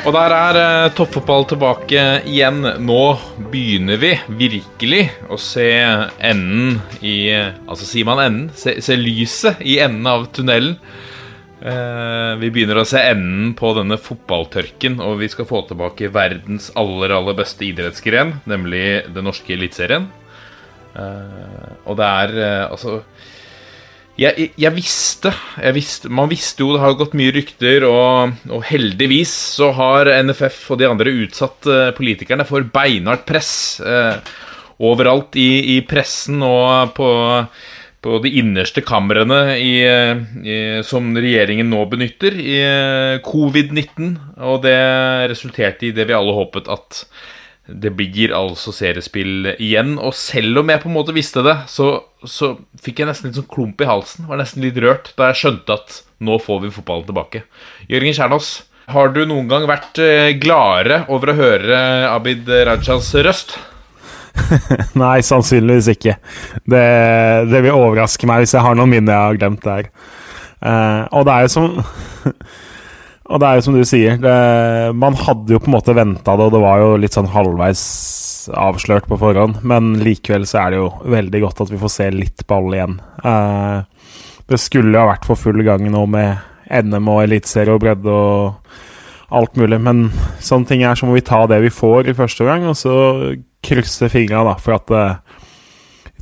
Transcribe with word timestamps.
Og 0.00 0.14
der 0.16 0.32
er 0.32 0.56
eh, 0.56 0.92
toppfotball 0.96 1.44
tilbake 1.50 2.02
igjen. 2.28 2.62
Nå 2.86 3.02
begynner 3.52 4.00
vi 4.00 4.14
virkelig 4.32 5.02
å 5.28 5.36
se 5.36 5.68
enden 6.24 6.78
i 7.04 7.28
Altså 7.34 7.84
sier 7.84 8.08
man 8.08 8.22
enden? 8.24 8.46
Se, 8.56 8.78
se 8.80 8.96
lyset 8.96 9.60
i 9.60 9.76
enden 9.84 10.08
av 10.08 10.24
tunnelen. 10.32 10.78
Eh, 11.60 12.32
vi 12.40 12.48
begynner 12.48 12.80
å 12.80 12.86
se 12.88 13.02
enden 13.10 13.52
på 13.58 13.74
denne 13.76 13.98
fotballtørken, 14.00 14.96
og 15.04 15.18
vi 15.20 15.28
skal 15.28 15.48
få 15.48 15.60
tilbake 15.68 16.08
verdens 16.14 16.70
aller, 16.80 17.12
aller 17.12 17.36
beste 17.36 17.66
idrettsgren, 17.68 18.38
nemlig 18.48 19.02
den 19.12 19.28
norske 19.28 19.52
eliteserien. 19.52 20.08
Eh, 20.96 21.68
og 21.84 22.00
det 22.00 22.08
er 22.08 22.32
eh, 22.40 22.64
altså 22.70 23.02
jeg, 24.20 24.50
jeg, 24.60 24.72
visste, 24.76 25.32
jeg 25.56 25.76
visste 25.76 26.10
Man 26.12 26.28
visste 26.30 26.64
jo, 26.64 26.74
det 26.74 26.82
har 26.82 26.98
gått 26.98 27.16
mye 27.18 27.32
rykter, 27.34 27.86
og, 27.88 28.36
og 28.52 28.64
heldigvis 28.68 29.32
så 29.56 29.70
har 29.76 30.10
NFF 30.26 30.62
og 30.74 30.80
de 30.82 30.88
andre 30.90 31.14
utsatt 31.24 31.68
eh, 31.70 31.90
politikerne 31.96 32.46
for 32.48 32.66
beinhardt 32.74 33.26
press. 33.28 33.52
Eh, 33.80 34.16
overalt 34.80 35.36
i, 35.36 35.76
i 35.76 35.80
pressen 35.88 36.40
og 36.44 36.94
på, 36.96 37.08
på 38.04 38.20
de 38.24 38.32
innerste 38.40 38.84
kamrene 38.84 39.40
i, 39.60 39.74
eh, 39.84 40.22
i, 40.44 40.56
som 40.86 41.12
regjeringen 41.16 41.68
nå 41.72 41.84
benytter 41.90 42.36
i 42.40 42.56
eh, 42.64 43.18
covid-19. 43.24 44.14
Og 44.50 44.62
det 44.64 44.78
resulterte 45.32 45.88
i 45.88 45.94
det 45.96 46.08
vi 46.08 46.16
alle 46.16 46.36
håpet 46.36 46.70
at 46.72 47.04
det 47.68 47.92
blir 47.94 48.32
altså 48.34 48.72
seriespill 48.74 49.52
igjen. 49.56 49.96
Og 49.98 50.14
selv 50.16 50.62
om 50.62 50.72
jeg 50.72 50.82
på 50.82 50.90
en 50.90 50.96
måte 50.96 51.14
visste 51.16 51.44
det, 51.46 51.56
så, 51.70 51.92
så 52.24 52.54
fikk 52.82 53.02
jeg 53.02 53.10
nesten 53.10 53.30
litt 53.30 53.38
sånn 53.38 53.50
klump 53.50 53.82
i 53.82 53.88
halsen. 53.88 54.26
Var 54.30 54.40
nesten 54.40 54.64
litt 54.64 54.80
rørt 54.82 55.12
da 55.18 55.30
jeg 55.30 55.42
skjønte 55.42 55.76
at 55.76 56.00
nå 56.24 56.36
får 56.42 56.64
vi 56.64 56.74
fotballen 56.74 57.08
tilbake. 57.08 57.44
Jørgen 57.90 58.16
Kjernås, 58.16 58.52
har 58.90 59.12
du 59.14 59.22
noen 59.28 59.48
gang 59.50 59.66
vært 59.70 60.00
eh, 60.02 60.32
gladere 60.40 61.04
over 61.12 61.30
å 61.30 61.38
høre 61.38 61.82
Abid 62.10 62.48
Rajas 62.48 63.12
røst? 63.22 63.54
Nei, 65.00 65.20
sannsynligvis 65.26 65.92
ikke. 65.94 66.16
Det, 66.64 66.86
det 67.50 67.62
vil 67.64 67.76
overraske 67.76 68.28
meg 68.30 68.44
hvis 68.44 68.56
jeg 68.56 68.64
har 68.64 68.78
noen 68.78 68.90
minner 68.90 69.14
jeg 69.14 69.28
har 69.28 69.40
glemt 69.40 69.66
der. 69.66 69.92
Uh, 70.60 71.06
og 71.16 71.24
det 71.24 71.34
er 71.34 71.46
jo 71.46 71.52
som 71.54 71.68
Og 73.30 73.38
det 73.38 73.46
er 73.46 73.58
jo 73.58 73.62
som 73.62 73.76
du 73.78 73.84
sier, 73.86 74.16
det, 74.18 74.36
man 74.98 75.14
hadde 75.14 75.54
jo 75.54 75.60
på 75.62 75.70
en 75.70 75.76
måte 75.76 75.94
venta 75.94 76.34
det, 76.34 76.48
og 76.48 76.54
det 76.56 76.62
var 76.64 76.82
jo 76.82 76.96
litt 76.98 77.14
sånn 77.14 77.30
halvveis 77.30 77.82
avslørt 78.58 79.06
på 79.06 79.18
forhånd, 79.20 79.60
men 79.62 79.92
likevel 80.02 80.46
så 80.48 80.64
er 80.64 80.72
det 80.72 80.80
jo 80.80 80.88
veldig 81.14 81.42
godt 81.44 81.62
at 81.62 81.70
vi 81.70 81.78
får 81.78 81.92
se 81.94 82.08
litt 82.14 82.46
ball 82.50 82.72
igjen. 82.74 82.96
Eh, 83.22 84.08
det 84.50 84.58
skulle 84.58 84.96
jo 84.96 85.04
ha 85.04 85.12
vært 85.12 85.28
for 85.28 85.38
full 85.38 85.62
gang 85.66 85.86
nå 85.92 86.06
med 86.10 86.40
NM 86.70 87.10
og 87.12 87.22
eliteserie 87.22 87.74
og 87.74 87.84
bredde 87.84 88.10
og 88.14 89.36
alt 89.38 89.54
mulig, 89.60 89.78
men 89.78 90.08
sånne 90.42 90.66
ting 90.66 90.82
er 90.82 90.98
så 90.98 91.06
må 91.06 91.14
vi 91.14 91.26
ta 91.26 91.44
det 91.46 91.60
vi 91.62 91.70
får 91.70 92.10
i 92.10 92.16
første 92.18 92.46
gang, 92.48 92.66
og 92.66 92.74
så 92.78 92.96
krysse 93.62 94.10
fingra 94.10 94.56
for 94.58 94.80
at 94.80 94.96
eh, 94.96 95.38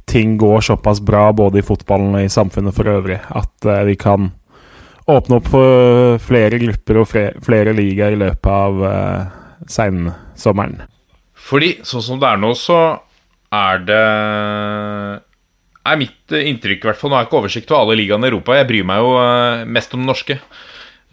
ting 0.08 0.36
går 0.40 0.60
såpass 0.66 1.00
bra 1.04 1.30
både 1.32 1.62
i 1.62 1.64
fotballen 1.64 2.16
og 2.19 2.26
i 2.26 2.32
samfunnet 2.32 2.76
for 2.76 2.88
øvrig 2.90 3.20
at 3.20 3.69
eh, 3.69 3.84
vi 3.88 3.96
kan 4.00 4.32
åpne 5.08 5.38
opp 5.38 5.48
for 5.50 6.19
flere 6.22 6.60
grupper 6.60 7.00
og 7.00 7.08
flere, 7.08 7.42
flere 7.44 7.74
ligaer 7.76 8.16
i 8.16 8.20
løpet 8.20 8.50
av 8.52 8.82
uh, 8.84 9.64
seinsommeren. 9.70 10.82
Fordi 11.48 11.78
sånn 11.86 12.04
som 12.04 12.20
det 12.20 12.28
er 12.28 12.41
nå, 12.42 12.52
så 12.58 12.78
er 13.54 13.84
det 13.88 14.04
er 15.88 16.00
mitt 16.00 16.34
inntrykk, 16.36 16.82
i 16.82 16.91
hvert 16.91 17.00
fall. 17.00 17.12
Nå 17.12 17.16
har 17.16 17.24
jeg 17.24 17.30
ikke 17.30 17.41
oversikt 17.41 17.70
over 17.72 17.86
alle 17.86 18.00
ligaene 18.02 18.28
i 18.28 18.32
Europa. 18.32 18.58
Jeg 18.58 18.69
bryr 18.69 18.88
meg 18.91 19.00
jo 19.00 19.14
uh, 19.16 19.64
mest 19.64 19.94
om 19.96 20.02
den 20.02 20.10
norske. 20.10 20.36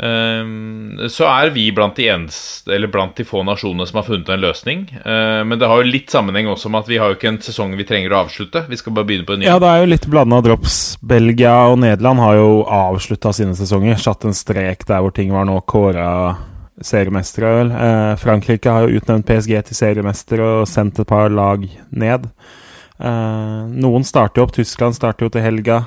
Ehm, 0.03 1.07
så 1.09 1.23
er 1.29 1.53
vi 1.55 1.69
blant 1.71 1.95
de, 1.95 2.09
eneste, 2.11 2.67
eller 2.75 2.91
blant 2.91 3.15
de 3.15 3.23
få 3.27 3.45
nasjonene 3.47 3.87
som 3.87 4.01
har 4.01 4.07
funnet 4.09 4.31
en 4.33 4.41
løsning. 4.43 4.81
Eh, 4.99 5.41
men 5.47 5.59
det 5.59 5.69
har 5.71 5.81
jo 5.81 5.91
litt 5.91 6.11
sammenheng 6.11 6.49
også 6.51 6.71
med 6.71 6.83
at 6.83 6.91
vi 6.91 6.99
har 6.99 7.11
jo 7.11 7.19
ikke 7.19 7.31
en 7.31 7.41
sesong 7.43 7.77
vi 7.79 7.87
trenger 7.87 8.15
å 8.15 8.25
avslutte. 8.25 8.65
Vi 8.71 8.79
skal 8.79 8.95
bare 8.97 9.07
begynne 9.07 9.27
på 9.27 9.37
en 9.37 9.43
ny. 9.43 9.47
Ja, 9.47 9.59
det 9.61 9.71
er 9.71 9.83
jo 9.83 9.91
litt 9.93 10.09
blanda 10.11 10.41
drops. 10.43 10.79
Belgia 11.05 11.55
og 11.69 11.79
Nederland 11.85 12.23
har 12.23 12.41
jo 12.41 12.49
avslutta 12.67 13.31
sine 13.35 13.55
sesonger. 13.57 14.01
Satt 14.01 14.27
en 14.27 14.35
strek 14.35 14.83
der 14.89 15.05
hvor 15.05 15.15
ting 15.15 15.31
var 15.35 15.47
nå 15.47 15.61
kåra 15.69 16.09
seriemestere, 16.83 17.55
vel. 17.61 17.71
Eh, 17.71 18.11
Frankrike 18.19 18.71
har 18.71 18.83
jo 18.83 18.99
utnevnt 18.99 19.29
PSG 19.29 19.55
til 19.69 19.79
seriemester 19.79 20.43
og 20.43 20.67
sendt 20.67 20.99
et 20.99 21.07
par 21.07 21.31
lag 21.31 21.63
ned. 21.95 22.27
Eh, 22.99 23.61
noen 23.71 24.03
starter 24.07 24.41
jo 24.41 24.49
opp. 24.49 24.57
Tyskland 24.59 24.99
starter 24.99 25.29
jo 25.29 25.37
til 25.37 25.45
helga. 25.45 25.85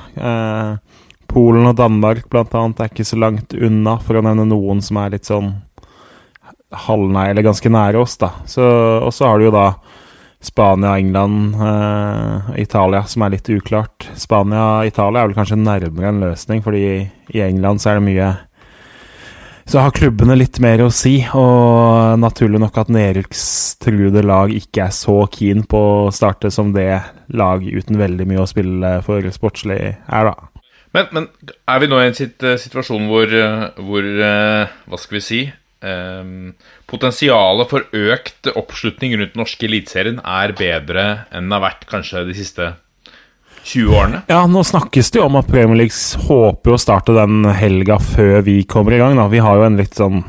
Polen 1.29 1.69
og 1.69 1.77
Danmark 1.77 2.29
blant 2.33 2.55
annet 2.57 2.81
er 2.81 2.93
ikke 2.93 3.07
så 3.07 3.19
langt 3.21 3.55
unna, 3.55 3.99
for 4.01 4.19
å 4.19 4.25
nevne 4.25 4.49
noen 4.49 4.81
som 4.85 5.01
er 5.03 5.17
litt 5.17 5.29
sånn 5.29 5.55
halvnær, 6.89 7.33
eller 7.33 7.47
ganske 7.47 7.73
nære 7.73 8.01
oss, 8.01 8.17
da. 8.21 8.33
Så, 8.49 8.65
og 9.05 9.13
så 9.15 9.29
har 9.29 9.39
du 9.39 9.49
jo 9.49 9.55
da 9.55 9.71
Spania, 10.41 10.99
England, 10.99 11.55
eh, 11.55 12.61
Italia, 12.63 13.03
som 13.05 13.23
er 13.23 13.35
litt 13.35 13.49
uklart. 13.51 14.07
Spania 14.15 14.65
og 14.79 14.91
Italia 14.91 15.23
er 15.23 15.31
vel 15.31 15.39
kanskje 15.39 15.59
nærmere 15.59 16.13
en 16.13 16.21
løsning, 16.23 16.63
fordi 16.63 16.85
i 17.35 17.43
England 17.43 17.83
så 17.83 17.93
er 17.93 17.99
det 17.99 18.09
mye 18.11 18.37
Så 19.69 19.83
har 19.85 19.93
klubbene 19.93 20.33
litt 20.33 20.57
mer 20.65 20.81
å 20.81 20.89
si, 20.89 21.19
og 21.37 22.17
naturlig 22.17 22.57
nok 22.63 22.79
at 22.81 22.89
nedrykkstruede 22.89 24.23
lag 24.25 24.49
ikke 24.49 24.87
er 24.87 24.95
så 24.97 25.27
keen 25.29 25.67
på 25.69 25.81
å 26.07 26.13
starte 26.15 26.49
som 26.49 26.71
det 26.73 27.03
lag 27.37 27.61
uten 27.61 27.99
veldig 28.01 28.25
mye 28.31 28.41
å 28.41 28.49
spille 28.49 28.95
for 29.05 29.29
sportslig 29.29 29.77
er, 29.93 30.31
da. 30.31 30.33
Men, 30.97 31.09
men 31.13 31.29
er 31.69 31.81
vi 31.83 31.89
nå 31.91 32.01
i 32.01 32.09
en 32.09 32.17
situasjon 32.17 33.09
hvor, 33.11 33.29
eh, 33.29 33.65
hvor 33.85 34.05
eh, 34.05 34.77
Hva 34.89 35.01
skal 35.01 35.21
vi 35.21 35.25
si 35.25 35.43
Um, 35.79 36.57
Potensialet 36.91 37.71
for 37.71 37.85
økt 37.95 38.49
oppslutning 38.51 39.13
rundt 39.15 39.37
den 39.37 39.39
norske 39.45 39.69
eliteserien 39.69 40.17
er 40.27 40.51
bedre 40.59 41.05
enn 41.31 41.47
det 41.47 41.55
har 41.55 41.63
vært 41.63 41.85
kanskje 41.87 42.25
de 42.27 42.35
siste 42.35 42.67
20 43.69 43.93
årene? 43.95 44.23
Ja, 44.33 44.41
nå 44.51 44.65
snakkes 44.67 45.13
det 45.15 45.21
jo 45.21 45.29
om 45.29 45.39
at 45.39 45.51
Premier 45.51 45.79
League 45.85 46.25
håper 46.27 46.75
å 46.75 46.81
starte 46.81 47.15
den 47.15 47.47
helga 47.61 48.01
før 48.03 48.41
vi 48.49 48.63
kommer 48.67 48.97
i 48.97 48.99
gang. 48.99 49.15
da. 49.21 49.29
Vi 49.31 49.45
har 49.45 49.61
jo 49.61 49.69
en 49.69 49.79
litt 49.79 49.95
sånn 49.99 50.25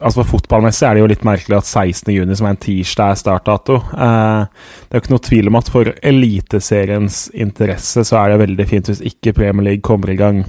Altså 0.00 0.20
For 0.20 0.34
fotballmessig 0.34 0.86
er 0.88 0.96
det 0.96 1.02
jo 1.04 1.10
litt 1.12 1.26
merkelig 1.26 1.60
at 1.60 1.68
16.6, 1.68 2.32
som 2.34 2.48
er 2.48 2.54
en 2.56 2.62
tirsdag, 2.64 3.12
er 3.12 3.20
startdato. 3.20 3.76
Eh, 3.94 4.64
det 4.88 4.90
er 4.90 4.98
jo 4.98 5.04
ikke 5.04 5.14
noe 5.14 5.26
tvil 5.28 5.50
om 5.50 5.58
at 5.60 5.70
for 5.70 5.90
eliteseriens 6.10 7.20
interesse 7.30 8.02
så 8.08 8.18
er 8.18 8.32
det 8.32 8.40
veldig 8.42 8.66
fint 8.72 8.90
hvis 8.90 9.04
ikke 9.12 9.36
Premier 9.38 9.68
League 9.68 9.86
kommer 9.86 10.10
i 10.10 10.18
gang 10.18 10.42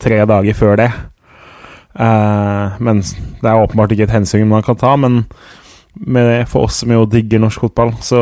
tre 0.00 0.20
dager 0.28 0.58
før 0.58 0.76
det. 0.82 0.90
Eh, 1.96 2.76
men 2.84 3.00
det 3.00 3.48
er 3.48 3.62
åpenbart 3.64 3.96
ikke 3.96 4.10
et 4.10 4.14
hensyn 4.18 4.44
man 4.52 4.66
kan 4.66 4.76
ta. 4.80 4.92
Men 5.00 5.24
for 6.46 6.68
oss 6.68 6.82
som 6.84 6.92
jo 6.92 7.08
digger 7.08 7.40
norsk 7.40 7.64
fotball, 7.64 7.96
så 8.04 8.20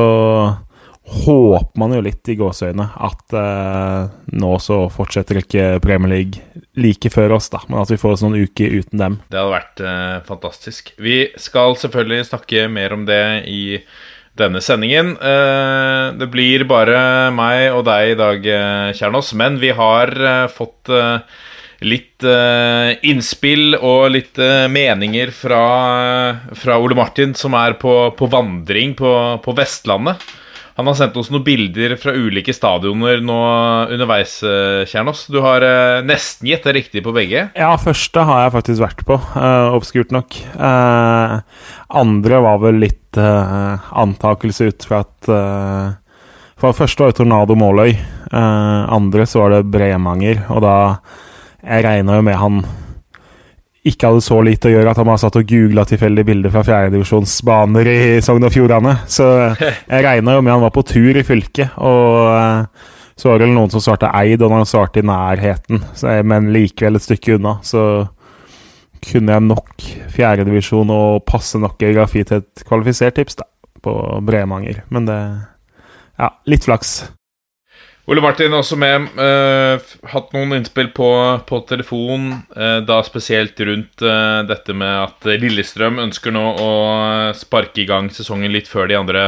håper 1.09 1.81
man 1.81 1.95
jo 1.97 2.03
litt 2.05 2.29
i 2.29 2.37
gåseøynene 2.39 2.87
at 3.09 3.35
eh, 3.41 4.11
nå 4.39 4.53
så 4.63 4.81
fortsetter 4.93 5.41
ikke 5.41 5.67
Premier 5.85 6.13
League 6.13 6.65
like 6.79 7.11
før 7.13 7.37
oss, 7.39 7.49
da, 7.53 7.63
men 7.69 7.81
at 7.83 7.91
vi 7.93 7.99
får 8.01 8.17
oss 8.17 8.25
noen 8.27 8.45
uker 8.45 8.77
uten 8.79 9.01
dem. 9.01 9.19
Det 9.31 9.41
hadde 9.41 9.55
vært 9.57 9.83
eh, 9.83 10.15
fantastisk. 10.29 10.93
Vi 11.01 11.19
skal 11.41 11.77
selvfølgelig 11.81 12.29
snakke 12.31 12.69
mer 12.73 12.95
om 12.97 13.05
det 13.09 13.23
i 13.51 13.63
denne 14.39 14.63
sendingen. 14.63 15.15
Eh, 15.17 16.05
det 16.21 16.31
blir 16.33 16.67
bare 16.71 17.31
meg 17.35 17.69
og 17.75 17.85
deg 17.89 18.15
i 18.15 18.19
dag, 18.19 18.51
eh, 18.55 18.97
Kjernås, 18.99 19.33
men 19.39 19.59
vi 19.63 19.73
har 19.75 20.13
eh, 20.15 20.45
fått 20.55 20.93
eh, 20.95 21.23
litt 21.87 22.27
eh, 22.27 22.97
innspill 23.07 23.77
og 23.79 24.11
litt 24.15 24.39
eh, 24.43 24.67
meninger 24.71 25.33
fra, 25.35 25.63
fra 26.59 26.79
Ole 26.83 26.99
Martin, 26.99 27.35
som 27.39 27.55
er 27.59 27.79
på, 27.79 27.95
på 28.19 28.31
vandring 28.31 28.95
på, 28.99 29.15
på 29.45 29.57
Vestlandet. 29.59 30.23
Han 30.79 30.87
har 30.87 30.95
sendt 30.95 31.17
oss 31.19 31.33
noen 31.35 31.43
bilder 31.43 31.97
fra 31.99 32.15
ulike 32.15 32.55
stadioner 32.55 33.19
nå 33.25 33.39
underveis, 33.91 34.39
Kjernos. 34.87 35.25
Du 35.27 35.41
har 35.43 35.65
nesten 36.07 36.39
nesten 36.39 36.49
gjetta 36.49 36.73
riktig 36.73 37.03
på 37.03 37.13
begge. 37.15 37.49
Ja, 37.59 37.73
første 37.81 38.23
har 38.23 38.45
jeg 38.45 38.55
faktisk 38.55 38.83
vært 38.83 39.05
på, 39.09 39.19
uh, 39.35 39.75
obskurt 39.75 40.13
nok. 40.15 40.39
Uh, 40.55 41.41
andre 41.91 42.41
var 42.45 42.61
vel 42.63 42.79
litt 42.85 43.19
uh, 43.19 43.79
antakelse 43.91 44.71
ut 44.71 44.87
fra 44.87 45.03
at 45.03 45.33
For 46.59 46.73
det 46.73 46.79
første 46.79 47.03
var 47.03 47.13
det 47.13 47.19
Tornado 47.21 47.55
Måløy. 47.55 47.93
Eh, 48.33 48.93
andre 48.93 49.27
så 49.27 49.45
var 49.45 49.53
det 49.55 49.69
Bremanger. 49.71 50.45
Og 50.51 50.63
da 50.65 50.99
Jeg 51.63 51.85
regna 51.85 52.17
jo 52.17 52.23
med 52.23 52.37
han 52.39 52.65
ikke 53.89 54.11
hadde 54.11 54.25
så 54.25 54.39
lite 54.45 54.71
å 54.71 54.73
gjøre 54.73 54.93
at 54.93 55.01
han 55.01 55.11
har 55.11 55.19
satt 55.21 55.39
og 55.41 55.49
googla 55.49 55.85
tilfeldige 55.89 56.29
bilder 56.29 56.53
fra 56.55 56.63
fjerdedivisjonsbaner 56.67 57.91
i 57.93 57.99
Sogn 58.25 58.47
og 58.47 58.55
Fjordane. 58.55 58.95
Så 59.11 59.27
jeg 59.93 60.05
regna 60.07 60.37
jo 60.37 60.45
med 60.45 60.55
han 60.55 60.65
var 60.65 60.75
på 60.75 60.85
tur 60.87 61.19
i 61.19 61.25
fylket. 61.27 61.75
Og 61.81 62.29
eh, 62.35 62.95
så 63.19 63.33
var 63.33 63.43
det 63.43 63.51
noen 63.51 63.73
som 63.73 63.83
svarte 63.83 64.13
Eid, 64.15 64.45
og 64.47 64.55
han 64.55 64.69
svarte 64.69 65.03
i 65.03 65.07
nærheten, 65.07 65.83
men 66.31 66.53
likevel 66.55 67.01
et 67.01 67.03
stykke 67.03 67.35
unna. 67.35 67.57
Så 67.67 67.83
kunne 69.03 69.35
jeg 69.35 69.47
nok 69.47 69.87
fjerdedivisjon 70.15 70.91
og 70.95 71.25
passe 71.27 71.59
nok 71.59 71.79
geografi 71.83 72.23
til 72.27 72.45
et 72.45 72.65
kvalifisert 72.69 73.19
tips 73.19 73.41
da, 73.41 73.49
på 73.83 73.95
Bremanger. 74.27 74.85
Men 74.95 75.11
det 75.11 75.21
Ja, 76.19 76.33
litt 76.51 76.65
flaks. 76.67 77.13
Ole 78.09 78.23
Martin 78.25 78.55
også 78.57 78.77
med. 78.81 79.11
eh, 79.21 79.91
hatt 80.09 80.31
noen 80.33 80.57
innspill 80.57 80.89
på, 80.97 81.09
på 81.45 81.59
telefon, 81.69 82.31
eh, 82.57 82.79
da 82.89 83.03
spesielt 83.05 83.61
rundt 83.61 84.01
eh, 84.01 84.39
dette 84.49 84.73
med 84.73 84.95
at 85.03 85.29
Lillestrøm 85.43 86.01
ønsker 86.07 86.33
nå 86.33 86.45
å 86.57 86.71
sparke 87.37 87.85
i 87.85 87.89
gang 87.91 88.09
sesongen 88.09 88.55
litt 88.55 88.71
før 88.71 88.89
de 88.89 88.97
andre 88.97 89.27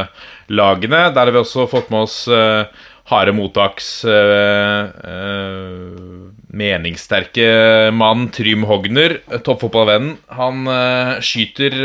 lagene. 0.49 1.11
Der 1.13 1.29
har 1.29 1.35
vi 1.37 1.43
også 1.43 1.69
fått 1.69 1.93
med 1.93 2.07
oss 2.07 2.25
eh, 2.33 2.73
harde 3.13 3.37
mottaks 3.37 3.93
eh, 4.09 4.89
eh, 5.13 5.95
meningssterke 6.49 7.53
mann 7.93 8.31
Trym 8.33 8.65
Hogner, 8.65 9.19
toppfotballvennen. 9.45 10.17
Han 10.41 10.65
skyter 11.21 11.83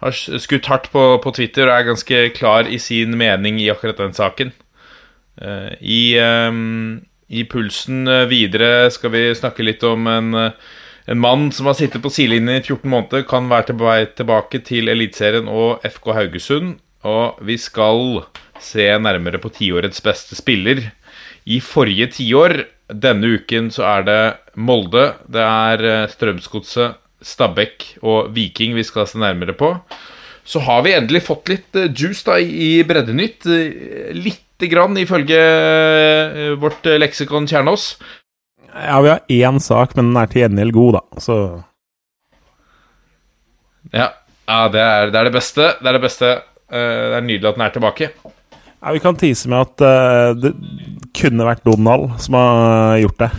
har 0.00 0.12
skutt 0.12 0.68
hardt 0.68 0.92
på, 0.92 1.14
på 1.24 1.32
Twitter 1.36 1.70
og 1.70 1.78
er 1.78 1.92
ganske 1.94 2.26
klar 2.36 2.68
i 2.68 2.76
sin 2.76 3.16
mening 3.16 3.56
i 3.60 3.72
akkurat 3.72 4.04
den 4.04 4.12
saken. 4.12 4.52
Eh, 5.40 5.72
I, 5.80 6.20
I 7.28 7.44
pulsen 7.48 8.08
eh, 8.08 8.26
videre 8.28 8.90
skal 8.92 9.14
vi 9.14 9.24
snakke 9.36 9.64
litt 9.64 9.84
om 9.88 10.08
en, 10.10 10.34
eh, 10.36 10.76
en 11.10 11.20
mann 11.22 11.48
som 11.54 11.70
har 11.70 11.78
sittet 11.78 12.04
på 12.04 12.12
sidelinjen 12.12 12.60
i 12.60 12.64
14 12.64 12.90
måneder, 12.92 13.24
kan 13.28 13.48
være 13.50 13.72
på 13.72 13.86
vei 13.86 14.02
tilbake 14.18 14.60
til 14.66 14.92
Eliteserien 14.92 15.48
og 15.48 15.84
FK 15.88 16.12
Haugesund. 16.18 16.76
Og 17.08 17.40
vi 17.48 17.56
skal 17.56 18.26
se 18.60 18.84
nærmere 19.00 19.40
på 19.40 19.52
tiårets 19.56 20.02
beste 20.04 20.36
spiller. 20.36 20.90
I 21.48 21.62
forrige 21.64 22.10
tiår, 22.18 22.58
denne 22.92 23.38
uken, 23.38 23.70
så 23.72 23.86
er 23.88 24.04
det 24.04 24.22
Molde, 24.60 25.14
det 25.30 25.40
er 25.40 26.10
Strømsgodset, 26.10 26.98
Stabæk 27.24 27.86
og 28.04 28.34
Viking 28.36 28.74
vi 28.76 28.84
skal 28.84 29.08
se 29.08 29.20
nærmere 29.22 29.54
på. 29.56 29.72
Så 30.44 30.60
har 30.66 30.84
vi 30.84 30.92
endelig 30.92 31.22
fått 31.24 31.48
litt 31.48 31.80
juice 31.96 32.26
da 32.26 32.36
i 32.36 32.82
Breddenytt. 32.84 33.48
Lite 34.12 34.49
grann, 34.68 34.96
ifølge 35.00 35.38
eh, 35.40 36.52
vårt 36.60 36.84
leksikon 37.00 37.46
Kjernås. 37.48 37.94
Ja, 38.74 39.00
vi 39.02 39.08
har 39.08 39.20
én 39.32 39.58
sak, 39.60 39.96
men 39.96 40.12
den 40.12 40.20
er 40.20 40.28
til 40.30 40.42
gjengjeld 40.44 40.72
god, 40.76 40.92
da. 40.98 41.20
Så 41.24 41.36
Ja, 43.94 44.10
ja 44.46 44.60
det, 44.70 44.80
er, 44.82 45.10
det 45.10 45.18
er 45.20 45.28
det 45.30 45.34
beste. 45.34 45.70
Det 45.80 45.88
er 45.90 45.96
det 45.98 46.02
beste. 46.04 46.30
Eh, 46.70 47.04
Det 47.10 47.16
er 47.18 47.26
nydelig 47.26 47.48
at 47.50 47.56
den 47.58 47.64
er 47.66 47.74
tilbake. 47.74 48.10
ja, 48.82 48.92
vi 48.94 48.98
kan 49.02 49.16
tise 49.16 49.48
med 49.50 49.60
at 49.66 49.80
eh, 49.84 50.34
det 50.40 50.52
kunne 51.16 51.46
vært 51.48 51.64
Donald 51.66 52.10
som 52.22 52.34
har 52.38 52.98
gjort 53.02 53.18
det. 53.24 53.30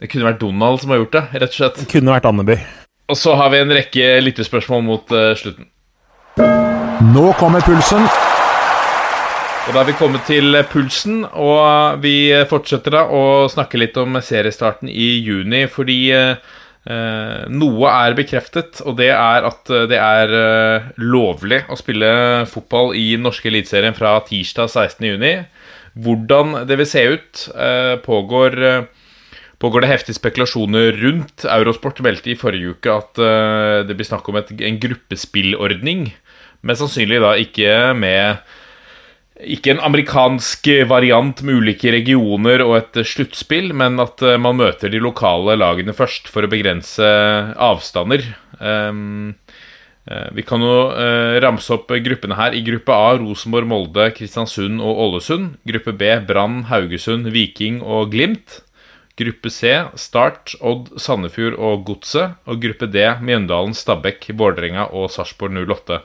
Det 0.00 0.08
kunne 0.10 0.24
vært 0.30 0.40
Donald 0.40 0.80
som 0.80 0.90
har 0.90 1.02
gjort 1.02 1.12
det, 1.12 1.24
rett 1.34 1.50
og 1.52 1.58
slett. 1.60 1.80
Det 1.84 1.88
kunne 1.92 2.14
vært 2.14 2.24
Andeby. 2.26 2.56
Og 3.10 3.16
så 3.18 3.34
har 3.36 3.50
vi 3.52 3.58
en 3.60 3.72
rekke 3.74 4.10
lyttespørsmål 4.24 4.82
mot 4.86 5.12
slutten. 5.36 5.66
Nå 7.10 7.32
kommer 7.40 7.60
pulsen. 7.66 8.06
Og 9.68 9.74
da 9.76 9.82
er 9.82 9.90
vi 9.90 9.98
kommet 9.98 10.24
til 10.26 10.56
pulsen, 10.70 11.20
og 11.36 12.00
vi 12.02 12.32
fortsetter 12.48 12.94
da 12.96 13.02
å 13.12 13.46
snakke 13.52 13.78
litt 13.78 13.98
om 14.00 14.16
seriestarten 14.24 14.88
i 14.88 15.10
juni, 15.20 15.66
fordi 15.70 15.98
eh, 16.16 17.42
noe 17.52 17.90
er 17.92 18.16
bekreftet, 18.18 18.80
og 18.82 18.96
det 18.98 19.10
er 19.12 19.46
at 19.46 19.70
det 19.90 19.98
er 20.00 20.32
eh, 20.38 20.88
lovlig 21.04 21.60
å 21.68 21.76
spille 21.78 22.10
fotball 22.50 22.96
i 22.98 23.12
norske 23.20 23.50
eliteserien 23.52 23.94
fra 23.94 24.16
tirsdag 24.26 24.72
16. 24.72 25.06
juni. 25.12 25.34
Hvordan 26.00 26.62
det 26.70 26.78
vil 26.80 26.88
se 26.88 27.04
ut, 27.12 27.42
eh, 27.54 27.96
pågår, 28.00 28.56
eh, 28.64 28.86
pågår 29.60 29.84
det 29.84 29.90
heftige 29.90 30.18
spekulasjoner 30.18 30.96
rundt. 31.02 31.44
Eurosport 31.44 32.00
meldte 32.00 32.32
i 32.32 32.38
forrige 32.38 32.74
uke 32.74 32.96
at 32.96 33.20
eh, 33.20 33.84
det 33.84 33.98
blir 33.98 34.08
snakk 34.08 34.32
om 34.32 34.40
et, 34.40 34.50
en 34.56 34.80
gruppespillordning, 34.80 36.08
men 36.62 36.80
sannsynlig 36.80 37.20
da 37.20 37.36
ikke 37.36 37.92
med 37.94 38.40
ikke 39.44 39.74
en 39.74 39.82
amerikansk 39.84 40.68
variant 40.90 41.42
med 41.46 41.60
ulike 41.62 41.92
regioner 41.94 42.64
og 42.64 42.76
et 42.78 43.00
sluttspill, 43.08 43.72
men 43.76 44.00
at 44.02 44.22
eh, 44.26 44.38
man 44.40 44.58
møter 44.60 44.92
de 44.92 45.00
lokale 45.02 45.56
lagene 45.58 45.94
først 45.96 46.30
for 46.32 46.46
å 46.46 46.50
begrense 46.50 47.06
avstander. 47.56 48.26
Eh, 48.60 50.28
vi 50.34 50.42
kan 50.42 50.64
jo 50.64 50.76
eh, 50.96 51.36
ramse 51.44 51.70
opp 51.76 51.92
gruppene 52.02 52.38
her. 52.38 52.56
I 52.56 52.64
gruppe 52.66 52.94
A 52.94 53.14
Rosenborg, 53.20 53.68
Molde, 53.70 54.08
Kristiansund 54.16 54.82
og 54.82 55.04
Ålesund. 55.06 55.54
Gruppe 55.68 55.94
B 55.94 56.16
Brann, 56.26 56.64
Haugesund, 56.70 57.30
Viking 57.34 57.80
og 57.84 58.10
Glimt. 58.14 58.62
Gruppe 59.20 59.52
C 59.52 59.74
Start, 60.00 60.54
Odd, 60.64 60.94
Sandefjord 60.98 61.58
og 61.60 61.84
Godset. 61.86 62.38
Og 62.48 62.62
gruppe 62.64 62.88
D 62.90 63.04
Mjøndalen, 63.20 63.76
Stabekk, 63.76 64.32
Vålerenga 64.34 64.88
og 64.96 65.12
Sarpsborg 65.14 65.60
08. 65.60 66.00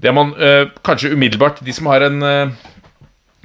Det 0.00 0.12
man 0.16 0.32
eh, 0.40 0.66
kanskje 0.84 1.12
umiddelbart 1.14 1.60
De 1.64 1.74
som 1.76 1.90
har 1.90 2.04
en 2.06 2.22
eh, 2.24 2.68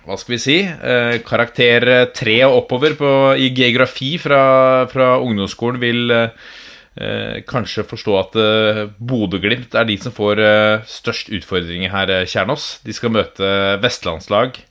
Hva 0.06 0.18
skal 0.20 0.36
vi 0.36 0.42
si 0.42 0.58
eh, 0.64 1.18
Karakter 1.26 1.88
eh, 1.92 2.06
tre 2.16 2.38
og 2.48 2.62
oppover 2.64 2.96
på, 3.00 3.10
i 3.42 3.50
geografi 3.56 4.16
fra, 4.22 4.86
fra 4.92 5.16
ungdomsskolen, 5.24 5.82
vil 5.82 6.14
eh, 6.14 7.42
kanskje 7.50 7.88
forstå 7.90 8.18
at 8.20 8.38
eh, 8.40 8.82
Bodø-Glimt 9.02 9.76
er 9.76 9.90
de 9.90 9.98
som 10.00 10.14
får 10.16 10.44
eh, 10.46 10.86
størst 10.88 11.34
utfordringer 11.34 11.92
her, 11.92 12.14
Kjernås. 12.30 12.68
De 12.86 12.94
skal 12.96 13.16
møte 13.18 13.50
vestlandslag. 13.84 14.62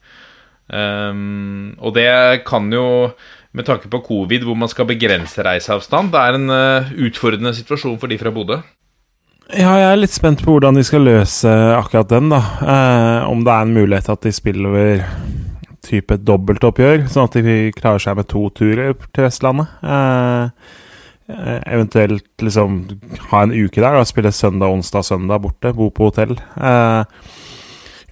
Og 0.64 1.90
det 1.92 2.06
kan 2.48 2.70
jo 2.72 2.84
med 3.52 3.66
tanke 3.68 3.90
på 3.92 4.00
covid, 4.06 4.46
hvor 4.46 4.56
man 4.56 4.70
skal 4.72 4.88
begrense 4.88 5.44
reiseavstand, 5.44 6.08
det 6.14 6.22
er 6.22 6.38
en 6.38 7.02
utfordrende 7.04 7.52
situasjon 7.54 7.98
for 8.00 8.08
de 8.08 8.16
fra 8.22 8.32
Bodø. 8.32 8.62
Ja, 9.52 9.74
jeg 9.76 9.88
er 9.90 9.98
litt 10.00 10.14
spent 10.14 10.40
på 10.40 10.54
hvordan 10.54 10.78
de 10.78 10.82
skal 10.86 11.04
løse 11.04 11.50
akkurat 11.76 12.08
den, 12.08 12.30
da. 12.32 12.40
Eh, 12.64 13.26
om 13.28 13.42
det 13.44 13.52
er 13.52 13.66
en 13.66 13.74
mulighet 13.76 14.08
at 14.14 14.24
de 14.24 14.32
spiller 14.32 14.70
over 14.70 15.02
type 15.84 16.16
dobbeltoppgjør, 16.24 17.04
sånn 17.12 17.28
at 17.28 17.36
de 17.44 17.56
klarer 17.76 18.00
seg 18.00 18.16
med 18.16 18.28
to 18.30 18.46
turer 18.56 18.94
til 19.12 19.26
Vestlandet. 19.26 19.74
Eh, 19.84 20.70
eh, 21.34 21.58
eventuelt 21.76 22.24
liksom 22.40 22.78
ha 23.30 23.42
en 23.44 23.52
uke 23.52 23.84
der 23.84 23.98
og 23.98 24.08
spille 24.08 24.32
søndag, 24.32 24.72
onsdag, 24.72 25.04
søndag 25.10 25.42
borte. 25.44 25.74
Bo 25.76 25.90
på 25.92 26.08
hotell. 26.08 26.38
Eh, 26.56 27.04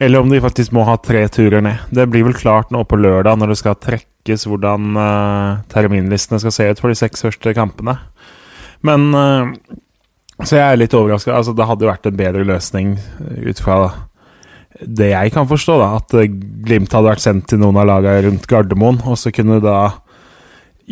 eller 0.04 0.20
om 0.20 0.28
de 0.28 0.42
faktisk 0.42 0.74
må 0.76 0.84
ha 0.84 0.98
tre 1.00 1.22
turer 1.32 1.64
ned. 1.64 1.80
Det 1.96 2.10
blir 2.12 2.26
vel 2.26 2.36
klart 2.36 2.74
nå 2.74 2.84
på 2.84 2.98
lørdag, 3.00 3.38
når 3.40 3.54
det 3.54 3.62
skal 3.62 3.80
trekkes 3.80 4.44
hvordan 4.50 5.00
eh, 5.00 5.62
terminlistene 5.72 6.42
skal 6.42 6.54
se 6.58 6.68
ut 6.68 6.82
for 6.82 6.92
de 6.92 7.00
seks 7.00 7.24
første 7.24 7.56
kampene. 7.56 7.96
Men 8.84 9.08
eh, 9.16 9.80
så 10.46 10.58
jeg 10.58 10.64
er 10.64 10.80
litt 10.80 10.94
overraska. 10.96 11.34
Altså, 11.36 11.54
det 11.56 11.66
hadde 11.68 11.86
jo 11.86 11.90
vært 11.92 12.08
en 12.08 12.18
bedre 12.18 12.46
løsning 12.48 12.96
eh, 12.98 13.50
ut 13.50 13.62
fra 13.62 13.78
det 14.82 15.12
jeg 15.12 15.32
kan 15.34 15.48
forstå, 15.48 15.78
da. 15.80 15.90
At 16.00 16.16
eh, 16.18 16.30
Glimt 16.66 16.94
hadde 16.94 17.10
vært 17.10 17.24
sendt 17.24 17.48
til 17.50 17.62
noen 17.62 17.78
av 17.82 17.88
lagene 17.90 18.28
rundt 18.28 18.48
Gardermoen, 18.50 19.02
og 19.06 19.18
så 19.20 19.32
kunne 19.34 19.60
da 19.62 19.78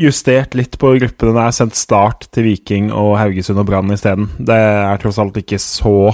justert 0.00 0.54
litt 0.56 0.78
på 0.80 0.94
gruppene 1.00 1.34
der, 1.36 1.54
sendt 1.54 1.78
Start 1.78 2.28
til 2.34 2.46
Viking 2.46 2.90
og 2.94 3.16
Haugesund 3.20 3.60
og 3.60 3.68
Brann 3.68 3.90
isteden. 3.94 4.30
Det 4.38 4.56
er 4.56 5.00
tross 5.02 5.18
alt 5.20 5.38
ikke 5.40 5.58
så 5.62 6.12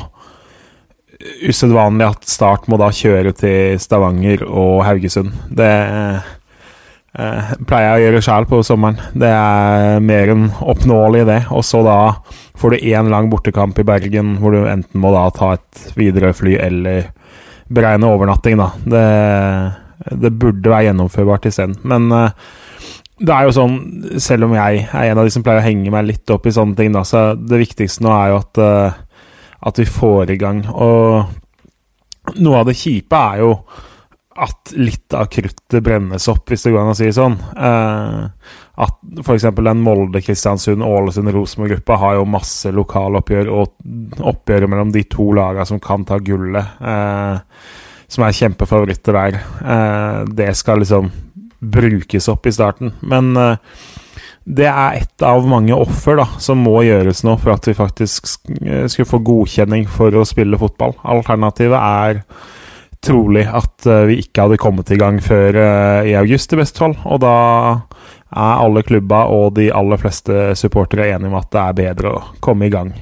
usedvanlig 1.46 2.08
at 2.08 2.26
Start 2.28 2.66
må 2.70 2.78
da 2.80 2.90
kjøre 2.94 3.32
til 3.36 3.78
Stavanger 3.80 4.44
og 4.46 4.82
Haugesund. 4.86 5.32
Det 5.48 5.70
eh, 7.18 7.54
pleier 7.68 7.88
jeg 7.88 7.96
å 7.96 8.04
gjøre 8.04 8.23
sjæl 8.26 8.49
på 8.50 8.61
sommeren. 8.66 9.00
Det 9.16 9.30
er 9.32 10.04
mer 10.04 10.32
enn 10.35 10.46
oppnåelig, 10.61 11.25
det. 11.28 11.40
Og 11.56 11.64
så 11.66 11.82
da 11.87 11.99
får 12.58 12.76
du 12.76 12.87
én 12.92 13.11
lang 13.12 13.30
bortekamp 13.32 13.78
i 13.80 13.87
Bergen, 13.87 14.37
hvor 14.42 14.54
du 14.54 14.68
enten 14.68 15.02
må 15.02 15.12
da 15.14 15.26
ta 15.35 15.54
et 15.56 15.88
Widerøe-fly 15.96 16.56
eller 16.68 17.11
beregne 17.73 18.12
overnatting, 18.12 18.61
da. 18.61 18.70
Det, 18.87 19.06
det 20.23 20.37
burde 20.38 20.70
være 20.70 20.90
gjennomførbart 20.90 21.49
isteden. 21.50 21.76
Men 21.88 22.08
eh, 22.14 22.46
det 23.16 23.32
er 23.32 23.46
jo 23.46 23.56
sånn, 23.56 23.76
selv 24.20 24.46
om 24.49 24.54
jeg 24.56 24.85
er 24.85 25.11
en 25.11 25.18
av 25.18 25.25
de 25.25 25.32
som 25.32 25.44
pleier 25.44 25.62
å 25.62 25.66
henge 25.66 25.92
meg 25.92 26.04
litt 26.11 26.32
opp 26.35 26.46
i 26.46 26.52
sånne 26.52 26.76
ting, 26.76 26.92
da, 26.92 27.00
så 27.06 27.30
det 27.38 27.62
viktigste 27.62 28.04
nå 28.04 28.12
er 28.12 28.32
jo 28.32 28.40
at, 28.42 28.61
uh, 28.61 29.28
at 29.70 29.80
vi 29.80 29.87
får 29.88 30.35
i 30.35 30.38
gang. 30.40 30.61
Og 30.68 32.37
noe 32.42 32.61
av 32.61 32.68
det 32.68 32.76
kjipe 32.76 33.16
er 33.16 33.40
jo 33.40 33.54
at 34.36 34.72
litt 34.76 35.14
av 35.16 35.26
kruttet 35.32 35.82
brennes 35.84 36.26
opp, 36.28 36.44
hvis 36.50 36.66
det 36.66 36.72
går 36.74 36.82
an 36.82 36.92
å 36.92 36.96
si 36.98 37.06
det 37.08 37.14
sånn. 37.16 37.36
Eh, 37.56 38.52
at 38.86 38.96
f.eks. 39.24 39.46
den 39.56 39.80
Molde, 39.84 40.20
Kristiansund, 40.20 40.84
Ålesund, 40.84 41.30
Rosenborg-gruppa 41.32 41.96
har 42.02 42.18
jo 42.18 42.26
masse 42.28 42.72
lokaloppgjør 42.76 43.48
og 43.56 44.22
oppgjør 44.32 44.66
mellom 44.68 44.92
de 44.92 45.04
to 45.08 45.30
lagene 45.36 45.64
som 45.68 45.80
kan 45.80 46.04
ta 46.08 46.18
gullet. 46.20 46.76
Eh, 46.80 47.38
som 48.12 48.22
er 48.26 48.36
kjempefavoritter 48.38 49.16
der. 49.16 49.38
Eh, 49.64 50.18
det 50.38 50.52
skal 50.60 50.82
liksom 50.84 51.08
brukes 51.60 52.28
opp 52.28 52.46
i 52.46 52.52
starten. 52.54 52.92
Men 53.00 53.32
eh, 53.40 53.56
det 54.46 54.68
er 54.70 55.00
ett 55.00 55.24
av 55.26 55.48
mange 55.50 55.74
offer 55.74 56.20
da, 56.20 56.28
som 56.38 56.60
må 56.62 56.76
gjøres 56.86 57.24
nå 57.26 57.32
for 57.42 57.56
at 57.56 57.66
vi 57.66 57.74
faktisk 57.74 58.28
sk- 58.30 58.60
skulle 58.92 59.08
få 59.10 59.18
godkjenning 59.26 59.88
for 59.90 60.14
å 60.14 60.22
spille 60.28 60.60
fotball. 60.60 60.94
Alternativet 61.02 61.80
er 61.80 62.20
trolig 63.06 63.44
at 63.46 63.86
eh, 63.86 64.04
vi 64.10 64.20
ikke 64.22 64.46
hadde 64.46 64.60
kommet 64.60 64.90
i 64.92 64.98
gang 65.00 65.18
før 65.25 65.56
eh, 65.60 66.12
i 66.12 66.14
august, 66.18 66.52
i 66.52 66.60
best 66.60 66.78
fall. 66.80 66.96
Og 67.06 67.20
da 67.25 67.34
er 68.36 68.62
alle 68.62 68.82
klubba 68.86 69.25
og 69.32 69.54
de 69.58 69.68
aller 69.75 70.00
fleste 70.00 70.54
supportere 70.58 71.08
enige 71.12 71.30
om 71.30 71.38
at 71.38 71.50
det 71.54 71.62
er 71.62 71.76
bedre 71.80 72.14
å 72.14 72.25
komme 72.44 72.68
i 72.68 72.72
gang. 72.72 72.94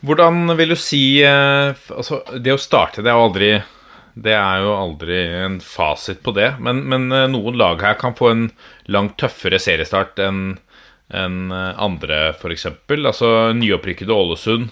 Hvordan 0.00 0.54
vil 0.56 0.72
du 0.72 0.78
si 0.80 1.20
eh, 1.20 1.76
Altså, 1.92 2.22
det 2.40 2.56
å 2.56 2.60
starte, 2.60 3.04
det 3.04 3.12
er 3.12 3.18
jo 3.18 3.28
aldri 3.28 3.52
er 4.20 4.64
jo 4.64 4.72
aldri 4.74 5.20
en 5.38 5.60
fasit 5.64 6.18
på 6.24 6.34
det. 6.36 6.56
Men, 6.60 6.82
men 6.90 7.06
noen 7.32 7.56
lag 7.56 7.80
her 7.80 7.94
kan 7.96 8.16
få 8.18 8.32
en 8.34 8.42
langt 8.90 9.14
tøffere 9.22 9.60
seriestart 9.62 10.18
enn 10.20 10.58
en 11.10 11.50
andre, 11.50 12.18
f.eks. 12.36 12.66
Altså 12.90 13.30
nyopprykkede 13.56 14.14
Ålesund 14.14 14.68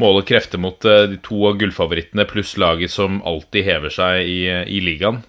måler 0.00 0.26
krefter 0.28 0.60
mot 0.62 0.84
eh, 0.84 1.08
de 1.10 1.18
to 1.24 1.40
av 1.48 1.58
gullfavorittene 1.60 2.28
pluss 2.30 2.56
laget 2.60 2.92
som 2.92 3.22
alltid 3.26 3.66
hever 3.66 3.94
seg 3.94 4.28
i, 4.28 4.40
i 4.68 4.80
ligaen. 4.84 5.22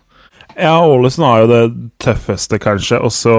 Ja, 0.59 0.85
Ålesund 0.85 1.25
har 1.25 1.43
jo 1.43 1.49
det 1.49 1.61
tøffeste, 2.03 2.59
kanskje. 2.59 2.99
Og 2.99 3.13
så 3.15 3.35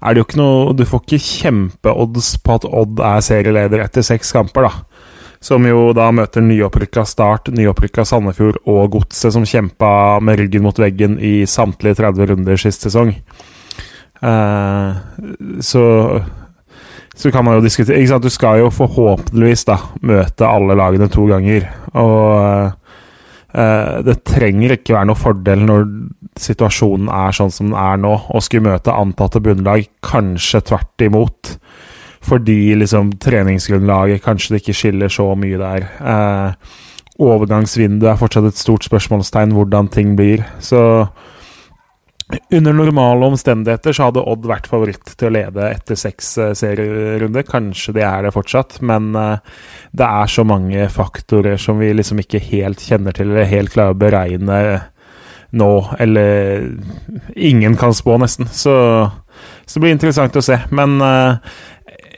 er 0.00 0.14
det 0.14 0.22
jo 0.22 0.26
ikke 0.28 0.40
noe 0.40 0.74
Du 0.76 0.84
får 0.86 1.02
ikke 1.02 1.24
kjempeodds 1.24 2.34
på 2.44 2.58
at 2.58 2.66
Odd 2.68 3.02
er 3.02 3.24
serieleder 3.26 3.82
etter 3.84 4.06
seks 4.06 4.32
kamper, 4.34 4.68
da. 4.68 5.02
Som 5.44 5.66
jo 5.68 5.90
da 5.96 6.08
møter 6.14 6.44
nyopprykka 6.44 7.04
Start, 7.08 7.50
nyopprykka 7.52 8.06
Sandefjord 8.08 8.62
og 8.70 8.94
Godset, 8.94 9.34
som 9.34 9.44
kjempa 9.44 10.20
med 10.24 10.40
ryggen 10.40 10.64
mot 10.64 10.78
veggen 10.80 11.18
i 11.20 11.42
samtlige 11.50 11.98
30 12.00 12.30
runder 12.30 12.60
sist 12.60 12.86
sesong. 12.86 13.12
Uh, 14.24 14.96
så 15.60 15.82
så 17.14 17.30
kan 17.30 17.46
man 17.46 17.58
jo 17.58 17.64
diskutere 17.64 18.00
ikke 18.00 18.10
sant? 18.10 18.26
Du 18.26 18.32
skal 18.32 18.62
jo 18.62 18.72
forhåpentligvis 18.74 19.66
da 19.68 19.78
møte 20.02 20.48
alle 20.48 20.76
lagene 20.78 21.10
to 21.12 21.28
ganger. 21.30 21.68
Og 21.94 22.74
Uh, 23.54 24.02
det 24.02 24.24
trenger 24.26 24.72
ikke 24.74 24.96
være 24.96 25.06
noe 25.06 25.18
fordel 25.18 25.60
når 25.62 25.84
situasjonen 26.42 27.06
er 27.14 27.34
sånn 27.36 27.52
som 27.54 27.68
den 27.68 27.76
er 27.78 28.00
nå, 28.02 28.10
å 28.34 28.40
skulle 28.42 28.66
møte 28.66 28.90
antatte 28.90 29.38
bunnlag. 29.44 29.86
Kanskje 30.02 30.64
tvert 30.72 31.04
imot. 31.06 31.52
Fordi 32.24 32.74
liksom 32.80 33.12
treningsgrunnlaget 33.22 34.24
kanskje 34.24 34.54
det 34.54 34.62
ikke 34.62 34.74
skiller 34.74 35.12
så 35.12 35.28
mye 35.38 35.60
der. 35.60 35.86
Uh, 36.02 36.74
overgangsvinduet 37.22 38.10
er 38.10 38.18
fortsatt 38.18 38.48
et 38.48 38.58
stort 38.58 38.88
spørsmålstegn 38.88 39.54
hvordan 39.54 39.92
ting 39.92 40.16
blir. 40.18 40.42
Så 40.58 40.80
under 42.50 42.72
normale 42.72 43.26
omstendigheter 43.26 43.92
så 43.92 44.08
hadde 44.08 44.22
Odd 44.24 44.46
vært 44.48 44.68
favoritt 44.70 45.12
til 45.18 45.28
å 45.28 45.34
lede 45.34 45.66
etter 45.68 45.98
seks 45.98 46.30
eh, 46.40 46.54
serierunder. 46.56 47.44
Kanskje 47.48 47.96
de 47.98 48.04
er 48.06 48.24
det 48.24 48.32
fortsatt, 48.34 48.78
men 48.86 49.12
eh, 49.18 49.58
det 49.92 50.08
er 50.08 50.32
så 50.32 50.46
mange 50.48 50.88
faktorer 50.92 51.60
som 51.60 51.82
vi 51.82 51.92
liksom 51.92 52.22
ikke 52.24 52.42
helt 52.48 52.84
kjenner 52.84 53.16
til 53.16 53.30
eller 53.30 53.50
helt 53.50 53.74
klarer 53.74 53.96
å 53.96 54.00
beregne 54.00 54.62
nå. 55.54 55.70
Eller 56.00 56.70
ingen 57.36 57.76
kan 57.80 57.94
spå, 57.94 58.16
nesten. 58.22 58.48
Så, 58.48 58.74
så 59.66 59.76
det 59.76 59.84
blir 59.84 59.96
interessant 59.98 60.40
å 60.40 60.44
se. 60.44 60.58
Men 60.74 60.96
eh, 61.04 61.54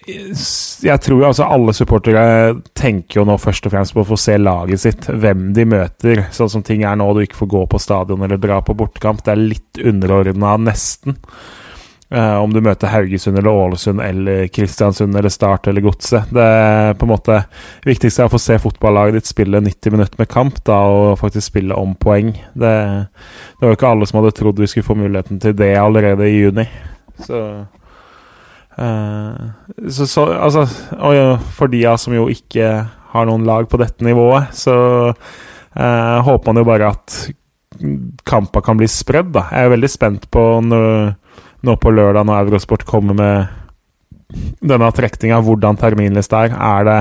jeg 0.07 1.03
tror 1.03 1.25
altså 1.27 1.49
alle 1.51 1.75
supportere 1.75 2.55
tenker 2.79 3.21
jo 3.21 3.27
nå 3.27 3.37
først 3.43 3.67
og 3.67 3.75
fremst 3.75 3.95
på 3.97 4.05
å 4.05 4.09
få 4.13 4.19
se 4.21 4.37
laget 4.39 4.83
sitt, 4.83 5.09
hvem 5.11 5.51
de 5.57 5.67
møter. 5.67 6.25
Sånn 6.35 6.53
som 6.53 6.65
ting 6.67 6.85
er 6.87 6.99
nå, 6.99 7.09
du 7.15 7.25
ikke 7.25 7.41
får 7.43 7.53
gå 7.57 7.63
på 7.73 7.83
stadion 7.83 8.23
eller 8.23 8.41
dra 8.41 8.61
på 8.63 8.77
bortekamp. 8.79 9.25
Det 9.27 9.35
er 9.35 9.43
litt 9.43 9.83
underordna, 9.83 10.57
nesten. 10.63 11.19
Uh, 12.07 12.39
om 12.39 12.53
du 12.55 12.61
møter 12.63 12.87
Haugesund 12.87 13.35
eller 13.35 13.51
Ålesund 13.51 13.99
eller 13.99 14.45
Kristiansund 14.55 15.17
eller 15.19 15.33
Start 15.33 15.67
eller 15.67 15.83
Godset. 15.83 16.31
Det 16.31 16.43
er 16.43 16.93
på 16.95 17.03
en 17.03 17.11
måte 17.11 17.41
viktigste 17.83 18.23
er 18.23 18.31
å 18.31 18.35
få 18.37 18.39
se 18.39 18.61
fotballaget 18.63 19.19
ditt 19.19 19.31
spille 19.33 19.59
90 19.59 19.97
minutter 19.97 20.23
med 20.23 20.31
kamp, 20.31 20.61
da, 20.69 20.79
og 20.87 21.19
faktisk 21.19 21.51
spille 21.51 21.75
om 21.75 21.97
poeng. 21.99 22.31
Det, 22.55 22.77
det 23.11 23.65
var 23.67 23.75
jo 23.75 23.79
ikke 23.81 23.91
alle 23.91 24.07
som 24.07 24.21
hadde 24.21 24.37
trodd 24.39 24.63
vi 24.63 24.71
skulle 24.71 24.87
få 24.87 24.99
muligheten 25.01 25.43
til 25.43 25.59
det 25.59 25.73
allerede 25.83 26.31
i 26.31 26.37
juni. 26.45 26.69
Så 27.27 27.41
så, 28.76 30.04
så 30.04 30.25
altså 30.37 30.66
Og 31.00 31.40
for 31.56 31.73
de 31.73 31.80
som 31.97 32.12
jo 32.12 32.26
ikke 32.28 32.68
har 33.14 33.28
noen 33.28 33.47
lag 33.49 33.68
på 33.71 33.80
dette 33.80 34.04
nivået, 34.04 34.52
så 34.52 34.76
eh, 35.09 36.16
håper 36.26 36.50
man 36.50 36.61
jo 36.61 36.66
bare 36.68 36.90
at 36.92 37.14
kampa 38.28 38.61
kan 38.64 38.76
bli 38.76 38.88
spredd, 38.90 39.33
da. 39.37 39.47
Jeg 39.52 39.68
er 39.68 39.73
veldig 39.73 39.90
spent 39.90 40.26
på 40.33 40.42
nå, 40.64 40.80
nå 41.64 41.76
på 41.80 41.92
lørdag 41.92 42.26
når 42.28 42.47
Eurosport 42.47 42.85
kommer 42.88 43.16
med 43.16 43.56
denne 44.61 44.88
trekninga, 44.92 45.38
hvordan 45.45 45.78
terminlista 45.80 46.45
er. 46.47 46.56
Er 46.56 46.87
det 46.88 46.99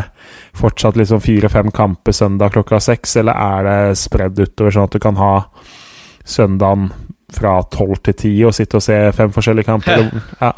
fortsatt 0.57 0.99
liksom 0.99 1.23
fire-fem 1.23 1.71
kamper 1.75 2.15
søndag 2.15 2.53
klokka 2.55 2.79
seks, 2.83 3.17
eller 3.21 3.35
er 3.35 3.67
det 3.67 3.99
spredd 3.99 4.39
utover, 4.39 4.75
sånn 4.75 4.89
at 4.89 4.95
du 4.95 5.01
kan 5.03 5.19
ha 5.19 5.33
søndagen 6.25 6.91
fra 7.35 7.57
tolv 7.73 7.99
til 8.05 8.17
ti 8.19 8.33
og 8.45 8.53
sitte 8.55 8.79
og 8.79 8.85
se 8.85 8.99
fem 9.17 9.33
forskjellige 9.35 9.71
kamper? 9.71 10.11
Ja. 10.43 10.53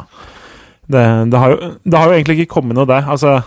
Det, 0.88 1.04
det, 1.30 1.38
har 1.38 1.52
jo, 1.52 1.72
det 1.84 2.00
har 2.00 2.08
jo 2.08 2.16
egentlig 2.16 2.38
ikke 2.40 2.54
kommet 2.56 2.78
noe 2.78 2.88
der. 2.88 3.04
Altså, 3.12 3.38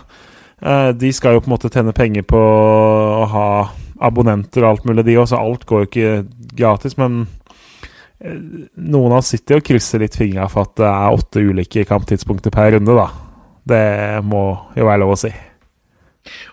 eh, 0.62 0.90
de 0.94 1.12
skal 1.14 1.36
jo 1.36 1.42
på 1.42 1.50
en 1.50 1.56
måte 1.56 1.70
tjene 1.72 1.94
penger 1.96 2.26
på 2.28 2.40
å 2.42 3.28
ha 3.32 3.46
abonnenter 4.02 4.64
og 4.64 4.70
alt 4.70 4.88
mulig, 4.88 5.06
de 5.06 5.18
òg, 5.18 5.28
så 5.30 5.40
alt 5.42 5.66
går 5.68 5.84
jo 5.84 5.90
ikke 5.90 6.12
gratis. 6.58 6.96
Men 7.00 7.24
eh, 8.22 8.38
noen 8.78 9.10
av 9.10 9.20
oss 9.20 9.32
sitter 9.34 9.58
jo 9.58 9.64
og 9.64 9.68
krysser 9.70 10.02
litt 10.04 10.18
fingra 10.18 10.48
for 10.52 10.68
at 10.68 10.76
det 10.80 10.90
er 10.90 11.18
åtte 11.18 11.42
ulike 11.42 11.86
kamptidspunkter 11.88 12.54
per 12.54 12.76
runde, 12.76 12.98
da. 12.98 13.08
Det 13.62 13.86
må 14.26 14.46
jo 14.78 14.86
være 14.88 15.02
lov 15.04 15.14
å 15.14 15.22
si. 15.26 15.30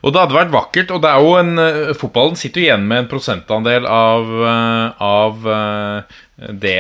Og 0.02 0.14
det 0.14 0.22
hadde 0.22 0.36
vært 0.36 0.54
vakkert, 0.54 0.92
og 0.96 1.04
det 1.04 1.12
er 1.12 1.22
jo 1.24 1.36
en 1.38 1.62
eh, 1.62 1.92
Fotballen 1.98 2.38
sitter 2.40 2.62
jo 2.62 2.68
igjen 2.68 2.88
med 2.90 3.04
en 3.04 3.10
prosentandel 3.12 3.86
av, 3.86 4.32
eh, 4.50 5.04
av 5.06 5.50
eh, 5.56 6.18
det 6.64 6.78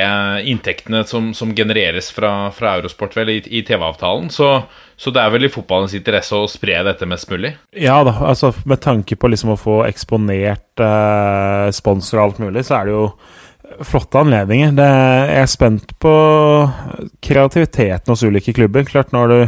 inntektene 0.50 1.04
som, 1.08 1.32
som 1.38 1.54
genereres 1.56 2.10
fra, 2.16 2.50
fra 2.56 2.78
Eurosport 2.80 3.18
vel, 3.18 3.34
i, 3.36 3.40
i 3.60 3.64
TV-avtalen. 3.68 4.30
Så, 4.34 4.52
så 4.98 5.14
det 5.14 5.22
er 5.22 5.34
vel 5.36 5.46
i 5.46 5.52
fotballens 5.54 5.94
interesse 5.98 6.38
å 6.38 6.50
spre 6.50 6.80
dette 6.88 7.08
mest 7.10 7.30
mulig. 7.32 7.54
Ja 7.78 8.00
da, 8.08 8.16
altså 8.32 8.54
med 8.66 8.82
tanke 8.86 9.20
på 9.20 9.30
liksom 9.30 9.54
å 9.54 9.60
få 9.60 9.82
eksponert 9.90 10.84
eh, 10.84 11.68
sponsor 11.76 12.22
og 12.22 12.26
alt 12.26 12.42
mulig, 12.48 12.66
så 12.68 12.80
er 12.80 12.90
det 12.90 12.98
jo 12.98 13.10
flotte 13.86 14.24
anledninger. 14.24 14.74
Det, 14.80 14.88
jeg 15.30 15.44
er 15.44 15.52
spent 15.52 15.92
på 16.02 16.14
kreativiteten 17.26 18.12
hos 18.12 18.24
ulike 18.26 18.56
klubber. 18.58 18.88
Klart 18.88 19.14
når 19.14 19.34
du 19.34 19.42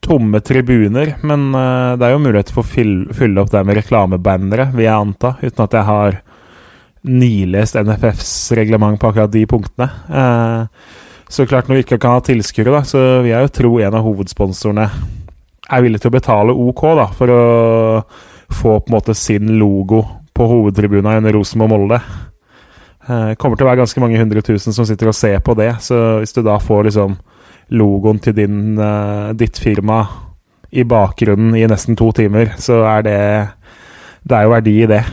tomme 0.00 0.40
tribuner, 0.40 1.14
men 1.22 1.48
eh, 1.54 1.96
det 1.98 2.06
er 2.06 2.14
jo 2.14 2.22
mulighet 2.22 2.52
for 2.54 2.64
å 2.64 2.70
fylle, 2.70 3.40
opp 3.42 3.52
det 3.52 3.64
med 3.66 3.78
reklamebannere, 3.78 4.70
vil 4.74 4.86
jeg 4.86 4.94
anta, 4.94 5.34
uten 5.42 5.64
at 5.66 5.76
jeg 5.78 5.88
har 5.90 6.20
nilest 7.06 7.78
NFFs 7.78 8.30
reglement 8.58 8.98
på 9.00 9.10
akkurat 9.10 9.32
de 9.32 9.44
punktene. 9.46 9.90
Eh, 10.10 10.94
så 11.28 11.46
klart, 11.46 11.68
når 11.68 11.80
vi 11.80 11.86
ikke 11.86 12.00
kan 12.02 12.16
ha 12.16 12.22
tilskuere, 12.22 12.82
så 12.86 13.02
vil 13.22 13.32
jeg 13.32 13.46
jo 13.46 13.54
tro 13.60 13.72
en 13.82 13.98
av 13.98 14.06
hovedsponsorene 14.06 14.86
er 15.66 15.82
villig 15.82 15.98
til 16.02 16.12
å 16.12 16.14
betale 16.14 16.54
OK 16.54 16.82
da, 16.98 17.08
for 17.14 17.32
å 17.34 17.42
få 18.46 18.76
på 18.78 18.90
en 18.90 18.94
måte 18.94 19.14
sin 19.18 19.56
logo 19.58 20.04
på 20.36 20.46
hovedtribuna 20.46 21.16
under 21.18 21.34
Rosenborg-Molde. 21.34 21.98
Eh, 23.06 23.32
kommer 23.38 23.58
til 23.58 23.66
å 23.66 23.70
være 23.70 23.82
ganske 23.82 24.02
mange 24.02 24.18
hundre 24.18 24.42
tusen 24.46 24.74
som 24.74 24.86
sitter 24.86 25.10
og 25.10 25.18
ser 25.18 25.40
på 25.42 25.54
det, 25.58 25.72
så 25.82 26.20
hvis 26.20 26.34
du 26.34 26.42
da 26.46 26.58
får 26.62 26.88
liksom 26.88 27.16
logoen 27.74 28.20
til 28.22 28.36
din, 28.36 28.78
eh, 28.78 29.32
ditt 29.34 29.58
firma 29.58 30.04
i 30.70 30.84
bakgrunnen 30.84 31.56
i 31.56 31.66
nesten 31.66 31.96
to 31.96 32.12
timer, 32.12 32.54
så 32.58 32.82
er 32.84 33.02
det 33.02 33.48
Det 34.26 34.34
er 34.34 34.42
jo 34.42 34.50
verdi 34.50 34.82
i 34.82 34.86
det. 34.86 35.04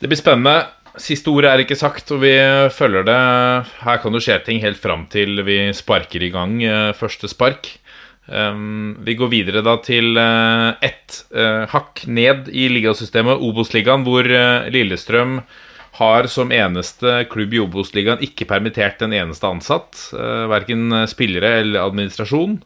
Det 0.00 0.08
blir 0.08 0.16
spennende. 0.16 0.66
Siste 0.96 1.28
ordet 1.28 1.50
er 1.50 1.58
ikke 1.58 1.76
sagt, 1.76 2.10
og 2.10 2.22
vi 2.22 2.32
følger 2.72 3.04
det. 3.04 3.66
Her 3.84 3.98
kan 3.98 4.12
det 4.12 4.22
skje 4.24 4.44
ting 4.44 4.60
helt 4.62 4.78
fram 4.78 5.06
til 5.06 5.42
vi 5.44 5.70
sparker 5.76 6.22
i 6.22 6.30
gang 6.30 6.62
eh, 6.64 6.92
første 6.96 7.28
spark. 7.28 7.68
Um, 8.28 8.96
vi 9.04 9.14
går 9.16 9.30
videre 9.32 9.62
da 9.64 9.78
til 9.80 10.18
uh, 10.20 10.76
ett 10.84 11.22
uh, 11.32 11.64
hakk 11.72 12.02
ned 12.06 12.50
i 12.52 12.66
ligasystemet, 12.68 13.40
Obos-ligaen, 13.40 14.04
hvor 14.04 14.28
uh, 14.28 14.68
Lillestrøm 14.68 15.38
har 15.98 16.28
som 16.30 16.52
eneste 16.54 17.24
klubb 17.30 17.54
i 17.54 17.62
Obos-ligaen 17.62 18.22
ikke 18.24 18.46
permittert 18.50 19.02
en 19.02 19.14
eneste 19.16 19.46
ansatt. 19.48 19.98
Uh, 20.14 20.46
verken 20.50 21.04
spillere 21.10 21.58
eller 21.62 21.86
administrasjon. 21.86 22.60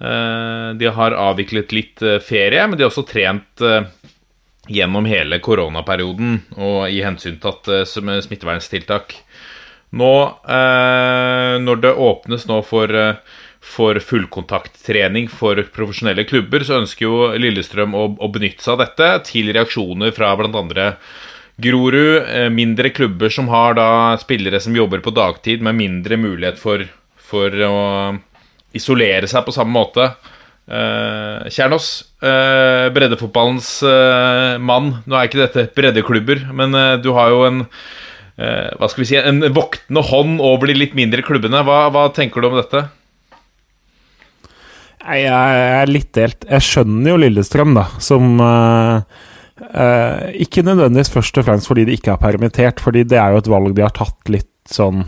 Eh, 0.00 0.74
de 0.76 0.86
har 0.92 1.16
avviklet 1.16 1.72
litt 1.72 2.02
eh, 2.04 2.18
ferie, 2.20 2.66
men 2.68 2.76
de 2.76 2.84
har 2.84 2.92
også 2.92 3.06
trent 3.08 3.62
eh, 3.64 3.86
gjennom 4.68 5.06
hele 5.08 5.38
koronaperioden 5.40 6.42
og 6.58 6.90
i 6.92 7.00
hensyntatt 7.04 7.70
eh, 7.72 7.86
eh, 7.86 8.20
smitteverntiltak. 8.26 9.16
Nå, 9.96 10.12
eh, 10.52 11.56
når 11.62 11.80
det 11.80 11.94
åpnes 12.10 12.44
nå 12.50 12.60
for, 12.66 12.92
eh, 12.92 13.38
for 13.64 13.96
fullkontakttrening 14.04 15.30
for 15.32 15.62
profesjonelle 15.72 16.26
klubber, 16.28 16.66
så 16.66 16.82
ønsker 16.82 17.06
jo 17.06 17.30
Lillestrøm 17.40 17.96
å, 17.96 18.10
å 18.20 18.28
benytte 18.32 18.66
seg 18.66 18.76
av 18.76 18.84
dette 18.84 19.08
til 19.32 19.48
reaksjoner 19.56 20.12
fra 20.16 20.34
bl.a. 20.36 20.90
Grorud, 21.56 22.22
eh, 22.28 22.48
mindre 22.52 22.90
klubber 22.90 23.32
som 23.32 23.48
har 23.48 23.76
da 23.78 23.88
spillere 24.20 24.60
som 24.60 24.76
jobber 24.76 25.00
på 25.04 25.14
dagtid, 25.16 25.62
med 25.64 25.78
mindre 25.78 26.18
mulighet 26.20 26.58
for, 26.60 26.84
for 27.16 27.50
å 27.50 27.76
isolere 28.76 29.28
seg 29.30 29.46
på 29.46 29.54
samme 29.56 29.72
måte. 29.72 30.10
Eh, 30.66 31.46
Kjernås, 31.48 31.88
eh, 32.20 32.88
breddefotballens 32.92 33.70
mann. 34.60 34.98
Nå 35.06 35.16
er 35.16 35.30
ikke 35.30 35.44
dette 35.46 35.68
breddeklubber, 35.76 36.44
men 36.52 36.76
du 37.02 37.12
har 37.16 37.32
jo 37.32 37.46
en 37.48 37.64
hva 38.36 38.84
skal 38.92 39.00
vi 39.00 39.06
si, 39.08 39.16
en 39.16 39.40
voktende 39.56 40.02
hånd 40.04 40.42
over 40.44 40.68
de 40.68 40.74
litt 40.76 40.92
mindre 40.92 41.22
klubbene. 41.24 41.62
Hva, 41.64 41.86
hva 41.88 42.02
tenker 42.12 42.44
du 42.44 42.50
om 42.50 42.58
dette? 42.58 42.82
Jeg 45.06 45.30
er 45.30 45.88
litt 45.88 46.10
delt. 46.16 46.44
Jeg 46.50 46.64
skjønner 46.66 47.12
jo 47.12 47.18
Lillestrøm, 47.22 47.76
da, 47.78 47.84
som 48.02 48.40
eh, 48.42 49.24
eh, 49.60 50.42
Ikke 50.44 50.64
nødvendigvis 50.66 51.12
først 51.12 51.38
og 51.40 51.46
fremst 51.48 51.70
fordi 51.70 51.86
de 51.88 51.96
ikke 51.96 52.14
er 52.14 52.22
permittert, 52.22 52.82
fordi 52.82 53.04
det 53.08 53.20
er 53.20 53.34
jo 53.34 53.42
et 53.42 53.52
valg 53.52 53.76
de 53.76 53.84
har 53.84 53.94
tatt 53.96 54.32
litt 54.32 54.50
sånn 54.66 55.04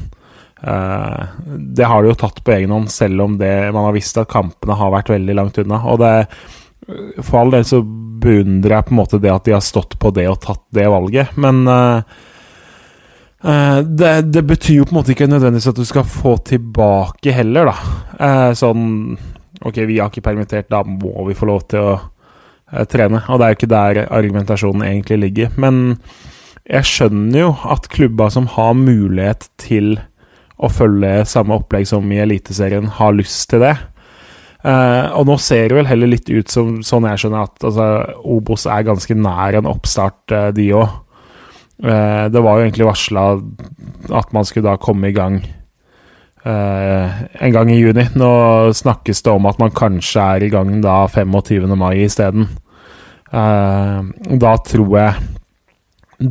uh, 0.62 1.22
Det 1.48 1.86
har 1.90 2.02
de 2.02 2.12
jo 2.12 2.18
tatt 2.20 2.42
på 2.44 2.54
egen 2.54 2.70
hånd, 2.74 2.90
selv 2.94 3.24
om 3.24 3.38
det, 3.40 3.50
man 3.74 3.88
har 3.88 3.96
visst 3.96 4.20
at 4.20 4.30
kampene 4.30 4.76
har 4.78 4.94
vært 4.94 5.10
veldig 5.10 5.34
langt 5.34 5.58
unna. 5.58 5.80
Og 5.90 5.98
det 6.02 6.12
For 7.26 7.40
all 7.42 7.54
del 7.56 7.66
så 7.66 7.82
beundrer 7.82 8.76
jeg 8.78 8.88
på 8.88 8.94
en 8.94 9.00
måte 9.00 9.20
det 9.22 9.32
at 9.32 9.46
de 9.46 9.54
har 9.56 9.64
stått 9.64 9.98
på 10.00 10.12
det 10.14 10.28
og 10.30 10.40
tatt 10.42 10.62
det 10.74 10.86
valget, 10.90 11.34
men 11.38 11.64
uh, 11.68 12.02
eh, 13.44 13.80
det, 13.82 14.12
det, 14.32 14.42
betyr 14.48 14.80
jo 14.80 14.86
på 14.88 14.94
en 14.94 15.00
måte 15.00 15.14
ikke 15.14 15.30
nødvendigvis 15.30 15.70
at 15.70 15.78
du 15.78 15.86
skal 15.86 16.06
få 16.08 16.36
tilbake 16.48 17.34
heller, 17.34 17.70
da. 17.70 17.98
Eh, 18.18 18.52
sånn 18.58 18.86
Ok, 19.58 19.80
vi 19.90 19.96
har 19.98 20.06
ikke 20.06 20.22
permittert, 20.22 20.68
da 20.70 20.84
må 20.86 21.24
vi 21.26 21.34
få 21.34 21.48
lov 21.50 21.64
til 21.70 21.82
å 21.82 21.94
eh, 21.96 22.02
trene. 22.90 23.22
Og 23.28 23.38
det 23.38 23.46
er 23.46 23.52
jo 23.52 23.58
ikke 23.58 23.70
der 23.72 24.00
argumentasjonen 24.06 24.84
egentlig 24.86 25.18
ligger. 25.22 25.54
Men 25.56 25.98
jeg 26.68 26.84
skjønner 26.84 27.40
jo 27.40 27.52
at 27.72 27.88
klubba 27.92 28.28
som 28.32 28.48
har 28.52 28.74
mulighet 28.76 29.48
til 29.60 29.96
å 30.58 30.70
følge 30.72 31.22
samme 31.28 31.56
opplegg 31.56 31.86
som 31.88 32.06
i 32.12 32.20
Eliteserien, 32.20 32.90
har 32.98 33.14
lyst 33.16 33.46
til 33.52 33.62
det. 33.62 33.76
Uh, 34.58 35.14
og 35.14 35.28
nå 35.28 35.36
ser 35.38 35.70
det 35.70 35.76
vel 35.78 35.86
heller 35.86 36.10
litt 36.10 36.28
ut 36.28 36.50
som, 36.50 36.80
sånn 36.82 37.06
jeg 37.06 37.22
skjønner, 37.22 37.46
at 37.46 37.68
altså, 37.68 37.86
Obos 38.26 38.66
er 38.66 38.88
ganske 38.88 39.14
nær 39.14 39.60
en 39.60 39.70
oppstart, 39.70 40.24
uh, 40.34 40.48
de 40.54 40.66
òg. 40.74 40.96
Uh, 41.78 42.26
det 42.34 42.42
var 42.42 42.58
jo 42.58 42.66
egentlig 42.66 42.88
varsla 42.88 43.28
at 44.18 44.34
man 44.34 44.48
skulle 44.48 44.66
da 44.66 44.80
komme 44.82 45.12
i 45.12 45.14
gang 45.14 45.36
eh, 45.44 45.57
en 46.48 47.52
gang 47.52 47.70
i 47.72 47.80
juni. 47.80 48.06
Nå 48.16 48.30
snakkes 48.76 49.20
det 49.26 49.32
om 49.34 49.48
at 49.50 49.58
man 49.60 49.74
kanskje 49.76 50.22
er 50.22 50.46
i 50.46 50.50
gang 50.52 50.78
da 50.84 51.02
25. 51.12 51.68
mai 51.76 52.04
isteden. 52.06 52.48
Uh, 53.28 54.06
da 54.40 54.54
tror 54.64 54.94
jeg 54.96 55.26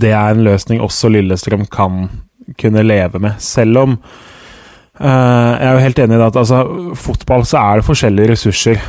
det 0.01 0.09
er 0.17 0.33
en 0.33 0.41
løsning 0.47 0.81
også 0.81 1.11
Lillestrøm 1.13 1.67
kan 1.69 2.07
kunne 2.57 2.81
leve 2.81 3.21
med, 3.21 3.37
selv 3.43 3.77
om 3.83 3.91
uh, 3.93 5.05
Jeg 5.05 5.67
er 5.67 5.75
jo 5.75 5.83
helt 5.83 6.01
enig 6.01 6.17
i 6.17 6.25
at 6.25 6.39
altså, 6.41 6.63
fotball 6.97 7.45
så 7.45 7.61
er 7.61 7.77
det 7.77 7.85
forskjellige 7.85 8.31
ressurser. 8.33 8.81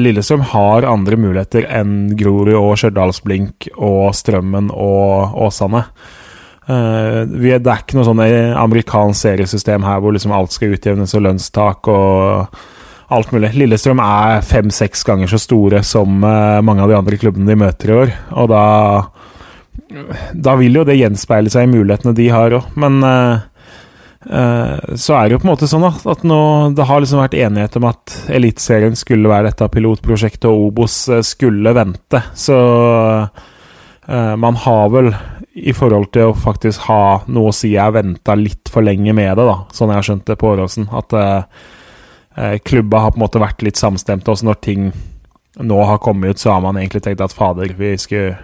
Lillestrøm 0.00 0.46
har 0.54 0.88
andre 0.88 1.20
muligheter 1.20 1.68
enn 1.68 2.14
Grorud 2.18 2.56
og 2.56 2.78
Stjørdalsblink 2.80 3.68
og 3.76 4.14
Strømmen 4.16 4.72
og 4.72 5.36
Åsane. 5.44 5.84
Uh, 6.70 7.24
vi, 7.26 7.50
det 7.58 7.70
er 7.72 7.80
ikke 7.82 7.96
noe 7.98 8.06
sånn 8.06 8.20
amerikansk 8.60 9.24
seriesystem 9.24 9.82
her 9.82 10.02
hvor 10.02 10.14
liksom 10.14 10.34
alt 10.36 10.54
skal 10.54 10.76
utjevnes 10.76 11.16
og 11.18 11.24
lønnstak 11.26 11.90
og 11.90 12.60
alt 13.10 13.32
mulig. 13.34 13.50
Lillestrøm 13.58 13.98
er 14.04 14.44
fem-seks 14.46 15.02
ganger 15.08 15.32
så 15.32 15.40
store 15.42 15.82
som 15.86 16.22
uh, 16.22 16.60
mange 16.62 16.84
av 16.84 16.92
de 16.92 16.98
andre 17.00 17.18
klubbene 17.18 17.48
de 17.50 17.58
møter 17.58 17.90
i 17.90 17.98
år. 18.04 18.14
Og 18.38 18.52
da 18.52 18.64
Da 20.38 20.54
vil 20.60 20.76
jo 20.76 20.84
det 20.86 20.98
gjenspeile 21.00 21.50
seg 21.50 21.66
i 21.66 21.72
mulighetene 21.72 22.14
de 22.14 22.28
har 22.30 22.54
òg, 22.54 22.68
men 22.78 23.00
uh, 23.02 23.40
så 24.20 25.14
er 25.16 25.24
det 25.24 25.32
jo 25.34 25.40
på 25.40 25.46
en 25.48 25.50
måte 25.54 25.66
sånn 25.70 25.86
at, 25.88 26.04
at 26.12 26.22
nå, 26.28 26.40
det 26.76 26.84
har 26.86 27.00
liksom 27.00 27.22
vært 27.22 27.38
enighet 27.40 27.78
om 27.80 27.86
at 27.88 28.14
Eliteserien 28.30 28.94
skulle 28.98 29.30
være 29.32 29.48
dette 29.48 29.70
pilotprosjektet, 29.72 30.46
og 30.46 30.68
Obos 30.68 30.98
skulle 31.26 31.72
vente. 31.74 32.20
Så 32.36 32.58
man 34.10 34.56
har 34.58 34.88
vel 34.90 35.12
i 35.52 35.72
forhold 35.74 36.10
til 36.14 36.30
å 36.30 36.36
faktisk 36.36 36.86
ha 36.88 37.22
noe 37.30 37.50
å 37.50 37.54
si. 37.54 37.72
Jeg 37.74 37.94
venta 37.96 38.36
litt 38.38 38.70
for 38.70 38.86
lenge 38.86 39.14
med 39.16 39.32
det, 39.36 39.46
da, 39.46 39.56
sånn 39.74 39.90
jeg 39.92 40.00
har 40.00 40.06
skjønt 40.08 40.28
det 40.30 40.36
på 40.40 40.52
Åråsen. 40.52 40.86
At 40.96 41.16
eh, 41.18 42.58
klubba 42.64 43.04
har 43.04 43.14
på 43.14 43.20
en 43.20 43.24
måte 43.24 43.42
vært 43.42 43.64
litt 43.66 43.80
samstemte. 43.80 44.30
Også 44.30 44.46
når 44.46 44.60
ting 44.64 44.92
nå 45.60 45.80
har 45.84 46.00
kommet 46.02 46.36
ut, 46.36 46.42
så 46.42 46.54
har 46.54 46.62
man 46.64 46.78
egentlig 46.78 47.02
tenkt 47.04 47.24
at 47.24 47.34
fader, 47.34 47.74
vi 47.76 47.96
skulle, 47.98 48.38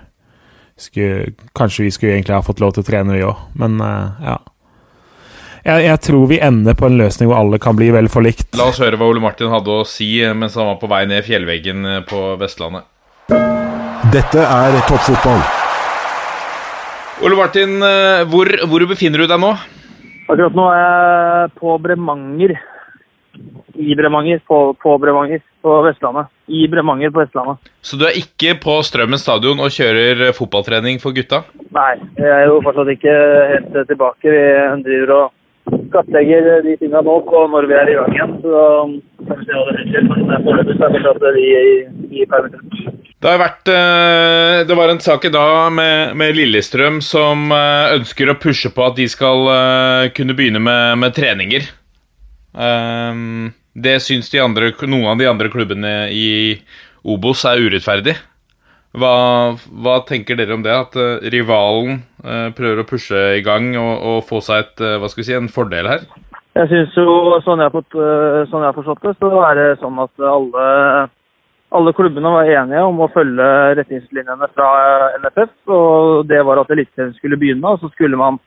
skulle 0.77 1.33
Kanskje 1.57 1.87
vi 1.87 1.95
skulle 1.95 2.19
egentlig 2.19 2.37
ha 2.37 2.45
fått 2.45 2.61
lov 2.61 2.75
til 2.75 2.85
å 2.85 2.91
trene, 2.91 3.15
vi 3.15 3.25
òg. 3.27 3.47
Men 3.61 3.81
eh, 3.81 4.29
ja. 4.33 4.39
Jeg, 5.67 5.83
jeg, 5.83 6.01
tror 6.07 6.27
vi 6.31 6.43
ender 6.43 6.77
på 6.79 6.87
en 6.87 6.99
løsning 6.99 7.31
hvor 7.31 7.41
alle 7.41 7.59
kan 7.63 7.79
bli 7.79 7.89
vel 7.95 8.11
forlikt. 8.11 8.53
La 8.59 8.69
oss 8.71 8.83
høre 8.83 8.99
hva 8.99 9.09
Ole 9.11 9.23
Martin 9.23 9.51
hadde 9.51 9.73
å 9.73 9.87
si 9.89 10.13
mens 10.35 10.59
han 10.59 10.69
var 10.75 10.79
på 10.83 10.91
vei 10.91 11.03
ned 11.11 11.27
fjellveggen 11.27 11.87
på 12.07 12.27
Vestlandet. 12.39 12.87
Dette 14.15 14.47
er 14.47 14.83
toppfotball. 14.87 15.56
Ole 17.25 17.37
Martin, 17.39 17.79
hvor, 18.29 18.51
hvor, 18.69 18.83
befinner 18.91 19.23
du 19.23 19.31
deg 19.31 19.41
nå? 19.41 19.55
Akkurat 20.27 20.57
nå 20.59 20.65
er 20.69 20.81
jeg 20.83 21.53
på 21.61 21.77
Bremanger. 21.81 22.53
I 23.77 23.95
Bremanger. 23.97 24.43
På, 24.49 24.59
på 24.83 24.97
Bremanger 25.01 25.41
på 25.65 25.79
Vestlandet. 25.87 26.29
I 26.47 26.67
Bremanger 26.69 27.15
på 27.15 27.23
Vestlandet. 27.23 27.71
Så 27.81 27.97
du 27.97 28.05
er 28.09 28.19
ikke 28.21 28.57
på 28.61 28.77
Strømmen 28.85 29.21
stadion 29.23 29.63
og 29.65 29.73
kjører 29.73 30.35
fotballtrening 30.37 31.01
for 31.03 31.17
gutta? 31.17 31.43
Nei, 31.77 31.95
jeg 32.21 32.35
er 32.35 32.47
jo 32.51 32.61
fortsatt 32.67 32.93
ikke 32.93 33.17
helt 33.55 33.81
tilbake. 33.89 34.37
Vi 34.37 34.85
driver 34.87 35.15
og 35.17 35.81
skattlegger 35.89 36.53
de 36.69 36.77
tingene 36.83 37.05
nå 37.09 37.19
på 37.27 37.47
når 37.55 37.71
vi 37.71 37.81
er 37.81 37.95
i 37.95 37.99
gang 37.99 38.15
igjen. 38.19 38.39
Så 38.45 38.63
kanskje 39.25 39.41
vi 39.41 39.49
se 39.49 39.57
hva 39.57 39.73
det 39.73 39.89
skjer. 39.89 40.09
Men 40.13 40.47
foreløpig 40.47 40.77
er 40.77 40.97
fortsatt 40.99 41.29
vi 41.41 41.51
i, 41.57 41.77
i 42.21 42.31
permittert. 42.31 43.06
Det 43.27 43.33
har 43.33 43.41
vært 43.43 43.71
Det 44.71 44.75
var 44.79 44.93
en 44.93 45.01
sak 45.03 45.25
i 45.27 45.33
dag 45.35 45.73
med, 45.75 46.13
med, 46.15 46.37
Lillestrøm 46.39 47.01
som 47.03 47.49
ønsker 47.51 48.31
å 48.31 48.37
pushe 48.39 48.71
på 48.71 48.85
at 48.87 48.95
de 48.95 49.09
skal 49.11 49.49
kunne 50.15 50.37
begynne 50.39 50.61
med, 50.63 51.01
med 51.03 51.17
treninger. 51.17 51.67
Det 53.75 53.97
syns 54.05 54.31
de 54.31 54.45
andre, 54.45 54.71
noen 54.87 55.11
av 55.11 55.19
de 55.19 55.27
andre 55.27 55.51
klubbene 55.51 55.97
i 56.15 56.29
Obos 57.03 57.43
er 57.51 57.65
urettferdig. 57.67 58.15
Hva, 58.95 59.11
hva 59.59 59.97
tenker 60.07 60.39
dere 60.39 60.55
om 60.55 60.63
det? 60.63 60.79
At 60.87 60.95
rivalen 61.35 62.05
prøver 62.55 62.85
å 62.85 62.87
pushe 62.87 63.27
i 63.41 63.43
gang 63.43 63.73
og, 63.75 63.93
og 64.07 64.23
få 64.31 64.39
seg 64.39 64.69
et, 64.69 64.87
hva 65.03 65.11
skal 65.11 65.25
vi 65.25 65.29
si, 65.33 65.35
en 65.35 65.51
fordel 65.51 65.91
her? 65.97 66.07
Jeg 66.63 66.71
synes 66.71 66.95
jo, 66.95 67.11
sånn 67.43 67.67
jeg, 67.67 67.75
har 67.75 68.47
sånn 68.55 68.63
jeg 68.63 68.71
har 68.71 68.79
forstått 68.79 69.03
det, 69.11 69.19
så 69.19 69.35
er 69.51 69.65
det 69.65 69.71
sånn 69.83 70.05
at 70.07 70.29
alle 70.31 70.67
alle 71.75 71.93
klubbene 71.93 72.31
var 72.31 72.51
enige 72.51 72.83
om 72.87 73.01
å 73.03 73.09
følge 73.11 73.47
retningslinjene 73.79 74.49
fra 74.55 74.69
NFF. 75.19 75.55
og 75.67 76.27
Det 76.31 76.43
var 76.47 76.61
at 76.63 76.71
Eliteserien 76.71 77.15
skulle 77.17 77.39
begynne, 77.41 77.67
og 77.67 77.81
så 77.81 77.91
skulle 77.95 78.17
man 78.17 78.39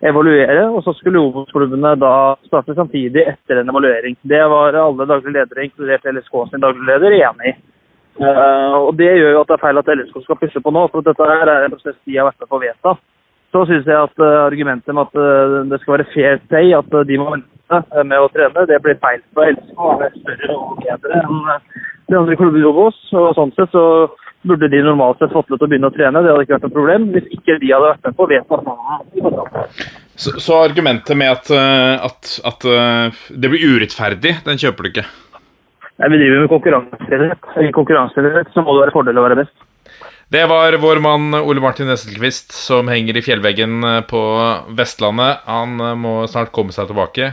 evaluere. 0.00 0.68
Og 0.70 0.84
så 0.84 0.94
skulle 0.96 1.20
Obos-klubbene 1.20 1.96
da 1.98 2.36
starte 2.46 2.76
samtidig 2.78 3.26
etter 3.26 3.60
en 3.60 3.72
evaluering. 3.74 4.16
Det 4.22 4.44
var 4.54 4.78
alle 4.78 5.08
daglige 5.10 5.34
ledere, 5.34 5.66
inkludert 5.66 6.06
LSK 6.06 6.38
sin 6.50 6.62
daglig 6.62 6.86
leder, 6.86 7.18
enig 7.18 7.52
i. 7.52 7.58
Uh, 8.18 8.74
og 8.88 8.96
Det 8.98 9.12
gjør 9.14 9.30
jo 9.30 9.42
at 9.44 9.50
det 9.50 9.54
er 9.54 9.62
feil 9.62 9.78
at 9.78 9.92
LSK 9.94 10.16
skal 10.24 10.38
pusse 10.40 10.62
på 10.62 10.70
nå, 10.74 10.88
for 10.90 11.06
dette 11.06 11.22
er 11.34 11.52
en 11.54 11.74
prosess 11.74 11.98
de 12.02 12.16
har 12.18 12.26
vært 12.26 12.40
med 12.42 12.50
på 12.50 12.58
å 12.58 12.64
vedta. 12.64 12.96
Så 13.54 13.62
syns 13.66 13.86
jeg 13.86 13.96
at 13.96 14.22
uh, 14.22 14.46
argumentet 14.46 14.94
med 14.94 15.06
at 15.06 15.18
uh, 15.18 15.60
det 15.70 15.78
skal 15.82 15.98
være 15.98 16.10
fair 16.14 16.42
play, 16.50 16.74
at 16.74 16.98
de 17.10 17.18
må 17.18 17.30
vente 17.34 18.02
med 18.02 18.18
å 18.18 18.30
trene, 18.34 18.66
det 18.70 18.80
blir 18.82 18.98
feil. 19.02 19.22
For 19.34 19.50
LSK 19.50 19.86
Det 20.00 20.10
er 20.10 20.18
større 20.22 20.58
og 20.58 20.82
bedre 20.82 21.22
enn 21.22 21.46
de 22.08 22.16
andre 22.16 22.36
klubbene 22.40 22.64
jobber 22.64 22.88
hos. 22.88 22.98
Og 23.16 23.30
sånn 23.36 23.54
sett 23.56 23.72
så 23.74 23.84
burde 24.48 24.70
de 24.70 24.82
normalt 24.84 25.20
sett 25.20 25.34
fått 25.34 25.50
lov 25.50 25.60
til 25.60 25.68
å 25.68 25.70
begynne 25.70 25.90
å 25.90 25.94
trene. 25.94 26.22
Det 26.24 26.32
hadde 26.32 26.46
ikke 26.46 26.56
vært 26.56 26.66
noe 26.68 26.76
problem 26.76 27.08
hvis 27.14 27.30
ikke 27.36 27.58
de 27.62 27.72
hadde 27.74 27.92
vært 27.92 28.08
med 28.08 28.18
på 28.18 28.60
planen. 28.64 29.80
Så, 30.18 30.34
så 30.42 30.60
argumentet 30.64 31.18
med 31.18 31.30
at, 31.30 31.50
at, 32.08 32.34
at, 32.50 32.68
det 33.30 33.50
blir 33.52 33.76
urettferdig, 33.76 34.38
den 34.46 34.60
kjøper 34.60 34.86
du 34.86 34.92
ikke? 34.92 35.06
Nei, 35.98 36.10
Vi 36.12 36.20
driver 36.20 36.44
med 36.44 36.52
konkurranseidrett. 36.52 37.50
I 37.62 37.72
konkurranseidrett 37.74 38.54
så 38.54 38.62
må 38.62 38.76
det 38.76 38.86
være 38.86 38.94
fordel 38.94 39.18
å 39.18 39.26
være 39.26 39.40
best. 39.42 39.66
Det 40.28 40.42
var 40.44 40.74
vår 40.76 40.98
mann 41.00 41.32
Ole 41.38 41.62
Martin 41.64 41.88
Esselquist 41.88 42.52
som 42.52 42.90
henger 42.92 43.16
i 43.16 43.22
fjellveggen 43.24 43.80
på 44.10 44.22
Vestlandet. 44.76 45.40
Han 45.48 45.80
må 46.02 46.18
snart 46.28 46.52
komme 46.52 46.74
seg 46.74 46.90
tilbake. 46.90 47.32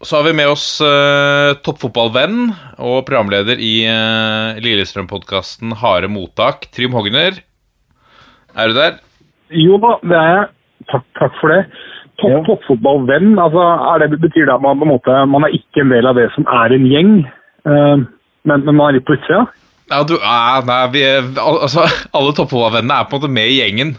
Så 0.00 0.16
har 0.16 0.24
vi 0.24 0.32
med 0.32 0.48
oss 0.48 0.80
uh, 0.80 1.52
toppfotballvenn 1.60 2.54
og 2.80 3.02
programleder 3.04 3.60
i 3.60 3.82
uh, 3.84 4.56
Lillestrøm-podkasten 4.64 5.74
Harde 5.76 6.08
mottak, 6.08 6.64
Trym 6.72 6.94
Hogner. 6.96 7.36
Er 8.56 8.72
du 8.72 8.78
der? 8.78 8.96
Jo 9.52 9.76
da, 9.82 9.98
det 10.00 10.16
er 10.16 10.32
jeg. 10.32 10.46
Takk, 10.88 11.04
takk 11.20 11.36
for 11.42 11.52
det. 11.52 11.60
Topp, 12.16 12.32
ja. 12.32 12.40
Toppfotballvenn, 12.48 13.34
altså, 13.44 13.66
det, 14.00 14.22
betyr 14.24 14.48
det 14.48 14.54
at 14.54 14.64
man 14.64 14.80
på 14.80 14.88
en 14.88 14.92
måte, 14.94 15.18
man 15.34 15.44
er 15.44 15.58
ikke 15.60 15.84
en 15.84 15.92
del 15.92 16.08
av 16.08 16.16
det 16.16 16.30
som 16.32 16.48
er 16.48 16.78
en 16.78 16.88
gjeng, 16.88 17.12
uh, 17.68 18.00
men, 18.48 18.64
men, 18.64 18.72
man 18.72 18.86
er 18.88 18.98
litt 18.98 19.08
på 19.08 19.18
utsida? 19.20 19.44
Ja, 19.92 20.00
du 20.06 20.16
er 20.16 20.64
Nei, 20.64 20.80
vi 20.96 21.04
er, 21.04 21.30
altså, 21.44 21.84
alle 22.16 22.32
toppfotballvennene 22.40 23.02
er 23.02 23.08
på 23.12 23.18
en 23.18 23.26
måte 23.26 23.34
med 23.36 23.52
i 23.52 23.60
gjengen. 23.60 23.94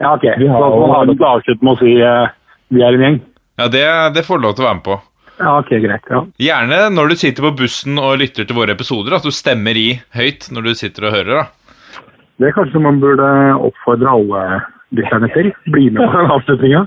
Ja, 0.00 0.16
ok. 0.16 0.30
Vi 0.40 0.48
har 0.48 0.64
Så 0.64 0.80
man 0.80 0.96
har 0.96 1.12
jo- 1.12 1.30
avslutt 1.36 1.60
med 1.60 1.76
å 1.76 1.80
si 1.84 1.96
uh, 2.00 2.26
vi 2.72 2.88
er 2.88 2.96
en 2.96 3.08
gjeng? 3.10 3.24
Ja, 3.60 3.68
det, 3.68 3.88
det 4.16 4.24
får 4.24 4.40
du 4.40 4.48
lov 4.48 4.56
til 4.56 4.64
å 4.64 4.72
være 4.72 4.80
med 4.80 4.88
på. 4.88 5.02
Ja, 5.42 5.56
ok, 5.58 5.72
greit. 5.82 6.06
ja. 6.10 6.20
Gjerne 6.38 6.82
når 6.94 7.12
du 7.12 7.16
sitter 7.18 7.48
på 7.48 7.56
bussen 7.62 7.98
og 7.98 8.20
lytter 8.22 8.46
til 8.46 8.56
våre 8.56 8.76
episoder, 8.76 9.16
at 9.18 9.26
du 9.26 9.34
stemmer 9.34 9.78
i 9.78 9.88
høyt 10.14 10.48
når 10.54 10.68
du 10.68 10.74
sitter 10.78 11.08
og 11.08 11.16
hører. 11.18 11.42
da. 11.42 12.04
Det 12.38 12.48
er 12.48 12.54
kanskje 12.56 12.82
man 12.82 13.00
burde 13.02 13.26
oppfordre 13.58 14.14
alle 14.14 14.62
lytterne 14.96 15.28
til. 15.34 15.50
Bli 15.72 15.88
med 15.90 16.02
på 16.04 16.20
den 16.20 16.32
avslutninga. 16.36 16.82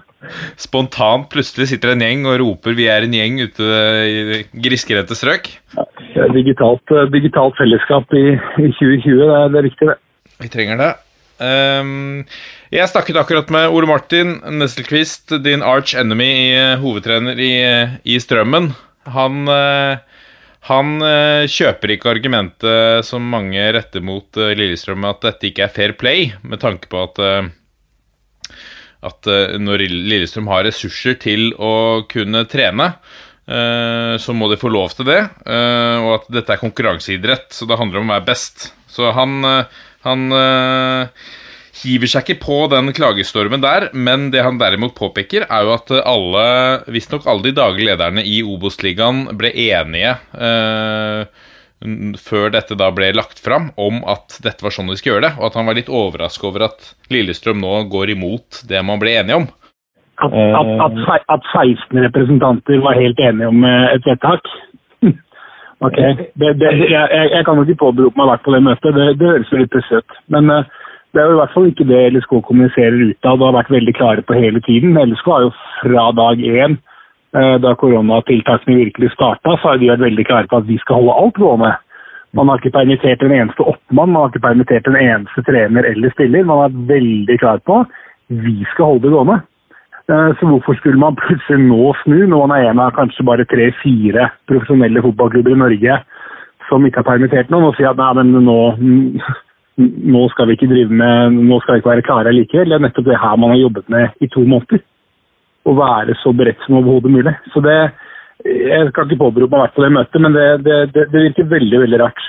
Spontant 0.61 1.27
plutselig 1.33 1.69
sitter 1.69 1.93
en 1.93 2.01
gjeng 2.01 2.25
og 2.29 2.39
roper 2.41 2.73
'vi 2.73 2.87
er 2.89 3.05
en 3.05 3.13
gjeng' 3.13 3.41
ute 3.45 3.63
i 4.09 4.43
grisgrendte 4.65 5.17
strøk. 5.17 5.51
Digitalt, 6.33 6.85
eh, 6.91 7.09
digitalt 7.11 7.57
fellesskap 7.57 8.13
i, 8.13 8.33
i 8.61 8.71
2020, 8.71 9.19
det 9.19 9.29
er, 9.37 9.47
det 9.51 9.59
er 9.59 9.69
viktig, 9.69 9.87
det. 9.91 9.97
Vi 10.41 10.47
trenger 10.49 10.77
det. 10.77 10.91
Ehm, 11.43 12.23
jeg 12.71 12.91
snakket 12.91 13.19
akkurat 13.19 13.49
med 13.51 13.69
Ole 13.73 13.89
Martin 13.89 14.37
Nesselquist, 14.59 15.33
din 15.43 15.63
arch 15.65 15.95
enemy, 15.99 16.29
i, 16.47 16.53
hovedtrener 16.81 17.39
i, 17.39 17.53
i 18.07 18.19
Strømmen. 18.23 18.71
Han, 19.15 19.43
eh, 19.51 19.97
han 20.69 20.95
eh, 21.05 21.43
kjøper 21.51 21.93
ikke 21.95 22.13
argumentet 22.15 23.05
som 23.05 23.27
mange 23.29 23.67
retter 23.75 24.01
mot 24.05 24.39
eh, 24.39 24.55
Lillestrøm, 24.57 25.05
at 25.05 25.21
dette 25.27 25.51
ikke 25.51 25.67
er 25.67 25.75
fair 25.75 25.93
play, 25.99 26.31
med 26.41 26.63
tanke 26.63 26.89
på 26.91 27.03
at 27.03 27.21
eh, 27.21 27.51
at 29.05 29.29
eh, 29.29 29.59
når 29.61 29.85
Lillestrøm 29.91 30.49
har 30.49 30.65
ressurser 30.65 31.19
til 31.21 31.51
å 31.61 32.05
kunne 32.09 32.45
trene, 32.49 32.87
eh, 33.45 34.15
så 34.17 34.33
må 34.33 34.49
de 34.49 34.57
få 34.57 34.71
lov 34.73 34.95
til 34.97 35.05
det. 35.11 35.19
eh, 35.45 35.97
Og 36.01 36.13
at 36.15 36.31
dette 36.39 36.55
er 36.55 36.63
konkurranseidrett, 36.63 37.51
så 37.53 37.67
det 37.69 37.77
handler 37.77 38.01
om 38.01 38.09
å 38.09 38.15
være 38.17 38.29
best. 38.31 38.71
Så 38.89 39.11
han, 39.13 39.37
eh, 39.45 39.83
han 40.05 40.29
eh, 40.35 41.25
hiver 41.83 42.09
seg 42.09 42.25
ikke 42.25 42.43
på 42.45 42.59
den 42.71 42.93
klagestormen 42.95 43.63
der, 43.63 43.89
men 43.93 44.29
det 44.33 44.43
han 44.45 44.59
derimot 44.61 44.95
påpeker, 44.97 45.47
er 45.49 45.65
jo 45.65 45.73
at 45.75 45.91
alle, 46.01 46.45
visstnok 46.91 47.27
alle 47.29 47.49
de 47.49 47.57
daglige 47.57 47.91
lederne 47.91 48.23
i 48.25 48.39
Obos-ligaen 48.45 49.25
ble 49.37 49.51
enige 49.67 50.15
eh, 50.37 51.51
før 52.21 52.49
dette 52.55 52.77
da 52.79 52.89
ble 52.95 53.11
lagt 53.13 53.41
fram, 53.43 53.69
om 53.77 54.01
at 54.09 54.39
dette 54.45 54.65
var 54.65 54.73
sånn 54.73 54.89
de 54.89 54.97
skulle 54.97 55.17
gjøre 55.17 55.27
det, 55.27 55.35
og 55.39 55.49
at 55.49 55.59
han 55.59 55.69
var 55.69 55.77
litt 55.77 55.91
overraska 55.91 56.49
over 56.49 56.69
at 56.69 56.89
Lillestrøm 57.13 57.61
nå 57.61 57.75
går 57.91 58.15
imot 58.15 58.63
det 58.69 58.81
man 58.85 59.01
ble 59.01 59.17
enige 59.19 59.43
om. 59.43 59.49
At, 60.23 60.31
at, 60.31 60.69
at, 60.79 61.25
at 61.35 61.47
16 61.51 61.99
representanter 62.07 62.79
var 62.83 62.95
helt 62.95 63.19
enige 63.19 63.51
om 63.51 63.67
eh, 63.67 63.89
et 63.97 64.07
vedtak. 64.07 64.47
Ok, 65.83 65.97
det, 66.39 66.53
det, 66.59 66.71
jeg, 66.87 67.07
jeg 67.11 67.29
jeg 67.31 67.45
kan 67.45 67.57
jo 67.59 67.65
ikke 67.65 67.83
påberope 67.83 68.15
meg 68.15 68.23
å 68.23 68.29
ha 68.29 68.33
vært 68.35 68.45
på 68.45 68.53
det 68.55 68.63
møtet, 68.63 68.95
det, 68.95 69.07
det 69.19 69.27
høres 69.27 69.51
jo 69.51 69.59
litt 69.59 69.75
ut. 69.75 70.17
Men 70.31 70.51
eh, 70.53 70.67
det 71.13 71.21
er 71.21 71.29
jo 71.29 71.35
i 71.35 71.39
hvert 71.41 71.55
fall 71.55 71.67
ikke 71.69 71.87
det 71.89 72.01
LSK 72.13 72.35
kommuniserer 72.47 73.07
utad 73.09 73.39
og 73.39 73.47
har 73.49 73.57
vært 73.57 73.73
veldig 73.75 73.95
klare 73.97 74.23
på 74.23 74.37
hele 74.37 74.61
tiden. 74.67 74.95
LSK 74.99 75.31
har 75.31 75.45
jo 75.45 75.51
fra 75.81 76.05
dag 76.15 76.43
én, 76.43 76.77
eh, 77.35 77.55
da 77.63 77.73
koronatiltakene 77.79 78.79
virkelig 78.85 79.11
starta, 79.15 79.57
så 79.57 79.73
har 79.73 79.81
de 79.81 79.91
vært 79.91 80.05
veldig 80.07 80.27
klare 80.31 80.51
på 80.51 80.61
at 80.61 80.69
vi 80.69 80.79
skal 80.83 81.01
holde 81.01 81.17
alt 81.23 81.41
gående. 81.43 81.73
Man 82.35 82.51
har 82.51 82.59
ikke 82.59 82.75
permittert 82.75 83.21
en 83.23 83.35
eneste 83.35 83.63
oppmann, 83.63 84.11
man 84.11 84.25
har 84.25 84.33
ikke 84.33 84.47
permittert 84.47 84.87
en 84.91 84.99
eneste 84.99 85.43
trener 85.47 85.87
eller 85.87 86.11
stiller. 86.15 86.47
Man 86.47 86.65
er 86.65 86.81
veldig 86.95 87.39
klar 87.39 87.61
på 87.63 87.83
vi 88.27 88.57
skal 88.71 88.95
holde 88.95 89.05
det 89.05 89.13
gående. 89.13 89.37
Eh, 90.09 90.31
Så 90.39 90.45
hvorfor 90.45 90.77
skulle 90.77 90.99
man 91.01 91.17
plutselig 91.17 91.59
nå 91.65 91.93
snu, 92.03 92.27
når 92.29 92.45
man 92.45 92.53
er 92.57 92.69
en 92.69 92.79
av 92.83 92.93
kanskje 92.93 93.25
bare 93.25 93.47
tre-fire 93.49 94.29
profesjonelle 94.49 95.01
fotballklubber 95.01 95.55
i 95.55 95.61
Norge 95.63 95.97
som 96.69 96.85
ikke 96.85 97.01
har 97.01 97.09
permittert 97.09 97.49
noen, 97.49 97.69
og 97.69 97.77
si 97.77 97.85
at 97.85 97.97
nei, 97.97 98.11
men 98.17 98.45
nå, 98.45 98.59
nå 100.13 100.21
skal 100.33 100.49
vi 100.49 100.57
ikke 100.57 100.69
drive 100.69 100.93
med, 101.01 101.39
nå 101.49 101.59
skal 101.61 101.75
vi 101.75 101.81
ikke 101.81 101.93
være 101.93 102.05
klare 102.05 102.33
likevel. 102.33 102.69
Det 102.69 102.77
er 102.77 102.85
nettopp 102.85 103.09
det 103.09 103.21
her 103.21 103.41
man 103.41 103.53
har 103.53 103.61
jobbet 103.63 103.89
med 103.89 104.21
i 104.21 104.29
to 104.33 104.45
måneder. 104.45 104.81
Å 105.65 105.73
være 105.77 106.15
så 106.21 106.33
beredt 106.37 106.61
som 106.65 106.77
overhodet 106.79 107.11
mulig. 107.11 107.35
Så 107.53 107.61
det, 107.65 107.77
Jeg 108.45 108.89
skal 108.89 109.07
ikke 109.07 109.23
påberope 109.23 109.49
meg 109.49 109.57
å 109.57 109.61
ha 109.61 109.65
vært 109.65 109.75
på 109.77 109.83
det 109.85 109.93
møtet, 109.95 110.21
men 110.21 110.33
det, 110.35 110.47
det, 110.65 110.79
det, 110.93 111.05
det 111.13 111.21
virker 111.23 111.53
veldig, 111.53 111.79
veldig 111.85 111.99
rart. 112.01 112.25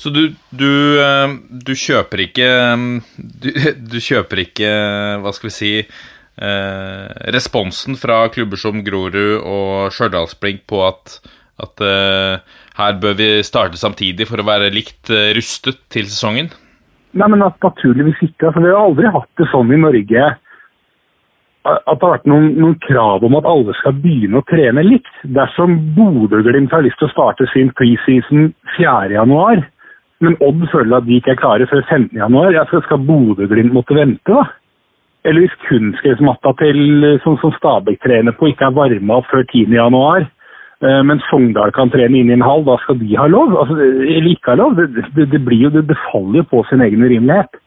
Så 0.00 0.10
du, 0.10 0.24
du, 0.50 0.70
eh, 0.98 1.36
du 1.48 1.72
kjøper 1.78 2.24
ikke 2.26 2.48
eh, 2.50 2.84
du, 3.16 3.48
du 3.92 4.00
kjøper 4.02 4.42
ikke, 4.46 4.72
hva 5.22 5.32
skal 5.36 5.50
vi 5.50 5.54
si 5.54 5.72
eh, 5.78 7.06
Responsen 7.34 7.98
fra 8.00 8.24
klubber 8.34 8.60
som 8.60 8.82
Grorud 8.86 9.38
og 9.38 9.94
Stjørdalsblink 9.94 10.64
på 10.70 10.82
at, 10.88 11.18
at 11.62 11.84
eh, 11.86 12.60
her 12.80 13.00
bør 13.02 13.18
vi 13.20 13.30
starte 13.46 13.78
samtidig 13.78 14.26
for 14.30 14.42
å 14.42 14.48
være 14.48 14.72
likt 14.74 15.12
eh, 15.14 15.30
rustet 15.36 15.78
til 15.94 16.10
sesongen? 16.10 16.50
Nei, 17.14 17.28
men 17.30 17.44
at 17.46 17.60
naturligvis 17.62 18.18
ikke. 18.26 18.48
Altså, 18.48 18.64
vi 18.64 18.72
har 18.72 18.80
aldri 18.80 19.12
hatt 19.14 19.30
det 19.38 19.46
sånn 19.52 19.70
i 19.70 19.78
Norge 19.78 20.32
at 21.64 21.96
det 21.96 22.04
har 22.04 22.10
vært 22.18 22.26
noen, 22.28 22.50
noen 22.60 22.74
krav 22.84 23.22
om 23.24 23.36
at 23.38 23.46
alle 23.48 23.72
skal 23.78 23.94
begynne 24.02 24.36
å 24.40 24.44
trene 24.50 24.82
likt. 24.84 25.14
Dersom 25.36 25.78
Bodø-Glimt 25.96 26.74
har 26.74 26.84
lyst 26.84 26.98
til 27.00 27.08
å 27.08 27.14
starte 27.14 27.46
sin 27.54 27.70
preseason 27.78 28.50
4.1, 28.74 29.64
men 30.24 30.36
Odd 30.44 30.66
føler 30.72 30.98
at 30.98 31.06
de 31.06 31.18
ikke 31.18 31.34
er 31.34 31.40
klare 31.40 31.66
før 31.70 31.82
15.1, 31.86 32.52
ja, 32.54 32.64
så 32.70 32.80
skal 32.84 33.02
Bodø-Glimt 33.08 33.74
måtte 33.74 33.96
vente, 33.96 34.30
da? 34.30 34.44
Eller 35.24 35.46
hvis 35.46 35.56
kunstgressmatta 35.64 36.52
til 36.60 36.80
sånn 37.24 37.38
som 37.40 37.52
Stabæk 37.56 38.02
trener 38.04 38.36
på, 38.36 38.50
ikke 38.50 38.68
er 38.68 38.76
varma 38.76 39.20
opp 39.20 39.30
før 39.30 39.46
10.1, 39.46 40.26
eh, 40.84 41.00
men 41.08 41.22
Sogndal 41.30 41.72
kan 41.76 41.92
trene 41.92 42.20
inn 42.20 42.32
i 42.32 42.36
en 42.36 42.44
halv, 42.44 42.66
da 42.68 42.76
skal 42.82 42.98
de 43.00 43.16
ha 43.16 43.26
lov? 43.32 43.54
Altså, 43.62 43.78
eller 43.80 44.30
ikke 44.34 44.52
ha 44.52 44.58
lov? 44.60 44.76
Det, 44.76 45.06
det, 45.16 45.30
det, 45.32 45.60
jo, 45.62 45.72
det, 45.78 46.00
faller 46.10 46.42
jo 46.42 46.48
på 46.52 46.64
sin 46.68 46.84
egen 46.84 47.06
urimelighet. 47.06 47.60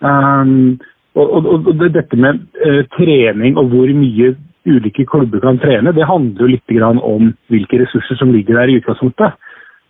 Um, 0.00 0.80
og, 1.18 1.34
og, 1.36 1.68
og 1.68 1.82
dette 1.92 2.16
med 2.16 2.40
eh, 2.64 2.82
trening 2.96 3.58
og 3.60 3.70
hvor 3.70 3.90
mye 3.94 4.32
ulike 4.66 5.06
klubber 5.08 5.42
kan 5.42 5.58
trene, 5.62 5.92
det 5.94 6.06
handler 6.08 6.42
jo 6.42 6.50
litt 6.52 6.74
om 6.82 7.30
hvilke 7.52 7.80
ressurser 7.82 8.18
som 8.18 8.32
ligger 8.34 8.58
der 8.58 8.70
i 8.70 8.78
utgangspunktet. 8.80 9.38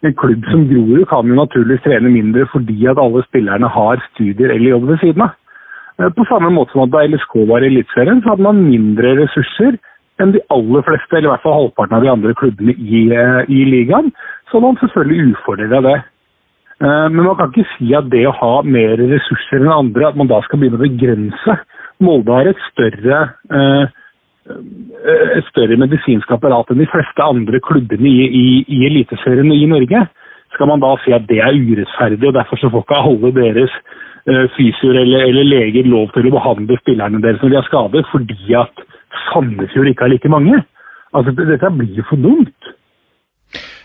En 0.02 0.14
klubb 0.16 0.46
som 0.48 0.64
Grorud 0.68 1.04
kan 1.10 1.28
jo 1.28 1.36
naturligvis 1.36 1.82
trene 1.84 2.08
mindre 2.08 2.46
fordi 2.48 2.78
at 2.88 3.00
alle 3.00 3.20
spillerne 3.26 3.68
har 3.68 4.00
studier 4.10 4.54
eller 4.54 4.74
jobb 4.74 4.86
ved 4.88 5.00
siden 5.02 5.26
av. 5.26 5.34
Eh, 6.00 6.08
På 6.16 6.24
samme 6.28 6.50
måte 6.54 6.72
som 6.72 6.86
at 6.86 6.94
da 6.94 7.04
LSK 7.04 7.34
var 7.48 7.64
i 7.64 7.68
Eliteserien, 7.68 8.22
så 8.22 8.32
hadde 8.32 8.46
man 8.48 8.62
mindre 8.64 9.16
ressurser 9.20 9.76
enn 10.20 10.32
de 10.34 10.40
aller 10.52 10.84
fleste, 10.84 11.16
eller 11.16 11.30
i 11.30 11.32
hvert 11.32 11.44
fall 11.44 11.56
halvparten 11.56 11.96
av 11.96 12.04
de 12.04 12.12
andre 12.12 12.34
klubbene 12.36 12.74
i, 12.76 13.08
eh, 13.12 13.42
i 13.48 13.64
ligaen. 13.64 14.10
Så 14.50 14.60
man 14.60 14.76
selvfølgelig 14.80 15.34
ufordeler 15.34 15.76
av 15.76 15.82
det. 15.82 15.98
Eh, 16.80 17.08
Men 17.08 17.24
man 17.24 17.36
kan 17.36 17.52
ikke 17.52 17.68
si 17.76 17.94
at 17.94 18.08
det 18.10 18.26
å 18.26 18.36
ha 18.36 18.62
mer 18.62 18.96
ressurser 18.96 19.60
enn 19.60 19.68
andre, 19.68 20.08
at 20.08 20.16
man 20.16 20.28
da 20.28 20.40
skal 20.42 20.58
begynne 20.60 20.80
å 20.80 20.88
begrense. 20.88 21.58
Molde 22.00 22.32
har 22.32 22.48
et 22.48 22.56
større, 22.72 23.34
eh, 23.52 23.86
et 24.48 25.46
større 25.50 25.76
medisinsk 25.78 26.30
apparat 26.32 26.70
enn 26.72 26.80
de 26.80 26.88
fleste 26.90 27.24
andre 27.24 27.60
klubbene 27.62 28.08
i, 28.08 28.26
i, 28.26 28.46
i 28.66 28.84
Eliteserien 28.88 29.52
i 29.52 29.68
Norge. 29.70 30.04
Skal 30.56 30.70
man 30.70 30.82
da 30.82 30.94
si 31.04 31.12
at 31.14 31.28
det 31.28 31.38
er 31.44 31.54
urettferdig, 31.54 32.26
og 32.26 32.34
derfor 32.34 32.58
så 32.58 32.70
får 32.72 32.86
ikke 32.86 33.02
alle 33.10 33.30
deres 33.36 33.76
eh, 34.26 34.46
fysioer 34.56 35.02
eller, 35.04 35.28
eller 35.28 35.46
leger 35.46 35.86
lov 35.88 36.10
til 36.16 36.26
å 36.30 36.34
behandle 36.34 36.78
spillerne 36.80 37.22
deres 37.22 37.42
når 37.44 37.52
de 37.52 37.60
har 37.60 37.68
skader, 37.68 38.08
fordi 38.10 38.58
at 38.58 38.84
Sandefjord 39.28 39.92
ikke 39.92 40.06
har 40.06 40.14
like 40.14 40.32
mange? 40.32 40.58
Altså, 41.14 41.34
Dette 41.36 41.72
blir 41.74 42.00
jo 42.00 42.06
for 42.08 42.22
dumt. 42.22 42.74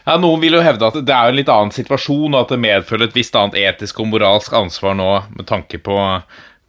Ja, 0.05 0.19
Noen 0.21 0.41
vil 0.43 0.53
jo 0.53 0.61
hevde 0.61 0.85
at 0.85 0.97
det 1.01 1.13
er 1.13 1.31
en 1.31 1.39
litt 1.39 1.49
annen 1.49 1.73
situasjon, 1.73 2.33
og 2.33 2.43
at 2.43 2.51
det 2.53 2.61
medfører 2.61 3.07
et 3.07 3.15
visst 3.17 3.37
annet 3.37 3.57
etisk 3.57 4.03
og 4.03 4.11
moralsk 4.11 4.53
ansvar 4.53 4.93
nå 4.97 5.09
med 5.33 5.47
tanke 5.49 5.79
på 5.81 5.97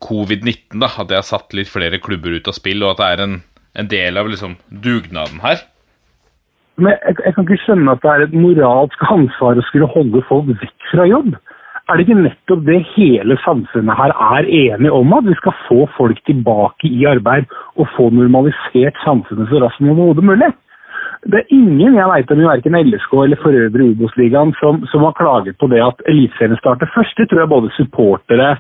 covid-19. 0.05 0.81
da, 0.81 0.89
At 0.89 1.11
det 1.11 1.21
har 1.21 1.27
satt 1.27 1.53
litt 1.57 1.69
flere 1.69 2.01
klubber 2.01 2.33
ut 2.37 2.49
av 2.49 2.57
spill, 2.57 2.85
og 2.85 2.95
at 2.95 3.03
det 3.03 3.11
er 3.13 3.25
en, 3.27 3.37
en 3.77 3.89
del 3.93 4.17
av 4.17 4.29
liksom 4.33 4.57
dugnaden 4.69 5.41
her. 5.45 5.63
Men 6.77 6.93
jeg, 6.93 7.17
jeg 7.25 7.35
kan 7.35 7.47
ikke 7.47 7.63
skjønne 7.65 7.93
at 7.93 8.03
det 8.05 8.13
er 8.13 8.25
et 8.27 8.37
moralsk 8.37 9.05
ansvar 9.09 9.57
å 9.57 9.65
skulle 9.69 9.89
holde 9.95 10.25
folk 10.29 10.51
vekk 10.61 10.91
fra 10.93 11.07
jobb. 11.09 11.37
Er 11.87 11.97
det 11.97 12.07
ikke 12.09 12.19
nettopp 12.19 12.63
det 12.67 12.81
hele 12.97 13.37
samfunnet 13.45 13.95
her 13.95 14.13
er 14.13 14.49
enige 14.51 14.93
om, 14.93 15.13
at 15.15 15.29
vi 15.29 15.37
skal 15.39 15.55
få 15.69 15.85
folk 15.95 16.19
tilbake 16.27 16.91
i 16.91 17.05
arbeid 17.07 17.47
og 17.79 17.87
få 17.95 18.09
normalisert 18.11 18.99
samfunnet 19.05 19.53
så 19.53 19.61
raskt 19.63 19.79
som 19.79 19.93
overhodet 19.95 20.27
mulig? 20.27 20.51
Det 21.27 21.41
er 21.41 21.55
ingen 21.55 21.95
jeg 21.95 22.09
vet 22.11 22.33
om 22.35 22.43
i 22.43 22.49
verken 22.49 22.79
LSK 22.81 23.15
eller 23.23 23.41
for 23.43 23.55
øvrig 23.55 23.87
Obos-ligaen 23.95 24.53
som, 24.59 24.83
som 24.91 25.07
har 25.07 25.15
klaget 25.19 25.59
på 25.59 25.71
det 25.71 25.81
at 25.83 26.03
Eliteserien 26.11 26.59
starter 26.59 26.91
først. 26.95 27.17
Det 27.19 27.29
tror 27.31 27.45
jeg 27.45 27.53
både 27.55 27.73
supportere 27.79 28.51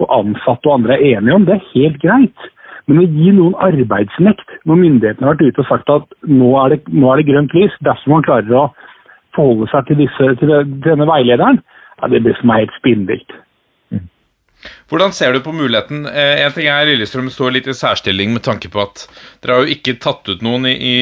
og 0.00 0.12
ansatte 0.18 0.68
og 0.68 0.78
andre 0.78 0.98
er 0.98 1.18
enige 1.18 1.36
om. 1.36 1.48
Det 1.48 1.56
er 1.56 1.68
helt 1.72 1.98
greit. 2.04 2.46
Men 2.90 3.00
å 3.00 3.06
gi 3.06 3.30
noen 3.32 3.54
arbeidsnekt 3.64 4.58
når 4.68 4.80
myndighetene 4.82 5.26
har 5.26 5.36
vært 5.36 5.54
ute 5.54 5.62
og 5.62 5.70
sagt 5.70 5.92
at 5.92 6.18
nå 6.28 6.50
er 6.60 6.74
det, 6.74 6.80
nå 6.92 7.08
er 7.10 7.20
det 7.20 7.28
grønt 7.30 7.54
lys, 7.56 7.76
dersom 7.86 8.16
man 8.16 8.26
klarer 8.26 8.58
å 8.60 8.66
forholde 9.36 9.70
seg 9.72 9.88
til, 9.88 10.02
disse, 10.04 10.28
til 10.40 10.52
denne 10.84 11.08
veilederen, 11.08 11.62
ja, 12.00 12.10
det 12.10 12.20
blir 12.24 12.36
for 12.38 12.50
meg 12.50 12.64
helt 12.64 12.76
spinnvilt. 12.78 13.34
Hvordan 14.88 15.12
ser 15.12 15.34
du 15.34 15.42
på 15.44 15.52
muligheten? 15.52 16.04
Eh, 16.08 16.44
en 16.44 16.52
ting 16.54 16.68
er 16.72 16.86
Lillestrøm 16.88 17.28
står 17.32 17.56
litt 17.56 17.68
i 17.68 17.76
særstilling 17.76 18.32
med 18.32 18.44
tanke 18.46 18.70
på 18.72 18.80
at 18.84 19.06
dere 19.42 19.58
har 19.58 19.64
jo 19.64 19.76
ikke 19.76 19.98
tatt 20.00 20.28
ut 20.30 20.44
noen 20.44 20.68
i, 20.70 20.74
i, 20.74 20.96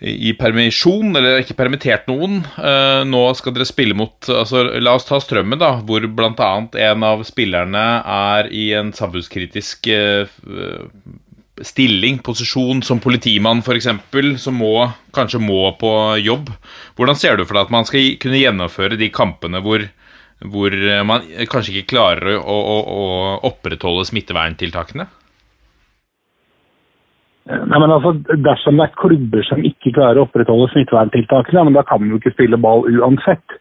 i 0.00 0.32
permisjon, 0.38 1.12
eller 1.16 1.42
ikke 1.42 1.58
permittert 1.58 2.06
noen. 2.08 2.40
Eh, 2.56 3.02
nå 3.08 3.20
skal 3.36 3.52
dere 3.52 3.68
spille 3.68 3.96
mot 3.96 4.30
altså 4.32 4.64
La 4.80 4.94
oss 4.96 5.04
ta 5.08 5.20
Strømmen, 5.20 5.60
da, 5.60 5.74
hvor 5.84 6.06
bl.a. 6.08 6.50
en 6.88 7.04
av 7.04 7.24
spillerne 7.28 7.84
er 8.00 8.48
i 8.48 8.70
en 8.78 8.94
samfunnskritisk 8.96 9.90
eh, 9.92 10.32
stilling, 11.60 12.22
posisjon, 12.24 12.80
som 12.86 13.02
politimann 13.04 13.60
f.eks., 13.60 13.90
som 14.40 14.56
må, 14.56 14.88
kanskje 15.16 15.42
må 15.44 15.66
på 15.80 15.92
jobb. 16.24 16.48
Hvordan 16.96 17.20
ser 17.20 17.36
du 17.36 17.44
for 17.44 17.58
deg 17.58 17.68
at 17.68 17.76
man 17.76 17.88
skal 17.88 18.14
kunne 18.22 18.40
gjennomføre 18.40 18.96
de 18.96 19.12
kampene 19.12 19.60
hvor, 19.60 19.84
hvor 20.40 20.80
man 21.04 21.28
kanskje 21.52 21.76
ikke 21.76 21.92
klarer 21.92 22.40
å, 22.40 22.56
å, 22.56 22.78
å 22.80 23.08
opprettholde 23.52 24.08
smitteverntiltakene? 24.08 25.10
Nei, 27.50 27.78
men 27.82 27.90
altså, 27.90 28.12
Dersom 28.44 28.78
det 28.78 28.86
er 28.86 28.98
klubber 29.00 29.46
som 29.48 29.64
ikke 29.66 29.94
klarer 29.96 30.20
å 30.20 30.26
opprettholde 30.28 30.68
smitteverntiltakene, 30.72 31.66
men 31.66 31.76
da 31.76 31.82
kan 31.86 32.02
man 32.02 32.12
jo 32.12 32.20
ikke 32.20 32.34
spille 32.36 32.60
ball 32.60 32.86
uansett. 32.86 33.58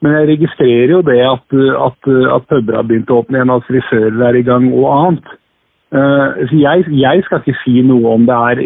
Men 0.00 0.16
jeg 0.16 0.30
registrerer 0.32 0.94
jo 0.94 1.02
det 1.04 1.20
at, 1.22 1.54
at, 1.86 2.10
at 2.36 2.48
puber 2.48 2.78
har 2.78 2.88
begynt 2.88 3.12
å 3.12 3.20
åpne 3.20 3.38
igjen, 3.38 3.52
at 3.52 3.68
frisører 3.68 4.26
er 4.30 4.38
i 4.40 4.44
gang 4.46 4.70
og 4.72 4.86
annet. 4.94 5.32
Uh, 5.90 6.40
jeg, 6.54 6.86
jeg, 6.94 7.22
skal 7.26 7.42
ikke 7.42 7.58
si 7.64 7.80
noe 7.82 8.14
om 8.14 8.26
det 8.28 8.34
er 8.34 8.60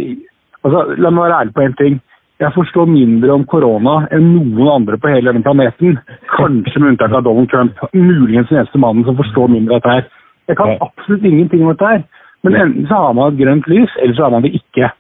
altså, 0.61 0.83
La 1.01 1.09
meg 1.09 1.25
være 1.25 1.39
ærlig 1.43 1.55
på 1.57 1.65
én 1.65 1.79
ting. 1.81 2.01
Jeg 2.43 2.53
forstår 2.53 2.91
mindre 2.91 3.33
om 3.33 3.47
korona 3.49 3.95
enn 4.13 4.33
noen 4.35 4.69
andre 4.73 4.99
på 5.01 5.11
hele 5.11 5.31
denne 5.31 5.45
planeten. 5.47 5.97
Kanskje 6.35 6.83
med 6.83 6.95
unntak 6.95 7.15
av 7.15 7.25
Donald 7.27 7.49
Trump. 7.53 7.79
Muligens 7.95 8.51
den 8.51 8.61
eneste 8.61 8.81
mannen 8.83 9.07
som 9.07 9.17
forstår 9.19 9.53
mindre 9.55 9.79
av 9.79 9.83
dette 9.83 9.95
her. 9.95 10.09
Jeg 10.51 10.59
kan 10.59 10.75
absolutt 10.85 11.25
ingenting 11.25 11.65
om 11.65 11.73
dette 11.73 11.93
her. 11.93 12.03
Men 12.45 12.59
enten 12.61 12.87
så 12.89 13.01
har 13.07 13.17
man 13.17 13.33
et 13.33 13.41
grønt 13.41 13.67
lys, 13.73 13.93
eller 14.03 14.15
så 14.17 14.27
har 14.27 14.35
man 14.35 14.45
det 14.45 14.53
ikke. 14.59 14.91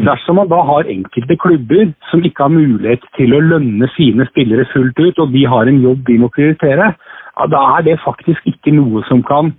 Dersom 0.00 0.38
man 0.38 0.48
da 0.48 0.60
har 0.64 0.88
enkelte 0.88 1.36
klubber 1.40 1.90
som 2.10 2.22
ikke 2.24 2.44
har 2.46 2.52
mulighet 2.52 3.02
til 3.16 3.34
å 3.36 3.40
lønne 3.44 3.88
sine 3.96 4.24
spillere 4.30 4.68
fullt 4.72 5.00
ut, 5.00 5.18
og 5.18 5.32
de 5.34 5.46
har 5.48 5.68
en 5.68 5.80
jobb 5.82 6.04
de 6.06 6.18
må 6.20 6.30
prioritere, 6.32 6.92
ja, 6.94 7.48
da 7.48 7.64
er 7.76 7.84
det 7.88 7.98
faktisk 8.04 8.46
ikke 8.48 8.72
noe 8.76 9.02
som 9.08 9.22
kan 9.26 9.52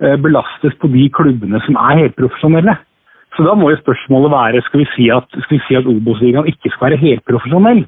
eh, 0.00 0.16
belastes 0.20 0.76
på 0.80 0.90
de 0.92 1.06
klubbene 1.12 1.60
som 1.66 1.78
er 1.80 2.02
helt 2.02 2.16
profesjonelle. 2.20 2.76
Så 3.36 3.44
da 3.44 3.52
må 3.58 3.70
jo 3.72 3.80
spørsmålet 3.82 4.32
være 4.32 4.64
skal 4.64 4.82
vi 4.82 4.88
si 4.94 5.08
at, 5.12 5.28
skal 5.44 5.60
si 5.66 5.76
at 5.76 5.88
Obos-ligaen 5.90 6.48
ikke 6.48 6.72
skal 6.72 6.90
være 6.90 7.02
helt 7.02 7.24
profesjonell. 7.28 7.84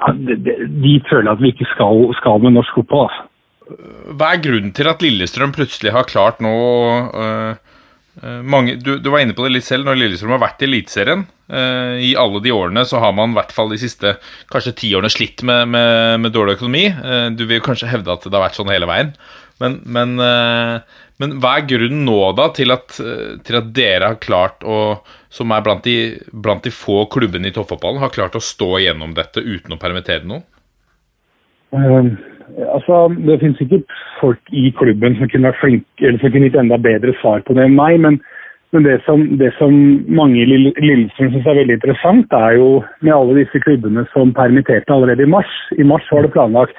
Ja, 0.00 0.12
de, 0.16 0.94
føler 1.08 1.32
at 1.32 1.42
vi 1.42 1.52
ikke 1.52 1.68
skal, 1.72 2.08
skal 2.16 2.40
med 2.44 2.56
norsk 2.56 2.80
fotball. 2.80 3.08
Altså. 3.08 3.32
Hva 4.16 4.32
er 4.32 4.44
grunnen 4.44 4.72
til 4.76 4.88
at 4.88 5.00
Lillestrøm 5.02 5.52
plutselig 5.56 5.92
har 5.92 6.08
klart 6.08 6.40
nå 6.44 6.56
øh 7.16 7.75
mange, 8.24 8.76
du, 8.80 8.96
du, 8.98 9.10
var 9.12 9.20
inne 9.20 9.34
på 9.36 9.44
det 9.44 9.52
litt 9.52 9.66
selv 9.66 9.84
når 9.84 9.98
Lillestrøm 10.00 10.32
har 10.36 10.44
vært 10.46 10.62
i 10.64 10.68
Eliteserien. 10.70 11.26
Uh, 11.52 11.96
I 12.02 12.14
alle 12.18 12.40
de 12.42 12.52
årene 12.54 12.82
så 12.88 13.00
har 13.02 13.12
man 13.14 13.34
i 13.34 13.38
hvert 13.38 13.52
fall 13.54 13.68
de 13.70 13.78
siste 13.78 14.16
kanskje 14.52 14.74
ti 14.80 14.92
årene 14.96 15.12
slitt 15.12 15.44
med, 15.46 15.68
med, 15.74 16.22
med 16.24 16.34
dårlig 16.34 16.56
økonomi. 16.56 16.86
Uh, 16.96 17.28
du 17.36 17.44
vil 17.50 17.62
kanskje 17.64 17.90
hevde 17.90 18.14
at 18.14 18.24
det 18.24 18.32
har 18.32 18.46
vært 18.48 18.58
sånn 18.58 18.72
hele 18.72 18.88
veien. 18.88 19.12
Men, 19.62 19.78
men, 19.84 20.16
uh, 20.20 20.80
men 21.22 21.36
hva 21.40 21.54
er 21.58 21.68
grunnen 21.68 22.02
nå 22.08 22.18
da 22.36 22.48
til 22.56 22.74
at, 22.74 22.96
til 22.96 23.60
at, 23.60 23.70
dere 23.76 24.12
har 24.12 24.20
klart 24.20 24.64
å, 24.64 24.98
som 25.32 25.52
er 25.54 25.64
blant 25.64 25.86
de, 25.86 26.16
blant 26.32 26.64
de 26.64 26.72
få 26.74 27.04
klubbene 27.12 27.52
i 27.52 27.54
toppfotballen, 27.56 28.02
har 28.02 28.12
klart 28.16 28.36
å 28.36 28.44
stå 28.44 28.76
gjennom 28.84 29.14
dette 29.16 29.44
uten 29.44 29.76
å 29.76 29.80
permittere 29.80 30.28
noen? 30.28 30.44
Altså, 32.54 33.08
Det 33.26 33.40
finnes 33.40 33.58
sikkert 33.58 33.92
folk 34.20 34.40
i 34.52 34.70
klubben 34.78 35.16
som 35.18 35.28
kunne 35.28 35.52
vært 35.52 36.00
eller 36.00 36.18
som 36.22 36.32
kunne 36.32 36.48
gitt 36.48 36.58
enda 36.60 36.78
bedre 36.78 37.14
svar 37.20 37.42
på 37.42 37.56
det 37.56 37.66
enn 37.66 37.76
meg. 37.78 37.98
Men, 38.00 38.20
men 38.72 38.86
det, 38.86 39.00
som, 39.06 39.24
det, 39.40 39.52
som, 39.58 39.74
mange 40.06 40.40
i 40.42 40.46
Lillestrøm 40.46 41.32
syns 41.34 41.46
er 41.46 41.60
veldig 41.60 41.78
interessant, 41.78 42.32
er 42.32 42.56
jo 42.60 42.70
med 43.00 43.14
alle 43.16 43.40
disse 43.42 43.60
klubbene 43.66 44.06
som 44.14 44.34
permitterte 44.36 44.94
allerede 44.94 45.26
i 45.26 45.34
mars. 45.36 45.52
I 45.78 45.86
mars 45.86 46.06
var 46.12 46.26
det 46.26 46.34
planlagt 46.34 46.78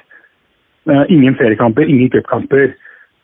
uh, 0.90 1.06
ingen 1.12 1.36
feriekamper, 1.40 1.88
ingen 1.88 2.12
cupkamper. 2.16 2.72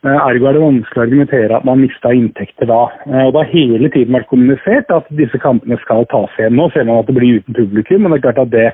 Uh, 0.04 0.20
ergo 0.28 0.50
er 0.50 0.58
det 0.58 0.66
vanskelig 0.66 1.00
å 1.00 1.06
argumentere 1.08 1.58
at 1.58 1.68
man 1.68 1.80
mista 1.80 2.12
inntekter 2.12 2.68
da. 2.68 2.86
Uh, 3.08 3.22
og 3.28 3.36
Det 3.36 3.44
har 3.44 3.54
hele 3.56 3.94
tiden 3.94 4.20
vært 4.20 4.32
kommunisert 4.32 4.92
at 4.92 5.08
disse 5.16 5.40
kampene 5.40 5.80
skal 5.86 6.04
tas 6.12 6.40
igjen. 6.40 6.60
Nå 6.60 6.68
ser 6.76 6.90
man 6.90 7.00
at 7.00 7.08
det 7.08 7.16
blir 7.16 7.40
uten 7.40 7.56
publikum, 7.56 8.04
men 8.04 8.12
det 8.12 8.20
er 8.20 8.28
klart 8.28 8.44
at 8.48 8.56
det 8.56 8.74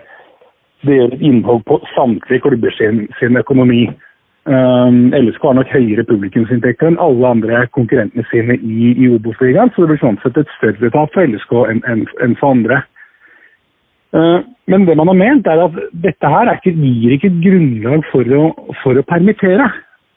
det 0.87 0.95
gjør 0.95 1.15
et 1.15 1.25
innhold 1.25 1.65
på 1.67 1.79
samtlige 1.95 2.43
klubber 2.45 2.71
sin, 2.77 3.07
sin 3.19 3.37
økonomi. 3.37 3.87
Um, 4.49 5.11
LSK 5.13 5.43
har 5.43 5.57
nok 5.57 5.73
høyere 5.73 6.05
publikumsinntekter 6.07 6.87
enn 6.89 7.01
alle 7.03 7.27
andre 7.27 7.65
konkurrentene 7.75 8.23
sine 8.31 8.55
i, 8.55 8.93
i 8.95 9.09
Obos-ligaen, 9.11 9.69
så 9.75 9.83
det 9.83 9.91
blir 9.91 9.99
sånn 10.01 10.17
sett 10.23 10.39
et 10.39 10.53
større 10.55 10.89
tap 10.95 11.11
for 11.13 11.27
LSK 11.27 11.51
enn 11.73 11.83
en, 11.91 12.05
en 12.23 12.37
for 12.39 12.55
andre. 12.55 12.79
Uh, 14.15 14.39
men 14.71 14.87
det 14.87 14.95
man 14.97 15.11
har 15.11 15.19
ment, 15.19 15.49
er 15.49 15.65
at 15.67 15.75
dette 16.05 16.31
her 16.33 16.49
ikke, 16.55 16.73
gir 16.73 17.13
ikke 17.13 17.29
et 17.29 17.43
grunnlag 17.43 18.07
for 18.09 18.33
å, 18.39 18.47
for 18.81 18.97
å 18.97 19.05
permittere. 19.11 19.67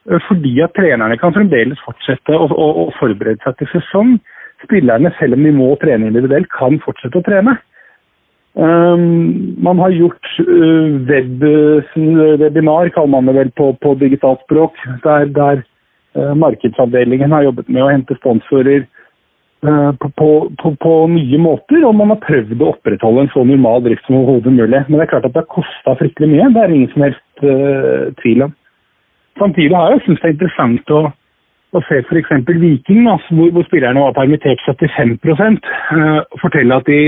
Uh, 0.09 0.20
fordi 0.29 0.55
at 0.64 0.72
trenerne 0.79 1.18
kan 1.20 1.35
fremdeles 1.35 1.83
fortsette 1.85 2.38
å, 2.38 2.46
å, 2.46 2.70
å 2.87 2.88
forberede 3.01 3.42
seg 3.44 3.59
til 3.59 3.72
sesong. 3.75 4.16
Spillerne, 4.62 5.11
selv 5.18 5.37
om 5.37 5.44
de 5.44 5.53
må 5.59 5.72
trene 5.83 6.09
individuelt, 6.09 6.48
kan 6.55 6.79
fortsette 6.87 7.18
å 7.18 7.27
trene. 7.27 7.59
Um, 8.55 9.57
man 9.65 9.79
har 9.79 9.91
gjort 9.91 10.27
uh, 10.41 10.88
web, 11.09 11.45
webinar, 12.38 12.91
kaller 12.93 13.09
man 13.09 13.27
det 13.31 13.37
vel 13.38 13.51
på, 13.57 13.71
på 13.81 13.95
digitalt 13.97 14.43
språk, 14.45 14.77
der, 15.07 15.31
der 15.33 15.62
uh, 16.19 16.35
markedsavdelingen 16.37 17.33
har 17.33 17.47
jobbet 17.47 17.71
med 17.73 17.81
å 17.87 17.88
hente 17.88 18.17
sponsorer 18.19 18.85
uh, 19.65 19.97
på, 19.97 20.29
på, 20.61 20.75
på, 20.85 20.93
nye 21.15 21.41
måter. 21.41 21.81
Og 21.81 21.97
man 21.97 22.12
har 22.12 22.21
prøvd 22.27 22.61
å 22.61 22.75
opprettholde 22.75 23.25
en 23.25 23.33
så 23.33 23.47
normal 23.49 23.87
drift 23.87 24.05
som 24.05 24.19
overhodet 24.21 24.53
mulig. 24.59 24.83
Men 24.88 24.99
det 24.99 25.07
er 25.07 25.12
klart 25.15 25.31
at 25.31 25.33
det 25.33 25.47
har 25.47 25.55
kosta 25.57 25.97
fryktelig 26.03 26.29
mye. 26.35 26.51
Det 26.53 26.67
er 26.67 26.77
ingen 26.77 26.93
som 26.93 27.07
helst 27.07 27.25
tvil 28.21 28.47
om. 28.51 28.55
Samtidig 29.41 29.73
har 29.73 29.95
jeg 29.95 30.05
syntes 30.05 30.21
det 30.21 30.29
er 30.29 30.37
interessant 30.37 30.93
å, 30.93 31.01
å 31.73 31.85
se 31.88 32.03
f.eks. 32.05 32.37
Viking, 32.53 33.09
altså, 33.09 33.33
hvor, 33.38 33.49
hvor, 33.57 33.65
spillerne 33.71 34.05
var 34.05 34.15
permittert 34.21 34.61
75 34.69 35.17
fortelle 36.45 36.77
at 36.77 36.93
de 36.93 37.01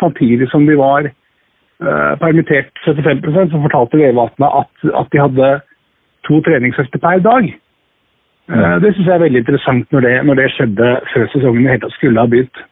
samtidig 0.00 0.48
som 0.50 0.66
de 0.66 0.76
var 0.78 1.08
eh, 1.08 2.12
permittert 2.22 2.72
75% 2.86 3.52
så 3.52 3.62
fortalte 3.66 4.00
legevaktene 4.00 4.50
at, 4.62 4.72
at 5.00 5.12
de 5.12 5.22
hadde 5.22 5.50
to 6.28 6.40
treningsøkter 6.46 7.02
per 7.02 7.22
dag. 7.24 7.50
Eh, 8.52 8.76
det 8.82 8.92
syns 8.92 9.08
jeg 9.08 9.16
er 9.16 9.24
veldig 9.24 9.42
interessant 9.44 9.92
når 9.94 10.06
det, 10.06 10.14
når 10.28 10.40
det 10.40 10.52
skjedde 10.54 10.92
før 11.12 11.28
sesongen 11.32 11.70
helt 11.70 11.90
skulle 11.96 12.20
ha 12.20 12.30
begynt. 12.30 12.64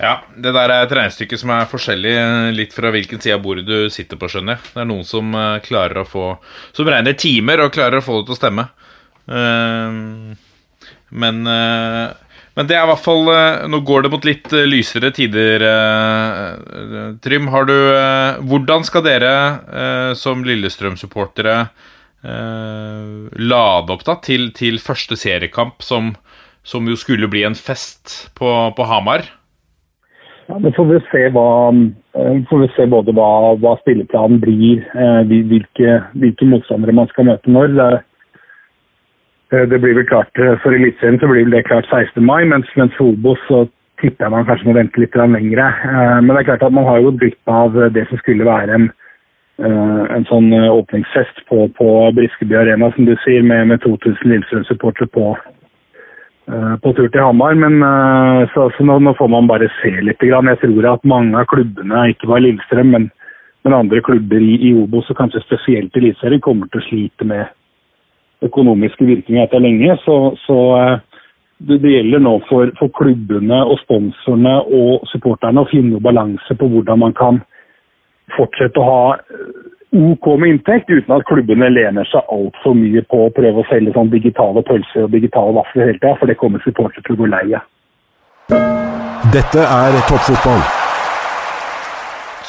Ja, 0.00 0.14
det 0.32 0.54
der 0.56 0.72
er 0.72 0.86
et 0.86 0.92
regnestykke 0.96 1.36
som 1.36 1.50
er 1.52 1.68
forskjellig 1.68 2.14
litt 2.56 2.72
fra 2.72 2.88
hvilken 2.94 3.20
side 3.20 3.36
av 3.36 3.42
bordet 3.44 3.66
du 3.68 3.90
sitter 3.92 4.16
på, 4.16 4.30
skjønner 4.32 4.56
jeg. 4.56 4.70
Det 4.72 4.80
er 4.80 4.88
noen 4.88 5.04
som 5.04 5.34
uh, 5.36 5.58
klarer 5.60 6.00
å 6.00 6.08
få 6.08 6.30
Som 6.72 6.88
regner 6.88 7.18
timer 7.20 7.60
og 7.60 7.74
klarer 7.74 8.00
å 8.00 8.06
få 8.06 8.22
det 8.22 8.30
til 8.30 8.36
å 8.36 8.38
stemme. 8.38 8.64
Uh, 9.28 10.32
men 11.20 11.42
men 12.58 12.66
det 12.66 12.74
er 12.76 12.84
i 12.84 12.90
hvert 12.90 13.04
fall 13.04 13.30
eh, 13.30 13.68
Nå 13.70 13.82
går 13.86 14.04
det 14.04 14.12
mot 14.12 14.26
litt 14.26 14.50
eh, 14.56 14.66
lysere 14.68 15.12
tider, 15.14 15.62
eh, 15.64 17.14
Trym. 17.22 17.48
Har 17.52 17.68
du 17.68 17.76
Hvordan 18.50 18.84
skal 18.86 19.04
dere 19.06 20.14
som 20.18 20.42
Lillestrøm-supportere 20.46 21.56
lade 22.20 23.94
opp 23.94 24.02
da 24.04 24.16
til, 24.20 24.50
til 24.56 24.76
første 24.82 25.16
seriekamp, 25.16 25.80
som, 25.84 26.10
som, 26.66 26.88
jo 26.88 26.98
skulle 27.00 27.30
bli 27.32 27.46
en 27.48 27.56
fest 27.56 28.32
på, 28.36 28.50
på 28.76 28.88
Hamar? 28.88 29.24
Ja, 30.50 30.58
det 30.60 30.74
får 30.76 30.90
vi 30.90 31.00
se 31.08 31.22
hva 31.32 31.48
får 32.50 32.62
vi 32.64 32.68
se 32.74 32.88
både 32.92 33.14
hva, 33.16 33.30
hva 33.62 33.76
spilleplanen 33.80 34.42
blir, 34.42 34.84
hvilke, 35.30 36.00
hvilke 36.18 36.50
motstandere 36.50 36.96
man 36.98 37.08
skal 37.12 37.30
møte 37.30 37.54
når. 37.54 37.72
Det 37.78 37.86
er 37.86 38.00
det 39.50 39.80
blir 39.82 39.96
vel 39.98 40.06
klart 40.06 40.38
eh, 40.38 40.56
For 40.62 40.74
Eliteserien 40.74 41.18
så 41.20 41.28
blir 41.30 41.48
det 41.50 41.66
klart 41.66 41.88
16. 41.90 42.22
mai, 42.24 42.44
mens, 42.46 42.70
mens 42.78 42.94
for 42.98 43.38
så 43.48 43.66
tipper 44.00 44.24
jeg 44.24 44.32
man 44.32 44.46
kanskje 44.48 44.68
må 44.68 44.76
vente 44.78 45.02
litt 45.02 45.16
lengre. 45.18 45.66
Eh, 45.66 46.18
men 46.22 46.30
det 46.30 46.40
er 46.42 46.50
klart 46.52 46.66
at 46.68 46.76
man 46.76 46.86
har 46.86 47.00
jo 47.02 47.14
glipp 47.18 47.50
av 47.50 47.78
det 47.94 48.06
som 48.08 48.20
skulle 48.22 48.46
være 48.46 48.78
en, 48.78 48.90
en 49.60 50.24
sånn 50.24 50.54
åpningsfest 50.54 51.42
på, 51.50 51.66
på 51.76 51.88
Briskeby 52.16 52.54
Arena, 52.56 52.88
som 52.94 53.04
du 53.04 53.12
sier, 53.26 53.42
med, 53.44 53.66
med 53.68 53.82
2000 53.82 54.22
Lillestrøm-supportere 54.24 55.10
på, 55.12 55.34
på 56.80 56.92
tur 56.96 57.10
til 57.10 57.20
Hamar. 57.20 57.58
Men 57.60 57.76
så, 58.54 58.70
så 58.72 58.86
nå, 58.88 58.96
nå, 59.04 59.12
får 59.18 59.28
man 59.28 59.50
bare 59.50 59.68
se 59.82 59.92
litt. 60.00 60.24
Jeg 60.24 60.62
tror 60.62 60.88
at 60.94 61.04
mange 61.04 61.36
av 61.36 61.44
klubbene, 61.52 62.06
ikke 62.14 62.30
bare 62.30 62.46
Lillestrøm, 62.46 62.94
men, 62.96 63.10
men 63.66 63.76
andre 63.82 64.00
klubber 64.06 64.40
i, 64.40 64.56
i 64.70 64.72
Obos, 64.80 65.12
og 65.12 65.20
kanskje 65.20 65.44
spesielt 65.44 66.00
Eliteserien, 66.00 66.40
kommer 66.40 66.72
til 66.72 66.80
å 66.80 66.88
slite 66.88 67.28
med 67.28 67.52
økonomiske 68.46 69.04
virkninger 69.04 69.46
etter 69.46 69.62
lenge. 69.62 69.96
Så, 70.04 70.16
så 70.46 70.58
eh, 70.78 71.24
det, 71.58 71.80
det, 71.82 71.94
gjelder 71.96 72.24
nå 72.24 72.36
for, 72.48 72.72
for, 72.78 72.92
klubbene 72.96 73.62
og 73.64 73.80
sponsorene 73.84 74.56
og 74.64 75.08
supporterne 75.12 75.64
å 75.64 75.70
finne 75.70 76.00
balanse 76.02 76.56
på 76.56 76.70
hvordan 76.72 77.02
man 77.04 77.16
kan 77.16 77.42
fortsette 78.36 78.80
å 78.80 78.88
ha 78.88 79.02
eh, 79.18 79.50
OK 79.90 80.26
med 80.38 80.54
inntekt, 80.54 80.90
uten 80.90 81.16
at 81.16 81.26
klubbene 81.26 81.66
lener 81.72 82.06
seg 82.06 82.28
altfor 82.30 82.76
mye 82.78 83.02
på 83.10 83.24
å 83.26 83.32
prøve 83.34 83.64
å 83.64 83.68
selge 83.72 83.94
sånn 83.96 84.12
digitale 84.12 84.62
pølser 84.62 85.08
og 85.08 85.14
digitale 85.16 85.56
vafler 85.56 85.90
hele 85.90 85.98
tida, 85.98 86.14
for 86.20 86.30
det 86.30 86.38
kommer 86.38 86.62
supportere 86.62 87.02
til 87.06 87.18
å 87.18 87.24
gå 87.24 87.30
lei 87.32 87.46
av. 87.58 87.66
Dette 89.34 89.64
er 89.66 89.98
toppfotball. 90.06 90.62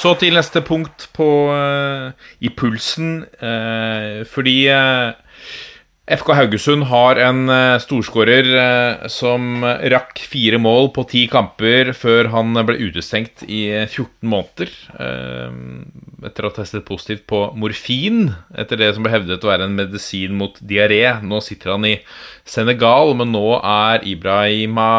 Så 0.02 0.14
til 0.18 0.34
neste 0.34 0.64
punkt 0.66 1.10
på, 1.14 1.28
uh, 1.54 2.14
i 2.42 2.50
pulsen. 2.58 3.26
Uh, 3.38 4.22
fordi 4.34 4.56
eh, 4.74 5.12
FK 6.10 6.32
Haugesund 6.34 6.88
har 6.90 7.20
en 7.22 7.44
uh, 7.46 7.78
storskårer 7.80 8.48
eh, 8.58 9.04
som 9.14 9.62
rakk 9.62 10.18
fire 10.26 10.58
mål 10.58 10.90
på 10.96 11.04
ti 11.12 11.22
kamper 11.30 11.92
før 11.94 12.32
han 12.34 12.58
ble 12.66 12.80
utestengt 12.88 13.44
i 13.46 13.62
14 13.86 14.26
måneder. 14.26 14.72
eh, 14.98 15.54
etter 16.26 16.46
å 16.46 16.50
ha 16.50 16.56
testet 16.58 16.88
positivt 16.90 17.28
på 17.30 17.44
morfin, 17.58 18.32
etter 18.58 18.82
det 18.82 18.90
som 18.96 19.06
ble 19.06 19.14
hevdet 19.14 19.46
å 19.46 19.52
være 19.52 19.70
en 19.70 19.78
medisin 19.78 20.34
mot 20.38 20.58
diaré. 20.58 21.04
Nå 21.22 21.40
sitter 21.46 21.76
han 21.76 21.86
i 21.86 21.96
Senegal, 22.46 23.14
men 23.18 23.32
nå 23.34 23.46
er 23.62 24.06
Ibrahima 24.06 24.90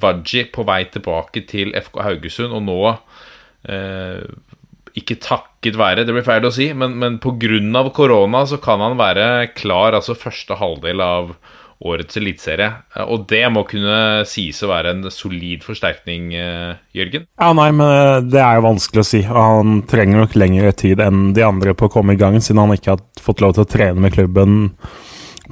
Waji 0.00 0.46
på 0.52 0.64
vei 0.68 0.82
tilbake 0.92 1.44
til 1.48 1.72
FK 1.76 2.00
Haugesund, 2.04 2.56
og 2.56 2.64
nå 2.68 2.80
Eh, 3.68 4.22
ikke 5.00 5.18
takket 5.22 5.78
være, 5.78 6.04
det 6.06 6.14
blir 6.14 6.26
feil 6.26 6.46
å 6.48 6.54
si, 6.54 6.70
men, 6.76 6.96
men 7.00 7.20
pga. 7.22 7.84
korona 7.94 8.44
så 8.46 8.58
kan 8.62 8.82
han 8.84 8.98
være 8.98 9.54
klar 9.54 9.96
altså 9.98 10.18
første 10.18 10.58
halvdel 10.58 11.02
av 11.04 11.32
årets 11.78 12.18
eliteserie. 12.18 12.68
Og 13.06 13.26
det 13.30 13.44
må 13.54 13.62
kunne 13.68 14.24
sies 14.28 14.58
å 14.64 14.70
være 14.72 14.94
en 14.94 15.10
solid 15.14 15.62
forsterkning, 15.66 16.32
eh, 16.34 16.72
Jørgen? 16.96 17.28
Ja, 17.38 17.52
nei, 17.54 17.68
men 17.70 17.86
eh, 17.86 18.22
det 18.26 18.40
er 18.42 18.58
jo 18.58 18.66
vanskelig 18.66 19.04
å 19.04 19.06
si. 19.06 19.22
Og 19.26 19.38
han 19.38 19.82
trenger 19.90 20.24
nok 20.24 20.34
lengre 20.38 20.72
tid 20.74 21.02
enn 21.04 21.30
de 21.36 21.46
andre 21.46 21.76
på 21.78 21.86
å 21.86 21.92
komme 21.98 22.16
i 22.16 22.20
gang, 22.20 22.40
siden 22.42 22.64
han 22.64 22.74
ikke 22.74 22.96
har 22.96 23.04
fått 23.22 23.44
lov 23.44 23.54
til 23.54 23.66
å 23.66 23.70
trene 23.70 24.02
med 24.02 24.16
klubben 24.16 24.64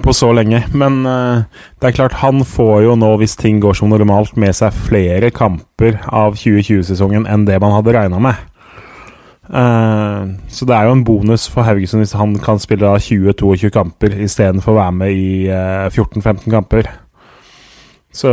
på 0.02 0.12
så 0.16 0.32
lenge. 0.34 0.64
Men 0.74 0.98
eh, 1.06 1.46
det 1.80 1.90
er 1.90 1.96
klart, 2.00 2.18
han 2.24 2.42
får 2.46 2.88
jo 2.88 2.98
nå, 2.98 3.14
hvis 3.22 3.38
ting 3.40 3.62
går 3.62 3.78
som 3.78 3.92
normalt, 3.92 4.34
med 4.40 4.56
seg 4.58 4.74
flere 4.88 5.30
kamper 5.34 6.00
av 6.10 6.36
2020-sesongen 6.40 7.28
enn 7.30 7.46
det 7.48 7.60
man 7.62 7.76
hadde 7.76 7.94
regna 7.96 8.20
med. 8.30 8.42
Eh, 9.46 10.22
så 10.48 10.66
det 10.66 10.74
er 10.74 10.88
jo 10.88 10.94
en 10.96 11.04
bonus 11.06 11.46
for 11.52 11.66
Haugesund 11.66 12.02
hvis 12.02 12.16
han 12.18 12.34
kan 12.42 12.60
spille 12.62 12.86
da 12.86 12.98
20-22 12.98 13.70
kamper 13.74 14.16
istedenfor 14.26 14.74
å 14.74 14.80
være 14.80 14.96
med 15.00 15.12
i 15.14 15.26
uh, 15.50 15.86
14-15 15.90 16.50
kamper. 16.50 16.90
Så, 18.16 18.32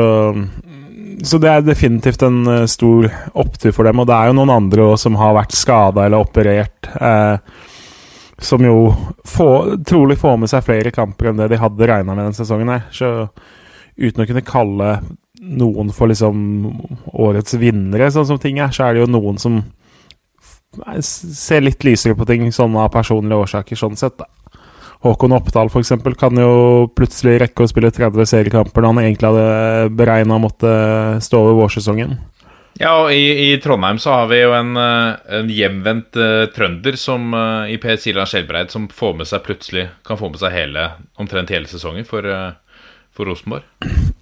så 1.28 1.40
det 1.44 1.52
er 1.52 1.66
definitivt 1.68 2.24
en 2.26 2.42
uh, 2.48 2.64
stor 2.70 3.10
opptur 3.34 3.76
for 3.76 3.90
dem. 3.90 4.02
Og 4.02 4.10
det 4.10 4.18
er 4.18 4.32
jo 4.32 4.38
noen 4.40 4.56
andre 4.56 4.88
også 4.94 5.10
som 5.10 5.20
har 5.20 5.36
vært 5.38 5.58
skada 5.58 6.08
eller 6.08 6.24
operert. 6.24 6.90
Eh, 6.98 7.36
som 8.44 8.64
jo 8.66 8.78
få, 9.30 9.50
trolig 9.88 10.18
får 10.20 10.40
med 10.42 10.52
seg 10.52 10.66
flere 10.66 10.92
kamper 10.92 11.30
enn 11.30 11.38
det 11.40 11.52
de 11.54 11.60
hadde 11.62 11.88
regna 11.88 12.16
med 12.16 12.26
denne 12.26 12.38
sesongen. 12.38 12.72
her 12.74 12.88
Så 12.92 13.12
uten 13.96 14.24
å 14.24 14.28
kunne 14.28 14.48
kalle 14.48 14.90
noen 15.44 15.92
for 15.94 16.10
liksom 16.10 16.40
årets 17.20 17.56
vinnere, 17.60 18.10
sånn 18.12 18.28
som 18.28 18.40
ting 18.42 18.60
er, 18.64 18.72
så 18.74 18.88
er 18.88 18.96
det 18.96 19.04
jo 19.04 19.12
noen 19.12 19.40
som 19.42 19.62
ser 21.06 21.66
litt 21.66 21.84
lysere 21.86 22.18
på 22.18 22.28
ting 22.30 22.48
sånn 22.52 22.76
av 22.80 22.92
personlige 22.94 23.46
årsaker, 23.46 23.80
sånn 23.80 24.00
sett. 24.00 24.18
da 24.18 24.30
Håkon 25.04 25.36
Oppdal 25.36 25.68
eksempel, 25.82 26.16
kan 26.16 26.38
jo 26.40 26.88
plutselig 26.96 27.42
rekke 27.42 27.66
å 27.66 27.68
spille 27.68 27.92
30 27.92 28.24
seriekamper 28.30 28.86
når 28.86 28.94
han 28.94 29.02
egentlig 29.02 29.32
hadde 29.34 29.90
beregna 30.00 30.38
å 30.38 30.44
måtte 30.46 30.70
stå 31.24 31.42
over 31.44 31.58
vårsesongen. 31.66 32.16
Ja, 32.80 32.94
og 33.04 33.12
i, 33.14 33.52
i 33.52 33.58
Trondheim 33.62 34.00
så 34.02 34.16
har 34.16 34.30
vi 34.32 34.40
jo 34.40 34.54
en, 34.56 34.72
eh, 34.80 35.36
en 35.38 35.52
hjemvendt 35.52 36.18
uh, 36.18 36.48
trønder 36.56 36.96
som 36.98 37.28
uh, 37.36 37.70
i 37.70 37.76
Per 37.78 38.00
Silan 38.02 38.30
Skjelbreid 38.30 38.72
som 38.74 38.88
får 38.90 39.14
med 39.20 39.30
seg 39.30 39.44
plutselig 39.46 39.86
kan 40.08 40.18
få 40.18 40.32
med 40.32 40.42
seg 40.42 40.56
hele, 40.56 40.88
omtrent 41.22 41.54
hele 41.54 41.70
sesongen 41.70 42.08
for, 42.08 42.26
uh, 42.26 42.56
for 43.14 43.30
Rosenborg. 43.30 43.68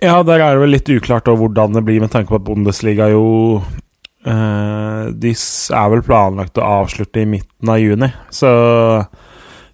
Ja, 0.01 0.17
der 0.25 0.41
er 0.41 0.57
det 0.57 0.65
vel 0.65 0.75
litt 0.75 0.89
uklart 0.89 1.29
hvordan 1.29 1.77
det 1.77 1.85
blir, 1.87 2.01
med 2.01 2.11
tanke 2.11 2.33
på 2.33 2.41
at 2.41 2.47
Bundesliga 2.49 3.07
jo 3.13 3.23
eh, 3.61 3.71
De 4.21 5.31
er 5.33 5.87
vel 5.93 6.03
planlagt 6.05 6.59
å 6.61 6.67
avslutte 6.83 7.23
i 7.23 7.25
midten 7.25 7.71
av 7.73 7.79
juni, 7.81 8.11
så 8.29 8.51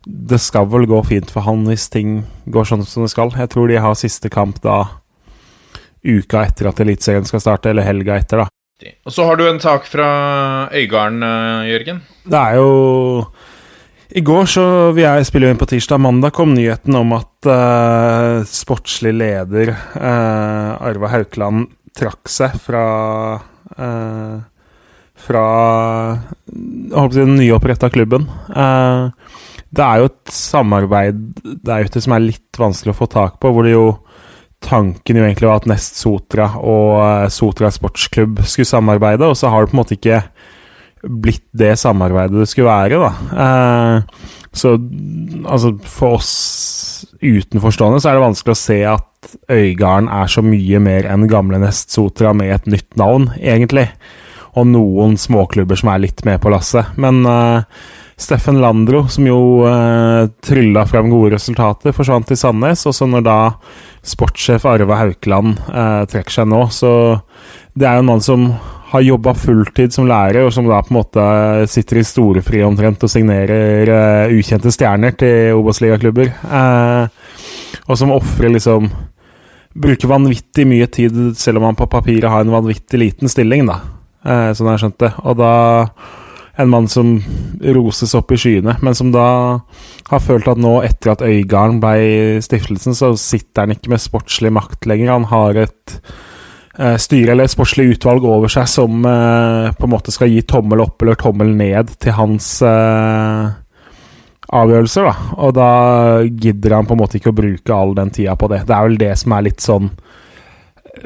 det 0.07 0.39
skal 0.39 0.69
vel 0.71 0.88
gå 0.88 1.01
fint 1.03 1.31
for 1.33 1.43
han 1.43 1.65
hvis 1.67 1.89
ting 1.91 2.21
går 2.47 2.69
sånn 2.69 2.86
som 2.88 3.03
det 3.03 3.12
skal. 3.12 3.33
Jeg 3.36 3.51
tror 3.51 3.67
de 3.67 3.81
har 3.83 3.97
siste 3.99 4.31
kamp 4.31 4.62
da 4.63 4.86
uka 6.07 6.45
etter 6.47 6.69
at 6.69 6.79
Eliteserien 6.79 7.27
skal 7.27 7.43
starte, 7.43 7.71
eller 7.71 7.88
helga 7.88 8.15
etter, 8.21 8.45
da. 8.45 8.47
Og 9.07 9.13
så 9.13 9.25
har 9.25 9.39
du 9.39 9.47
en 9.47 9.60
sak 9.60 9.88
fra 9.89 10.07
Øygarden, 10.71 11.23
eh, 11.25 11.69
Jørgen. 11.71 12.01
Det 12.23 12.38
er 12.38 12.55
jo 12.55 13.27
I 14.15 14.21
går, 14.21 14.45
så 14.45 14.93
vi 14.95 15.03
er, 15.03 15.23
spiller 15.27 15.51
inn 15.51 15.60
på 15.60 15.67
tirsdag. 15.67 15.99
Mandag 15.99 16.31
kom 16.33 16.53
nyheten 16.55 16.95
om 16.95 17.12
at 17.17 17.45
uh, 17.45 18.39
sportslig 18.47 19.12
leder 19.13 19.73
uh, 19.73 20.79
Arva 20.79 21.10
Haukeland 21.12 21.67
trakk 21.97 22.31
seg 22.31 22.55
fra 22.63 22.86
eh, 23.77 24.37
Fra 25.27 25.45
si, 26.47 27.19
den 27.19 27.37
nyoppretta 27.39 27.89
klubben. 27.93 28.27
Eh, 28.49 29.09
det 29.67 29.83
er 29.83 30.01
jo 30.01 30.09
et 30.11 30.33
samarbeid 30.33 31.23
der 31.65 31.87
ute 31.87 32.01
som 32.03 32.15
er 32.15 32.23
litt 32.23 32.59
vanskelig 32.59 32.93
å 32.93 32.99
få 33.01 33.09
tak 33.11 33.39
på, 33.41 33.51
hvor 33.51 33.67
det 33.67 33.75
jo 33.75 33.87
Tanken 34.57 35.19
jo 35.19 35.21
egentlig 35.21 35.45
var 35.45 35.59
at 35.59 35.67
Nest 35.69 35.99
Sotra 35.99 36.47
og 36.57 36.95
eh, 36.97 37.27
Sotra 37.29 37.69
sportsklubb 37.69 38.39
skulle 38.41 38.65
samarbeide, 38.65 39.27
og 39.29 39.37
så 39.37 39.51
har 39.53 39.63
det 39.63 39.69
på 39.69 39.77
en 39.77 39.81
måte 39.83 39.97
ikke 39.99 40.21
blitt 41.05 41.45
det 41.53 41.75
samarbeidet 41.77 42.41
det 42.41 42.47
skulle 42.49 42.71
være, 42.71 42.97
da. 42.97 43.11
Eh, 43.45 44.31
så 44.57 44.73
altså, 45.45 45.75
for 45.85 46.17
oss 46.17 46.31
utenforstående 47.27 48.01
så 48.01 48.11
er 48.11 48.17
det 48.17 48.25
vanskelig 48.25 48.55
å 48.55 48.59
se 48.59 48.79
at 48.93 49.03
Øygarden 49.51 50.07
er 50.13 50.29
så 50.31 50.43
mye 50.45 50.79
mer 50.83 51.07
enn 51.09 51.27
gamle 51.29 51.59
Nest 51.61 51.93
Sotra 51.95 52.33
med 52.37 52.53
et 52.53 52.67
nytt 52.69 52.99
navn, 52.99 53.31
egentlig. 53.41 53.87
Og 54.57 54.69
noen 54.69 55.17
småklubber 55.19 55.79
som 55.79 55.91
er 55.91 56.03
litt 56.05 56.23
med 56.25 56.39
på 56.41 56.51
lasset. 56.53 56.93
Men 57.01 57.25
uh, 57.27 57.65
Steffen 58.17 58.61
Landro, 58.61 59.03
som 59.11 59.27
jo 59.27 59.39
uh, 59.65 60.29
trylla 60.45 60.85
frem 60.89 61.11
gode 61.11 61.35
resultater, 61.35 61.93
forsvant 61.93 62.29
til 62.29 62.39
Sandnes. 62.39 62.85
Og 62.89 62.95
så 62.97 63.09
når 63.09 63.25
da 63.27 63.37
sportssjef 64.07 64.65
Arve 64.69 64.97
Haukeland 64.97 65.59
uh, 65.67 66.05
trekker 66.09 66.39
seg 66.39 66.49
nå, 66.49 66.63
så 66.73 66.91
det 67.77 67.89
er 67.89 67.99
jo 67.99 68.05
en 68.05 68.11
mann 68.13 68.25
som 68.25 68.49
har 68.97 69.05
jobba 69.05 69.33
fulltid 69.38 69.93
som 69.95 70.07
lærer, 70.10 70.43
og 70.45 70.53
som 70.53 70.67
da 70.67 70.81
på 70.83 70.93
en 70.93 70.99
måte 70.99 71.25
sitter 71.71 72.01
i 72.01 72.05
storefri 72.07 72.63
omtrent 72.65 73.03
og 73.05 73.12
signerer 73.12 73.91
uh, 73.91 74.33
ukjente 74.33 74.73
stjerner 74.73 75.15
til 75.19 75.57
Obos-ligaklubber. 75.57 76.33
Uh, 76.45 77.07
og 77.88 77.99
som 77.99 78.15
ofrer 78.15 78.51
liksom 78.53 78.91
Bruker 79.77 80.10
vanvittig 80.10 80.63
mye 80.65 80.88
tid, 80.89 81.13
selv 81.38 81.60
om 81.60 81.67
han 81.67 81.75
på 81.77 81.86
papiret 81.91 82.31
har 82.33 82.41
en 82.41 82.49
vanvittig 82.49 82.97
liten 82.97 83.29
stilling, 83.29 83.67
da. 83.69 83.75
Uh, 84.25 84.49
sånn 84.57 84.71
jeg 84.71 84.81
skjønte. 84.81 85.12
Og 85.21 85.38
da 85.38 85.51
en 86.57 86.71
mann 86.71 86.88
som 86.89 87.19
roses 87.75 88.15
opp 88.17 88.33
i 88.33 88.39
skyene, 88.41 88.73
men 88.81 88.97
som 88.97 89.12
da 89.13 89.27
har 90.10 90.23
følt 90.23 90.49
at 90.49 90.57
nå, 90.57 90.79
etter 90.88 91.13
at 91.13 91.21
Øygarden 91.21 91.77
ble 91.83 92.41
stiftelsen, 92.41 92.97
så 92.97 93.12
sitter 93.21 93.67
han 93.67 93.75
ikke 93.75 93.93
med 93.93 94.01
sportslig 94.01 94.49
makt 94.57 94.89
lenger. 94.89 95.13
Han 95.13 95.29
har 95.29 95.62
et 95.67 95.99
styre 96.77 97.33
eller 97.33 97.47
et 97.47 97.53
sportslig 97.53 97.95
utvalg 97.95 98.25
over 98.27 98.51
seg 98.51 98.67
som 98.69 99.05
eh, 99.07 99.69
på 99.73 99.87
en 99.87 99.93
måte 99.93 100.13
skal 100.13 100.29
gi 100.29 100.43
tommel 100.45 100.83
opp 100.83 101.01
eller 101.01 101.17
tommel 101.17 101.55
ned 101.57 101.95
til 102.01 102.13
hans 102.17 102.51
eh, 102.65 103.47
avgjørelser, 104.47 105.07
da. 105.07 105.31
Og 105.43 105.55
da 105.57 105.69
gidder 106.29 106.77
han 106.77 106.87
på 106.87 106.95
en 106.95 107.01
måte 107.01 107.19
ikke 107.19 107.33
å 107.33 107.39
bruke 107.39 107.73
all 107.75 107.95
den 107.97 108.13
tida 108.15 108.37
på 108.39 108.49
det. 108.51 108.63
Det 108.67 108.75
er 108.75 108.85
vel 108.89 108.99
det 109.01 109.13
som 109.19 109.35
er 109.35 109.47
litt 109.49 109.63
sånn 109.63 109.89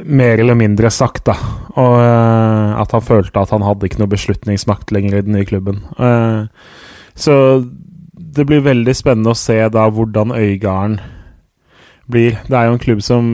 mer 0.07 0.39
eller 0.39 0.55
mindre 0.55 0.91
sagt, 0.93 1.25
da. 1.27 1.35
Og 1.75 1.95
eh, 1.99 2.81
at 2.81 2.95
han 2.95 3.05
følte 3.05 3.41
at 3.41 3.53
han 3.55 3.65
hadde 3.65 3.87
ikke 3.87 4.01
noe 4.03 4.11
beslutningsmakt 4.11 4.91
lenger 4.93 5.17
i 5.17 5.23
den 5.25 5.37
nye 5.37 5.47
klubben. 5.47 5.81
Eh, 5.97 6.45
så 7.15 7.35
det 8.31 8.45
blir 8.47 8.63
veldig 8.63 8.95
spennende 8.95 9.33
å 9.33 9.39
se 9.39 9.57
da 9.73 9.87
hvordan 9.91 10.35
Øygarden 10.35 10.99
blir. 12.11 12.37
Det 12.47 12.57
er 12.57 12.69
jo 12.69 12.77
en 12.77 12.85
klubb 12.85 13.03
som 13.05 13.25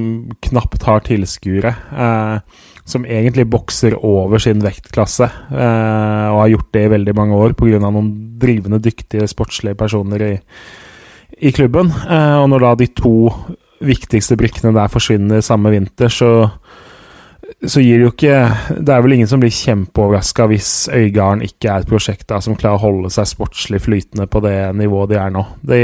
knapt 0.47 0.85
har 0.87 1.05
tilskuere. 1.07 1.75
Eh, 1.91 2.65
som 2.87 3.03
egentlig 3.03 3.43
bokser 3.51 3.97
over 3.99 4.39
sin 4.39 4.61
vektklasse, 4.63 5.27
eh, 5.51 6.27
og 6.31 6.39
har 6.39 6.51
gjort 6.53 6.69
det 6.73 6.83
i 6.85 6.91
veldig 6.95 7.15
mange 7.17 7.35
år 7.35 7.55
pga. 7.59 7.79
noen 7.83 8.37
drivende 8.39 8.79
dyktige 8.79 9.27
sportslige 9.27 9.75
personer 9.75 10.23
i, 10.23 10.33
i 11.41 11.51
klubben. 11.51 11.91
Eh, 11.91 12.37
og 12.39 12.47
når 12.49 12.63
da 12.63 12.75
de 12.75 12.87
to 12.95 13.17
viktigste 13.83 14.37
brikkene 14.39 14.73
der 14.73 14.87
forsvinner 14.87 15.43
samme 15.43 15.69
vinter, 15.69 16.07
så, 16.07 16.47
så 17.59 17.83
gir 17.83 17.99
det 17.99 18.07
jo 18.07 18.13
ikke 18.13 18.37
Det 18.79 18.93
er 18.93 19.03
vel 19.03 19.17
ingen 19.17 19.27
som 19.29 19.43
blir 19.43 19.53
kjempeoverraska 19.53 20.47
hvis 20.47 20.89
Øygarden 20.93 21.43
ikke 21.43 21.69
er 21.69 21.83
et 21.83 21.89
prosjekt 21.89 22.29
da 22.31 22.39
som 22.41 22.55
klarer 22.55 22.79
å 22.79 22.85
holde 22.87 23.11
seg 23.13 23.27
sportslig 23.27 23.83
flytende 23.83 24.29
på 24.31 24.41
det 24.47 24.55
nivået 24.79 25.11
de 25.11 25.19
er 25.19 25.35
nå. 25.35 25.43
De 25.61 25.83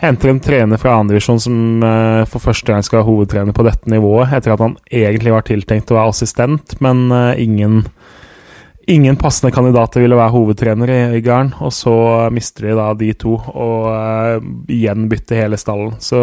henter 0.00 0.32
en 0.32 0.40
trener 0.42 0.80
fra 0.80 0.96
andredivisjon 0.98 1.40
som 1.40 1.84
uh, 1.84 2.24
for 2.30 2.42
første 2.42 2.72
gang 2.72 2.84
skal 2.86 3.00
være 3.00 3.08
hovedtrener 3.08 3.56
på 3.56 3.66
dette 3.66 3.92
nivået, 3.92 4.32
etter 4.36 4.54
at 4.54 4.64
han 4.64 4.76
egentlig 4.86 5.34
var 5.34 5.46
tiltenkt 5.48 5.92
å 5.92 5.98
være 5.98 6.14
assistent, 6.16 6.78
men 6.84 7.08
uh, 7.12 7.34
ingen 7.38 7.84
Ingen 8.90 9.14
passende 9.20 9.52
kandidater 9.54 10.00
ville 10.02 10.16
være 10.18 10.32
hovedtrener 10.34 10.90
i 10.90 10.94
Øygarden, 11.14 11.52
og 11.62 11.70
så 11.70 11.92
mister 12.34 12.64
de 12.64 12.72
da 12.74 12.86
de 12.98 13.10
to, 13.14 13.36
og 13.36 13.84
uh, 13.86 14.40
igjen 14.72 15.04
bytte 15.06 15.36
hele 15.38 15.58
stallen. 15.60 15.92
Så 16.02 16.18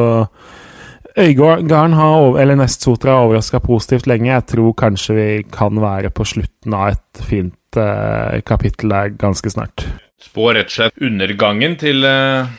Øygarden 1.17 1.93
har, 1.97 2.39
eller 2.41 2.55
Nest-Sotra 2.59 3.15
har 3.15 3.25
overraska 3.25 3.59
positivt 3.63 4.05
lenge. 4.09 4.30
Jeg 4.30 4.45
tror 4.51 4.75
kanskje 4.78 5.15
vi 5.15 5.30
kan 5.53 5.80
være 5.82 6.11
på 6.13 6.25
slutten 6.30 6.75
av 6.78 6.91
et 6.93 7.23
fint 7.25 7.80
eh, 7.80 8.41
kapittel 8.45 8.93
der 8.93 9.15
ganske 9.17 9.49
snart. 9.49 9.88
Spår 10.21 10.59
rett 10.59 10.69
og 10.69 10.75
slett 10.75 11.01
undergangen 11.01 11.73
til 11.82 12.05
eh, 12.05 12.51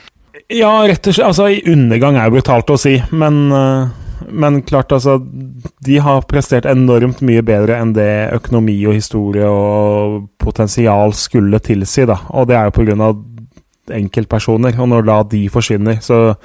Ja, 0.47 0.71
rett 0.87 1.07
og 1.07 1.15
slett. 1.15 1.27
Altså, 1.27 1.49
undergang 1.71 2.17
er 2.17 2.29
jo 2.29 2.37
brutalt 2.37 2.71
å 2.71 2.77
si, 2.79 2.95
men, 3.11 3.51
eh, 3.51 3.89
men 4.29 4.61
klart, 4.61 4.91
altså 4.91 5.19
De 5.19 5.97
har 5.97 6.21
prestert 6.27 6.65
enormt 6.65 7.21
mye 7.21 7.41
bedre 7.41 7.77
enn 7.79 7.93
det 7.93 8.31
økonomi 8.35 8.77
og 8.87 8.93
historie 8.93 9.47
og 9.47 10.29
potensial 10.37 11.13
skulle 11.13 11.59
tilsi, 11.59 12.05
da. 12.05 12.19
Og 12.31 12.47
det 12.47 12.55
er 12.55 12.69
jo 12.69 12.77
på 12.79 12.85
grunn 12.87 13.01
av 13.01 13.19
enkeltpersoner. 13.89 14.79
Og 14.79 14.89
når 14.91 15.05
da 15.07 15.23
de 15.23 15.47
forsvinner, 15.49 15.99
så 16.01 16.35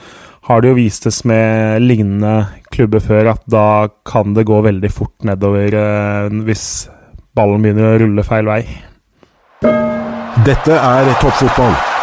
har 0.45 0.61
det 0.61 0.69
jo 0.69 0.79
vistes 0.79 1.23
med 1.25 1.83
lignende 1.83 2.47
klubber 2.73 3.01
før 3.01 3.33
at 3.35 3.45
da 3.49 3.89
kan 4.05 4.35
det 4.37 4.47
gå 4.49 4.61
veldig 4.65 4.91
fort 4.93 5.25
nedover 5.25 5.79
eh, 5.81 6.29
hvis 6.45 6.67
ballen 7.35 7.65
begynner 7.65 7.95
å 7.95 8.03
rulle 8.05 8.27
feil 8.27 8.51
vei. 8.51 8.63
Dette 10.45 10.77
er 10.77 11.13
toppfotball. 11.23 11.94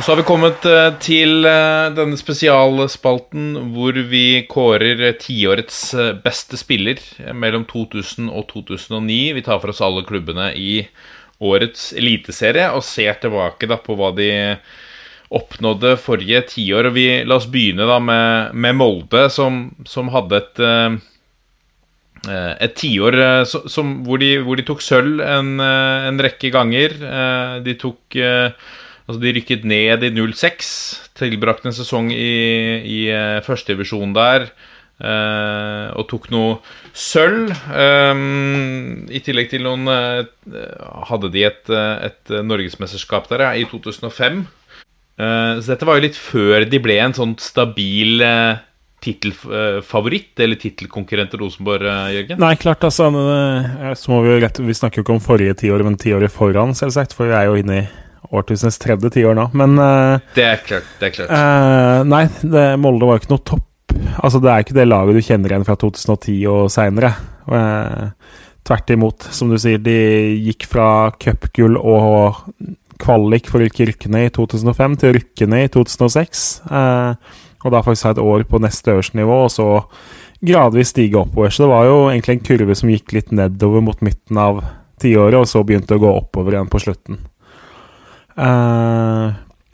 Og 0.00 0.04
så 0.06 0.14
har 0.14 0.22
vi 0.22 0.24
kommet 0.24 0.64
eh, 0.64 0.94
til 1.04 1.44
eh, 1.44 1.90
denne 1.92 2.16
spesialspalten 2.16 3.50
hvor 3.74 3.98
vi 4.08 4.46
kårer 4.48 5.02
eh, 5.10 5.18
tiårets 5.20 5.80
beste 6.24 6.56
spiller 6.56 7.02
mellom 7.36 7.66
2000 7.68 8.30
og 8.32 8.46
2009. 8.48 9.18
Vi 9.36 9.44
tar 9.44 9.60
for 9.60 9.74
oss 9.74 9.82
alle 9.84 10.06
klubbene 10.08 10.54
i 10.56 10.78
årets 11.44 11.90
eliteserie 12.00 12.70
og 12.72 12.86
ser 12.88 13.20
tilbake 13.20 13.68
da 13.68 13.76
på 13.76 13.98
hva 14.00 14.08
de 14.16 14.30
oppnådde 15.36 15.92
forrige 16.00 16.46
tiår. 16.54 16.88
La 17.28 17.36
oss 17.36 17.52
begynne 17.52 17.84
da 17.84 18.00
med, 18.00 18.56
med 18.56 18.80
Molde, 18.80 19.28
som, 19.28 19.66
som 19.84 20.08
hadde 20.16 20.40
et 20.40 20.66
et 22.30 22.74
tiår 22.76 23.14
hvor, 23.44 24.24
hvor 24.44 24.56
de 24.56 24.64
tok 24.68 24.80
sølv 24.84 25.20
en, 25.24 25.58
en 25.60 26.24
rekke 26.24 26.48
ganger. 26.56 26.96
De 27.64 27.76
tok 27.80 28.16
Altså, 29.10 29.24
de 29.24 29.32
rykket 29.34 29.64
ned 29.66 30.04
i 30.06 30.10
06. 30.14 30.66
Tilbrakte 31.18 31.66
en 31.66 31.74
sesong 31.74 32.12
i, 32.14 32.34
i 32.86 33.00
eh, 33.10 33.40
førstedivisjon 33.42 34.14
der. 34.14 34.52
Uh, 35.00 35.88
og 35.96 36.04
tok 36.10 36.26
noe 36.28 36.58
sølv. 36.92 37.48
Um, 37.72 39.06
I 39.08 39.22
tillegg 39.24 39.48
til 39.48 39.64
noen 39.64 39.88
uh, 39.88 40.26
Hadde 41.08 41.30
de 41.32 41.46
et, 41.48 41.70
et 41.72 42.32
norgesmesterskap 42.44 43.30
der 43.32 43.46
ja, 43.46 43.54
i 43.56 43.64
2005. 43.64 44.42
Uh, 45.16 45.56
så 45.56 45.72
dette 45.72 45.88
var 45.88 45.96
jo 45.96 46.04
litt 46.04 46.20
før 46.20 46.68
de 46.68 46.82
ble 46.84 46.98
en 47.00 47.16
sånn 47.16 47.32
stabil 47.40 48.20
uh, 48.20 48.60
tittelfavoritt, 49.00 50.34
eller 50.44 50.60
tittelkonkurrent 50.60 51.32
til 51.32 51.46
Rosenborg, 51.46 51.88
Jørgen? 52.12 52.44
Nei, 52.44 52.52
klart, 52.60 52.84
altså. 52.84 53.08
Det, 53.16 53.96
Så 53.96 54.12
må 54.12 54.20
vi 54.26 54.36
Vi 54.36 54.76
snakker 54.76 55.00
jo 55.00 55.08
ikke 55.08 55.16
om 55.16 55.24
forrige 55.24 55.56
tiår, 55.64 55.86
men 55.88 55.96
tiåret 55.96 56.28
foran, 56.28 56.76
selvsagt. 56.76 57.16
For 57.16 57.32
vi 57.32 57.38
er 57.40 57.48
jo 57.48 57.56
inne 57.56 57.80
i 57.80 57.88
årtusenets 58.28 58.78
tredje 58.82 59.10
tiår 59.16 59.38
nå. 59.38 59.48
Men 59.56 59.78
eh, 59.80 60.28
Det 60.36 60.46
er 60.46 60.62
klart. 60.66 60.90
det 61.00 61.08
er 61.08 61.16
klart 61.16 61.32
eh, 61.34 62.02
Nei, 62.10 62.24
det, 62.42 62.66
Molde 62.82 63.08
var 63.08 63.18
jo 63.18 63.24
ikke 63.24 63.34
noe 63.34 63.46
topp. 63.54 63.66
Altså, 64.20 64.38
det 64.42 64.50
er 64.52 64.64
ikke 64.64 64.76
det 64.76 64.86
laget 64.86 65.16
du 65.18 65.24
kjenner 65.26 65.52
igjen 65.54 65.66
fra 65.66 65.78
2010 65.80 66.36
og 66.50 66.68
seinere. 66.70 67.14
tvert 68.68 68.92
imot, 68.94 69.26
som 69.34 69.50
du 69.50 69.56
sier. 69.58 69.80
De 69.82 69.96
gikk 70.46 70.68
fra 70.70 71.10
cupgull 71.18 71.78
og 71.80 72.38
kvalik 73.00 73.48
for 73.50 73.64
ikke 73.64 73.88
i 73.88 74.30
2005 74.34 74.96
til 75.00 75.14
rykkene 75.16 75.64
i 75.64 75.70
2006. 75.72 76.44
Eh, 76.70 77.36
og 77.60 77.74
da 77.74 77.82
faktisk 77.84 78.08
ha 78.08 78.14
et 78.14 78.22
år 78.24 78.44
på 78.48 78.60
neste 78.62 78.94
øverste 78.94 79.18
nivå, 79.18 79.42
og 79.44 79.50
så 79.52 79.66
gradvis 80.40 80.94
stige 80.94 81.18
oppover. 81.20 81.52
Så 81.52 81.64
det 81.64 81.72
var 81.72 81.88
jo 81.88 81.96
egentlig 82.08 82.38
en 82.38 82.46
kurve 82.46 82.76
som 82.78 82.92
gikk 82.92 83.12
litt 83.16 83.34
nedover 83.36 83.84
mot 83.84 84.00
midten 84.04 84.40
av 84.40 84.62
tiåret, 85.00 85.36
og 85.42 85.48
så 85.48 85.64
begynte 85.64 85.96
å 85.96 86.02
gå 86.02 86.12
oppover 86.22 86.56
igjen 86.56 86.72
på 86.72 86.80
slutten. 86.80 87.20
Eh, 88.40 89.26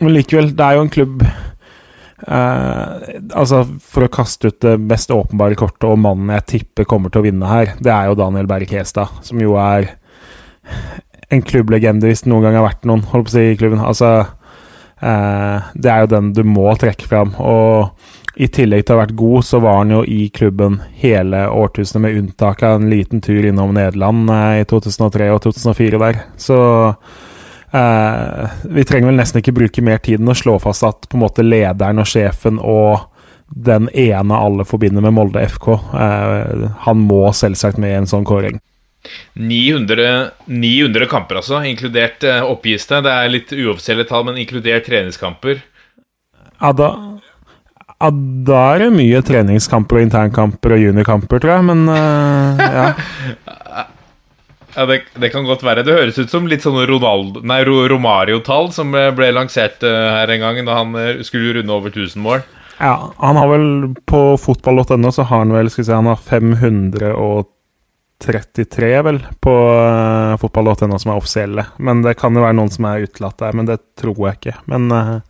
men 0.02 0.12
likevel, 0.12 0.50
det 0.56 0.64
er 0.64 0.76
jo 0.76 0.84
en 0.84 0.92
klubb 0.92 1.22
eh, 1.22 3.04
Altså, 3.30 3.62
for 3.86 4.06
å 4.06 4.12
kaste 4.12 4.50
ut 4.50 4.58
det 4.64 4.74
mest 4.82 5.12
åpenbare 5.14 5.58
kortet, 5.58 5.86
og 5.88 6.00
mannen 6.02 6.34
jeg 6.34 6.48
tipper 6.54 6.88
kommer 6.88 7.12
til 7.12 7.22
å 7.22 7.26
vinne 7.28 7.50
her, 7.50 7.76
det 7.80 7.92
er 7.94 8.10
jo 8.10 8.18
Daniel 8.18 8.48
Berg 8.50 8.72
Hestad, 8.74 9.20
som 9.26 9.40
jo 9.42 9.56
er 9.60 9.92
en 11.32 11.42
klubblegende, 11.42 12.06
hvis 12.06 12.24
det 12.24 12.30
noen 12.30 12.46
gang 12.46 12.58
har 12.58 12.66
vært 12.68 12.86
noen, 12.86 13.06
holdt 13.10 13.28
på 13.28 13.32
å 13.32 13.36
si, 13.36 13.46
i 13.50 13.58
klubben. 13.58 13.82
Altså, 13.82 14.12
eh, 15.02 15.72
det 15.74 15.90
er 15.90 16.04
jo 16.04 16.12
den 16.12 16.32
du 16.36 16.42
må 16.46 16.68
trekke 16.78 17.08
fram. 17.10 17.34
Og 17.42 18.36
i 18.36 18.48
tillegg 18.52 18.84
til 18.84 18.94
å 18.94 18.98
ha 18.98 19.04
vært 19.06 19.16
god, 19.18 19.46
så 19.48 19.60
var 19.64 19.80
han 19.80 19.94
jo 19.94 20.02
i 20.06 20.26
klubben 20.34 20.80
hele 21.00 21.46
årtusenet, 21.50 22.04
med 22.04 22.18
unntak 22.20 22.62
av 22.66 22.80
en 22.80 22.90
liten 22.92 23.22
tur 23.24 23.46
innom 23.48 23.74
Nederland 23.74 24.30
eh, 24.30 24.60
i 24.62 24.68
2003 24.68 25.30
og 25.34 25.42
2004 25.48 26.02
der. 26.02 26.20
Så 26.40 26.58
eh, 27.76 28.54
vi 28.72 28.84
trenger 28.84 29.10
vel 29.10 29.20
nesten 29.20 29.42
ikke 29.42 29.54
bruke 29.56 29.84
mer 29.84 30.00
tid 30.02 30.22
enn 30.22 30.32
å 30.32 30.36
slå 30.36 30.56
fast 30.62 30.86
at 30.86 31.08
på 31.08 31.18
en 31.18 31.24
måte 31.24 31.44
lederen 31.44 32.02
og 32.02 32.08
sjefen 32.10 32.60
og 32.62 33.06
den 33.46 33.88
ene 33.94 34.38
alle 34.38 34.66
forbinder 34.66 35.04
med 35.04 35.14
Molde 35.14 35.44
FK, 35.46 35.68
eh, 35.94 36.64
han 36.86 37.04
må 37.06 37.22
selvsagt 37.36 37.78
med 37.82 37.92
i 37.92 37.98
en 38.00 38.10
sånn 38.10 38.26
kåring. 38.26 38.58
900, 39.38 40.32
900 40.50 41.06
kamper, 41.10 41.38
altså, 41.38 41.60
inkludert 41.68 42.26
eh, 42.26 42.42
oppgis 42.42 42.88
det. 42.90 43.04
Det 43.06 43.12
er 43.14 43.30
litt 43.30 43.54
uoffisielle 43.54 44.06
tall, 44.08 44.26
men 44.26 44.40
inkludert 44.42 44.88
treningskamper. 44.88 45.62
Ja, 46.58 46.72
da, 46.74 46.90
ja, 47.92 48.10
da 48.50 48.62
er 48.72 48.82
det 48.82 48.90
mye 48.96 49.22
treningskamper 49.22 50.00
og 50.00 50.08
internkamper 50.08 50.74
og 50.74 50.82
juniorkamper, 50.82 51.44
tror 51.44 51.54
jeg, 51.54 51.68
men 51.70 51.86
ja. 51.86 52.90
Ja, 54.76 54.84
det, 54.86 55.02
det 55.16 55.30
kan 55.32 55.46
godt 55.48 55.62
være. 55.64 55.82
Det 55.86 55.94
høres 55.96 56.18
ut 56.20 56.28
som 56.30 56.46
litt 56.50 56.62
sånn 56.64 56.76
Romario-tall 56.84 58.72
som 58.76 58.92
eh, 58.92 59.14
ble 59.16 59.32
lansert 59.32 59.82
eh, 59.86 60.16
her 60.18 60.28
en 60.34 60.42
gang 60.44 60.56
da 60.66 60.72
han 60.82 60.90
eh, 61.00 61.22
skulle 61.24 61.54
runde 61.56 61.72
over 61.72 61.88
1000 61.94 62.22
mål. 62.22 62.40
ja. 62.78 63.12
Han 63.22 63.36
har 63.40 63.48
vel 63.54 63.94
på 64.04 64.36
fotball.no 64.36 65.12
så 65.12 65.22
har 65.22 65.38
han 65.46 65.52
vel 65.56 65.70
skal 65.72 65.82
vi 65.82 65.86
si, 65.88 65.96
han 65.96 66.12
har 66.12 66.20
533 66.20 69.02
vel 69.08 69.18
på 69.40 69.54
uh, 69.80 70.36
fotball.no 70.42 70.98
som 71.00 71.10
er 71.12 71.16
offisielle. 71.16 71.64
Men 71.80 72.04
det 72.04 72.20
kan 72.20 72.36
jo 72.36 72.44
være 72.44 72.58
noen 72.60 72.74
som 72.74 72.84
er 72.90 73.04
utelatt 73.08 73.40
der, 73.40 73.52
men 73.56 73.66
det 73.70 73.78
tror 73.96 74.20
jeg 74.28 74.34
ikke. 74.36 74.56
Men 74.68 74.82
uh, 74.92 75.24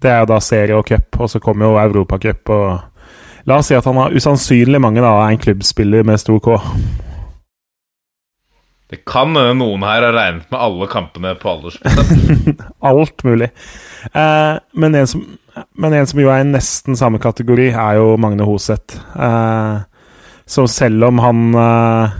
det 0.00 0.08
er 0.08 0.18
jo 0.24 0.32
da 0.32 0.38
serie 0.40 0.72
og 0.78 0.88
cup, 0.88 1.20
og 1.20 1.28
så 1.28 1.36
kommer 1.44 1.62
jo 1.68 1.82
Europacup 1.84 2.48
og 2.56 2.68
La 3.48 3.56
oss 3.56 3.70
si 3.70 3.76
at 3.76 3.86
han 3.88 3.96
har 3.96 4.12
usannsynlig 4.12 4.76
mange 4.84 5.00
da 5.00 5.14
en 5.24 5.38
klubbspiller 5.40 6.04
med 6.04 6.20
stor 6.20 6.36
K. 6.44 6.58
Det 8.90 9.04
kan 9.06 9.30
hende 9.38 9.54
noen 9.60 9.84
her 9.86 10.02
har 10.02 10.16
regnet 10.16 10.48
med 10.50 10.58
alle 10.58 10.88
kampene 10.90 11.36
på 11.38 11.52
aldersbestemt. 11.52 12.64
Alt 12.90 13.22
mulig. 13.26 13.52
Eh, 14.10 14.56
men, 14.72 14.96
en 14.98 15.06
som, 15.06 15.22
men 15.78 15.94
en 15.94 16.08
som 16.10 16.18
jo 16.18 16.32
er 16.32 16.42
i 16.42 16.48
nesten 16.48 16.98
samme 16.98 17.20
kategori, 17.22 17.68
er 17.70 18.00
jo 18.00 18.16
Magne 18.18 18.48
Hoseth. 18.48 18.98
Eh, 19.14 19.78
så 20.50 20.66
selv 20.66 21.06
om 21.06 21.22
han 21.22 21.54
eh, 21.54 22.18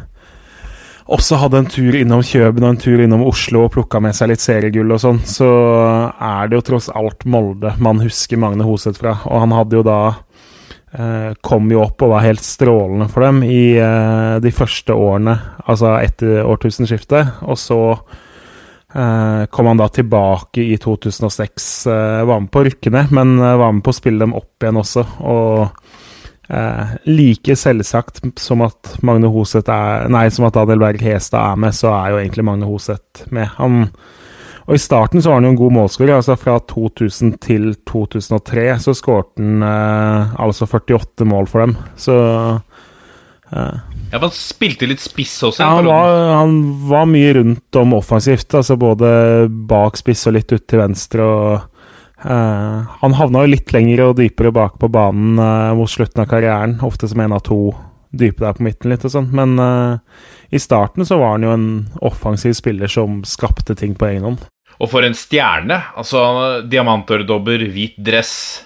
også 1.11 1.41
hadde 1.43 1.64
en 1.64 1.71
tur 1.75 1.97
innom 1.99 2.23
Kjøben 2.23 2.62
og 2.62 2.77
en 2.77 2.83
tur 2.85 3.03
innom 3.03 3.27
Oslo 3.27 3.64
og 3.66 3.75
plukka 3.75 3.99
med 4.05 4.14
seg 4.14 4.31
litt 4.31 4.45
seriegull 4.45 4.95
og 4.95 5.03
sånn, 5.03 5.18
så 5.27 5.51
er 6.14 6.47
det 6.47 6.61
jo 6.61 6.66
tross 6.71 6.87
alt 6.95 7.27
Molde 7.27 7.75
man 7.83 7.99
husker 8.05 8.39
Magne 8.39 8.66
Hoseth 8.68 9.03
fra. 9.03 9.18
Og 9.27 9.43
han 9.43 9.59
hadde 9.59 9.81
jo 9.81 9.83
da 9.91 10.01
kom 11.41 11.70
jo 11.70 11.84
opp 11.84 12.03
og 12.03 12.11
var 12.16 12.24
helt 12.26 12.43
strålende 12.43 13.07
for 13.12 13.22
dem 13.22 13.45
i 13.47 13.76
eh, 13.78 14.41
de 14.43 14.51
første 14.55 14.97
årene, 14.97 15.36
altså 15.70 15.95
etter 16.01 16.43
årtusenskiftet. 16.43 17.45
Og 17.47 17.59
så 17.61 17.80
eh, 17.95 19.47
kom 19.55 19.70
han 19.70 19.78
da 19.80 19.86
tilbake 19.95 20.64
i 20.66 20.76
2006. 20.82 21.70
eh, 21.86 22.24
var 22.26 22.43
med 22.43 22.51
på 22.51 22.62
å 22.62 22.66
rykke 22.66 22.95
ned, 22.95 23.14
men 23.14 23.36
eh, 23.38 23.59
var 23.61 23.74
med 23.76 23.84
på 23.86 23.95
å 23.95 24.01
spille 24.01 24.24
dem 24.24 24.34
opp 24.38 24.66
igjen 24.66 24.80
også. 24.82 25.07
Og 25.30 25.62
eh, 26.51 26.97
like 27.11 27.57
selvsagt 27.57 28.24
som 28.43 28.66
at 28.66 28.97
Magne 29.07 29.30
Hoseth 29.30 29.70
er 29.70 30.11
Nei, 30.11 30.26
som 30.34 30.49
at 30.49 30.59
Daniel 30.59 30.82
Berg 30.82 31.07
Hestad 31.07 31.53
er 31.53 31.66
med, 31.68 31.76
så 31.76 31.95
er 31.95 32.14
jo 32.14 32.24
egentlig 32.24 32.49
Magne 32.51 32.70
Hoseth 32.70 33.30
med. 33.30 33.47
Han 33.61 33.84
og 34.71 34.77
I 34.77 34.79
starten 34.79 35.18
så 35.18 35.33
var 35.33 35.41
han 35.41 35.49
jo 35.49 35.51
en 35.51 35.59
god 35.59 35.73
målskårer. 35.75 36.12
altså 36.21 36.37
Fra 36.39 36.61
2000 36.71 37.33
til 37.43 37.73
2003 37.91 38.66
så 38.85 38.95
skåret 38.95 39.33
han 39.41 39.64
eh, 39.66 40.37
altså 40.47 40.68
48 40.71 41.27
mål 41.27 41.49
for 41.51 41.64
dem. 41.64 41.73
Så 41.99 42.14
eh, 43.51 43.81
Ja, 44.12 44.18
han 44.23 44.31
spilte 44.35 44.87
litt 44.87 45.03
spiss 45.03 45.35
også. 45.43 45.64
ja, 45.64 45.73
han, 45.75 45.91
var, 45.91 46.14
han 46.39 46.55
var 46.87 47.11
mye 47.11 47.35
rundt 47.41 47.81
om 47.83 47.97
offensivt. 47.99 48.55
altså 48.55 48.79
Både 48.79 49.11
bak 49.51 49.99
spiss 49.99 50.23
og 50.31 50.39
litt 50.39 50.55
ut 50.55 50.68
til 50.71 50.85
venstre. 50.85 51.27
og 51.27 52.31
eh, 52.31 52.97
Han 53.03 53.18
havna 53.18 53.43
jo 53.43 53.55
litt 53.57 53.75
lenger 53.75 54.07
og 54.07 54.18
dypere 54.23 54.55
bak 54.55 54.79
på 54.79 54.87
banen 54.95 55.35
eh, 55.35 55.75
mot 55.79 55.91
slutten 55.91 56.23
av 56.23 56.31
karrieren. 56.31 56.79
Ofte 56.87 57.11
som 57.11 57.27
en 57.27 57.35
av 57.35 57.43
to 57.51 57.75
dype 58.11 58.43
der 58.43 58.55
på 58.59 58.64
midten, 58.66 58.91
litt 58.91 59.05
og 59.07 59.12
sånn. 59.14 59.29
Men 59.35 59.59
eh, 59.62 59.99
i 60.55 60.62
starten 60.62 61.07
så 61.07 61.18
var 61.21 61.37
han 61.37 61.47
jo 61.47 61.53
en 61.55 61.68
offensiv 62.07 62.57
spiller 62.59 62.91
som 62.91 63.21
skapte 63.27 63.75
ting 63.79 63.95
på 63.99 64.09
egen 64.11 64.27
hånd. 64.27 64.47
Og 64.81 64.89
for 64.89 65.05
en 65.05 65.16
stjerne. 65.16 65.76
Altså 66.01 66.62
diamantøredobber, 66.72 67.66
hvit 67.74 67.99
dress. 68.01 68.64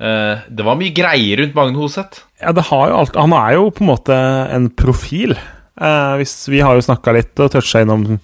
eh, 0.00 0.38
Det 0.48 0.64
var 0.64 0.78
mye 0.80 0.94
greier 0.96 1.42
rundt 1.42 1.54
Magne 1.54 1.76
Hoseth. 1.76 2.22
Ja, 2.40 2.52
det 2.52 2.64
har 2.70 2.88
jo 2.88 2.96
alt 3.02 3.16
Han 3.16 3.32
er 3.36 3.52
jo 3.58 3.70
på 3.70 3.84
en 3.84 3.90
måte 3.92 4.16
en 4.50 4.70
profil. 4.70 5.36
Eh, 5.80 6.14
hvis, 6.20 6.48
vi 6.48 6.60
har 6.60 6.74
jo 6.74 6.84
snakka 6.84 7.12
litt 7.16 7.38
og 7.40 7.52
toucha 7.52 7.80
innom 7.84 8.18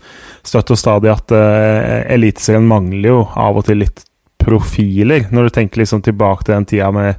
støtt 0.45 0.71
og 0.73 0.79
stadig 0.81 1.13
at 1.13 1.33
eh, 1.37 2.05
Eliteserien 2.15 2.67
mangler 2.69 3.09
jo 3.13 3.21
av 3.37 3.57
og 3.61 3.65
til 3.69 3.83
litt 3.85 4.05
profiler. 4.39 5.27
Når 5.35 5.49
du 5.49 5.55
tenker 5.57 5.83
liksom 5.83 6.01
tilbake 6.05 6.47
til 6.47 6.55
den 6.55 6.65
tida 6.69 6.91
med 6.95 7.17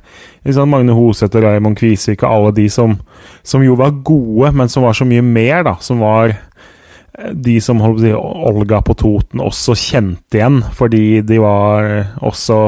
liksom 0.47 0.69
Magne 0.71 0.95
Hoseth 0.97 1.35
og 1.37 1.43
Raymond 1.45 1.77
Kvisvik 1.77 2.23
og 2.23 2.31
alle 2.31 2.53
de 2.57 2.65
som, 2.73 2.95
som 3.45 3.61
jo 3.65 3.75
var 3.77 3.91
gode, 4.07 4.51
men 4.55 4.71
som 4.71 4.85
var 4.87 4.97
så 4.97 5.05
mye 5.05 5.21
mer, 5.25 5.63
da. 5.67 5.75
Som 5.83 6.01
var 6.01 6.33
de 7.33 7.57
som 7.63 7.81
holdt 7.83 7.99
på 7.99 8.05
å 8.05 8.07
si, 8.07 8.13
Olga 8.49 8.81
på 8.85 8.95
Toten 8.99 9.41
også 9.43 9.75
kjente 9.77 10.39
igjen, 10.39 10.61
fordi 10.75 11.21
de 11.27 11.39
var 11.43 11.89
også 12.25 12.61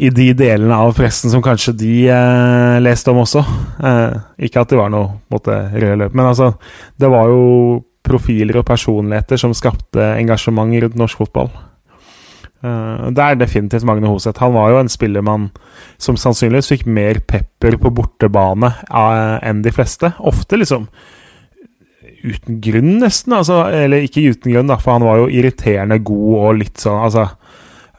i 0.00 0.08
de 0.14 0.30
delene 0.36 0.76
av 0.80 0.94
pressen 0.96 1.32
som 1.32 1.42
kanskje 1.44 1.74
de 1.76 1.94
eh, 2.08 2.76
leste 2.80 3.12
om 3.12 3.20
også. 3.24 3.42
Eh, 3.84 4.20
ikke 4.46 4.62
at 4.62 4.72
det 4.72 4.78
var 4.78 4.92
noe 4.92 5.18
måte, 5.32 5.56
rød 5.74 5.98
løp, 6.00 6.14
men 6.16 6.30
altså 6.30 6.54
Det 6.96 7.10
var 7.10 7.28
jo 7.28 7.82
profiler 8.06 8.60
og 8.60 8.68
personligheter 8.68 9.40
som 9.40 9.52
skapte 9.54 10.14
engasjement 10.16 10.72
rundt 10.82 10.96
norsk 10.98 11.20
fotball. 11.20 11.50
Eh, 12.60 13.06
det 13.16 13.24
er 13.24 13.38
definitivt 13.40 13.86
Magne 13.88 14.08
Hoseth. 14.08 14.40
Han 14.40 14.56
var 14.56 14.72
jo 14.72 14.80
en 14.80 14.92
spillermann 14.92 15.48
som 16.00 16.18
sannsynligvis 16.20 16.70
fikk 16.72 16.86
mer 16.88 17.20
pepper 17.28 17.76
på 17.80 17.92
bortebane 17.96 18.72
eh, 18.88 19.36
enn 19.48 19.64
de 19.64 19.72
fleste. 19.74 20.14
Ofte 20.20 20.60
liksom 20.60 20.88
uten 22.22 22.60
grunn, 22.64 22.96
nesten. 23.02 23.34
Altså, 23.36 23.62
eller 23.72 24.06
ikke 24.06 24.28
uten 24.32 24.54
grunn, 24.54 24.70
da, 24.70 24.78
for 24.80 24.96
han 24.96 25.06
var 25.06 25.22
jo 25.22 25.30
irriterende 25.32 26.00
god 26.04 26.34
og 26.40 26.60
litt 26.62 26.82
sånn 26.82 27.04
altså 27.04 27.30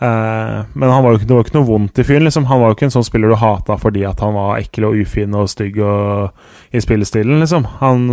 Uh, 0.01 0.65
men 0.73 0.89
han 0.89 1.03
var 1.03 1.13
jo 1.13 1.19
ikke, 1.19 1.27
det 1.29 1.35
var 1.35 1.43
ikke 1.45 1.57
noe 1.59 1.67
vondt 1.67 1.99
i 2.01 2.03
fyren. 2.07 2.23
Liksom. 2.25 2.47
Han 2.49 2.57
var 2.57 2.71
jo 2.71 2.77
ikke 2.77 2.87
en 2.87 2.93
sånn 2.95 3.05
spiller 3.05 3.29
du 3.29 3.37
hata 3.37 3.75
fordi 3.77 4.01
at 4.09 4.23
han 4.25 4.33
var 4.33 4.57
ekkel 4.57 4.87
og 4.87 4.97
ufin 4.97 5.35
og 5.37 5.51
stygg 5.51 5.77
og, 5.85 6.47
i 6.73 6.81
spillestilen, 6.81 7.37
liksom. 7.43 7.67
Han, 7.83 8.07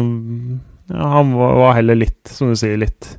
ja, 0.93 1.07
han 1.15 1.33
var 1.33 1.79
heller 1.79 1.97
litt, 1.97 2.21
som 2.29 2.53
du 2.53 2.59
sier, 2.61 2.77
litt 2.83 3.15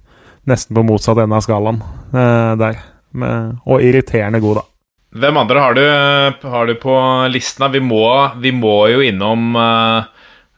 nesten 0.50 0.78
på 0.78 0.86
motsatt 0.86 1.18
ende 1.18 1.40
av 1.40 1.46
skalaen 1.46 1.82
uh, 2.14 2.54
der. 2.62 2.78
Med, 3.18 3.58
og 3.66 3.82
irriterende 3.82 4.38
god, 4.44 4.62
da. 4.62 4.66
Hvem 5.18 5.42
andre 5.42 5.62
har 5.66 5.74
du, 5.74 5.86
har 6.54 6.70
du 6.70 6.76
på 6.78 6.96
listen? 7.34 7.66
Vi 7.74 7.82
må, 7.82 8.06
vi 8.38 8.54
må 8.54 8.76
jo 8.94 9.02
innom 9.02 9.58
uh, 9.58 10.06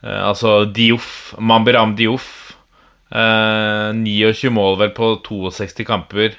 altså 0.01 0.65
Dioff, 0.65 1.35
Mambiram 1.37 1.95
Dioff. 1.95 2.55
29 3.11 4.49
mål 4.55 4.77
vel 4.79 4.93
på 4.95 5.17
62 5.25 5.83
kamper. 5.85 6.37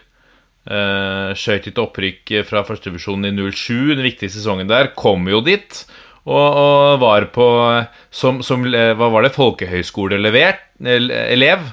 Uh, 0.63 1.35
Skøyt 1.35 1.65
et 1.73 1.79
opprykk 1.83 2.31
fra 2.47 2.61
førstevisjonen 2.63 3.33
i 3.33 3.51
07, 3.51 3.97
den 3.97 4.05
viktige 4.07 4.31
sesongen 4.31 4.71
der. 4.71 4.93
Kom 4.99 5.27
jo 5.31 5.41
dit. 5.45 5.83
Og, 6.23 6.39
og 6.39 7.01
var 7.03 7.27
på 7.35 7.47
som, 8.15 8.39
som, 8.47 8.63
Hva 8.71 9.09
var 9.11 9.27
det? 9.27 9.35
Folkehøyskoleelev. 9.35 11.67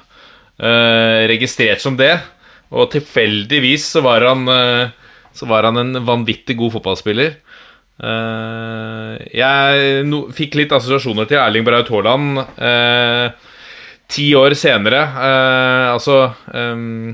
Uh, 0.59 1.27
registrert 1.29 1.83
som 1.83 1.99
det. 1.99 2.15
Og 2.73 2.89
tilfeldigvis 2.93 3.85
så 3.93 4.01
var 4.05 4.25
han 4.25 4.49
uh, 4.49 4.89
Så 5.33 5.45
var 5.49 5.63
han 5.69 5.77
en 5.77 6.05
vanvittig 6.05 6.57
god 6.57 6.79
fotballspiller. 6.79 7.37
Uh, 7.99 9.19
jeg 9.35 10.03
no, 10.07 10.25
fikk 10.35 10.55
litt 10.55 10.75
assosiasjoner 10.75 11.27
til 11.27 11.39
Erling 11.41 11.65
Braut 11.67 11.89
Haaland 11.91 12.45
ti 14.09 14.31
år 14.33 14.55
senere. 14.57 15.03
altså 15.91 16.31
um, 16.55 17.11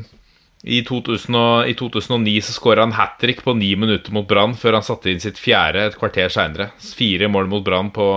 i, 0.64 0.78
2000 0.88 1.36
I 1.68 1.74
2009 1.76 2.36
så 2.46 2.54
skåra 2.56 2.86
han 2.86 2.96
hat 2.96 3.18
trick 3.20 3.42
på 3.44 3.54
ni 3.58 3.74
minutter 3.76 4.14
mot 4.16 4.28
Brann 4.28 4.56
før 4.56 4.78
han 4.78 4.86
satte 4.86 5.12
inn 5.12 5.20
sitt 5.20 5.42
fjerde 5.42 5.90
et 5.90 5.98
kvarter 6.00 6.32
seinere. 6.32 6.70
Fire 6.80 7.28
mål 7.28 7.50
mot 7.52 7.66
Brann 7.66 7.92
på, 7.92 8.08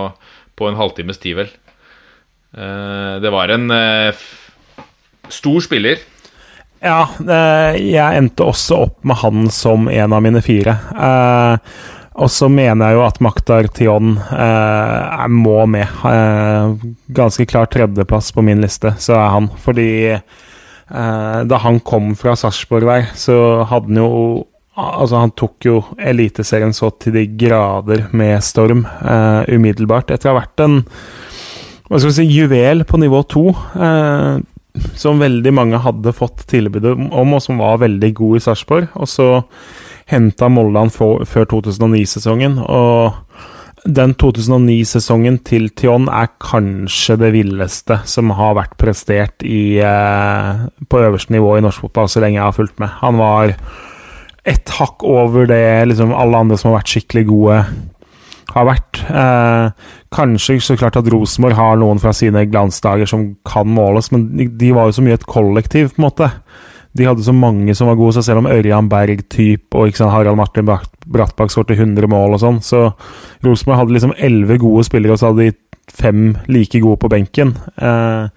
på, 0.55 0.69
en 0.69 0.79
halvtimes 0.79 1.19
tid, 1.19 1.41
vel. 1.41 1.51
Det 2.49 3.33
var 3.35 3.51
en 3.53 3.67
stor 5.29 5.59
spiller. 5.61 6.01
Ja, 6.79 7.03
jeg 7.75 8.17
endte 8.21 8.47
også 8.47 8.83
opp 8.85 9.03
med 9.03 9.19
han 9.19 9.49
som 9.51 9.89
en 9.91 10.15
av 10.15 10.23
mine 10.23 10.41
fire. 10.45 10.77
Og 12.19 12.29
så 12.33 12.49
mener 12.51 12.91
jeg 12.91 12.97
jo 12.99 13.05
at 13.05 13.19
Maktar 13.23 13.69
Tion 13.71 14.13
må 15.31 15.57
med. 15.71 16.03
ganske 17.15 17.45
klar 17.47 17.69
tredjeplass 17.71 18.33
på 18.35 18.43
min 18.43 18.61
liste, 18.61 18.91
så 18.99 19.15
er 19.15 19.33
han. 19.37 19.49
Fordi 19.63 19.89
Eh, 20.89 21.41
da 21.45 21.59
han 21.61 21.79
kom 21.85 22.15
fra 22.17 22.33
Sarpsborg 22.37 22.87
der, 22.89 23.09
så 23.17 23.65
hadde 23.69 23.93
han 23.93 24.01
jo 24.03 24.13
Altså, 24.79 25.17
han 25.19 25.33
tok 25.35 25.65
jo 25.67 25.79
Eliteserien 25.99 26.71
så 26.71 26.87
til 27.03 27.11
de 27.11 27.25
grader 27.41 28.05
med 28.15 28.39
storm 28.47 28.85
uh, 28.87 29.43
umiddelbart. 29.51 30.13
Etter 30.15 30.29
å 30.29 30.37
ha 30.37 30.37
vært 30.37 30.63
en 30.63 30.77
hva 31.89 31.99
skal 31.99 32.05
vi 32.05 32.13
si, 32.15 32.25
juvel 32.31 32.85
på 32.87 33.01
nivå 33.01 33.19
to, 33.27 33.43
uh, 33.75 34.39
som 34.95 35.19
veldig 35.19 35.51
mange 35.57 35.81
hadde 35.83 36.15
fått 36.15 36.45
tilbud 36.47 36.87
om, 36.93 37.09
og 37.11 37.43
som 37.43 37.59
var 37.59 37.81
veldig 37.83 38.13
god 38.21 38.39
i 38.39 38.43
Sarpsborg. 38.45 38.87
Og 38.95 39.11
så 39.11 39.27
henta 40.09 40.49
Molde 40.49 40.81
han 40.81 40.91
før 40.93 41.47
2009-sesongen, 41.53 42.57
og 42.65 43.17
den 43.87 44.13
2009-sesongen 44.19 45.39
til 45.47 45.69
Tion 45.77 46.09
er 46.11 46.31
kanskje 46.43 47.15
det 47.21 47.29
villeste 47.35 48.01
som 48.09 48.33
har 48.35 48.57
vært 48.57 48.75
prestert 48.81 49.45
i, 49.45 49.79
eh, 49.79 50.65
på 50.89 51.03
øverste 51.05 51.33
nivå 51.35 51.57
i 51.57 51.63
norsk 51.63 51.85
fotball 51.85 52.09
så 52.11 52.23
lenge 52.23 52.39
jeg 52.39 52.47
har 52.47 52.57
fulgt 52.57 52.79
med. 52.79 52.89
Han 52.99 53.17
var 53.17 53.55
ett 54.45 54.69
hakk 54.79 55.03
over 55.03 55.47
det 55.47 55.87
liksom, 55.87 56.13
alle 56.15 56.37
andre 56.37 56.57
som 56.57 56.71
har 56.71 56.81
vært 56.81 56.93
skikkelig 56.95 57.25
gode, 57.29 57.65
har 58.49 58.65
vært. 58.65 58.99
Eh, 59.13 59.71
kanskje 60.11 60.59
så 60.59 60.75
klart 60.75 60.97
at 60.97 61.07
Rosenborg 61.07 61.55
har 61.55 61.77
noen 61.77 62.01
fra 62.01 62.11
sine 62.11 62.47
glansdager 62.49 63.07
som 63.07 63.35
kan 63.45 63.67
måles, 63.67 64.11
men 64.11 64.27
de 64.57 64.71
var 64.73 64.89
jo 64.89 64.97
så 64.97 65.05
mye 65.05 65.19
et 65.19 65.29
kollektiv, 65.29 65.93
på 65.93 66.01
en 66.01 66.07
måte 66.09 66.31
de 66.97 67.05
hadde 67.05 67.23
så 67.23 67.33
mange 67.35 67.75
som 67.77 67.89
var 67.89 67.97
gode, 67.99 68.15
så 68.17 68.23
selv 68.25 68.41
om 68.41 68.49
Ørjan 68.49 68.89
Berg 68.89 69.21
typ 69.29 69.75
og 69.77 69.93
sant, 69.97 70.11
Harald 70.13 70.39
Martin 70.39 70.65
Brattbakk 70.65 71.53
skåret 71.53 71.77
100 71.77 72.09
mål 72.09 72.37
og 72.37 72.41
sånn, 72.41 72.61
så 72.65 72.87
Rosenborg 73.45 73.83
hadde 73.83 73.97
liksom 73.97 74.15
elleve 74.17 74.57
gode 74.61 74.87
spillere, 74.87 75.13
og 75.13 75.21
så 75.21 75.29
hadde 75.29 75.49
de 75.49 75.57
fem 75.89 76.37
like 76.49 76.81
gode 76.81 77.01
på 77.01 77.09
benken. 77.09 77.53
Eh, 77.75 78.29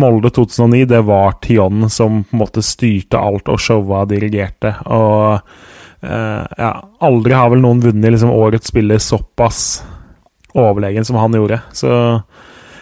Molde 0.00 0.30
2009, 0.30 0.84
det 0.90 1.02
var 1.06 1.38
Tion 1.42 1.90
som 1.90 2.22
på 2.24 2.36
en 2.36 2.42
måte 2.42 2.62
styrte 2.64 3.18
alt 3.18 3.50
og 3.50 3.60
showa 3.62 4.04
dirigerte. 4.10 4.74
Og 4.86 5.40
eh, 6.02 6.44
ja, 6.58 6.72
aldri 7.02 7.36
har 7.36 7.50
vel 7.52 7.64
noen 7.64 7.82
vunnet 7.82 8.14
liksom 8.14 8.34
årets 8.34 8.70
spiller 8.70 9.02
såpass 9.02 9.82
overlegen 10.54 11.06
som 11.06 11.18
han 11.20 11.34
gjorde. 11.34 11.60
Så 11.72 11.90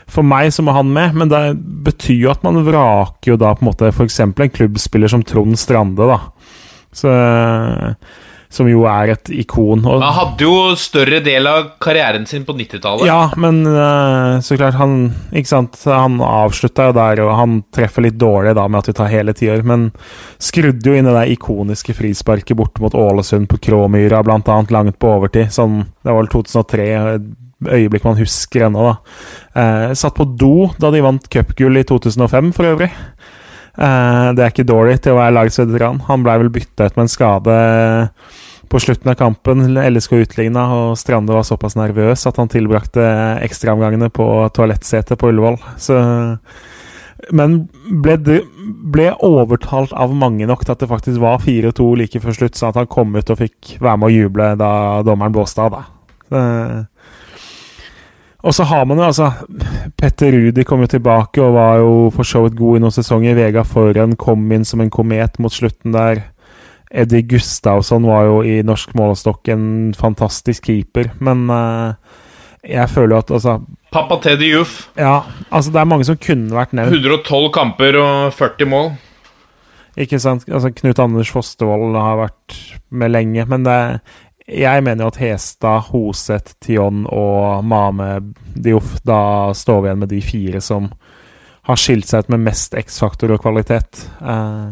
for 0.09 0.27
meg 0.27 0.53
så 0.55 0.65
må 0.65 0.73
han 0.77 0.89
med, 0.93 1.17
men 1.21 1.33
det 1.33 1.43
betyr 1.85 2.23
jo 2.25 2.33
at 2.33 2.47
man 2.47 2.63
vraker 2.67 3.35
jo 3.35 3.41
da 3.41 3.53
på 3.55 3.65
en 3.65 3.71
måte 3.71 3.93
f.eks. 3.93 4.23
en 4.25 4.33
klubbspiller 4.33 5.13
som 5.13 5.25
Trond 5.27 5.59
Strande, 5.61 6.09
da. 6.09 6.23
Så, 6.97 7.13
som 8.49 8.69
jo 8.71 8.87
er 8.89 9.13
et 9.13 9.31
ikon. 9.43 9.83
Og, 9.85 10.01
han 10.01 10.17
hadde 10.17 10.47
jo 10.47 10.77
større 10.81 11.21
del 11.25 11.47
av 11.51 11.75
karrieren 11.85 12.25
sin 12.29 12.47
på 12.49 12.55
90-tallet. 12.57 13.05
Ja, 13.09 13.29
men 13.37 13.61
uh, 13.67 14.41
så 14.45 14.57
klart 14.57 14.79
Han 14.81 15.11
ikke 15.37 15.51
sant, 15.51 15.77
han 15.85 16.17
avslutta 16.25 16.89
jo 16.89 16.95
der, 16.97 17.23
og 17.27 17.35
han 17.37 17.59
treffer 17.75 18.07
litt 18.07 18.17
dårlig 18.21 18.55
da 18.57 18.65
med 18.65 18.81
at 18.81 18.89
vi 18.89 18.97
tar 18.97 19.13
hele 19.13 19.35
tiår, 19.37 19.67
men 19.69 19.91
skrudde 20.41 20.89
jo 20.89 20.97
inn 20.97 21.09
det 21.09 21.17
der 21.19 21.35
ikoniske 21.35 21.97
frisparket 21.99 22.57
borte 22.57 22.83
mot 22.85 22.97
Ålesund 22.97 23.51
på 23.53 23.61
Kråmyra, 23.69 24.23
blant 24.25 24.49
annet 24.49 24.73
langt 24.73 24.99
på 24.99 25.13
overtid. 25.19 25.53
Sånn, 25.53 25.83
det 26.01 26.09
var 26.09 26.23
vel 26.23 26.33
2003 26.33 26.89
øyeblikk 27.67 28.07
man 28.07 28.19
husker 28.21 28.69
ennå, 28.69 28.91
da. 28.91 28.97
Eh, 29.61 29.95
satt 29.99 30.17
på 30.19 30.27
do 30.39 30.69
da 30.79 30.93
de 30.95 31.03
vant 31.05 31.31
cupgull 31.33 31.81
i 31.81 31.87
2005, 31.87 32.53
for 32.57 32.71
øvrig. 32.71 32.91
Eh, 33.79 34.29
det 34.35 34.45
er 34.45 34.53
ikke 34.53 34.69
dårlig 34.69 35.01
til 35.03 35.15
å 35.15 35.21
være 35.21 35.35
lagsveteran. 35.37 36.03
Han 36.09 36.27
blei 36.27 36.39
vel 36.43 36.53
bytta 36.55 36.89
ut 36.89 36.97
med 36.99 37.07
en 37.07 37.13
skade 37.13 37.59
på 38.69 38.81
slutten 38.83 39.11
av 39.11 39.19
kampen. 39.19 39.67
LSK 39.75 40.19
utligna, 40.23 40.67
og 40.75 40.99
Strande 41.01 41.35
var 41.35 41.47
såpass 41.47 41.79
nervøs 41.79 42.27
at 42.29 42.41
han 42.41 42.51
tilbrakte 42.53 43.05
ekstraomgangene 43.47 44.11
på 44.15 44.27
toalettsetet 44.55 45.19
på 45.19 45.33
Ullevål. 45.33 45.59
Så 45.81 45.99
men 47.35 47.65
ble, 48.03 48.15
ble, 48.95 49.09
overtalt 49.27 49.91
av 49.93 50.13
mange 50.15 50.47
nok 50.47 50.63
til 50.65 50.75
at 50.75 50.83
det 50.85 50.89
faktisk 50.91 51.19
var 51.21 51.43
4-2 51.43 51.89
like 51.99 52.21
før 52.23 52.37
slutt, 52.37 52.57
så 52.57 52.71
at 52.71 52.79
han 52.79 52.87
kom 52.91 53.17
ut 53.17 53.33
og 53.35 53.41
fikk 53.41 53.75
være 53.83 53.99
med 53.99 54.07
å 54.07 54.15
juble 54.15 54.53
da 54.61 54.71
dommeren 55.07 55.35
blåste 55.35 55.65
av. 55.65 55.75
da. 55.75 55.83
Og 58.47 58.55
så 58.55 58.65
har 58.71 58.85
man 58.87 59.01
jo 59.01 59.09
altså 59.09 59.33
Petter 59.99 60.31
Rudi 60.31 60.63
kom 60.67 60.85
jo 60.85 60.91
tilbake 60.91 61.43
og 61.43 61.57
var 61.57 61.81
jo 61.83 61.95
for 62.15 62.29
så 62.29 62.45
vidt 62.45 62.59
god 62.59 62.79
i 62.79 62.83
noen 62.85 62.95
sesonger. 62.95 63.35
Vega 63.39 63.65
Foran 63.67 64.15
kom 64.21 64.45
inn 64.55 64.67
som 64.69 64.83
en 64.85 64.93
komet 64.95 65.41
mot 65.43 65.55
slutten 65.55 65.97
der. 65.97 66.23
Eddie 66.89 67.27
Gustavsson 67.29 68.07
var 68.09 68.29
jo 68.29 68.39
i 68.47 68.61
norsk 68.65 68.95
målestokk 68.97 69.51
en 69.53 69.67
fantastisk 69.99 70.71
keeper, 70.71 71.11
men 71.21 71.43
uh, 71.53 71.99
jeg 72.65 72.89
føler 72.89 73.13
jo 73.13 73.19
at 73.21 73.33
altså 73.37 73.59
Pappa 73.93 74.17
Teddy 74.25 74.53
Juff. 74.55 74.87
Ja, 74.97 75.19
altså 75.51 75.75
det 75.75 75.83
er 75.83 75.91
mange 75.91 76.07
som 76.09 76.17
kunne 76.21 76.55
vært 76.57 76.73
nevnt. 76.77 76.97
112 76.97 77.51
kamper 77.53 77.99
og 78.01 78.33
40 78.39 78.71
mål. 78.73 78.91
Ikke 79.99 80.21
sant. 80.23 80.47
Altså 80.47 80.71
Knut 80.77 81.01
Anders 81.03 81.31
Fostervold 81.35 81.97
har 81.99 82.21
vært 82.21 82.59
med 82.95 83.13
lenge, 83.13 83.45
men 83.51 83.65
det, 83.67 83.79
jeg 84.49 84.85
mener 84.85 85.05
jo 85.05 85.13
at 85.13 85.21
Hestad, 85.21 85.91
Hoseth, 85.93 86.57
Tion 86.65 87.05
og 87.13 87.65
Mame 87.69 88.33
Dioff 88.57 88.97
Da 89.07 89.53
står 89.57 89.83
vi 89.83 89.91
igjen 89.91 90.03
med 90.05 90.13
de 90.13 90.21
fire 90.25 90.63
som 90.65 90.89
har 91.69 91.77
skilt 91.77 92.09
seg 92.09 92.25
ut 92.25 92.31
med 92.33 92.47
mest 92.47 92.73
X-faktor 92.79 93.35
og 93.35 93.43
kvalitet. 93.45 94.07
Eh, 94.25 94.69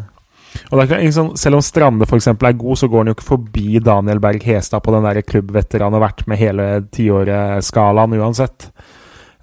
og 0.71 0.79
det 0.79 0.85
er 0.87 1.03
ikke, 1.03 1.13
sånn, 1.13 1.35
Selv 1.37 1.59
om 1.59 1.65
Strande 1.65 2.07
for 2.09 2.17
eksempel, 2.17 2.49
er 2.49 2.57
god, 2.57 2.79
så 2.81 2.89
går 2.89 3.03
han 3.03 3.11
jo 3.11 3.17
ikke 3.17 3.27
forbi 3.27 3.81
Daniel 3.85 4.21
Berg 4.23 4.45
Hestad 4.47 4.81
på 4.81 4.95
den 4.95 5.05
der 5.05 5.21
klubbveteran 5.21 5.93
har 5.93 6.05
vært 6.07 6.25
med 6.25 6.41
hele 6.41 6.67
tiåret-skalaen 6.95 8.17
uansett. 8.17 8.71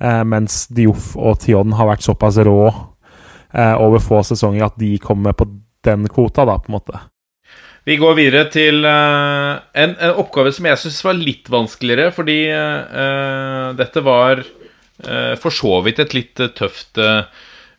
Eh, 0.03 0.23
mens 0.27 0.65
Dioff 0.75 1.13
og 1.15 1.39
Tion 1.45 1.77
har 1.79 1.93
vært 1.93 2.07
såpass 2.07 2.41
rå 2.43 2.59
eh, 2.67 3.75
over 3.79 4.03
få 4.03 4.25
sesonger 4.27 4.67
at 4.67 4.79
de 4.81 4.97
kommer 4.99 5.37
på 5.39 5.47
den 5.87 6.09
kvota, 6.11 6.49
da, 6.49 6.59
på 6.59 6.73
en 6.73 6.81
måte. 6.81 7.05
Vi 7.85 7.99
går 8.01 8.15
videre 8.17 8.47
til 8.49 8.81
uh, 8.89 9.61
en, 9.77 9.93
en, 9.93 10.19
oppgave 10.23 10.55
som 10.57 10.65
jeg 10.71 10.81
syns 10.81 11.03
var 11.05 11.19
litt 11.19 11.51
vanskeligere, 11.53 12.15
fordi 12.17 12.39
uh, 12.49 13.77
dette 13.77 14.01
var 14.05 14.41
uh, 14.41 15.35
for 15.41 15.53
så 15.53 15.83
vidt 15.85 16.01
et 16.05 16.17
litt 16.17 16.47
tøft 16.57 17.03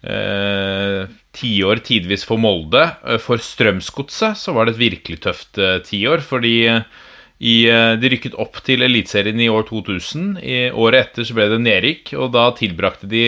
tiår 0.06 1.80
tidvis 1.82 2.22
for 2.30 2.38
Molde. 2.38 2.84
For 3.24 3.42
Strømsgodset 3.42 4.38
så 4.38 4.54
var 4.54 4.68
det 4.68 4.76
et 4.76 4.84
virkelig 4.84 5.18
tøft 5.24 5.58
tiår, 5.88 6.22
fordi 6.22 6.60
i, 6.70 7.56
de 7.66 8.12
rykket 8.14 8.38
opp 8.38 8.60
til 8.68 8.86
Eliteserien 8.86 9.42
i 9.42 9.50
år 9.50 9.66
2000. 9.66 10.36
I 10.46 10.60
året 10.78 11.08
etter 11.08 11.26
så 11.26 11.34
ble 11.40 11.50
det 11.56 11.58
nedrykk, 11.64 12.14
og 12.22 12.36
da 12.38 12.46
tilbrakte 12.54 13.10
de 13.10 13.24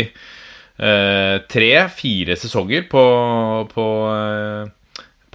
tre-fire 0.77 2.37
sesonger 2.37 2.85
på, 2.93 3.07
på 3.73 3.87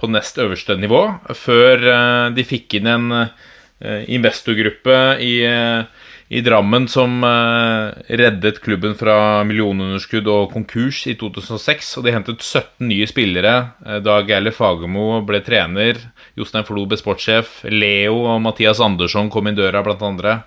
på 0.03 0.11
nest 0.11 0.39
øverste 0.41 0.75
nivå, 0.75 1.05
før 1.37 1.87
eh, 1.87 2.31
de 2.35 2.43
fikk 2.43 2.79
inn 2.79 2.89
en 2.91 3.11
eh, 3.15 4.01
investorgruppe 4.11 4.97
i, 5.23 5.37
eh, 5.47 6.09
i 6.33 6.41
Drammen 6.43 6.89
som 6.89 7.21
reddet 7.23 8.57
klubben 8.63 8.95
fra 8.97 9.43
millionunderskudd 9.45 10.27
og 10.31 10.53
konkurs 10.55 11.03
i 11.11 11.13
2006. 11.19 11.91
Og 11.99 12.07
de 12.07 12.13
hentet 12.15 12.41
17 12.41 12.87
nye 12.89 13.05
spillere 13.07 13.53
da 14.01 14.15
Geir 14.25 14.49
Fagermo 14.55 15.19
ble 15.27 15.43
trener. 15.45 15.99
Jostein 16.39 16.65
Flo 16.65 16.87
ble 16.89 16.97
sportssjef. 16.97 17.59
Leo 17.69 18.23
og 18.31 18.41
Mathias 18.47 18.81
Andersson 18.81 19.29
kom 19.29 19.51
inn 19.51 19.59
døra, 19.59 19.83
blant 19.85 20.01
andre. 20.07 20.39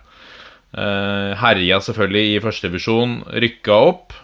Herja 0.74 1.78
selvfølgelig 1.86 2.32
i 2.32 2.42
førstedivisjon. 2.42 3.14
Rykka 3.44 3.78
opp. 3.92 4.16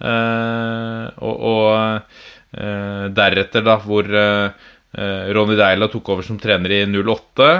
og, 0.00 1.36
og 1.52 2.08
deretter, 2.56 3.64
da, 3.64 3.76
hvor 3.82 4.06
eh, 4.08 4.64
eh, 4.96 5.28
Ronny 5.36 5.56
Deila 5.58 5.88
tok 5.92 6.08
over 6.14 6.26
som 6.26 6.38
trener 6.40 6.72
i 6.72 6.80
08. 6.88 7.50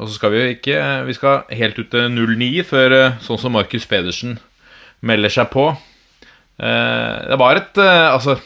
og 0.00 0.04
så 0.06 0.12
skal 0.14 0.32
vi 0.32 0.40
jo 0.40 0.54
ikke 0.56 0.80
Vi 1.06 1.14
skal 1.14 1.44
helt 1.60 1.78
ut 1.78 1.90
til 1.92 2.08
09 2.10 2.64
før 2.66 2.96
sånn 3.22 3.40
som 3.40 3.54
Markus 3.54 3.86
Pedersen 3.86 4.38
melder 5.06 5.30
seg 5.30 5.50
på. 5.52 5.70
det 6.58 7.36
var 7.38 7.56
et 7.60 7.78
altså 7.78 8.38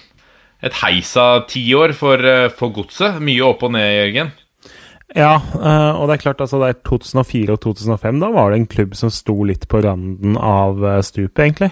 et 0.61 0.75
heisa 0.83 1.47
tiår 1.49 1.95
for, 1.97 2.21
for 2.53 2.75
godset. 2.75 3.17
Mye 3.23 3.41
opp 3.47 3.63
og 3.65 3.73
ned, 3.73 3.87
Jørgen. 3.97 4.33
Ja, 5.17 5.39
og 5.97 6.05
det 6.07 6.19
er 6.19 6.25
klart, 6.27 6.43
altså 6.43 6.61
det 6.61 6.69
er 6.69 6.83
2004 6.87 7.55
og 7.55 7.63
2005, 7.65 8.21
da 8.21 8.29
var 8.35 8.51
det 8.51 8.61
en 8.61 8.69
klubb 8.71 8.93
som 8.99 9.11
sto 9.15 9.39
litt 9.49 9.65
på 9.71 9.81
randen 9.87 10.37
av 10.37 10.85
stupet, 11.07 11.47
egentlig. 11.47 11.71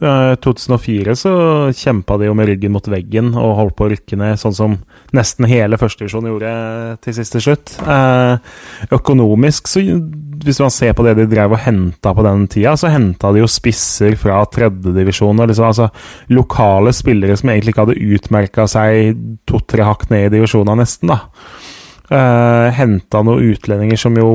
I 0.00 0.36
2004 0.40 1.14
så 1.18 1.32
kjempa 1.76 2.16
de 2.16 2.30
jo 2.30 2.36
med 2.36 2.48
ryggen 2.48 2.72
mot 2.72 2.86
veggen 2.88 3.34
og 3.36 3.56
holdt 3.58 3.76
på 3.76 3.84
å 3.84 3.90
rykke 3.92 4.16
ned, 4.16 4.38
sånn 4.40 4.56
som 4.56 4.76
nesten 5.16 5.48
hele 5.50 5.76
førstedivisjon 5.80 6.30
gjorde 6.30 6.52
til 7.04 7.16
siste 7.18 7.42
slutt. 7.44 7.74
Eh, 7.84 8.54
økonomisk, 8.96 9.68
så 9.68 9.82
hvis 10.40 10.60
man 10.62 10.72
ser 10.72 10.94
på 10.96 11.04
det 11.04 11.18
de 11.18 11.26
drev 11.28 11.52
og 11.52 11.60
henta 11.66 12.14
på 12.16 12.24
den 12.24 12.46
tida, 12.48 12.72
så 12.80 12.92
henta 12.92 13.32
de 13.34 13.42
jo 13.42 13.50
spisser 13.50 14.16
fra 14.20 14.40
tredjedivisjon. 14.48 15.44
Liksom, 15.50 15.68
altså 15.68 15.90
lokale 16.32 16.94
spillere 16.96 17.36
som 17.36 17.52
egentlig 17.52 17.74
ikke 17.74 17.84
hadde 17.84 18.14
utmerka 18.16 18.66
seg 18.70 19.20
to-tre 19.48 19.84
hakk 19.84 20.08
ned 20.12 20.30
i 20.30 20.32
divisjonene, 20.38 20.80
nesten. 20.80 21.12
da. 21.12 21.26
Uh, 22.10 22.72
henta 22.74 23.20
noen 23.22 23.52
utlendinger 23.52 24.00
som 24.00 24.16
jo 24.18 24.30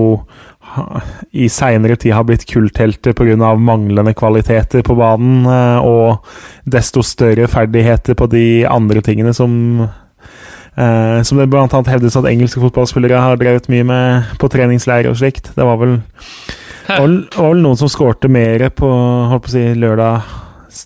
i 1.32 1.50
seinere 1.52 1.98
tid 2.00 2.14
har 2.16 2.26
blitt 2.28 2.46
kulthelter 2.50 3.14
pga. 3.14 3.56
manglende 3.56 4.14
kvaliteter 4.14 4.84
på 4.84 4.96
banen, 4.96 5.46
eh, 5.46 5.78
og 5.86 6.26
desto 6.66 7.04
større 7.04 7.48
ferdigheter 7.48 8.16
på 8.16 8.28
de 8.32 8.66
andre 8.66 9.02
tingene 9.02 9.34
som 9.34 9.88
Uh, 10.76 11.24
som 11.24 11.40
det 11.40 11.48
annet 11.56 11.88
hevdes 11.88 12.18
at 12.20 12.26
engelske 12.28 12.60
fotballspillere 12.60 13.16
har 13.16 13.38
drevet 13.40 13.70
mye 13.72 13.86
med 13.88 14.34
på 14.42 14.50
treningsleirer 14.52 15.08
og 15.08 15.16
slikt. 15.16 15.54
Det 15.56 15.64
var 15.64 15.78
vel, 15.80 15.94
var, 16.90 17.14
var 17.38 17.54
vel 17.54 17.62
noen 17.64 17.80
som 17.80 17.88
skårte 17.88 18.28
mer 18.28 18.66
på, 18.76 18.90
på 19.40 19.54
si, 19.54 19.64
lørdag 19.80 20.28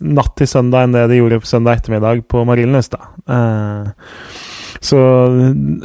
natt 0.06 0.36
til 0.38 0.50
søndag 0.52 0.86
enn 0.86 0.94
det 0.94 1.08
de 1.10 1.18
gjorde 1.18 1.42
på 1.42 1.50
søndag 1.50 1.80
ettermiddag 1.80 2.22
på 2.30 2.44
Marienlyst. 2.46 2.94
Uh, 3.26 3.90
så 4.80 5.00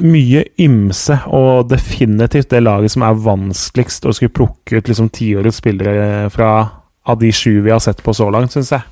mye 0.05 0.45
ymse, 0.63 1.17
og 1.27 1.69
definitivt 1.71 2.53
det 2.53 2.63
laget 2.63 2.95
som 2.95 3.03
er 3.07 3.21
vanskeligst 3.25 4.07
å 4.07 4.15
skulle 4.15 4.35
plukke 4.35 4.79
ut 4.79 4.91
liksom 4.91 5.11
tiårets 5.15 5.59
spillere 5.63 6.29
fra 6.35 6.51
av 7.05 7.19
de 7.21 7.33
sju 7.35 7.61
vi 7.65 7.73
har 7.75 7.83
sett 7.83 8.03
på 8.05 8.15
så 8.17 8.31
langt, 8.33 8.55
syns 8.55 8.73
jeg. 8.73 8.87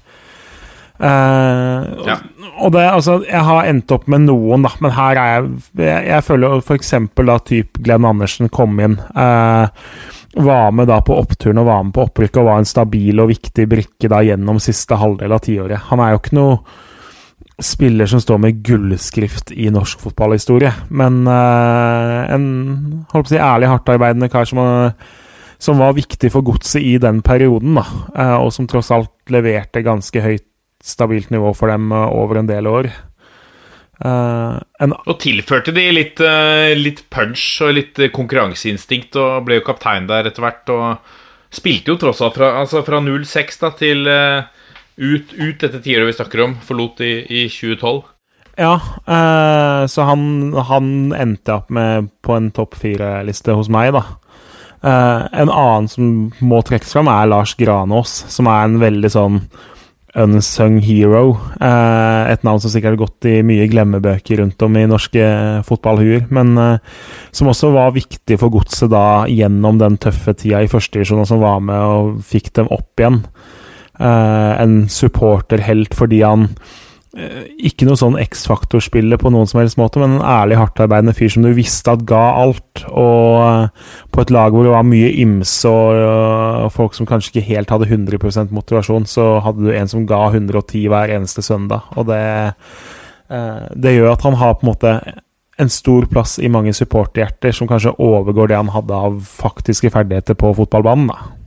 Uh, 1.02 2.04
ja. 2.06 2.18
Og 2.62 2.74
det, 2.74 2.82
altså, 2.84 3.16
jeg 3.26 3.42
har 3.42 3.66
endt 3.66 3.90
opp 3.94 4.04
med 4.12 4.26
noen, 4.26 4.66
da, 4.66 4.70
men 4.84 4.92
her 4.94 5.18
er 5.18 5.30
jeg 5.32 5.46
Jeg, 5.80 6.02
jeg 6.10 6.24
føler 6.26 6.60
f.eks. 6.60 6.92
da 7.26 7.38
typ 7.42 7.80
Glenn 7.82 8.06
Andersen 8.06 8.52
kom 8.52 8.78
inn. 8.82 8.98
Uh, 9.16 9.66
var 10.32 10.70
med 10.72 10.88
da 10.88 11.00
på 11.04 11.16
oppturen 11.18 11.60
og 11.60 11.68
var 11.68 11.82
med 11.84 11.94
på 11.96 12.06
opprykket 12.06 12.40
og 12.40 12.48
var 12.48 12.62
en 12.62 12.68
stabil 12.68 13.20
og 13.20 13.32
viktig 13.32 13.66
brikke 13.68 14.08
da 14.08 14.22
gjennom 14.24 14.60
siste 14.62 14.96
halvdel 14.96 15.34
av 15.34 15.42
tiåret. 15.44 15.88
Han 15.90 16.00
er 16.00 16.14
jo 16.14 16.22
ikke 16.22 16.38
noe 16.38 16.60
spiller 17.58 18.06
som 18.06 18.20
står 18.20 18.38
med 18.38 18.62
gullskrift 18.64 19.52
i 19.52 19.68
norsk 19.72 20.00
fotballhistorie. 20.00 20.72
Men 20.88 21.22
uh, 21.28 22.24
en 22.32 22.46
holdt 23.12 23.28
på 23.28 23.28
å 23.28 23.34
si, 23.34 23.40
ærlig, 23.40 23.70
hardtarbeidende 23.70 24.30
kar 24.32 24.48
som, 24.48 24.62
som, 25.60 25.80
var 25.80 25.96
viktig 25.98 26.32
for 26.32 26.44
godset 26.46 26.82
i 26.82 26.96
den 27.02 27.22
perioden, 27.24 27.76
da, 27.78 27.86
uh, 28.16 28.36
og 28.42 28.52
som 28.56 28.68
tross 28.70 28.92
alt 28.94 29.12
leverte 29.32 29.84
ganske 29.84 30.24
høyt 30.24 30.48
stabilt 30.82 31.30
nivå 31.30 31.52
for 31.54 31.70
dem 31.70 31.92
uh, 31.94 32.08
over 32.10 32.40
en 32.40 32.50
del 32.50 32.70
år. 32.70 32.92
En, 34.02 34.90
og 35.06 35.14
tilførte 35.22 35.70
de 35.70 35.82
litt, 35.94 36.18
litt, 36.74 37.04
punch 37.12 37.60
og 37.62 37.76
litt 37.76 38.00
konkurranseinstinkt, 38.10 39.14
og 39.14 39.44
ble 39.46 39.60
jo 39.60 39.64
kaptein 39.68 40.08
der 40.08 40.26
etter 40.26 40.42
hvert. 40.42 40.72
Og 40.74 41.54
spilte 41.54 41.92
jo 41.92 42.00
tross 42.00 42.18
alt 42.24 42.34
fra, 42.34 42.48
altså 42.64 42.82
fra 42.82 42.98
06 42.98 43.60
da, 43.60 43.70
til 43.78 44.10
ut, 44.96 45.32
ut 45.34 45.60
dette 45.60 45.80
tiåret 45.84 46.10
vi 46.10 46.16
snakker 46.16 46.44
om, 46.46 46.56
forlot 46.64 47.00
i, 47.04 47.12
i 47.26 47.46
2012. 47.52 48.02
Ja, 48.60 48.74
eh, 49.08 49.86
så 49.88 50.04
han, 50.04 50.24
han, 50.68 50.88
endte 51.16 51.56
opp 51.56 51.70
med 51.72 52.10
på 52.24 52.36
en 52.36 52.50
topp 52.52 52.76
fire-liste 52.80 53.56
hos 53.56 53.70
meg, 53.72 53.94
da. 53.96 54.04
Eh, 54.82 55.26
en 55.44 55.52
annen 55.52 55.88
som 55.88 56.08
må 56.44 56.60
trekkes 56.66 56.92
fram, 56.92 57.08
er 57.08 57.30
Lars 57.30 57.54
Granås, 57.56 58.12
som 58.32 58.50
er 58.50 58.66
en 58.66 58.80
veldig 58.82 59.12
sånn 59.12 59.38
unsung 60.12 60.76
hero. 60.84 61.38
Eh, 61.56 62.32
et 62.32 62.42
navn 62.44 62.60
som 62.60 62.72
sikkert 62.72 62.96
har 62.96 63.04
gått 63.06 63.28
i 63.30 63.38
mye 63.46 63.68
glemmebøker 63.72 64.42
rundt 64.42 64.60
om 64.64 64.76
i 64.76 64.84
norske 64.90 65.24
fotballhuer, 65.68 66.26
men 66.34 66.52
eh, 66.60 67.00
som 67.32 67.48
også 67.48 67.72
var 67.72 67.96
viktig 67.96 68.36
for 68.40 68.52
godset 68.52 68.92
da 68.92 69.24
gjennom 69.30 69.80
den 69.80 69.96
tøffe 70.02 70.36
tida 70.36 70.60
i 70.60 70.70
førstedivisjon, 70.70 71.24
og 71.24 71.30
som 71.30 71.40
var 71.40 71.64
med 71.64 71.80
og 71.80 72.20
fikk 72.28 72.52
dem 72.60 72.68
opp 72.74 73.00
igjen. 73.00 73.22
Eh, 74.02 74.62
en 74.62 74.88
supporterhelt 74.90 75.94
fordi 75.94 76.22
han 76.26 76.48
eh, 77.14 77.44
ikke 77.68 77.86
noe 77.86 77.98
sånn 78.00 78.16
X-faktor-spillet 78.18 79.20
på 79.22 79.30
noen 79.30 79.46
som 79.46 79.60
helst 79.60 79.78
måte, 79.78 80.00
men 80.02 80.16
en 80.16 80.24
ærlig, 80.26 80.56
hardtarbeidende 80.58 81.14
fyr 81.14 81.30
som 81.30 81.46
du 81.46 81.52
visste 81.54 81.92
at 81.94 82.02
ga 82.08 82.22
alt. 82.40 82.82
Og 82.88 83.36
eh, 83.44 83.90
på 84.10 84.24
et 84.24 84.32
lag 84.34 84.54
hvor 84.54 84.66
det 84.66 84.72
var 84.74 84.88
mye 84.88 85.12
ymse 85.22 85.70
og 85.70 86.72
folk 86.74 86.96
som 86.98 87.06
kanskje 87.08 87.36
ikke 87.36 87.48
helt 87.52 87.74
hadde 87.74 87.90
100% 87.90 88.54
motivasjon, 88.54 89.06
så 89.06 89.36
hadde 89.44 89.68
du 89.68 89.74
en 89.76 89.92
som 89.92 90.08
ga 90.08 90.24
110 90.32 90.88
hver 90.90 91.14
eneste 91.14 91.44
søndag. 91.46 91.92
Og 91.94 92.08
det, 92.10 92.24
det 93.30 93.94
gjør 93.94 94.16
at 94.16 94.26
han 94.26 94.40
har 94.40 94.56
på 94.58 94.66
en 94.66 94.72
måte 94.72 94.96
en 95.62 95.70
stor 95.70 96.08
plass 96.10 96.40
i 96.42 96.50
mange 96.50 96.72
supporterhjerter, 96.74 97.54
som 97.54 97.68
kanskje 97.70 97.94
overgår 98.02 98.50
det 98.50 98.58
han 98.58 98.72
hadde 98.74 98.98
av 99.06 99.20
faktiske 99.28 99.92
ferdigheter 99.94 100.34
på 100.38 100.50
fotballbanen. 100.58 101.12
da. 101.12 101.41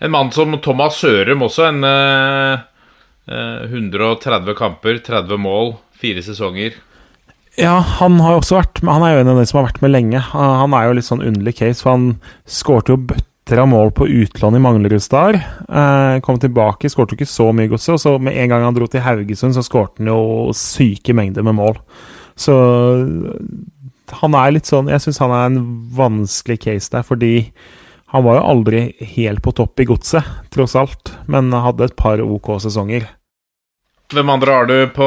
En 0.00 0.12
mann 0.12 0.32
som 0.32 0.56
Thomas 0.60 0.98
Sørum 1.00 1.46
også. 1.46 1.70
En 1.70 1.84
uh, 1.84 2.64
130 3.26 4.54
kamper, 4.58 5.00
30 5.06 5.40
mål, 5.40 5.74
fire 5.98 6.22
sesonger. 6.22 6.76
Ja, 7.56 7.78
han 7.80 8.18
har 8.20 8.34
jo 8.34 8.42
også 8.42 8.58
vært 8.58 8.82
Han 8.84 9.04
er 9.04 9.14
jo 9.14 9.22
en 9.22 9.30
av 9.32 9.38
de 9.40 9.46
som 9.48 9.62
har 9.62 9.70
vært 9.70 9.80
med 9.84 9.94
lenge. 9.94 10.20
Han 10.34 10.76
er 10.76 10.88
jo 10.88 10.98
litt 10.98 11.08
sånn 11.08 11.24
underlig 11.24 11.56
case, 11.58 11.80
for 11.80 11.96
han 11.96 12.10
skårte 12.44 12.92
jo 12.92 13.00
bøtter 13.12 13.62
av 13.62 13.70
mål 13.72 13.94
på 13.96 14.08
utlån 14.24 14.58
i 14.58 14.60
Manglerudstad. 14.60 15.38
Eh, 15.64 16.18
kom 16.26 16.40
tilbake, 16.42 16.90
skårte 16.92 17.16
ikke 17.16 17.28
så 17.30 17.48
mye 17.56 17.70
godset, 17.72 17.94
og 17.94 18.02
så 18.02 18.12
med 18.20 18.36
en 18.36 18.52
gang 18.52 18.66
han 18.66 18.76
dro 18.76 18.88
til 18.90 19.04
Haugesund, 19.04 19.56
så 19.56 19.64
skårte 19.64 20.02
han 20.02 20.12
jo 20.12 20.52
syke 20.58 21.16
mengder 21.16 21.46
med 21.46 21.56
mål. 21.56 21.80
Så 22.36 22.52
Han 24.20 24.34
er 24.38 24.52
litt 24.52 24.68
sånn 24.68 24.86
Jeg 24.86 25.00
syns 25.02 25.16
han 25.18 25.32
er 25.34 25.46
en 25.48 25.62
vanskelig 25.96 26.60
case 26.62 26.92
der, 26.92 27.02
fordi 27.02 27.50
han 28.12 28.24
var 28.24 28.38
jo 28.38 28.46
aldri 28.52 28.80
helt 29.16 29.42
på 29.42 29.52
topp 29.56 29.82
i 29.82 29.88
godset, 29.88 30.26
tross 30.54 30.76
alt, 30.78 31.10
men 31.26 31.50
hadde 31.52 31.88
et 31.88 31.96
par 31.98 32.22
OK 32.22 32.52
sesonger. 32.62 33.08
Hvem 34.14 34.30
andre 34.30 34.54
har 34.54 34.68
du 34.70 34.76
på 34.94 35.06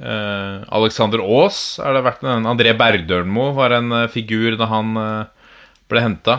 eh, 0.00 0.62
Alexander 0.72 1.20
Aas? 1.20 1.78
Er 1.84 1.92
det 1.96 2.06
vært 2.06 2.24
en 2.24 2.48
André 2.48 2.72
Bergdølmo 2.78 3.50
var 3.58 3.76
en 3.76 3.92
eh, 3.92 4.08
figur 4.12 4.56
da 4.56 4.70
han 4.70 4.96
eh, 4.96 5.52
ble 5.92 6.06
henta? 6.06 6.38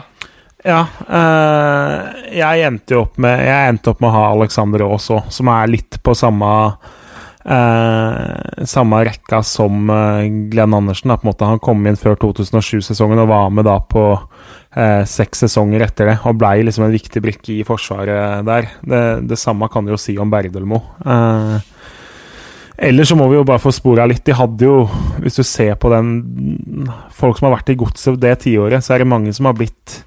Ja, 0.65 0.81
eh, 1.05 2.29
jeg 2.39 2.65
endte 2.65 2.97
opp 2.97 3.19
med 3.21 3.37
Jeg 3.45 3.69
endte 3.69 3.91
opp 3.91 3.99
med 4.01 4.09
å 4.09 4.15
ha 4.15 4.23
Alexander 4.33 4.87
Aas 4.87 5.11
òg, 5.13 5.27
som 5.29 5.51
er 5.53 5.69
litt 5.69 5.99
på 6.01 6.15
samme 6.17 6.49
eh, 7.45 8.65
samme 8.65 9.03
rekka 9.05 9.43
som 9.45 9.89
eh, 9.93 10.25
Glenn 10.49 10.73
Andersen. 10.73 11.13
Da, 11.13 11.17
på 11.17 11.27
en 11.27 11.31
måte. 11.35 11.45
Han 11.45 11.61
kom 11.61 11.85
inn 11.85 11.99
før 11.99 12.17
2007-sesongen 12.25 13.21
og 13.21 13.29
var 13.29 13.53
med 13.53 13.69
da 13.69 13.77
på 13.85 14.07
eh, 14.75 15.03
seks 15.09 15.45
sesonger 15.45 15.85
etter 15.87 16.11
det. 16.11 16.17
Og 16.27 16.37
blei 16.39 16.59
liksom 16.65 16.87
en 16.87 16.95
viktig 16.95 17.23
brikke 17.23 17.55
i 17.55 17.63
forsvaret 17.67 18.45
der. 18.47 18.69
Det, 18.83 19.05
det 19.31 19.39
samme 19.41 19.69
kan 19.71 19.85
du 19.87 19.95
jo 19.95 20.01
si 20.01 20.17
om 20.21 20.31
Berdelmo. 20.31 20.83
Eh, 21.05 21.71
Ellers 22.75 23.07
så 23.07 23.15
må 23.15 23.29
vi 23.31 23.37
jo 23.37 23.45
bare 23.47 23.63
få 23.63 23.71
spora 23.71 24.07
litt. 24.09 24.25
De 24.27 24.35
hadde 24.35 24.67
jo, 24.67 24.81
hvis 25.23 25.39
du 25.39 25.45
ser 25.47 25.77
på 25.79 25.91
den 25.93 26.89
Folk 27.15 27.39
som 27.39 27.47
har 27.47 27.57
vært 27.57 27.71
i 27.71 27.77
godset 27.79 28.19
det 28.19 28.33
tiåret, 28.43 28.83
så 28.83 28.95
er 28.95 29.03
det 29.03 29.07
mange 29.07 29.31
som 29.35 29.47
har 29.47 29.55
blitt 29.57 30.01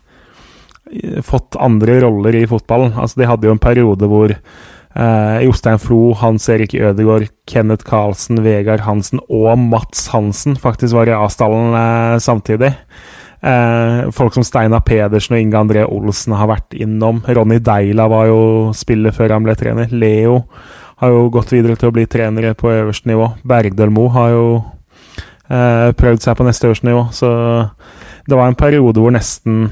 eh, 0.93 1.21
Fått 1.25 1.57
andre 1.57 2.01
roller 2.05 2.37
i 2.37 2.47
fotballen. 2.49 2.93
Altså, 3.01 3.23
de 3.23 3.31
hadde 3.31 3.49
jo 3.49 3.55
en 3.57 3.62
periode 3.62 4.11
hvor 4.11 4.35
eh, 4.37 5.39
Jostein 5.47 5.81
Flo, 5.81 6.12
Hans 6.21 6.49
Erik 6.53 6.77
Ødegaard, 6.77 7.31
Kenneth 7.49 7.89
Karlsen, 7.89 8.43
Vegard 8.45 8.85
Hansen 8.85 9.25
og 9.29 9.55
Mats 9.59 10.11
Hansen 10.12 10.59
faktisk 10.61 10.99
var 10.99 11.09
i 11.09 11.16
A-stallen 11.16 11.73
eh, 11.73 12.19
samtidig. 12.21 12.75
Eh, 13.39 14.11
folk 14.11 14.34
som 14.34 14.43
Steinar 14.47 14.82
Pedersen 14.86 15.36
og 15.36 15.43
Inge 15.43 15.61
André 15.61 15.84
Olsen 15.86 16.34
har 16.34 16.51
vært 16.51 16.74
innom. 16.74 17.20
Ronny 17.26 17.61
Deila 17.62 18.09
var 18.11 18.26
jo 18.30 18.41
spiller 18.74 19.14
før 19.14 19.36
han 19.36 19.47
ble 19.47 19.55
trener. 19.59 19.93
Leo 19.95 20.43
har 20.99 21.14
jo 21.14 21.28
gått 21.30 21.55
videre 21.55 21.78
til 21.78 21.93
å 21.93 21.95
bli 21.95 22.09
trenere 22.11 22.57
på 22.59 22.72
øverste 22.72 23.11
nivå. 23.11 23.30
Bergdølmo 23.47 24.09
har 24.16 24.32
jo 24.34 24.47
eh, 25.47 25.95
prøvd 25.95 26.24
seg 26.24 26.39
på 26.39 26.47
neste 26.49 26.66
øverste 26.66 26.89
nivå, 26.89 27.05
så 27.14 27.30
det 28.28 28.36
var 28.36 28.51
en 28.51 28.59
periode 28.59 29.01
hvor 29.01 29.14
nesten 29.14 29.68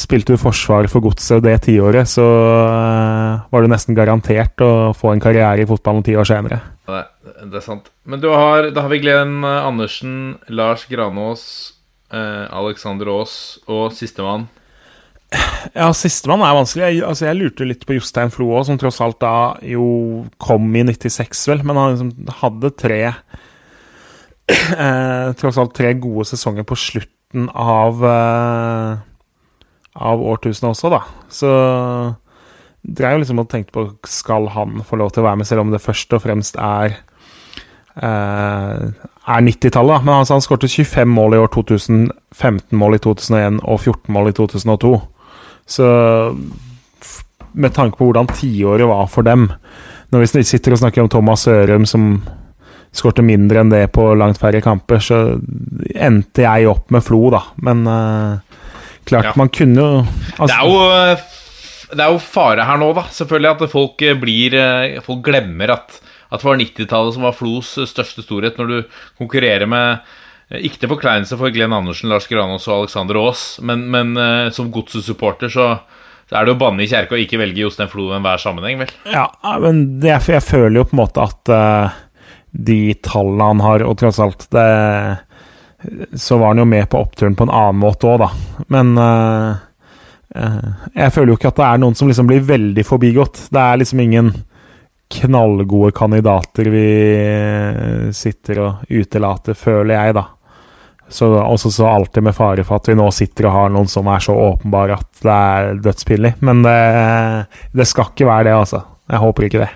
Spilte 0.00 0.34
du 0.34 0.40
forsvar 0.40 0.88
for 0.88 1.04
godset 1.04 1.42
det 1.44 1.58
tiåret, 1.66 2.08
så 2.08 2.24
eh, 2.24 3.44
var 3.52 3.60
du 3.60 3.68
nesten 3.68 3.96
garantert 3.98 4.64
å 4.64 4.94
få 4.96 5.12
en 5.12 5.20
karriere 5.20 5.60
i 5.60 5.68
fotballen 5.68 6.06
ti 6.06 6.16
år 6.16 6.26
senere. 6.30 6.62
Det, 6.88 7.04
er 7.44 7.64
sant. 7.64 7.90
Men 8.08 8.24
har, 8.24 8.70
da 8.72 8.86
har 8.86 8.92
vi 8.92 9.02
Glenn 9.04 9.44
Andersen, 9.44 10.38
Lars 10.48 10.86
Granås, 10.88 11.73
eh, 12.12 12.44
Alexander 12.50 13.10
Aas 13.14 13.36
og 13.70 13.92
sistemann. 13.96 14.48
Ja, 15.74 15.88
sistemann 15.96 16.44
er 16.44 16.54
vanskelig. 16.54 16.84
Jeg, 16.86 17.02
altså, 17.08 17.26
jeg 17.28 17.38
lurte 17.40 17.66
litt 17.66 17.86
på 17.88 17.96
Jostein 17.96 18.30
Flo 18.34 18.50
òg, 18.54 18.66
som 18.68 18.78
tross 18.80 19.00
alt 19.02 19.18
da 19.22 19.54
jo 19.66 19.86
kom 20.42 20.68
i 20.76 20.84
96, 20.86 21.46
vel. 21.50 21.64
Men 21.66 21.80
han 21.80 21.94
liksom 21.94 22.12
hadde 22.42 22.70
tre 22.78 23.00
eh, 24.84 25.32
Tross 25.40 25.58
alt 25.60 25.74
tre 25.76 25.94
gode 25.98 26.26
sesonger 26.28 26.66
på 26.68 26.78
slutten 26.78 27.48
av 27.50 28.04
eh, 28.10 28.92
Av 29.94 30.22
årtusenet 30.34 30.74
også, 30.74 30.92
da. 30.92 31.00
Så 31.32 31.50
dreier 32.84 33.16
jo 33.16 33.24
liksom 33.24 33.40
og 33.40 33.48
tenkte 33.50 33.74
på 33.74 33.86
skal 34.10 34.50
han 34.52 34.82
få 34.84 34.98
lov 35.00 35.14
til 35.14 35.24
å 35.24 35.28
være 35.30 35.40
med, 35.40 35.48
selv 35.48 35.64
om 35.64 35.72
det 35.72 35.82
først 35.82 36.12
og 36.12 36.20
fremst 36.26 36.58
er 36.60 36.98
eh, 37.96 38.90
er 39.26 39.40
90-tallet. 39.46 40.04
Men 40.04 40.14
altså, 40.20 40.36
han 40.36 40.44
skårte 40.44 40.68
25 40.68 41.08
mål 41.08 41.34
i 41.36 41.40
år 41.42 41.50
2000, 41.54 42.06
15 42.34 42.78
mål 42.78 42.98
i 42.98 43.02
2001 43.04 43.60
og 43.64 43.80
14 43.80 44.14
mål 44.14 44.30
i 44.30 44.36
2002. 44.36 44.94
Så 45.66 45.86
med 47.54 47.74
tanke 47.76 47.96
på 47.98 48.08
hvordan 48.08 48.28
tiåret 48.34 48.88
var 48.90 49.06
for 49.08 49.24
dem 49.24 49.46
Når 50.12 50.20
vi 50.24 50.42
sitter 50.44 50.74
og 50.74 50.80
snakker 50.82 51.00
om 51.04 51.08
Thomas 51.08 51.46
Sørum 51.46 51.86
som 51.88 52.08
skårte 52.94 53.24
mindre 53.26 53.62
enn 53.62 53.70
det 53.72 53.88
på 53.94 54.04
langt 54.14 54.38
færre 54.38 54.60
kamper, 54.62 55.00
så 55.02 55.16
endte 55.98 56.44
jeg 56.44 56.68
opp 56.70 56.92
med 56.94 57.02
Flo, 57.02 57.24
da. 57.34 57.40
Men 57.66 57.80
uh, 57.90 58.60
klart, 59.08 59.30
Ja. 59.30 59.32
man 59.34 59.50
kunne 59.50 59.74
jo 59.80 59.88
altså, 60.38 60.46
Det 60.46 60.58
er 60.60 60.68
jo 60.68 61.16
det 61.94 62.02
er 62.04 62.12
jo 62.14 62.20
fare 62.22 62.64
her 62.66 62.78
nå, 62.80 62.92
da. 62.94 63.04
Selvfølgelig 63.14 63.50
at 63.50 63.72
folk 63.72 64.02
eh, 64.02 64.16
blir 64.18 64.54
eh, 64.58 65.00
Folk 65.04 65.24
glemmer 65.26 65.74
at, 65.76 65.98
at 66.34 66.42
det 66.42 66.48
var 66.48 66.60
90-tallet 66.60 67.16
som 67.16 67.26
var 67.26 67.36
Flos 67.36 67.74
eh, 67.78 67.88
største 67.88 68.24
storhet, 68.24 68.58
når 68.58 68.70
du 68.70 69.00
konkurrerer 69.20 69.68
med 69.70 70.04
eh, 70.50 70.64
Ikke 70.66 70.82
til 70.82 70.92
forkleinelse 70.92 71.38
for 71.40 71.54
Glenn 71.54 71.74
Andersen, 71.76 72.10
Lars 72.12 72.28
Granås 72.30 72.68
og 72.68 72.84
Alexander 72.84 73.20
Aas, 73.22 73.44
men, 73.62 73.86
men 73.94 74.16
eh, 74.20 74.48
som 74.54 74.72
godset-supporter 74.74 75.52
så, 75.52 75.68
så 76.30 76.38
er 76.38 76.46
det 76.46 76.56
å 76.56 76.60
banne 76.60 76.84
i 76.84 76.90
kjerka 76.90 77.16
og 77.16 77.22
ikke 77.22 77.40
velge 77.40 77.62
Jostein 77.62 77.92
Flo 77.92 78.10
i 78.10 78.16
enhver 78.18 78.42
sammenheng, 78.42 78.80
vel. 78.82 78.96
Ja, 79.12 79.28
men 79.62 79.84
det, 80.02 80.16
jeg 80.26 80.46
føler 80.46 80.80
jo 80.80 80.88
på 80.88 80.96
en 80.96 81.02
måte 81.04 81.28
at 81.28 81.52
uh, 81.52 82.00
de 82.54 82.78
tallene 83.04 83.50
han 83.52 83.62
har, 83.64 83.84
og 83.84 83.98
tross 84.00 84.20
alt 84.22 84.46
det, 84.54 84.68
Så 86.16 86.38
var 86.40 86.54
han 86.54 86.62
jo 86.62 86.64
med 86.64 86.88
på 86.88 87.02
oppturen 87.02 87.36
på 87.36 87.44
en 87.44 87.52
annen 87.52 87.82
måte 87.82 88.08
òg, 88.08 88.24
da. 88.24 88.30
Men 88.72 88.94
uh, 88.96 89.60
uh, 90.32 90.88
jeg 90.94 91.12
føler 91.12 91.34
jo 91.34 91.38
ikke 91.38 91.52
at 91.52 91.60
det 91.60 91.68
er 91.68 91.82
noen 91.82 91.98
som 91.98 92.08
liksom 92.08 92.30
blir 92.30 92.46
veldig 92.48 92.86
forbigått. 92.88 93.42
Det 93.52 93.60
er 93.60 93.82
liksom 93.82 94.00
ingen 94.00 94.32
knallgode 95.14 95.92
kandidater 95.96 96.70
vi 96.72 96.86
eh, 97.18 98.08
sitter 98.14 98.62
og 98.64 98.90
utelater, 98.90 99.56
føler 99.58 99.94
jeg, 99.96 100.16
da. 100.18 100.26
Så 101.14 101.28
også 101.36 101.70
så 101.70 101.86
alltid 101.86 102.24
med 102.24 102.34
fare 102.34 102.64
for 102.64 102.80
at 102.80 102.88
vi 102.88 102.96
nå 102.96 103.06
sitter 103.12 103.50
og 103.50 103.56
har 103.58 103.72
noen 103.74 103.90
som 103.90 104.08
er 104.10 104.22
så 104.24 104.34
åpenbare 104.34 104.96
at 104.96 105.24
det 105.24 105.34
er 105.34 105.80
dødspillig. 105.84 106.32
Men 106.44 106.62
det, 106.64 106.78
det 107.76 107.86
skal 107.90 108.10
ikke 108.10 108.28
være 108.30 108.48
det, 108.48 108.54
altså. 108.62 108.80
Jeg 109.12 109.20
håper 109.20 109.46
ikke 109.48 109.60
det. 109.66 109.72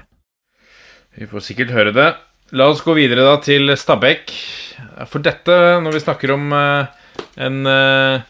Vi 1.19 1.29
får 1.29 1.45
sikkert 1.45 1.75
høre 1.77 1.93
det. 1.95 2.09
La 2.57 2.71
oss 2.73 2.81
gå 2.81 2.95
videre 2.97 3.27
da 3.27 3.37
til 3.45 3.75
Stabæk. 3.77 4.33
For 5.11 5.21
dette, 5.23 5.55
når 5.85 5.99
vi 5.99 6.01
snakker 6.01 6.33
om 6.33 6.49
eh, 6.57 7.09
en, 7.45 7.59
eh, 7.69 8.23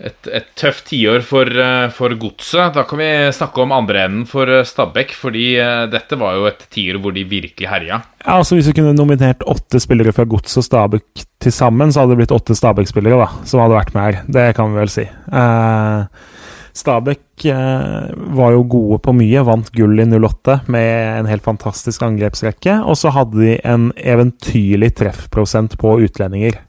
et, 0.00 0.28
et 0.32 0.46
tøft 0.58 0.86
tiår 0.88 1.24
for, 1.26 1.48
eh, 1.50 1.86
for 1.92 2.14
godset, 2.20 2.72
da 2.76 2.84
kan 2.88 3.00
vi 3.00 3.10
snakke 3.36 3.64
om 3.64 3.74
andre 3.76 4.06
enden 4.06 4.24
for 4.28 4.48
eh, 4.48 4.64
Stabæk. 4.66 5.12
Fordi 5.18 5.46
eh, 5.60 5.84
dette 5.92 6.18
var 6.20 6.38
jo 6.38 6.48
et 6.50 6.64
tiår 6.72 7.00
hvor 7.02 7.14
de 7.16 7.26
virkelig 7.28 7.68
herja. 7.70 8.00
Ja, 8.24 8.38
altså 8.38 8.56
Hvis 8.56 8.70
vi 8.70 8.78
kunne 8.80 8.96
nominert 8.96 9.44
åtte 9.48 9.80
spillere 9.82 10.14
fra 10.16 10.26
Gods 10.28 10.56
og 10.60 10.66
Stabæk 10.66 11.24
til 11.40 11.54
sammen, 11.54 11.92
så 11.92 12.02
hadde 12.02 12.16
det 12.16 12.22
blitt 12.24 12.36
åtte 12.36 12.56
Stabæk-spillere 12.56 13.20
da, 13.20 13.30
som 13.48 13.64
hadde 13.64 13.78
vært 13.78 13.96
med 13.96 14.06
her. 14.06 14.22
Det 14.28 14.46
kan 14.58 14.72
vi 14.72 14.82
vel 14.82 14.92
si. 14.92 15.06
Eh, 15.06 16.28
Stabæk 16.80 17.44
eh, 17.50 18.10
var 18.36 18.54
jo 18.54 18.64
gode 18.70 19.00
på 19.04 19.14
mye, 19.16 19.42
vant 19.44 19.68
gull 19.74 20.00
i 20.00 20.06
08 20.06 20.60
med 20.70 20.90
en 21.18 21.28
helt 21.28 21.44
fantastisk 21.44 22.04
angrepsrekke. 22.06 22.80
Og 22.86 22.96
så 23.00 23.12
hadde 23.14 23.40
de 23.42 23.56
en 23.68 23.90
eventyrlig 23.98 24.94
treffprosent 25.00 25.76
på 25.80 25.98
utlendinger. 26.06 26.60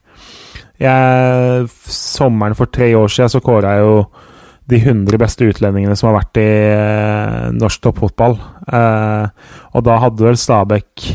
Jeg, 0.81 1.69
sommeren 1.93 2.57
for 2.57 2.71
tre 2.73 2.91
år 2.97 3.11
siden 3.11 3.31
så 3.31 3.41
kåra 3.43 3.77
jeg 3.77 3.85
jo 3.85 3.95
de 4.71 4.79
100 4.79 5.19
beste 5.19 5.47
utlendingene 5.49 5.97
som 5.99 6.09
har 6.09 6.21
vært 6.21 6.39
i 6.39 6.47
eh, 6.47 7.49
norsk 7.57 7.83
toppfotball. 7.83 8.37
Eh, 8.71 9.51
og 9.75 9.85
da 9.87 9.97
hadde 10.05 10.25
vel 10.25 10.39
Stabæk 10.39 11.09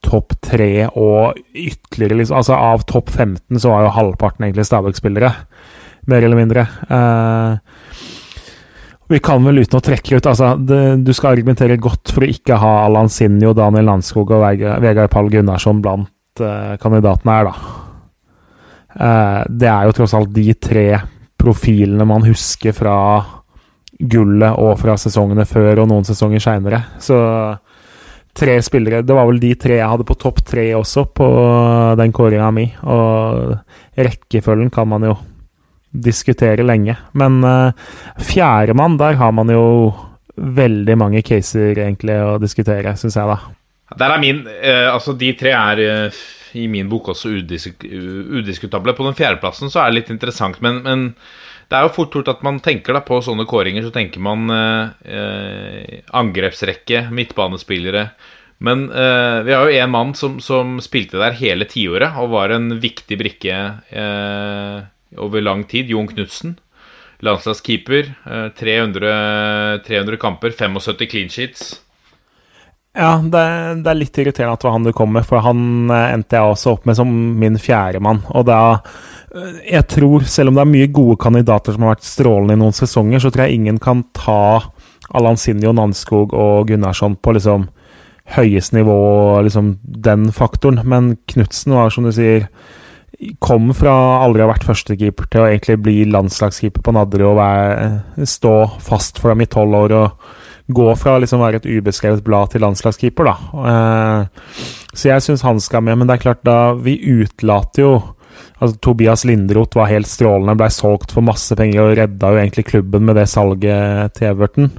topp 0.00 0.32
tre 0.40 0.86
og 0.88 1.36
ytterligere 1.52 2.22
liksom, 2.22 2.38
Altså 2.40 2.56
av 2.56 2.86
topp 2.88 3.10
15 3.12 3.60
så 3.60 3.74
var 3.74 3.84
jo 3.84 3.96
halvparten 3.98 4.46
egentlig 4.46 4.64
Stabæk-spillere. 4.68 5.34
Mer 6.10 6.24
eller 6.24 6.40
mindre. 6.40 6.64
Eh, 6.88 8.00
vi 9.10 9.18
kan 9.18 9.42
vel 9.44 9.60
uten 9.60 9.76
å 9.76 9.82
trekke 9.82 10.20
ut 10.20 10.26
altså, 10.30 10.52
det, 10.54 11.02
Du 11.02 11.10
skal 11.16 11.34
argumentere 11.34 11.80
godt 11.82 12.12
for 12.14 12.24
å 12.24 12.30
ikke 12.30 12.60
ha 12.62 12.72
Alan 12.86 13.10
Sinjo, 13.10 13.52
Daniel 13.58 13.90
Landskog 13.90 14.30
og 14.36 14.46
Vegard, 14.46 15.10
Pall 15.12 15.30
Gunnarsson 15.32 15.82
blant 15.84 16.42
eh, 16.46 16.74
kandidatene 16.80 17.36
her, 17.36 17.50
da. 17.50 17.79
Eh, 18.94 19.40
det 19.48 19.70
er 19.70 19.86
jo 19.86 19.96
tross 19.96 20.14
alt 20.18 20.32
de 20.34 20.52
tre 20.54 20.86
profilene 21.40 22.06
man 22.08 22.26
husker 22.26 22.74
fra 22.76 22.96
gullet 24.00 24.56
og 24.60 24.78
fra 24.80 24.96
sesongene 25.00 25.44
før 25.48 25.82
og 25.82 25.90
noen 25.90 26.06
sesonger 26.08 26.42
seinere. 26.42 26.82
Så 27.00 27.16
tre 28.36 28.54
spillere 28.62 29.02
Det 29.02 29.14
var 29.16 29.26
vel 29.28 29.40
de 29.42 29.54
tre 29.58 29.80
jeg 29.80 29.90
hadde 29.90 30.06
på 30.08 30.16
topp 30.20 30.40
tre 30.46 30.70
også 30.78 31.04
på 31.12 31.28
den 32.00 32.12
kåringa 32.16 32.50
mi. 32.54 32.68
Og 32.88 33.56
rekkefølgen 33.98 34.70
kan 34.72 34.88
man 34.88 35.04
jo 35.08 35.16
diskutere 35.90 36.64
lenge. 36.64 36.94
Men 37.18 37.40
uh, 37.42 37.72
fjerdemann, 38.22 38.98
der 39.00 39.18
har 39.18 39.32
man 39.34 39.50
jo 39.50 39.64
veldig 40.40 40.96
mange 40.96 41.22
caser 41.26 41.74
egentlig 41.74 42.16
å 42.22 42.36
diskutere, 42.40 42.94
syns 42.96 43.18
jeg, 43.18 43.26
da. 43.28 43.40
Der 43.98 44.14
er 44.14 44.20
min 44.22 44.44
eh, 44.46 44.86
Altså, 44.86 45.16
de 45.18 45.32
tre 45.34 45.50
er 45.50 45.80
eh, 45.82 46.20
i 46.58 46.66
min 46.70 46.88
bok 46.90 47.12
også 47.12 47.32
udisk, 47.40 47.84
udiskutable. 47.84 48.94
På 48.96 49.06
den 49.06 49.16
fjerdeplassen 49.18 49.72
så 49.72 49.82
er 49.82 49.90
det 49.90 50.00
litt 50.00 50.12
interessant, 50.14 50.60
men, 50.64 50.82
men 50.86 51.06
det 51.70 51.78
er 51.78 51.86
jo 51.86 51.94
fort 51.94 52.16
gjort 52.16 52.32
at 52.32 52.42
man 52.46 52.58
tenker 52.64 52.96
da 52.96 53.02
på 53.06 53.20
sånne 53.22 53.46
kåringer, 53.50 53.84
så 53.86 53.94
tenker 53.94 54.22
man 54.24 54.50
eh, 54.50 55.10
eh, 55.14 55.98
angrepsrekke, 56.18 57.06
midtbanespillere, 57.14 58.08
Men 58.60 58.90
eh, 58.92 59.42
vi 59.46 59.52
har 59.56 59.64
jo 59.64 59.76
en 59.80 59.90
mann 59.90 60.10
som, 60.14 60.40
som 60.44 60.74
spilte 60.84 61.16
der 61.16 61.38
hele 61.38 61.64
tiåret 61.64 62.18
og 62.20 62.34
var 62.34 62.52
en 62.52 62.74
viktig 62.82 63.16
brikke 63.16 63.60
eh, 63.88 64.82
over 65.16 65.40
lang 65.40 65.64
tid. 65.64 65.88
Jon 65.88 66.10
Knutsen. 66.10 66.58
Landslagskeeper. 67.24 68.10
Eh, 68.28 68.48
300, 68.58 69.14
300 69.86 70.20
kamper, 70.20 70.52
75 70.52 71.08
clean 71.08 71.32
sheets. 71.32 71.80
Ja, 72.90 73.20
det, 73.22 73.42
det, 73.84 73.90
er 73.90 73.98
litt 74.00 74.18
irriterende 74.18 74.56
at 74.56 74.62
det 74.62 74.66
var 74.66 74.74
han 74.74 74.86
du 74.88 74.92
kom 74.96 75.12
med, 75.14 75.22
for 75.26 75.44
han 75.44 75.90
eh, 75.94 76.08
endte 76.16 76.34
jeg 76.34 76.54
også 76.54 76.72
opp 76.74 76.88
med 76.90 76.98
som 76.98 77.10
min 77.38 77.58
fjerdemann. 77.62 78.24
Og 78.34 78.48
da 78.48 78.60
eh, 78.74 79.60
Jeg 79.76 79.86
tror, 79.92 80.26
selv 80.26 80.50
om 80.50 80.58
det 80.58 80.64
er 80.64 80.72
mye 80.72 80.88
gode 80.90 81.20
kandidater 81.22 81.76
som 81.76 81.86
har 81.86 81.94
vært 81.94 82.08
strålende 82.08 82.56
i 82.58 82.60
noen 82.64 82.74
sesonger, 82.74 83.22
så 83.22 83.30
tror 83.30 83.46
jeg 83.46 83.60
ingen 83.60 83.78
kan 83.82 84.02
ta 84.16 84.72
Alansinho, 85.14 85.70
Nanskog 85.74 86.34
og 86.34 86.66
Gunnarsson 86.70 87.14
på 87.22 87.36
liksom 87.38 87.68
høyest 88.34 88.74
nivå, 88.74 88.98
og 89.36 89.46
liksom 89.46 89.72
den 89.82 90.28
faktoren. 90.34 90.82
Men 90.86 91.14
Knutsen 91.30 91.78
var, 91.78 91.94
som 91.94 92.06
du 92.06 92.12
sier, 92.14 92.50
kom 93.42 93.70
fra 93.76 93.94
aldri 94.24 94.42
å 94.42 94.48
ha 94.48 94.54
vært 94.54 94.66
førstekeeper 94.66 95.30
til 95.30 95.44
å 95.44 95.48
egentlig 95.48 95.78
bli 95.82 95.96
landslagskeeper 96.10 96.82
på 96.82 96.94
Nadderud 96.96 97.32
og 97.32 97.40
være, 97.40 98.26
stå 98.26 98.54
fast 98.82 99.22
for 99.22 99.30
dem 99.30 99.46
i 99.46 99.50
tolv 99.50 99.78
år. 99.84 99.98
og 100.02 100.38
gå 100.74 100.88
fra 100.98 101.16
å 101.16 101.22
liksom 101.22 101.42
være 101.42 101.60
et 101.60 101.68
ubeskrevet 101.68 102.24
blad 102.26 102.52
til 102.52 102.64
landslagskeeper, 102.64 103.30
da. 103.30 103.66
Eh, 103.70 104.64
så 104.94 105.12
jeg 105.12 105.26
syns 105.26 105.44
han 105.46 105.60
skal 105.62 105.84
med, 105.86 106.00
men 106.00 106.10
det 106.10 106.18
er 106.18 106.24
klart, 106.24 106.42
da 106.46 106.72
Vi 106.74 106.96
utelater 106.98 107.84
jo 107.84 107.92
Altså, 108.60 108.76
Tobias 108.84 109.24
Lindroth 109.24 109.76
var 109.76 109.88
helt 109.90 110.08
strålende, 110.08 110.54
blei 110.56 110.68
solgt 110.72 111.14
for 111.16 111.24
masse 111.24 111.56
penger 111.56 111.80
og 111.82 111.96
redda 111.96 112.32
jo 112.32 112.40
egentlig 112.40 112.66
klubben 112.68 113.06
med 113.08 113.16
det 113.16 113.26
salget 113.32 114.14
til 114.16 114.30
Everton. 114.30 114.70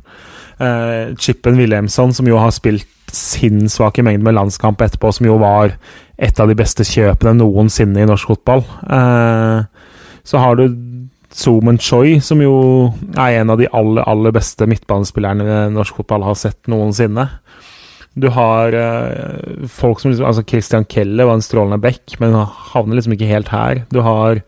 Uh, 0.62 1.18
Chippen 1.18 1.58
Wilhelmsson, 1.58 2.14
som 2.14 2.30
jo 2.30 2.38
har 2.38 2.54
spilt 2.54 2.88
sinnssvake 3.12 4.06
mengder 4.06 4.28
med 4.28 4.38
landskamp 4.38 4.82
etterpå, 4.86 5.12
som 5.18 5.28
jo 5.28 5.40
var 5.42 5.74
et 6.22 6.40
av 6.40 6.50
de 6.50 6.58
beste 6.58 6.86
kjøpene 6.86 7.40
noensinne 7.42 8.04
i 8.04 8.08
norsk 8.10 8.30
fotball. 8.36 8.62
Uh, 8.86 9.66
så 10.24 10.42
har 10.42 10.60
du 10.60 10.68
Zoomen 11.34 11.80
Choi, 11.82 12.20
som 12.24 12.42
jo 12.44 12.56
er 13.16 13.42
en 13.42 13.54
av 13.54 13.60
de 13.62 13.70
aller, 13.72 14.04
aller 14.08 14.34
beste 14.36 14.68
midtbanespillerne 14.70 15.70
norsk 15.74 16.02
fotball 16.02 16.26
har 16.28 16.40
sett 16.40 16.70
noensinne. 16.72 17.30
Du 18.14 18.28
har 18.36 18.76
eh, 18.76 19.68
folk 19.72 20.02
som 20.02 20.12
liksom, 20.12 20.28
altså 20.28 20.44
Christian 20.44 20.86
Kelle 20.86 21.26
var 21.26 21.40
en 21.40 21.46
strålende 21.46 21.80
back, 21.80 22.18
men 22.20 22.36
havner 22.74 23.00
liksom 23.00 23.16
ikke 23.16 23.30
helt 23.30 23.54
her. 23.54 23.86
Du 23.90 24.02
har 24.04 24.42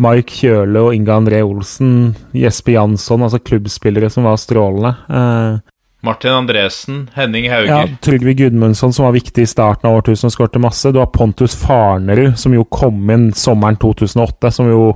Mike 0.00 0.32
Kjøle 0.32 0.86
og 0.86 0.96
Inga 0.96 1.18
André 1.20 1.42
Olsen, 1.44 2.14
Jesper 2.32 2.78
Jansson, 2.78 3.22
altså 3.22 3.42
klubbspillere 3.42 4.08
som 4.10 4.24
var 4.24 4.40
strålende. 4.40 4.94
Eh, 5.12 5.60
Martin 6.02 6.32
Andresen, 6.32 7.10
Henning 7.14 7.50
Hauger. 7.52 7.68
Ja, 7.68 7.98
Trygve 8.02 8.32
Gudmundsson, 8.34 8.92
som 8.92 9.04
var 9.04 9.12
viktig 9.14 9.44
i 9.44 9.46
starten 9.46 9.86
av 9.86 10.00
årtusen 10.00 10.26
og 10.26 10.34
skårte 10.34 10.58
masse. 10.58 10.90
Du 10.90 10.98
har 10.98 11.12
Pontus 11.14 11.54
Farnerud, 11.54 12.32
som 12.40 12.56
jo 12.56 12.64
kom 12.64 13.12
inn 13.12 13.28
sommeren 13.38 13.78
2008, 13.78 14.50
som 14.50 14.72
jo 14.72 14.88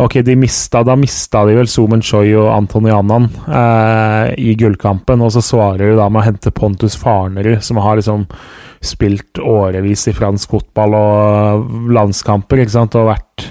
Ok, 0.00 0.14
de 0.24 0.36
mista, 0.36 0.80
da 0.82 0.94
mista 0.96 1.42
de 1.44 1.52
vel 1.58 1.68
Zoomen 1.68 2.00
Choi 2.00 2.30
og 2.32 2.46
Antony 2.54 2.88
Annan 2.88 3.26
eh, 3.44 4.30
i 4.40 4.54
gullkampen, 4.56 5.20
og 5.20 5.34
så 5.34 5.42
svarer 5.44 5.90
de 5.90 5.98
da 5.98 6.06
med 6.08 6.22
å 6.22 6.24
hente 6.24 6.52
Pontus 6.56 6.96
Farnerud, 6.96 7.58
som 7.60 7.76
har 7.84 7.98
liksom 7.98 8.24
spilt 8.80 9.36
årevis 9.44 10.06
i 10.08 10.14
fransk 10.16 10.54
fotball 10.54 10.96
og 10.96 11.90
landskamper, 11.92 12.62
ikke 12.62 12.72
sant, 12.72 12.96
og 12.96 13.10
vært 13.10 13.44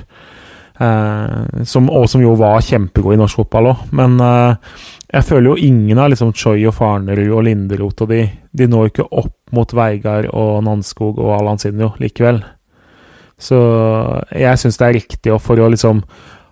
eh, 0.82 1.62
som, 1.70 1.92
Og 1.94 2.08
som 2.10 2.24
jo 2.26 2.34
var 2.40 2.66
kjempegod 2.66 3.14
i 3.14 3.20
norsk 3.22 3.44
fotball 3.44 3.70
òg, 3.76 3.86
men 4.02 4.18
eh, 4.18 4.82
jeg 5.12 5.28
føler 5.30 5.52
jo 5.52 5.68
ingen 5.70 6.02
av 6.02 6.10
liksom 6.16 6.34
Choi 6.34 6.64
og 6.64 6.74
Farnerud 6.80 7.30
og 7.30 7.46
Linderoth 7.46 8.08
og 8.08 8.16
de, 8.16 8.24
de 8.58 8.70
når 8.72 8.90
ikke 8.90 9.06
opp 9.12 9.36
mot 9.54 9.78
Veigard 9.78 10.32
og 10.34 10.64
Nanskog 10.66 11.22
og 11.22 11.36
Alansinho 11.38 11.94
likevel. 12.02 12.42
Så 13.40 13.62
jeg 14.36 14.60
syns 14.60 14.82
det 14.82 14.90
er 14.90 14.98
riktig, 14.98 15.32
og 15.32 15.42
for 15.46 15.62
å 15.62 15.70
liksom 15.72 16.02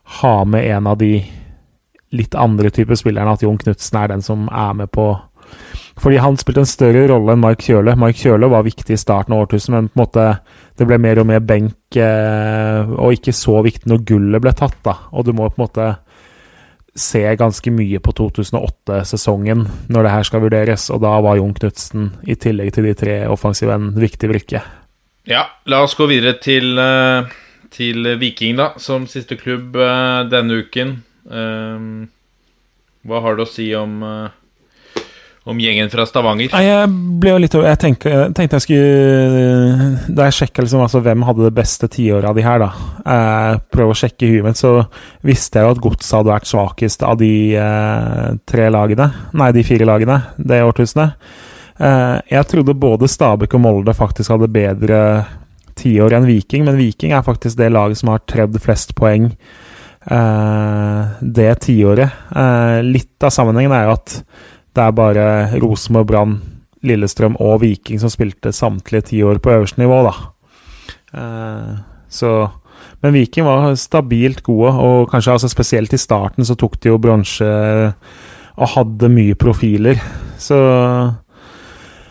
ha 0.08 0.46
med 0.46 0.66
en 0.72 0.88
av 0.88 0.98
de 0.98 1.20
litt 2.16 2.36
andre 2.36 2.72
typer 2.72 2.96
spillerne, 2.96 3.34
at 3.34 3.44
Jon 3.44 3.60
Knutsen 3.60 4.00
er 4.00 4.14
den 4.14 4.24
som 4.24 4.48
er 4.48 4.76
med 4.78 4.92
på 4.96 5.10
Fordi 5.98 6.20
han 6.22 6.36
spilte 6.38 6.62
en 6.62 6.70
større 6.70 7.08
rolle 7.10 7.34
enn 7.34 7.42
Mark 7.42 7.64
Kjøle. 7.66 7.96
Mark 7.98 8.20
Kjøle 8.20 8.52
var 8.52 8.66
viktig 8.68 8.94
i 8.94 9.00
starten 9.02 9.34
av 9.34 9.48
årtusen, 9.48 9.74
men 9.74 9.88
på 9.90 9.98
en 9.98 10.04
måte 10.04 10.26
det 10.78 10.86
ble 10.86 11.00
mer 11.02 11.18
og 11.18 11.26
mer 11.26 11.40
benk, 11.42 11.98
eh, 11.98 12.92
og 12.94 13.16
ikke 13.16 13.34
så 13.34 13.64
viktig 13.66 13.90
når 13.90 14.04
gullet 14.06 14.44
ble 14.44 14.54
tatt, 14.54 14.78
da. 14.86 14.94
Og 15.10 15.26
du 15.26 15.32
må 15.34 15.48
på 15.50 15.58
en 15.58 15.64
måte 15.64 15.88
se 16.94 17.24
ganske 17.40 17.74
mye 17.74 18.02
på 18.04 18.14
2008-sesongen 18.20 19.66
når 19.90 20.06
det 20.06 20.14
her 20.14 20.30
skal 20.30 20.46
vurderes, 20.46 20.86
og 20.94 21.02
da 21.02 21.16
var 21.26 21.40
Jon 21.42 21.58
Knutsen, 21.58 22.12
i 22.30 22.38
tillegg 22.38 22.76
til 22.76 22.86
de 22.92 22.94
tre 23.02 23.18
offensive, 23.34 23.74
en 23.74 23.90
viktig 23.98 24.30
brikke. 24.30 24.62
Ja, 25.26 25.48
la 25.66 25.82
oss 25.88 25.98
gå 25.98 26.06
videre 26.14 26.38
til 26.38 26.78
uh 26.78 27.26
til 27.78 28.10
Viking, 28.20 28.58
da, 28.58 28.72
som 28.82 29.06
siste 29.10 29.38
klubb 29.40 29.78
uh, 29.78 30.26
denne 30.30 30.64
uken. 30.64 30.98
Uh, 31.30 32.08
hva 33.08 33.24
har 33.24 33.38
du 33.38 33.46
å 33.46 33.50
si 33.50 33.70
om, 33.78 34.02
uh, 34.04 35.04
om 35.48 35.60
gjengen 35.62 35.92
fra 35.92 36.06
Stavanger? 36.08 36.52
Nei, 36.52 36.64
jeg 36.66 36.90
ble 37.22 37.34
jo 37.34 37.40
litt 37.40 37.56
Jeg 37.56 37.80
tenkte 37.80 38.14
tenkte 38.36 38.60
jeg 38.60 38.66
skulle 38.66 40.12
Da 40.12 40.28
jeg 40.28 40.36
sjekka 40.42 40.66
liksom, 40.66 40.84
altså, 40.84 41.00
hvem 41.06 41.24
hadde 41.28 41.46
det 41.46 41.54
beste 41.56 41.88
tiåret 41.92 42.28
av 42.28 42.36
de 42.36 42.44
her, 42.44 42.60
da 42.60 42.68
eh, 43.00 43.62
Prøve 43.72 43.96
å 43.96 43.98
sjekke 43.98 44.28
huet 44.28 44.44
mitt, 44.44 44.60
så 44.60 44.74
visste 45.28 45.62
jeg 45.62 45.68
jo 45.68 45.78
at 45.78 45.82
Godset 45.86 46.18
hadde 46.18 46.34
vært 46.34 46.52
svakest 46.52 47.06
av 47.08 47.16
de 47.22 47.32
tre 48.48 48.68
lagene. 48.76 49.08
Nei, 49.40 49.54
de 49.56 49.64
fire 49.68 49.88
lagene 49.88 50.20
det 50.36 50.60
årtusenet. 50.68 51.16
jeg 52.28 52.48
trodde 52.52 52.76
både 52.76 53.08
Stabæk 53.08 53.56
og 53.56 53.64
Molde 53.64 53.96
faktisk 53.96 54.36
hadde 54.36 54.52
bedre 54.52 55.02
tiår 55.80 56.16
enn 56.18 56.28
Viking, 56.28 56.66
men 56.68 56.80
Viking 56.80 57.14
er 57.16 57.26
faktisk 57.26 57.60
det 57.60 57.72
laget 57.74 58.02
som 58.02 58.12
har 58.14 58.24
tredd 58.30 58.58
flest 58.64 58.96
poeng 58.98 59.32
eh, 60.12 61.02
det 61.22 61.50
tiåret. 61.66 62.14
Eh, 62.36 62.80
litt 62.86 63.24
av 63.24 63.34
sammenhengen 63.34 63.76
er 63.76 63.88
jo 63.88 63.98
at 63.98 64.16
det 64.78 64.86
er 64.86 64.96
bare 64.98 65.26
Rosenborg, 65.58 66.08
Brann, 66.12 66.38
Lillestrøm 66.86 67.38
og 67.42 67.62
Viking 67.64 68.00
som 68.02 68.12
spilte 68.14 68.54
samtlige 68.54 69.10
tiår 69.12 69.42
på 69.42 69.56
øverste 69.56 69.82
nivå, 69.82 70.04
da. 70.08 70.16
Eh, 71.18 71.76
så 72.10 72.38
Men 73.02 73.14
Viking 73.14 73.46
var 73.46 73.76
stabilt 73.78 74.44
gode, 74.46 74.72
og 74.74 75.10
kanskje 75.12 75.32
altså 75.32 75.50
spesielt 75.50 75.94
i 75.94 76.00
starten 76.02 76.46
så 76.46 76.56
tok 76.58 76.80
de 76.82 76.90
jo 76.90 76.98
bronse 76.98 77.46
og 78.58 78.72
hadde 78.74 79.10
mye 79.10 79.36
profiler. 79.38 80.02
Så 80.42 80.58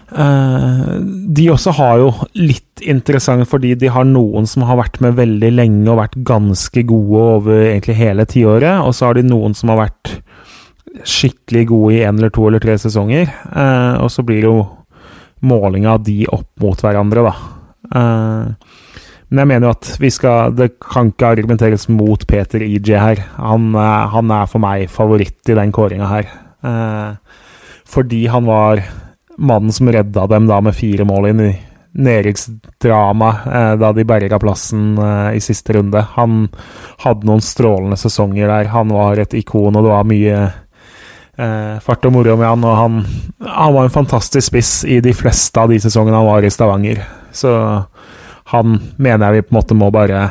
de 0.06 1.48
også 1.50 1.72
har 1.74 1.98
jo 1.98 2.10
litt 2.38 2.82
interessant 2.86 3.42
fordi 3.50 3.72
de 3.74 3.88
har 3.90 4.06
noen 4.06 4.46
som 4.46 4.62
har 4.68 4.78
vært 4.78 5.00
med 5.02 5.16
veldig 5.18 5.50
lenge 5.50 5.88
og 5.90 5.98
vært 5.98 6.14
ganske 6.28 6.84
gode 6.86 7.24
over 7.40 7.64
egentlig 7.72 7.96
hele 7.98 8.26
tiåret, 8.30 8.84
og 8.86 8.94
så 8.94 9.08
har 9.08 9.18
de 9.18 9.24
noen 9.26 9.56
som 9.58 9.72
har 9.72 9.80
vært 9.88 10.12
skikkelig 11.04 11.66
gode 11.68 11.94
i 11.96 12.02
én 12.06 12.16
eller 12.16 12.32
to 12.32 12.46
eller 12.48 12.62
tre 12.62 12.76
sesonger. 12.80 13.28
Uh, 13.50 14.00
og 14.02 14.10
så 14.12 14.24
blir 14.26 14.46
jo 14.46 14.56
målinga 15.46 15.98
de 16.04 16.24
opp 16.32 16.48
mot 16.62 16.80
hverandre, 16.80 17.26
da. 17.26 17.34
Uh, 17.92 18.84
men 19.26 19.42
jeg 19.42 19.50
mener 19.50 19.66
jo 19.66 19.74
at 19.74 19.88
vi 20.02 20.08
skal 20.10 20.52
Det 20.54 20.66
kan 20.82 21.08
ikke 21.10 21.28
argumenteres 21.34 21.88
mot 21.90 22.20
Peter 22.30 22.62
EJ 22.62 22.92
her. 22.94 23.22
Han, 23.40 23.72
han 23.74 24.30
er 24.30 24.46
for 24.46 24.62
meg 24.62 24.86
favoritt 24.90 25.50
i 25.50 25.56
den 25.58 25.72
kåringa 25.74 26.06
her. 26.06 26.28
fordi 27.86 28.26
han 28.30 28.46
var 28.46 28.84
mannen 29.36 29.72
som 29.72 29.92
redda 29.92 30.26
dem 30.26 30.46
da 30.48 30.60
med 30.64 30.76
fire 30.76 31.04
mål 31.08 31.30
inn 31.30 31.42
i 31.44 31.54
nedrykksdramaet 31.96 33.46
eh, 33.46 33.72
da 33.80 33.92
de 33.96 34.04
berga 34.04 34.38
plassen 34.40 34.98
eh, 34.98 35.36
i 35.36 35.40
siste 35.40 35.76
runde. 35.76 36.02
Han 36.16 36.46
hadde 37.04 37.28
noen 37.28 37.44
strålende 37.44 37.98
sesonger 38.00 38.50
der. 38.50 38.70
Han 38.74 38.92
var 38.92 39.20
et 39.20 39.36
ikon, 39.36 39.76
og 39.76 39.84
det 39.84 39.92
var 39.92 40.08
mye 40.08 40.40
eh, 40.44 41.76
fart 41.84 42.08
og 42.08 42.16
moro 42.16 42.36
med 42.36 42.48
han. 42.48 42.66
Og 42.66 42.80
han, 42.80 43.02
han, 43.40 43.76
var 43.76 43.86
en 43.86 43.96
fantastisk 43.96 44.50
spiss 44.50 44.72
i 44.84 45.00
de 45.04 45.14
fleste 45.16 45.60
av 45.60 45.72
de 45.72 45.80
sesongene 45.82 46.20
han 46.20 46.28
var 46.28 46.44
i 46.44 46.52
Stavanger. 46.52 47.02
Så 47.36 47.52
han 48.52 48.80
mener 48.96 49.26
jeg 49.26 49.40
vi 49.40 49.48
på 49.48 49.54
en 49.54 49.60
måte 49.60 49.78
må 49.78 49.90
bare 49.94 50.28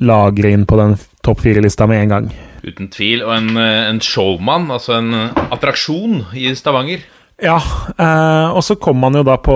lagre 0.00 0.52
inn 0.54 0.68
på 0.70 0.78
den 0.78 0.94
topp 1.26 1.42
fire-lista 1.44 1.88
med 1.90 2.04
en 2.04 2.12
gang. 2.14 2.34
Uten 2.64 2.88
tvil. 2.92 3.24
Og 3.26 3.36
en, 3.36 3.56
eh, 3.60 3.88
en 3.90 4.00
showman, 4.00 4.70
altså 4.72 4.96
en 4.96 5.12
attraksjon 5.50 6.22
i 6.36 6.54
Stavanger. 6.56 7.04
Ja, 7.40 7.56
eh, 7.96 8.48
og 8.52 8.64
så 8.64 8.76
kommer 8.76 9.08
man 9.08 9.20
jo 9.20 9.24
da 9.24 9.38
på 9.40 9.54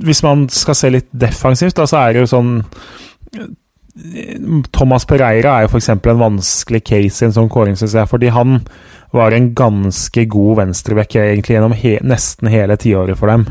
Hvis 0.00 0.22
man 0.24 0.46
skal 0.48 0.76
se 0.78 0.88
litt 0.94 1.10
defensivt, 1.12 1.76
da, 1.76 1.84
så 1.88 2.00
er 2.00 2.14
det 2.14 2.22
jo 2.24 2.30
sånn 2.30 2.52
Thomas 4.72 5.04
Pereira 5.04 5.58
er 5.58 5.66
jo 5.66 5.74
f.eks. 5.74 5.90
en 5.92 6.22
vanskelig 6.22 6.80
case 6.86 7.24
i 7.24 7.26
en 7.28 7.34
sånn 7.36 7.50
kåring, 7.52 7.76
syns 7.76 7.96
jeg. 7.98 8.08
Fordi 8.08 8.30
han 8.32 8.60
var 9.12 9.34
en 9.34 9.50
ganske 9.58 10.24
god 10.30 10.60
venstreback 10.62 11.16
egentlig 11.18 11.56
gjennom 11.56 11.74
he 11.76 11.96
nesten 12.06 12.50
hele 12.52 12.78
tiåret 12.80 13.18
for 13.18 13.32
dem. 13.32 13.44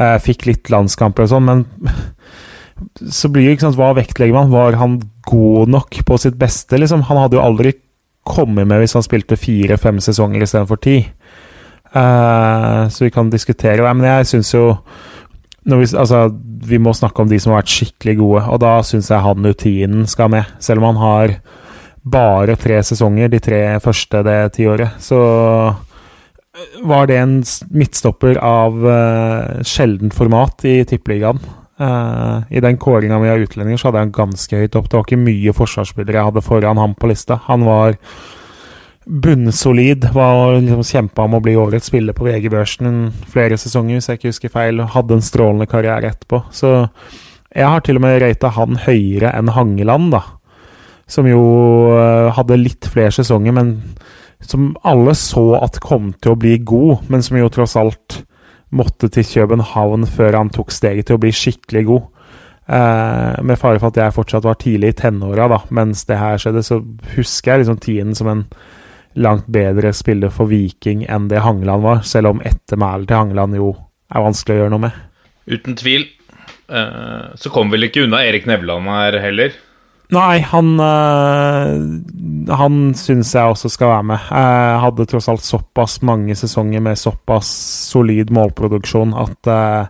Eh, 0.00 0.16
fikk 0.22 0.48
litt 0.48 0.72
landskamper 0.72 1.26
og 1.26 1.32
sånn, 1.32 1.46
men 1.46 1.64
så 3.18 3.30
blir 3.32 3.46
det 3.46 3.56
ikke 3.56 3.68
sant, 3.68 3.78
Hva 3.78 3.92
vektlegger 3.96 4.36
man? 4.36 4.52
Var 4.52 4.80
han 4.80 4.98
god 5.28 5.72
nok 5.76 6.00
på 6.08 6.18
sitt 6.20 6.40
beste? 6.40 6.80
Liksom? 6.80 7.06
Han 7.10 7.22
hadde 7.22 7.38
jo 7.38 7.44
aldri 7.44 7.76
kommet 8.26 8.66
med 8.66 8.82
hvis 8.82 8.96
han 8.98 9.04
spilte 9.06 9.38
fire-fem 9.38 10.00
sesonger 10.02 10.42
istedenfor 10.42 10.80
ti. 10.82 10.98
Eh, 11.04 11.25
så 11.96 13.04
vi 13.04 13.12
kan 13.14 13.30
diskutere 13.32 13.80
det. 13.80 13.92
Men 13.96 14.08
jeg 14.10 14.28
syns 14.32 14.50
jo 14.52 14.64
vi, 15.66 15.86
altså, 15.98 16.28
vi 16.68 16.78
må 16.78 16.92
snakke 16.94 17.24
om 17.24 17.30
de 17.30 17.38
som 17.42 17.54
har 17.54 17.64
vært 17.64 17.72
skikkelig 17.74 18.16
gode, 18.20 18.42
og 18.52 18.60
da 18.62 18.74
syns 18.86 19.10
jeg 19.10 19.24
han 19.24 19.48
Utinen 19.50 20.06
skal 20.10 20.30
med. 20.34 20.52
Selv 20.62 20.82
om 20.82 20.92
han 20.92 21.00
har 21.02 21.34
bare 22.06 22.54
tre 22.60 22.78
sesonger, 22.86 23.32
de 23.32 23.40
tre 23.42 23.60
første 23.82 24.22
det 24.26 24.38
tiåret, 24.54 24.94
så 25.02 25.18
var 26.86 27.08
det 27.10 27.18
en 27.20 27.36
midtstopper 27.74 28.38
av 28.40 28.78
uh, 28.86 29.62
sjeldent 29.66 30.14
format 30.16 30.64
i 30.64 30.78
tippeligaen. 30.88 31.40
Uh, 31.76 32.46
I 32.48 32.62
den 32.64 32.78
kåringa 32.80 33.18
mi 33.20 33.28
av 33.28 33.42
utlendinger 33.42 33.80
så 33.80 33.90
hadde 33.90 34.00
jeg 34.00 34.08
han 34.08 34.16
ganske 34.22 34.62
høyt 34.62 34.78
opp. 34.78 34.88
Det 34.88 34.96
var 34.96 35.08
ikke 35.08 35.24
mye 35.26 35.56
forsvarsspillere 35.56 36.20
jeg 36.20 36.30
hadde 36.30 36.46
foran 36.46 36.80
ham 36.80 36.94
på 36.96 37.10
lista. 37.10 37.40
Han 37.50 37.66
var 37.66 37.98
bunnsolid. 39.06 40.08
Var 40.14 40.60
liksom 40.60 40.84
Kjempa 40.84 41.26
om 41.26 41.38
å 41.38 41.42
bli 41.42 41.56
årets 41.58 41.90
spiller 41.90 42.16
på 42.16 42.26
VG-børsen 42.26 43.10
flere 43.32 43.58
sesonger, 43.60 43.98
hvis 43.98 44.10
jeg 44.10 44.20
ikke 44.20 44.32
husker 44.32 44.54
feil. 44.54 44.82
Hadde 44.94 45.18
en 45.18 45.24
strålende 45.24 45.68
karriere 45.70 46.10
etterpå. 46.12 46.42
Så 46.54 46.72
jeg 47.56 47.70
har 47.70 47.84
til 47.84 48.00
og 48.00 48.04
med 48.04 48.20
rata 48.24 48.52
han 48.56 48.80
høyere 48.86 49.32
enn 49.38 49.52
Hangeland, 49.54 50.10
da. 50.16 50.24
Som 51.10 51.28
jo 51.30 51.42
eh, 51.94 52.32
hadde 52.34 52.58
litt 52.58 52.88
flere 52.90 53.14
sesonger, 53.14 53.54
men 53.54 53.76
som 54.42 54.74
alle 54.84 55.14
så 55.16 55.54
at 55.62 55.78
kom 55.80 56.10
til 56.20 56.34
å 56.34 56.40
bli 56.40 56.58
god, 56.66 57.06
men 57.12 57.22
som 57.24 57.38
jo 57.38 57.50
tross 57.52 57.76
alt 57.78 58.20
måtte 58.74 59.08
til 59.14 59.24
København 59.24 60.04
før 60.10 60.36
han 60.40 60.50
tok 60.52 60.74
steget 60.74 61.08
til 61.08 61.16
å 61.16 61.22
bli 61.22 61.30
skikkelig 61.34 61.84
god. 61.88 62.08
Eh, 62.66 63.42
med 63.46 63.60
fare 63.60 63.78
for 63.78 63.92
at 63.92 64.00
jeg 64.02 64.16
fortsatt 64.16 64.46
var 64.46 64.58
tidlig 64.58 64.90
i 64.90 64.98
tenåra 64.98 65.46
da, 65.52 65.60
mens 65.70 66.02
det 66.08 66.18
her 66.18 66.40
skjedde, 66.42 66.64
så 66.66 66.80
husker 67.14 67.52
jeg 67.52 67.62
liksom 67.62 67.78
tiden 67.82 68.18
som 68.18 68.32
en 68.32 68.42
langt 69.16 69.46
bedre 69.52 69.92
spiller 69.96 70.32
for 70.32 70.50
Viking 70.50 71.06
enn 71.08 71.28
det 71.30 71.42
Hangeland 71.44 71.84
var, 71.84 72.02
selv 72.04 72.34
om 72.34 72.42
ettermælet 72.44 73.08
til 73.08 73.20
Hangeland 73.20 73.56
jo 73.58 73.72
er 74.12 74.24
vanskelig 74.26 74.56
å 74.56 74.60
gjøre 74.60 74.74
noe 74.74 74.84
med. 74.86 74.98
Uten 75.50 75.78
tvil. 75.78 76.04
Eh, 76.68 77.24
så 77.38 77.52
kommer 77.54 77.76
vel 77.76 77.88
ikke 77.88 78.04
unna 78.06 78.24
Erik 78.26 78.46
Nevland 78.50 78.90
her 78.90 79.18
heller. 79.22 79.54
Nei, 80.14 80.38
han 80.38 80.78
øh, 80.78 82.52
Han 82.54 82.76
syns 82.94 83.32
jeg 83.34 83.42
også 83.42 83.70
skal 83.72 83.90
være 83.90 84.06
med. 84.12 84.28
Jeg 84.30 84.76
hadde 84.84 85.06
tross 85.10 85.26
alt 85.32 85.42
såpass 85.42 85.98
mange 86.06 86.36
sesonger 86.38 86.84
med 86.84 87.00
såpass 87.00 87.48
solid 87.90 88.30
målproduksjon 88.30 89.16
at 89.18 89.50
øh, 89.50 89.88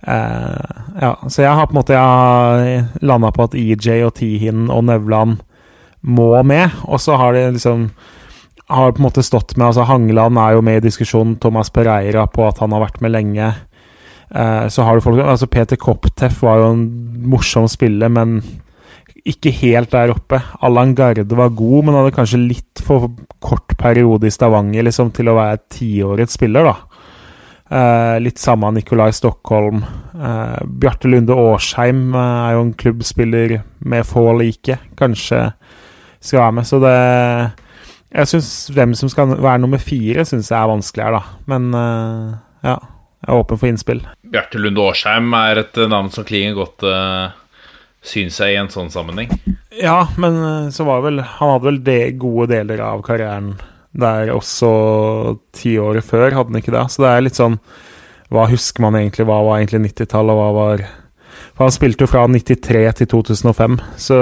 Ja, 0.00 1.12
så 1.28 1.42
jeg 1.42 1.52
har 1.52 1.68
på 1.68 1.74
en 1.74 1.80
måte 1.82 1.98
landa 3.04 3.30
på 3.36 3.44
at 3.44 3.56
EJ 3.58 4.06
og 4.06 4.14
Tihin 4.16 4.70
og 4.72 4.86
Nevland 4.88 5.42
må 6.00 6.32
med, 6.42 6.72
og 6.88 6.96
så 7.04 7.18
har 7.20 7.36
de 7.36 7.50
liksom 7.52 7.90
har 8.70 8.94
på 8.94 9.02
en 9.02 9.08
måte 9.08 9.24
stått 9.26 9.56
med 9.56 9.68
altså 9.70 9.84
Hangeland 9.88 10.38
er 10.38 10.54
jo 10.56 10.64
med 10.64 10.80
i 10.80 10.86
diskusjonen, 10.86 11.36
Thomas 11.42 11.72
Pereira 11.74 12.26
på 12.30 12.46
at 12.46 12.62
han 12.62 12.72
har 12.74 12.84
vært 12.84 13.00
med 13.04 13.14
lenge. 13.14 13.52
Eh, 14.30 14.66
så 14.70 14.86
har 14.86 14.96
du 14.96 15.04
folk 15.04 15.22
altså 15.24 15.50
Peter 15.50 15.78
Kopteff 15.80 16.42
var 16.46 16.60
jo 16.62 16.72
en 16.74 16.84
morsom 17.30 17.66
spiller, 17.70 18.12
men 18.12 18.40
ikke 19.28 19.52
helt 19.60 19.90
der 19.92 20.12
oppe. 20.14 20.40
Allan 20.64 20.94
Garde 20.96 21.36
var 21.36 21.52
god, 21.56 21.84
men 21.84 21.98
hadde 21.98 22.14
kanskje 22.16 22.40
litt 22.40 22.82
for 22.84 23.10
kort 23.42 23.76
periode 23.80 24.28
i 24.28 24.32
Stavanger 24.32 24.86
liksom, 24.86 25.10
til 25.16 25.28
å 25.30 25.36
være 25.36 25.60
tiårets 25.76 26.38
spiller, 26.38 26.70
da. 26.70 26.76
Eh, 27.70 28.16
litt 28.22 28.40
samme 28.40 28.72
Nikolai 28.74 29.12
Stockholm. 29.14 29.84
Eh, 30.14 30.62
Bjarte 30.82 31.10
Lunde 31.10 31.36
Årsheim 31.38 32.14
eh, 32.14 32.38
er 32.48 32.56
jo 32.56 32.64
en 32.64 32.72
klubbspiller 32.74 33.60
med 33.78 34.08
få 34.08 34.24
like. 34.40 34.80
Kanskje 34.98 35.50
skal 36.18 36.40
være 36.40 36.56
med, 36.58 36.66
så 36.66 36.80
det 36.82 36.96
Jeg 38.10 38.26
syns 38.26 38.50
hvem 38.74 38.94
som 38.98 39.10
skal 39.10 39.36
være 39.36 39.60
nummer 39.62 39.82
fire, 39.82 40.24
syns 40.26 40.50
jeg 40.50 40.58
er 40.58 40.70
vanskelig 40.70 41.04
her, 41.06 41.18
da. 41.20 41.42
Men 41.50 41.68
uh, 41.76 42.32
ja, 42.66 42.78
jeg 43.20 43.28
er 43.28 43.38
åpen 43.38 43.60
for 43.60 43.70
innspill. 43.70 44.00
Bjarte 44.32 44.58
Lunde 44.58 44.82
Årsheim 44.82 45.30
er 45.36 45.62
et 45.62 45.78
eh, 45.78 45.90
navn 45.90 46.10
som 46.14 46.26
klinger 46.26 46.56
godt, 46.58 46.86
uh, 46.86 47.30
syns 48.02 48.40
jeg, 48.42 48.56
i 48.56 48.58
en 48.58 48.70
sånn 48.72 48.90
sammenheng. 48.90 49.30
Ja, 49.78 50.08
men 50.20 50.38
eh, 50.42 50.70
så 50.74 50.84
var 50.88 51.04
vel 51.04 51.20
Han 51.22 51.52
hadde 51.54 51.68
vel 51.68 51.78
de 51.86 51.98
gode 52.20 52.48
deler 52.50 52.82
av 52.84 53.04
karrieren 53.06 53.54
der 53.90 54.30
også 54.30 54.70
ti 55.56 55.74
år 55.82 55.98
før, 56.06 56.30
hadde 56.30 56.52
han 56.52 56.60
ikke 56.60 56.74
det? 56.74 56.84
Så 56.92 57.02
det 57.02 57.10
er 57.10 57.24
litt 57.26 57.38
sånn 57.38 57.56
Hva 58.30 58.44
husker 58.50 58.84
man 58.84 58.94
egentlig? 58.98 59.26
Hva 59.26 59.40
var 59.42 59.58
egentlig 59.58 59.88
90-tallet, 59.88 60.30
og 60.30 60.38
hva 60.38 60.50
var 60.54 60.84
For 61.56 61.64
han 61.66 61.74
spilte 61.74 62.06
jo 62.06 62.10
fra 62.12 62.26
93 62.30 62.84
til 63.00 63.10
2005, 63.10 63.80
så 63.98 64.20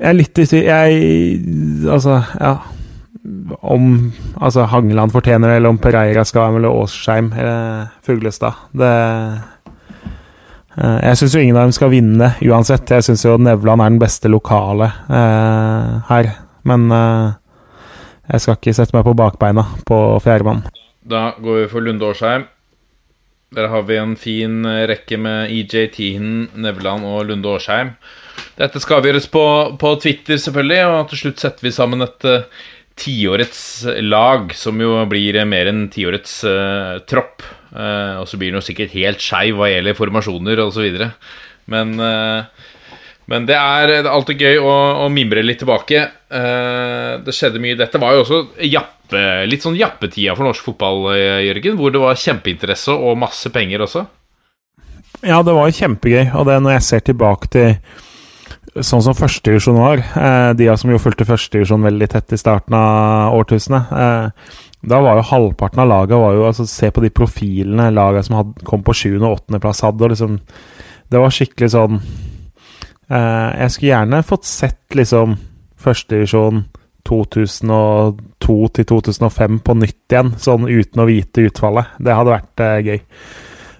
Jeg 0.00 0.08
er 0.08 0.16
litt 0.16 0.38
i 0.40 0.46
tvil 0.48 0.64
Jeg 0.64 1.88
Altså, 1.92 2.22
ja 2.40 2.54
Om 3.60 4.12
altså 4.40 4.64
Hangeland 4.72 5.12
fortjener 5.12 5.50
det, 5.52 5.56
eller 5.60 5.74
om 5.74 5.78
Pereira 5.78 6.24
skal 6.24 6.46
være 6.46 6.52
med, 6.54 6.62
eller 6.62 6.82
Åsheim 6.82 7.32
eller 7.36 7.90
Fuglestad. 8.06 8.56
Det 8.72 8.92
Eh, 10.78 10.98
Jeg 11.08 11.18
syns 11.18 11.34
jo 11.34 11.42
ingen 11.42 11.58
av 11.58 11.66
dem 11.68 11.74
skal 11.76 11.92
vinne 11.92 12.32
uansett. 12.46 12.90
Jeg 12.94 13.06
syns 13.06 13.24
jo 13.26 13.36
Nevland 13.40 13.82
er 13.82 13.92
den 13.92 14.00
beste 14.02 14.30
lokale 14.30 14.90
eh, 15.10 15.90
her. 16.10 16.30
Men 16.68 16.86
eh, 16.94 17.32
jeg 18.30 18.44
skal 18.44 18.58
ikke 18.58 18.76
sette 18.76 18.96
meg 18.96 19.06
på 19.08 19.16
bakbeina 19.18 19.66
på 19.88 19.98
fjerdemann. 20.24 20.64
Da 21.10 21.30
går 21.40 21.64
vi 21.64 21.68
for 21.72 21.84
Lunde 21.84 22.06
Årsheim. 22.06 22.46
Der 23.56 23.66
har 23.72 23.82
vi 23.82 23.98
en 23.98 24.14
fin 24.20 24.62
eh, 24.68 24.84
rekke 24.90 25.18
med 25.18 25.50
EJ 25.50 25.90
Tihen, 25.96 26.48
Nevland 26.54 27.04
og 27.08 27.26
Lunde 27.28 27.50
Årsheim. 27.50 27.96
Dette 28.60 28.82
skal 28.82 29.00
avgjøres 29.00 29.28
på, 29.32 29.44
på 29.80 29.94
Twitter, 30.02 30.40
selvfølgelig, 30.40 30.82
og 30.90 31.10
til 31.10 31.22
slutt 31.22 31.42
setter 31.42 31.66
vi 31.66 31.72
sammen 31.74 32.04
et 32.04 32.28
uh, 32.28 32.64
tiårets 33.00 33.62
lag, 34.04 34.52
som 34.56 34.80
jo 34.82 34.98
blir 35.08 35.40
eh, 35.40 35.48
mer 35.48 35.70
enn 35.70 35.86
tiårets 35.92 36.42
uh, 36.44 36.98
tropp. 37.08 37.46
Uh, 37.70 38.20
og 38.20 38.26
så 38.28 38.36
blir 38.36 38.50
den 38.50 38.60
jo 38.60 38.66
sikkert 38.66 38.96
helt 38.98 39.22
skeiv 39.24 39.56
hva 39.56 39.70
gjelder 39.70 39.96
formasjoner 39.96 40.60
osv. 40.66 41.00
Men, 41.70 41.94
uh, 41.96 42.68
men 43.30 43.46
det 43.46 43.56
er, 43.56 44.08
alltid 44.10 44.42
gøy 44.42 44.58
å, 44.58 44.74
å 45.04 45.10
mimre 45.12 45.44
litt 45.46 45.62
tilbake. 45.62 46.02
Eh, 46.30 47.12
det 47.22 47.34
skjedde 47.34 47.60
mye. 47.62 47.76
Dette 47.78 48.00
var 48.02 48.16
jo 48.16 48.24
også 48.24 48.40
jappe, 48.66 49.22
litt 49.46 49.62
sånn 49.62 49.78
jappetida 49.78 50.34
for 50.34 50.48
norsk 50.48 50.66
fotball, 50.66 51.04
eh, 51.14 51.44
Jørgen. 51.46 51.76
Hvor 51.78 51.94
det 51.94 52.02
var 52.02 52.18
kjempeinteresse 52.18 52.94
og 52.94 53.18
masse 53.22 53.50
penger 53.54 53.86
også. 53.86 54.02
Ja, 55.22 55.42
det 55.46 55.54
var 55.54 55.70
jo 55.70 55.78
kjempegøy. 55.78 56.32
Og 56.40 56.48
det 56.48 56.58
når 56.64 56.76
jeg 56.78 56.86
ser 56.88 57.04
tilbake 57.06 57.50
til 57.54 57.70
sånn 58.78 59.02
som 59.02 59.16
førstedivisjon 59.18 59.78
var, 59.78 59.98
eh, 59.98 60.52
de 60.54 60.68
som 60.78 60.90
jo 60.92 61.00
fulgte 61.02 61.26
førstedivisjon 61.26 61.82
veldig 61.82 62.08
tett 62.12 62.32
i 62.32 62.38
starten 62.38 62.76
av 62.78 63.34
årtusenet 63.38 63.92
eh, 63.92 64.30
Da 64.80 65.00
var 65.02 65.18
jo 65.18 65.26
halvparten 65.28 65.82
av 65.82 66.10
jo, 66.10 66.46
altså 66.46 66.66
Se 66.66 66.90
på 66.90 67.02
de 67.02 67.10
profilene 67.10 67.90
laget 67.90 68.26
som 68.26 68.36
hadde, 68.38 68.64
kom 68.64 68.82
på 68.82 68.94
7. 68.94 69.18
og 69.20 69.40
8. 69.50 69.60
plass 69.60 69.82
hadde. 69.84 70.04
og 70.04 70.10
liksom 70.10 70.40
Det 71.10 71.20
var 71.20 71.34
skikkelig 71.34 71.70
sånn 71.74 72.00
eh, 73.10 73.50
Jeg 73.60 73.70
skulle 73.70 73.92
gjerne 73.92 74.22
fått 74.22 74.44
sett 74.44 74.94
liksom 74.94 75.36
førstedivisjon 75.80 76.64
2002 77.08 78.56
til 78.76 78.84
2005 78.84 79.60
på 79.64 79.74
nytt 79.80 80.12
igjen, 80.12 80.34
sånn 80.36 80.68
uten 80.68 81.00
å 81.00 81.06
vite 81.08 81.46
utfallet. 81.48 81.94
Det 81.96 82.12
hadde 82.12 82.34
vært 82.34 82.62
gøy. 82.84 83.00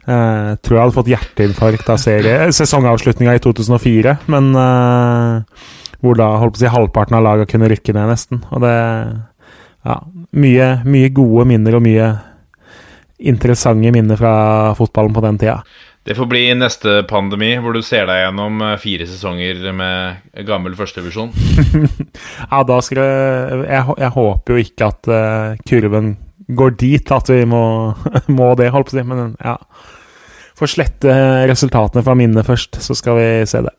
Eh, 0.08 0.52
tror 0.64 0.76
jeg 0.76 0.80
hadde 0.80 0.96
fått 0.96 1.10
hjerteinfarkt 1.12 1.90
av 1.92 2.00
sesongavslutninga 2.58 3.34
i 3.36 3.42
2004, 3.44 4.16
men 4.32 4.48
eh, 4.56 5.66
hvor 6.00 6.16
da 6.16 6.30
holdt 6.40 6.56
på 6.56 6.62
å 6.62 6.62
si 6.62 6.72
halvparten 6.72 7.18
av 7.18 7.26
laga 7.26 7.48
kunne 7.48 7.68
rykke 7.70 7.94
ned, 7.96 8.08
nesten. 8.14 8.44
Og 8.50 8.64
det 8.64 8.76
Ja, 9.80 9.94
mye, 10.36 10.64
mye 10.84 11.08
gode 11.16 11.46
minner 11.48 11.78
og 11.78 11.80
mye 11.80 12.08
interessante 13.16 13.92
minner 13.92 14.18
fra 14.20 14.74
fotballen 14.76 15.14
på 15.16 15.22
den 15.24 15.38
tida. 15.40 15.62
Det 16.04 16.16
får 16.16 16.28
bli 16.28 16.42
neste 16.56 16.98
pandemi, 17.08 17.54
hvor 17.60 17.72
du 17.72 17.80
ser 17.84 18.04
deg 18.08 18.22
gjennom 18.26 18.60
eh, 18.64 18.76
fire 18.80 19.06
sesonger 19.08 19.62
med 19.76 20.44
gammel 20.48 20.76
førstevisjon. 20.76 21.32
Ja, 22.50 22.60
da 22.66 22.80
skal 22.82 23.00
jeg, 23.00 23.62
Jeg, 23.68 23.96
jeg 24.00 24.12
håper 24.16 24.52
jo 24.52 24.64
ikke 24.64 24.90
at 24.90 25.10
kurven 25.68 26.14
går 26.56 26.76
dit 26.80 27.12
at 27.14 27.30
vi 27.30 27.44
må, 27.48 27.62
må 28.38 28.52
det, 28.58 28.70
holdt 28.74 28.90
på 28.90 28.96
å 28.96 29.00
si, 29.00 29.06
men 29.06 29.34
ja. 29.38 29.56
Får 30.60 30.68
slette 30.68 31.12
resultatene 31.48 32.02
fra 32.04 32.12
minnet 32.12 32.44
først, 32.44 32.82
så 32.84 32.92
skal 32.92 33.16
vi 33.16 33.28
se 33.48 33.62
det. 33.64 33.72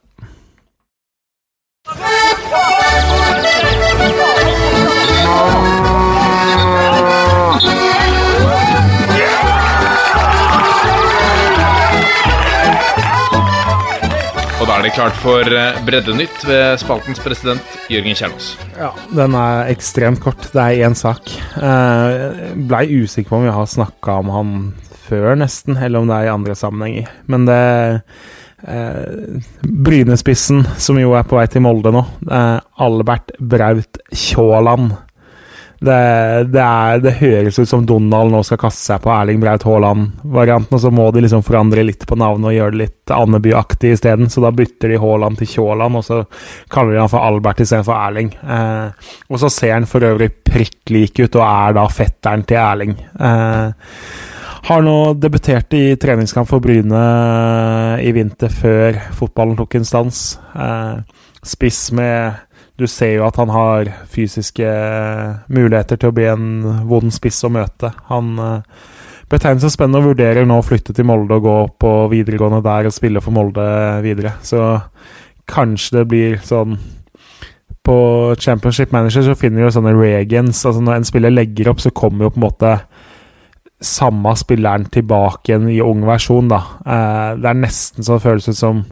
Og 14.57 14.65
da 14.65 14.79
er 14.79 14.87
det 14.87 14.93
klart 14.93 15.15
for 15.21 15.45
eh, 15.45 15.77
Breddenytt 15.85 16.43
ved 16.49 16.81
spaltens 16.81 17.21
president 17.21 17.79
Jørgen 17.93 18.17
Kjernås. 18.17 18.53
Ja, 18.73 18.89
den 19.13 19.37
er 19.37 19.69
ekstremt 19.69 20.21
kort. 20.25 20.49
Det 20.49 20.61
er 20.61 20.89
én 20.89 20.97
sak. 20.97 21.29
Uh, 21.57 22.53
Blei 22.69 22.87
usikker 23.03 23.29
på 23.29 23.39
om 23.43 23.45
vi 23.45 23.53
har 23.53 23.69
snakka 23.69 24.21
om 24.21 24.33
han 24.33 24.55
før, 25.07 25.33
nesten, 25.39 25.77
eller 25.77 26.01
om 26.01 26.09
det 26.09 26.17
er 26.17 26.29
i 26.29 26.33
andre 26.35 26.57
sammenhenger. 26.57 27.11
Men 27.31 27.47
det 27.49 27.61
eh, 28.67 29.39
Brynespissen, 29.61 30.65
som 30.77 30.99
jo 31.01 31.15
er 31.17 31.27
på 31.27 31.39
vei 31.39 31.47
til 31.51 31.65
Molde 31.65 31.93
nå, 31.95 32.03
eh, 32.29 32.57
Albert 32.85 33.33
Braut 33.39 34.01
Kjåland. 34.11 34.93
Det, 35.81 35.93
det, 36.53 36.61
er, 36.61 36.99
det, 37.01 37.15
høres 37.17 37.57
ut 37.57 37.69
som 37.69 37.85
Donald 37.89 38.29
nå 38.29 38.43
skal 38.45 38.59
kaste 38.61 38.83
seg 38.83 38.99
på 39.01 39.09
Erling 39.15 39.39
Braut 39.41 39.63
Haaland-varianten, 39.65 40.75
og 40.77 40.81
så 40.83 40.91
må 40.93 41.07
de 41.09 41.23
liksom 41.25 41.41
forandre 41.41 41.81
litt 41.81 42.05
på 42.05 42.17
navnet 42.21 42.51
og 42.51 42.53
gjøre 42.53 42.75
det 42.75 42.81
litt 42.83 43.13
Andeby-aktig 43.15 43.95
isteden. 43.95 44.29
Så 44.29 44.43
da 44.45 44.51
bytter 44.53 44.93
de 44.93 44.99
Haaland 45.01 45.41
til 45.41 45.49
Kjåland, 45.55 45.97
og 45.97 46.05
så 46.05 46.19
kaller 46.69 46.93
de 46.93 47.01
han 47.01 47.09
for 47.09 47.25
Albert 47.25 47.63
istedenfor 47.65 47.97
Erling. 47.97 48.29
Eh, 48.45 49.09
og 49.33 49.41
så 49.41 49.49
ser 49.49 49.73
han 49.79 49.89
for 49.89 50.05
øvrig 50.05 50.29
prikk 50.45 50.93
lik 50.93 51.17
ut, 51.23 51.39
og 51.39 51.47
er 51.47 51.79
da 51.79 51.87
fetteren 51.89 52.45
til 52.45 52.61
Erling. 52.61 52.93
Eh, 53.17 53.89
har 54.67 54.85
nå 54.85 54.95
debutert 55.17 55.73
i 55.73 55.95
treningskamp 55.99 56.49
for 56.49 56.63
Bryne 56.63 57.01
i 58.03 58.13
vinter, 58.15 58.53
før 58.53 58.99
fotballen 59.17 59.57
tok 59.59 59.79
en 59.79 59.87
stans. 59.87 60.23
Eh, 60.55 61.01
spiss 61.41 61.89
med 61.97 62.39
du 62.81 62.87
ser 62.89 63.15
jo 63.19 63.27
at 63.27 63.37
han 63.37 63.51
har 63.53 63.89
fysiske 64.09 64.65
muligheter 65.53 65.99
til 66.01 66.09
å 66.09 66.15
bli 66.17 66.25
en 66.31 66.45
vond 66.89 67.13
spiss 67.13 67.43
å 67.45 67.51
møte. 67.53 67.91
Han 68.09 68.39
betegnes 69.31 69.63
som 69.63 69.73
spennende 69.73 70.01
og 70.01 70.11
vurderer 70.11 70.47
nå 70.47 70.57
å 70.59 70.65
flytte 70.65 70.95
til 70.95 71.07
Molde 71.07 71.37
og 71.37 71.45
gå 71.45 71.57
på 71.81 71.91
videregående 72.11 72.63
der 72.65 72.89
og 72.89 72.95
spille 72.95 73.21
for 73.23 73.35
Molde 73.35 73.67
videre. 74.03 74.35
Så 74.43 74.63
kanskje 75.51 76.01
det 76.01 76.09
blir 76.11 76.41
sånn 76.45 76.79
På 77.81 78.35
Championship 78.37 78.91
Manager 78.93 79.23
så 79.25 79.33
finner 79.33 79.57
vi 79.57 79.63
jo 79.63 79.71
sånne 79.73 79.95
regans. 79.97 80.59
Altså 80.69 80.83
når 80.85 80.99
en 80.99 81.07
spiller 81.07 81.33
legger 81.33 81.71
opp, 81.71 81.79
så 81.81 81.89
kommer 81.89 82.27
jo 82.27 82.33
på 82.35 82.37
en 82.37 82.43
måte 82.45 82.73
samme 83.81 84.35
spilleren 84.37 84.85
tilbake 84.93 85.51
igjen 85.51 85.69
i 85.73 85.81
ung 85.81 86.05
versjon, 86.05 86.49
da. 86.51 86.61
Uh, 86.85 87.39
det 87.41 87.49
er 87.49 87.61
nesten 87.63 88.05
så 88.05 88.17
det 88.19 88.25
føles 88.27 88.51
ut 88.51 88.59
som 88.59 88.83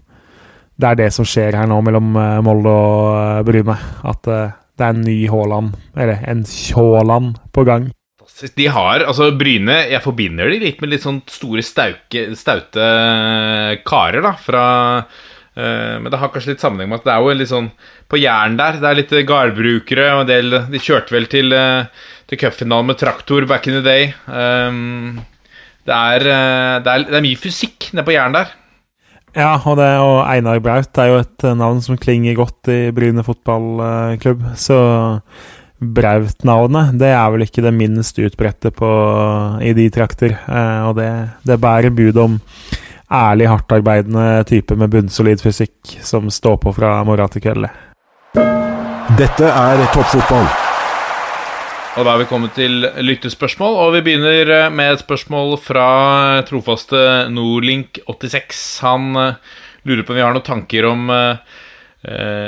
det 0.79 0.87
er 0.87 0.99
det 1.01 1.11
som 1.11 1.27
skjer 1.27 1.57
her 1.59 1.67
nå 1.67 1.81
mellom 1.83 2.15
eh, 2.15 2.41
Molde 2.45 2.71
og 2.71 3.07
eh, 3.19 3.45
Bryne. 3.47 3.77
At 4.07 4.29
eh, 4.31 4.51
det 4.79 4.85
er 4.85 4.93
en 4.95 5.01
ny 5.03 5.17
Haaland, 5.27 5.73
eller 5.99 6.21
en 6.31 6.45
Kjåland, 6.47 7.33
på 7.55 7.65
gang. 7.67 7.89
De 8.55 8.69
har, 8.71 9.03
altså 9.03 9.33
Bryne 9.35 9.73
Jeg 9.89 9.99
forbinder 9.99 10.47
de 10.47 10.61
litt 10.61 10.77
med 10.79 10.93
litt 10.93 11.03
sånn 11.03 11.17
store, 11.27 11.59
stauke, 11.65 12.21
staute 12.39 12.85
karer, 13.83 14.23
da, 14.23 14.31
fra 14.39 14.61
Men 15.57 16.07
det 16.07 16.21
har 16.21 16.31
kanskje 16.31 16.53
litt 16.53 16.63
sammenheng 16.63 16.87
med 16.87 17.01
at 17.01 17.09
det 17.09 17.11
er 17.17 17.25
jo 17.25 17.33
litt 17.35 17.51
sånn 17.51 17.67
På 18.07 18.21
Jæren 18.21 18.55
der, 18.61 18.77
det 18.79 18.87
er 18.87 18.99
litt 19.01 19.11
gardbrukere, 19.27 20.05
og 20.13 20.21
en 20.23 20.29
del 20.29 20.55
De 20.71 20.79
kjørte 20.79 21.17
vel 21.17 21.27
til, 21.27 21.51
til 22.29 22.39
cupfinalen 22.41 22.91
med 22.91 22.99
traktor 23.01 23.45
back 23.49 23.67
in 23.67 23.79
the 23.79 23.83
day. 23.85 24.09
Um, 24.27 25.19
det, 25.87 25.95
er, 25.95 26.25
uh, 26.29 26.79
det, 26.85 26.93
er, 26.93 27.05
det 27.09 27.19
er 27.19 27.25
mye 27.25 27.39
fysikk 27.39 27.91
nede 27.93 28.05
på 28.07 28.15
Jæren 28.15 28.37
der. 28.37 28.55
Ja, 29.37 29.53
og, 29.61 29.77
det, 29.77 29.87
og 30.01 30.23
Einar 30.25 30.59
Braut 30.63 30.97
er 30.97 31.11
jo 31.11 31.19
et 31.21 31.45
eh, 31.45 31.57
navn 31.57 31.81
som 31.85 31.97
klinger 32.01 32.37
godt 32.39 32.69
i 32.73 32.79
Bryne 32.95 33.21
fotballklubb. 33.25 34.41
Så 34.57 34.77
Braut-navnet, 35.79 36.95
det 36.99 37.11
er 37.13 37.27
vel 37.31 37.45
ikke 37.45 37.63
det 37.63 37.73
minst 37.75 38.17
utbredte 38.19 38.71
i 39.61 39.73
de 39.77 39.85
trakter. 39.93 40.33
Eh, 40.33 40.87
og 40.89 40.97
det, 40.97 41.11
det 41.45 41.59
bærer 41.61 41.93
bud 41.93 42.17
om 42.17 42.39
ærlig, 43.09 43.49
hardtarbeidende 43.49 44.43
type 44.49 44.75
med 44.75 44.89
bunnsolid 44.89 45.41
fysikk 45.41 45.99
som 46.05 46.29
står 46.29 46.57
på 46.65 46.73
fra 46.73 46.97
morgen 47.05 47.29
til 47.29 47.45
kveld. 47.45 47.69
Dette 49.17 49.45
er 49.45 49.85
toppfotball. 49.93 50.68
Og 51.99 52.05
da 52.07 52.13
er 52.15 52.21
vi 52.21 52.29
kommet 52.29 52.53
til 52.55 52.85
lyttespørsmål, 53.03 53.73
og 53.75 53.89
vi 53.97 53.99
begynner 54.05 54.47
eh, 54.55 54.69
med 54.71 54.93
et 54.93 55.01
spørsmål 55.01 55.57
fra 55.59 55.87
trofaste 56.47 56.95
Nordlink86. 57.27 58.61
Han 58.85 59.09
uh, 59.19 59.57
lurer 59.83 60.05
på 60.07 60.15
om 60.15 60.19
vi 60.19 60.23
har 60.23 60.31
noen 60.31 60.45
tanker 60.47 60.87
om, 60.87 61.11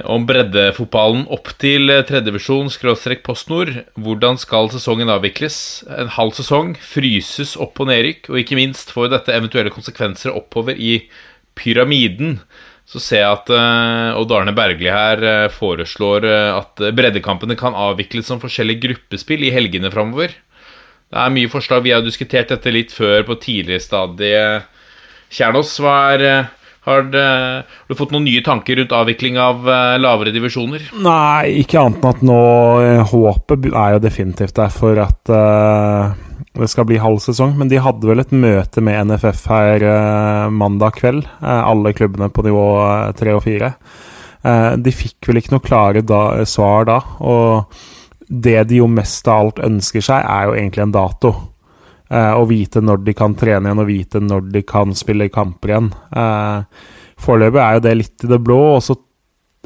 om 0.07 0.27
breddefotballen 0.29 1.25
opp 1.35 1.51
til 1.59 1.91
tredjevisjon, 2.07 2.71
skråstrek 2.71 3.25
postnord. 3.27 3.73
Hvordan 3.99 4.39
skal 4.39 4.71
sesongen 4.71 5.11
avvikles? 5.11 5.57
En 5.99 6.13
halv 6.15 6.31
sesong, 6.37 6.77
fryses 6.79 7.57
opp- 7.59 7.83
og 7.83 7.91
nedrykk, 7.91 8.31
og 8.31 8.39
ikke 8.39 8.59
minst 8.59 8.95
får 8.95 9.11
dette 9.11 9.35
eventuelle 9.35 9.73
konsekvenser 9.75 10.31
oppover 10.31 10.79
i 10.79 11.01
pyramiden. 11.59 12.37
Så 12.89 12.99
ser 12.99 13.21
jeg 13.23 13.31
at 13.31 13.51
uh, 13.53 14.19
Odd 14.19 14.31
Arne 14.35 14.53
Bergli 14.55 14.89
her 14.91 15.21
uh, 15.23 15.51
foreslår 15.53 16.25
uh, 16.27 16.59
at 16.59 16.81
breddekampene 16.97 17.55
kan 17.59 17.77
avvikles 17.77 18.27
som 18.27 18.41
forskjellige 18.41 18.83
gruppespill 18.87 19.45
i 19.47 19.53
helgene 19.53 19.91
framover. 19.93 20.33
Det 21.11 21.19
er 21.19 21.35
mye 21.35 21.51
forslag. 21.51 21.83
Vi 21.85 21.93
har 21.95 22.03
diskutert 22.03 22.51
dette 22.51 22.71
litt 22.73 22.91
før 22.95 23.23
på 23.27 23.37
tidligere 23.43 23.83
stadie. 23.83 24.41
Kjernås, 25.31 25.75
hva 25.83 25.95
er 26.15 26.25
har, 26.81 27.03
det, 27.13 27.21
har, 27.21 27.91
du 27.91 27.93
fått 27.99 28.13
noen 28.15 28.25
nye 28.25 28.41
tanker 28.41 28.79
rundt 28.79 28.95
avvikling 28.95 29.35
av 29.37 29.67
lavere 30.01 30.31
divisjoner? 30.33 30.87
Nei, 30.97 31.61
ikke 31.61 31.77
annet 31.83 31.99
enn 32.01 32.09
at 32.09 32.23
nå 32.25 32.39
Håpet 33.11 33.67
er 33.69 33.97
jo 33.97 34.01
definitivt 34.01 34.55
der 34.57 34.71
for 34.73 35.03
at 35.03 35.33
det 36.57 36.67
skal 36.67 36.87
bli 36.89 36.99
halv 36.99 37.21
sesong, 37.23 37.53
men 37.57 37.69
de 37.71 37.79
hadde 37.79 38.07
vel 38.07 38.19
et 38.23 38.33
møte 38.35 38.83
med 38.83 39.07
NFF 39.07 39.45
her 39.47 39.85
eh, 39.87 40.47
mandag 40.51 40.97
kveld, 40.97 41.23
eh, 41.39 41.61
alle 41.63 41.93
klubbene 41.95 42.27
på 42.33 42.43
nivå 42.43 42.65
eh, 42.83 43.11
tre 43.15 43.35
og 43.37 43.45
fire. 43.45 43.71
Eh, 44.43 44.73
de 44.75 44.91
fikk 44.91 45.29
vel 45.29 45.39
ikke 45.39 45.55
noe 45.55 45.63
klare 45.63 46.03
da, 46.03 46.43
svar 46.49 46.89
da, 46.89 46.97
og 47.23 47.77
det 48.31 48.65
de 48.67 48.81
jo 48.81 48.89
mest 48.91 49.27
av 49.31 49.45
alt 49.45 49.61
ønsker 49.63 50.03
seg, 50.03 50.27
er 50.27 50.49
jo 50.49 50.57
egentlig 50.57 50.83
en 50.85 50.95
dato. 50.95 51.31
Eh, 52.11 52.33
å 52.35 52.43
vite 52.49 52.83
når 52.83 53.05
de 53.07 53.15
kan 53.15 53.35
trene 53.39 53.69
igjen, 53.69 53.83
og 53.83 53.87
vite 53.87 54.19
når 54.23 54.51
de 54.51 54.63
kan 54.67 54.91
spille 54.97 55.29
kamper 55.31 55.71
igjen. 55.71 55.87
Eh, 56.11 56.83
foreløpig 57.21 57.63
er 57.63 57.77
jo 57.77 57.85
det 57.87 57.95
litt 57.95 58.27
i 58.27 58.31
det 58.33 58.41
blå, 58.43 58.59
og 58.75 58.83
så 58.83 58.97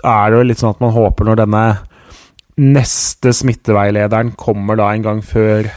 er 0.05 0.29
det 0.29 0.38
jo 0.38 0.47
litt 0.51 0.61
sånn 0.61 0.75
at 0.75 0.86
man 0.86 0.93
håper 0.93 1.25
når 1.25 1.41
denne 1.41 1.65
neste 2.61 3.33
smitteveilederen 3.36 4.36
kommer 4.39 4.77
da 4.79 4.91
en 4.93 5.03
gang 5.03 5.25
før 5.25 5.67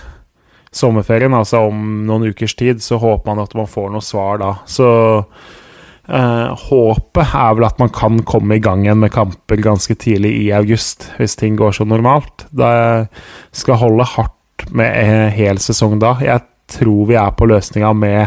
sommerferien, 0.75 1.35
altså 1.35 1.65
om 1.69 2.03
noen 2.09 2.29
ukers 2.33 2.55
tid, 2.59 2.83
så 2.85 2.99
håper 3.01 3.31
man 3.31 3.45
at 3.45 3.55
man 3.59 3.71
får 3.71 3.91
noe 3.95 4.05
svar 4.05 4.41
da. 4.43 4.53
Så 4.69 4.89
eh, 5.19 6.49
håpet 6.69 7.37
er 7.41 7.57
vel 7.59 7.69
at 7.69 7.81
man 7.83 7.93
kan 7.95 8.21
komme 8.29 8.59
i 8.59 8.63
gang 8.65 8.85
igjen 8.85 9.01
med 9.03 9.15
kamper 9.15 9.63
ganske 9.65 9.97
tidlig 9.99 10.35
i 10.43 10.49
august, 10.57 11.11
hvis 11.19 11.39
ting 11.41 11.59
går 11.59 11.79
så 11.79 11.89
normalt. 11.89 12.47
Det 12.51 13.09
skal 13.57 13.83
holde 13.83 14.09
hardt 14.17 14.69
med 14.75 14.93
en 14.93 15.29
hel 15.33 15.61
sesong 15.63 15.99
da. 16.03 16.17
Jeg 16.25 16.45
tror 16.69 17.07
vi 17.09 17.17
er 17.17 17.37
på 17.37 17.49
løsninga 17.49 17.95
med 17.97 18.21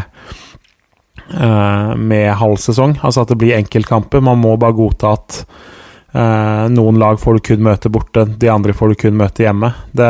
eh, 1.30 1.92
med 1.96 2.32
halv 2.40 2.58
sesong, 2.62 2.98
altså 3.02 3.22
at 3.22 3.32
det 3.32 3.38
blir 3.38 3.58
enkeltkamper. 3.60 4.24
Man 4.24 4.42
må 4.42 4.56
bare 4.56 4.76
godta 4.76 5.14
at 5.18 5.44
Uh, 6.12 6.68
noen 6.68 6.98
lag 7.00 7.16
får 7.20 7.38
du 7.38 7.40
kun 7.46 7.62
møte 7.64 7.88
borte, 7.88 8.26
de 8.36 8.48
andre 8.52 8.74
får 8.76 8.92
du 8.92 8.98
kun 9.00 9.16
møte 9.16 9.46
hjemme. 9.46 9.70
Det, 9.96 10.08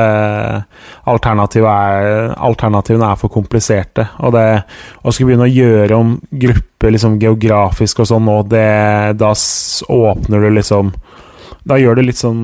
alternativet 1.13 1.71
er, 1.71 2.33
alternativene 2.43 3.13
er 3.13 3.21
for 3.21 3.31
kompliserte. 3.31 4.09
Og 4.27 4.35
det, 4.35 4.47
å 5.03 5.15
skulle 5.15 5.31
begynne 5.31 5.47
å 5.47 5.53
gjøre 5.53 6.01
om 6.03 6.17
grupper 6.45 6.95
liksom 6.97 7.21
geografisk 7.23 8.03
og 8.03 8.11
sånn 8.11 8.27
nå, 8.27 8.41
det, 8.51 8.67
da 9.21 9.31
åpner 9.95 10.43
du 10.43 10.51
liksom 10.57 10.91
Da 11.63 11.77
gjør 11.79 12.01
det 12.01 12.05
litt 12.09 12.19
sånn 12.19 12.41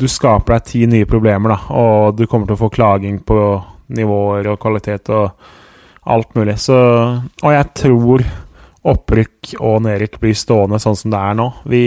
Du 0.00 0.06
skaper 0.08 0.54
deg 0.54 0.64
ti 0.70 0.86
nye 0.88 1.08
problemer, 1.08 1.52
da, 1.52 1.76
og 1.76 2.16
du 2.16 2.24
kommer 2.24 2.48
til 2.48 2.56
å 2.56 2.62
få 2.62 2.70
klaging 2.72 3.18
på 3.28 3.36
nivåer 3.92 4.48
og 4.48 4.60
kvalitet 4.62 5.12
og 5.12 6.08
alt 6.08 6.32
mulig. 6.34 6.56
Så 6.56 6.78
Og 7.42 7.52
jeg 7.52 7.68
tror 7.76 8.24
opprykk 8.82 9.52
og 9.60 9.84
nedrykk 9.84 10.16
blir 10.22 10.34
stående 10.34 10.80
sånn 10.82 10.96
som 10.98 11.12
det 11.12 11.20
er 11.20 11.36
nå. 11.38 11.48
Vi 11.70 11.84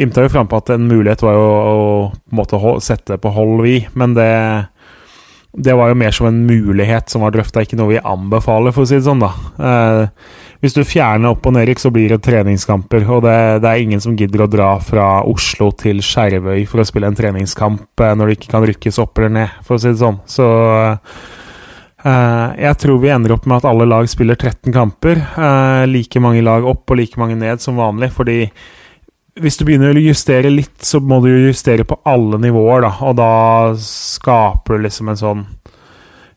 ymta 0.00 0.24
jo 0.24 0.32
frampå 0.32 0.58
at 0.58 0.74
en 0.74 0.86
mulighet 0.90 1.22
var 1.22 1.36
jo 1.38 1.48
å 2.34 2.46
på 2.50 2.76
sette 2.82 3.18
på 3.20 3.34
hold, 3.34 3.60
vi, 3.64 3.80
men 3.94 4.16
det 4.18 4.30
det 5.54 5.74
var 5.78 5.92
jo 5.92 5.98
mer 5.98 6.10
som 6.10 6.26
en 6.26 6.40
mulighet 6.46 7.10
som 7.10 7.22
var 7.22 7.30
drøfta, 7.34 7.62
ikke 7.62 7.76
noe 7.78 7.92
vi 7.92 8.00
anbefaler, 8.02 8.74
for 8.74 8.82
å 8.82 8.88
si 8.90 8.96
det 8.98 9.06
sånn, 9.06 9.22
da. 9.22 9.30
Eh, 9.54 10.32
hvis 10.64 10.74
du 10.74 10.80
fjerner 10.82 11.30
opp 11.30 11.46
og 11.46 11.54
nedrykk, 11.54 11.82
så 11.82 11.92
blir 11.94 12.10
det 12.10 12.24
treningskamper, 12.26 13.06
og 13.06 13.22
det, 13.26 13.36
det, 13.62 13.70
er 13.70 13.84
ingen 13.84 14.02
som 14.02 14.16
gidder 14.18 14.44
å 14.44 14.50
dra 14.50 14.72
fra 14.82 15.06
Oslo 15.30 15.70
til 15.78 16.02
Skjervøy 16.02 16.64
for 16.70 16.82
å 16.82 16.88
spille 16.88 17.10
en 17.10 17.18
treningskamp 17.18 18.02
eh, 18.02 18.14
når 18.18 18.32
det 18.32 18.38
ikke 18.40 18.52
kan 18.56 18.66
rykkes 18.66 18.98
opp 19.04 19.22
eller 19.22 19.34
ned, 19.38 19.56
for 19.62 19.78
å 19.78 19.84
si 19.84 19.92
det 19.92 20.02
sånn. 20.02 20.18
Så 20.26 20.48
eh, 22.02 22.50
jeg 22.64 22.80
tror 22.82 23.02
vi 23.04 23.14
ender 23.14 23.36
opp 23.36 23.46
med 23.46 23.60
at 23.60 23.70
alle 23.70 23.86
lag 23.86 24.10
spiller 24.10 24.40
13 24.40 24.74
kamper. 24.74 25.22
Eh, 25.22 25.84
like 25.86 26.24
mange 26.24 26.42
lag 26.42 26.66
opp 26.66 26.90
og 26.90 26.98
like 26.98 27.20
mange 27.20 27.38
ned 27.38 27.62
som 27.62 27.78
vanlig, 27.78 28.10
fordi 28.16 28.40
hvis 29.40 29.58
du 29.58 29.64
begynner 29.66 29.96
å 29.96 30.02
justere 30.02 30.50
litt, 30.52 30.76
så 30.86 31.00
må 31.02 31.18
du 31.24 31.30
justere 31.32 31.86
på 31.88 31.98
alle 32.06 32.38
nivåer, 32.42 32.84
da. 32.86 32.92
Og 33.08 33.16
da 33.18 33.30
skaper 33.82 34.76
du 34.76 34.84
liksom 34.84 35.10
en 35.10 35.20
sånn 35.20 35.46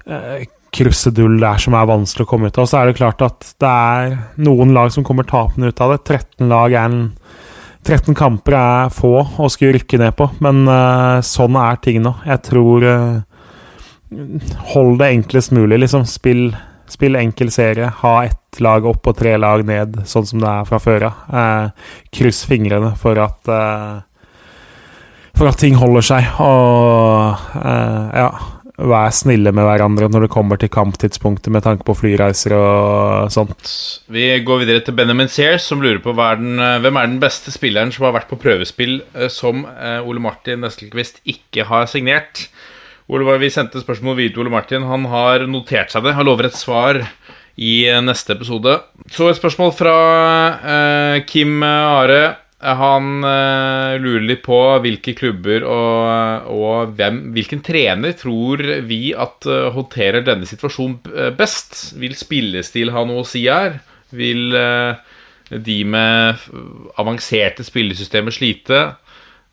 eh, 0.10 0.48
krusedull 0.74 1.38
der 1.42 1.62
som 1.62 1.78
er 1.78 1.90
vanskelig 1.90 2.26
å 2.26 2.32
komme 2.32 2.50
ut 2.50 2.58
av. 2.58 2.66
Og 2.66 2.72
så 2.72 2.80
er 2.80 2.90
det 2.90 2.98
klart 2.98 3.22
at 3.26 3.52
det 3.62 3.70
er 3.70 4.18
noen 4.42 4.74
lag 4.76 4.90
som 4.94 5.06
kommer 5.06 5.28
tapende 5.30 5.70
ut 5.70 5.84
av 5.84 5.94
det. 5.94 6.02
13 6.08 6.50
lag 6.50 6.74
er 6.74 6.90
en 6.90 7.00
13 7.88 8.18
kamper 8.18 8.58
er 8.58 8.90
få 8.92 9.14
å 9.24 9.48
skulle 9.52 9.78
rykke 9.78 10.00
ned 10.02 10.16
på, 10.18 10.26
men 10.44 10.66
eh, 10.68 11.20
sånn 11.24 11.56
er 11.62 11.78
ting 11.84 12.02
nå. 12.04 12.18
Jeg 12.28 12.44
tror 12.50 12.88
eh, 12.88 13.18
Hold 14.72 15.02
det 15.02 15.08
enklest 15.12 15.52
mulig, 15.52 15.82
liksom. 15.82 16.06
Spill 16.08 16.46
Spill 16.92 17.18
enkel 17.20 17.52
serie. 17.54 17.92
Ha 18.02 18.14
ett 18.26 18.62
lag 18.64 18.86
opp 18.90 19.08
og 19.10 19.18
tre 19.20 19.36
lag 19.38 19.64
ned, 19.68 20.02
sånn 20.10 20.28
som 20.30 20.42
det 20.42 20.52
er 20.52 20.68
fra 20.70 20.82
før 20.82 21.10
av. 21.10 21.24
Eh, 21.42 21.88
kryss 22.16 22.44
fingrene 22.50 22.94
for 23.00 23.20
at 23.22 23.52
eh, 23.52 23.98
for 25.38 25.52
at 25.52 25.60
ting 25.62 25.78
holder 25.78 26.06
seg. 26.06 26.30
Og 26.42 27.58
eh, 27.62 28.22
ja, 28.24 28.30
Vær 28.78 29.10
snille 29.10 29.50
med 29.58 29.66
hverandre 29.66 30.06
når 30.06 30.28
det 30.28 30.30
kommer 30.30 30.60
til 30.62 30.70
kamptidspunktet 30.70 31.50
med 31.50 31.64
tanke 31.66 31.82
på 31.88 31.96
flyreiser 31.98 32.54
og 32.54 33.32
sånt. 33.34 33.72
Vi 34.14 34.28
går 34.46 34.60
videre 34.62 34.84
til 34.86 34.94
Benjamin 35.00 35.32
Sears, 35.34 35.66
som 35.66 35.82
lurer 35.82 35.98
på 36.04 36.14
er 36.14 36.38
den, 36.38 36.60
eh, 36.62 36.78
hvem 36.84 37.00
er 37.02 37.08
den 37.10 37.18
beste 37.20 37.50
spilleren 37.50 37.90
som 37.92 38.06
har 38.06 38.14
vært 38.14 38.30
på 38.30 38.38
prøvespill 38.38 39.00
eh, 39.16 39.32
som 39.34 39.66
eh, 39.66 40.06
Ole 40.06 40.22
Martin 40.22 40.62
Nestelquist 40.62 41.24
ikke 41.26 41.66
har 41.66 41.90
signert. 41.90 42.52
Ole, 43.08 43.38
vi 43.40 43.48
sendte 43.54 43.80
spørsmål 43.80 44.18
videre 44.18 44.36
til 44.36 44.44
Ole 44.44 44.52
Martin. 44.52 44.88
Han 44.88 45.06
har 45.08 45.46
notert 45.48 45.94
seg 45.94 46.04
det. 46.04 46.16
Han 46.18 46.28
lover 46.28 46.50
et 46.50 46.58
svar 46.60 47.00
i 47.56 47.86
eh, 47.88 48.02
neste 48.04 48.36
episode. 48.36 48.74
Så 49.08 49.30
et 49.32 49.40
spørsmål 49.40 49.72
fra 49.78 49.96
eh, 50.60 51.22
Kim 51.30 51.64
Are. 51.64 52.36
Han 52.58 53.22
eh, 53.24 53.96
lurer 54.02 54.26
litt 54.26 54.44
på 54.44 54.60
hvilke 54.84 55.14
klubber 55.16 55.64
og, 55.70 56.52
og 56.52 56.96
hvem, 56.98 57.28
hvilken 57.36 57.62
trener 57.64 58.16
tror 58.18 58.64
vi 58.90 59.14
at 59.16 59.48
eh, 59.48 59.70
håndterer 59.76 60.26
denne 60.28 60.50
situasjonen 60.50 61.00
eh, 61.14 61.32
best? 61.38 61.94
Vil 62.02 62.18
spillestil 62.18 62.92
ha 62.92 63.06
noe 63.08 63.24
å 63.24 63.30
si 63.30 63.46
her? 63.48 63.80
Vil 64.12 64.52
eh, 64.58 65.00
de 65.54 65.78
med 65.88 66.48
avanserte 67.00 67.64
spillesystemer 67.64 68.36
slite? 68.36 68.82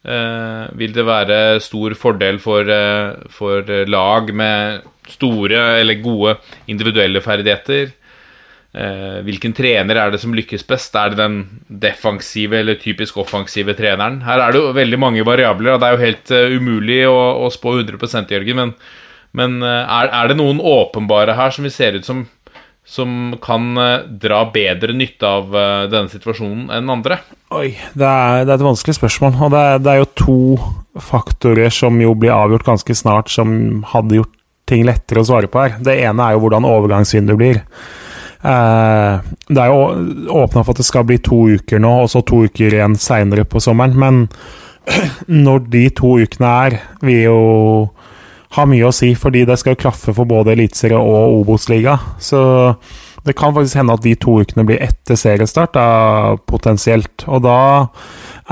Eh, 0.04 0.64
vil 0.76 0.92
det 0.92 1.04
være 1.08 1.36
stor 1.64 1.94
fordel 1.96 2.36
for, 2.38 2.68
eh, 2.68 3.16
for 3.32 3.64
lag 3.88 4.34
med 4.34 4.82
store 5.08 5.80
eller 5.80 6.02
gode 6.02 6.36
individuelle 6.68 7.22
ferdigheter? 7.24 7.92
Eh, 8.74 9.22
hvilken 9.24 9.54
trener 9.54 9.96
er 9.96 10.10
det 10.10 10.20
som 10.20 10.34
lykkes 10.34 10.66
best? 10.66 10.94
Er 10.94 11.10
det 11.10 11.16
den 11.16 11.60
defensive 11.70 12.58
eller 12.58 12.74
typisk 12.74 13.16
offensive 13.16 13.74
treneren? 13.74 14.22
Her 14.22 14.40
er 14.40 14.52
det 14.52 14.60
jo 14.60 14.72
veldig 14.72 14.98
mange 14.98 15.24
variabler, 15.24 15.74
og 15.74 15.80
det 15.80 15.88
er 15.88 15.96
jo 15.96 16.04
helt 16.04 16.60
umulig 16.60 17.06
å, 17.08 17.46
å, 17.46 17.50
spå 17.50 17.80
100% 17.80 18.28
Jørgen. 18.28 18.56
Men, 18.56 18.74
men 19.32 19.62
er, 19.62 20.10
er, 20.10 20.28
det 20.28 20.36
noen 20.36 20.60
åpenbare 20.60 21.34
her 21.34 21.50
som 21.50 21.64
vi 21.64 21.70
ser 21.70 21.94
ut 21.94 22.04
som 22.04 22.26
som 22.84 23.38
kan 23.40 23.72
dra 24.20 24.42
bedre 24.52 24.92
nytte 24.92 25.24
av 25.24 25.54
denne 25.88 26.10
situasjonen 26.12 26.68
enn 26.68 26.90
andre? 26.92 27.16
Oi, 27.54 27.74
det 27.94 28.06
er, 28.06 28.40
det 28.42 28.50
er 28.50 28.56
et 28.56 28.66
vanskelig 28.66 28.96
spørsmål. 28.96 29.36
Og 29.46 29.52
det 29.54 29.60
er, 29.60 29.82
det 29.82 29.92
er 29.92 30.00
jo 30.00 30.14
to 30.18 30.38
faktorer 31.02 31.74
som 31.74 32.00
jo 32.02 32.14
blir 32.18 32.34
avgjort 32.34 32.66
ganske 32.66 32.96
snart, 32.98 33.30
som 33.30 33.84
hadde 33.92 34.18
gjort 34.18 34.32
ting 34.68 34.82
lettere 34.86 35.22
å 35.22 35.28
svare 35.28 35.50
på 35.50 35.60
her. 35.62 35.76
Det 35.84 35.94
ene 36.06 36.24
er 36.24 36.34
jo 36.34 36.44
hvordan 36.44 36.66
overgangsvinduet 36.66 37.40
blir. 37.40 37.60
Eh, 38.44 39.30
det 39.48 39.60
er 39.60 39.70
jo 39.70 40.34
åpna 40.42 40.64
for 40.64 40.74
at 40.74 40.82
det 40.82 40.88
skal 40.88 41.06
bli 41.08 41.20
to 41.24 41.44
uker 41.54 41.82
nå, 41.82 41.92
og 42.04 42.10
så 42.12 42.24
to 42.26 42.42
uker 42.48 42.74
igjen 42.74 42.98
seinere 43.00 43.46
på 43.46 43.62
sommeren. 43.62 43.94
Men 44.00 44.24
når 45.46 45.68
de 45.72 45.84
to 45.96 46.16
ukene 46.24 46.54
er, 46.66 46.78
vil 47.04 47.22
jo 47.28 47.40
ha 48.54 48.66
mye 48.70 48.86
å 48.86 48.94
si, 48.94 49.12
fordi 49.18 49.44
det 49.48 49.58
skal 49.60 49.74
jo 49.74 49.82
klaffe 49.86 50.14
for 50.14 50.30
både 50.30 50.54
Eliteserien 50.54 51.00
og 51.00 51.40
Obos-liga. 51.40 51.96
Så 52.22 52.40
det 53.24 53.32
kan 53.32 53.54
faktisk 53.56 53.78
hende 53.80 53.94
at 53.96 54.04
de 54.04 54.12
to 54.20 54.36
ukene 54.44 54.66
blir 54.68 54.82
etter 54.84 55.16
seriestart, 55.16 55.72
da, 55.72 56.36
potensielt. 56.44 57.24
Og 57.24 57.40
da 57.46 57.56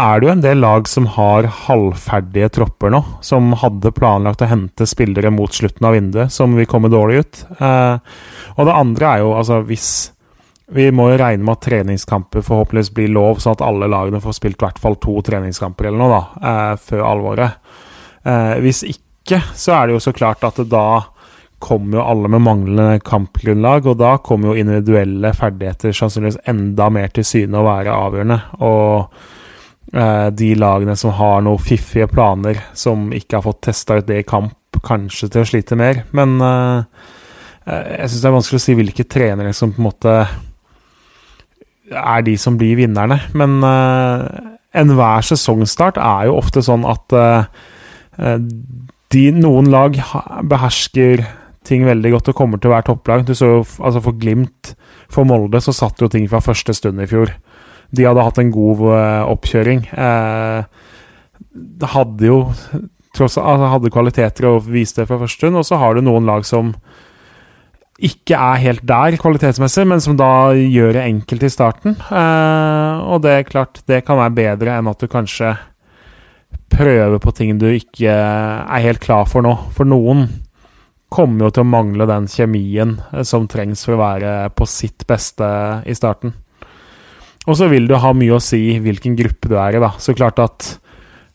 er 0.01 0.21
det 0.21 0.29
jo 0.29 0.33
en 0.33 0.45
del 0.45 0.63
lag 0.65 0.89
som 0.89 1.11
har 1.13 1.49
halvferdige 1.67 2.49
tropper 2.57 2.95
nå, 2.95 3.03
som 3.21 3.53
hadde 3.61 3.93
planlagt 3.93 4.45
å 4.45 4.49
hente 4.49 4.89
spillere 4.89 5.33
mot 5.35 5.53
slutten 5.53 5.89
av 5.89 5.93
vinduet, 5.99 6.33
som 6.33 6.57
vil 6.57 6.69
komme 6.71 6.89
dårlig 6.93 7.21
ut. 7.21 7.45
Eh, 7.59 8.17
og 8.57 8.69
det 8.69 8.79
andre 8.79 9.11
er 9.11 9.25
jo, 9.27 9.37
altså 9.37 9.63
hvis 9.69 9.93
Vi 10.73 10.87
må 10.95 11.11
jo 11.11 11.17
regne 11.21 11.45
med 11.45 11.59
at 11.59 11.67
treningskamper 11.67 12.41
forhåpentligvis 12.47 12.95
blir 12.97 13.11
lov, 13.13 13.43
sånn 13.43 13.59
at 13.59 13.65
alle 13.67 13.91
lagene 13.93 14.23
får 14.25 14.39
spilt 14.39 14.57
i 14.57 14.65
hvert 14.65 14.79
fall 14.81 14.95
to 15.03 15.19
treningskamper 15.21 15.91
eller 15.91 16.01
noe, 16.01 16.15
da, 16.15 16.49
eh, 16.49 16.77
før 16.81 17.03
alvoret. 17.11 17.59
Eh, 18.25 18.55
hvis 18.65 18.81
ikke, 18.89 19.43
så 19.53 19.75
er 19.77 19.91
det 19.91 19.99
jo 19.99 20.05
så 20.07 20.15
klart 20.17 20.47
at 20.49 20.63
det 20.63 20.71
da 20.73 21.03
kommer 21.63 21.99
jo 21.99 22.07
alle 22.07 22.31
med 22.33 22.43
manglende 22.45 23.03
kampgrunnlag, 23.07 23.87
og 23.87 24.01
da 24.01 24.17
kommer 24.25 24.51
jo 24.51 24.63
individuelle 24.63 25.33
ferdigheter 25.37 25.95
sannsynligvis 25.97 26.41
enda 26.51 26.89
mer 26.93 27.13
til 27.15 27.27
syne 27.27 27.61
å 27.61 27.67
være 27.67 27.95
avgjørende. 27.95 28.39
Og 28.67 29.95
eh, 29.95 30.29
de 30.43 30.53
lagene 30.59 30.97
som 30.99 31.15
har 31.19 31.45
noen 31.47 31.63
fiffige 31.63 32.11
planer, 32.11 32.61
som 32.75 33.11
ikke 33.15 33.39
har 33.39 33.47
fått 33.47 33.65
testa 33.69 34.01
ut 34.01 34.09
det 34.11 34.23
i 34.23 34.29
kamp, 34.29 34.57
kanskje 34.83 35.29
til 35.31 35.45
å 35.45 35.49
slite 35.49 35.79
mer. 35.79 36.03
Men 36.17 36.39
eh, 36.43 37.03
jeg 37.67 38.09
syns 38.11 38.23
det 38.23 38.31
er 38.31 38.39
vanskelig 38.39 38.63
å 38.63 38.67
si 38.67 38.79
hvilke 38.79 39.07
trenere 39.07 39.53
som 39.55 39.75
på 39.75 39.83
en 39.83 39.89
måte 39.91 40.17
er 41.93 42.25
de 42.27 42.35
som 42.41 42.57
blir 42.59 42.79
vinnerne. 42.81 43.21
Men 43.39 43.61
eh, 43.67 44.25
enhver 44.83 45.27
sesongstart 45.27 46.01
er 46.01 46.29
jo 46.29 46.39
ofte 46.41 46.65
sånn 46.65 46.87
at 46.89 47.17
eh, 47.17 48.41
de, 49.13 49.25
noen 49.37 49.71
lag 49.73 49.99
behersker 50.49 51.25
ting 51.69 51.87
veldig 51.87 52.17
godt 52.17 52.33
og 52.33 52.39
kommer 52.39 52.61
til 52.61 52.71
å 52.71 52.75
være 52.77 52.89
topplag. 52.91 53.27
Du 53.27 53.35
så 53.39 53.49
jo 53.49 53.61
altså 53.63 54.03
For 54.03 54.19
Glimt, 54.19 54.75
for 55.13 55.29
Molde, 55.29 55.61
så 55.63 55.75
satt 55.77 56.01
jo 56.03 56.11
ting 56.11 56.27
fra 56.31 56.43
første 56.43 56.75
stund 56.77 57.03
i 57.03 57.09
fjor 57.11 57.35
de 57.93 58.09
hadde 58.09 58.25
hatt 58.25 58.41
en 58.41 58.53
god 58.53 58.83
uh, 58.89 59.31
oppkjøring. 59.33 59.85
Eh, 59.93 60.65
hadde 61.93 62.29
jo 62.29 62.39
tross 63.13 63.37
altså 63.37 63.69
hadde 63.75 63.93
kvaliteter 63.93 64.47
og 64.49 64.69
viste 64.73 65.03
det 65.03 65.11
fra 65.11 65.19
første 65.21 65.43
stund. 65.43 65.59
Og 65.61 65.67
så 65.69 65.81
har 65.81 65.95
du 65.95 66.05
noen 66.05 66.29
lag 66.29 66.47
som 66.49 66.73
ikke 68.03 68.39
er 68.39 68.63
helt 68.63 68.87
der 68.89 69.19
kvalitetsmessig, 69.21 69.85
men 69.87 70.01
som 70.03 70.17
da 70.19 70.55
gjør 70.57 70.97
det 70.97 71.05
enkelt 71.05 71.45
i 71.45 71.53
starten. 71.53 71.99
Eh, 72.09 73.03
og 73.05 73.21
det 73.27 73.37
er 73.37 73.51
klart, 73.51 73.83
det 73.91 74.01
kan 74.07 74.19
være 74.23 74.39
bedre 74.41 74.79
enn 74.79 74.89
at 74.91 75.03
du 75.03 75.11
kanskje 75.13 75.53
prøver 76.73 77.21
på 77.21 77.35
ting 77.37 77.59
du 77.61 77.69
ikke 77.69 78.09
er 78.09 78.87
helt 78.87 79.03
klar 79.05 79.29
for 79.29 79.45
nå. 79.45 79.53
For 79.77 79.89
noen 79.89 80.25
kommer 81.13 81.47
jo 81.47 81.55
til 81.55 81.65
å 81.65 81.69
mangle 81.69 82.09
den 82.09 82.29
kjemien 82.31 82.97
som 83.29 83.49
trengs 83.51 83.85
for 83.87 83.97
å 83.97 84.03
være 84.03 84.33
på 84.57 84.69
sitt 84.69 85.07
beste 85.09 85.49
i 85.89 85.97
starten. 85.97 86.35
Og 87.47 87.59
så 87.59 87.67
vil 87.71 87.89
det 87.91 88.01
ha 88.03 88.13
mye 88.15 88.37
å 88.37 88.43
si 88.43 88.79
hvilken 88.83 89.17
gruppe 89.19 89.51
du 89.51 89.57
er 89.59 89.77
i, 89.77 89.83
da. 89.83 89.91
Så 89.99 90.15
klart 90.15 90.39
at 90.43 90.69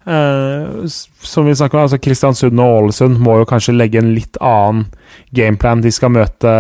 eh, 0.08 0.88
Som 0.88 1.49
vi 1.49 1.56
snakka 1.56 1.76
om, 1.76 1.84
altså 1.84 1.99
Kristiansund 1.99 2.60
og 2.64 2.82
Ålesund 2.82 3.20
må 3.20 3.40
jo 3.41 3.49
kanskje 3.49 3.76
legge 3.76 3.99
en 3.99 4.14
litt 4.16 4.40
annen 4.40 4.88
gameplan. 5.36 5.84
De 5.84 5.91
skal 5.91 6.14
møte 6.16 6.54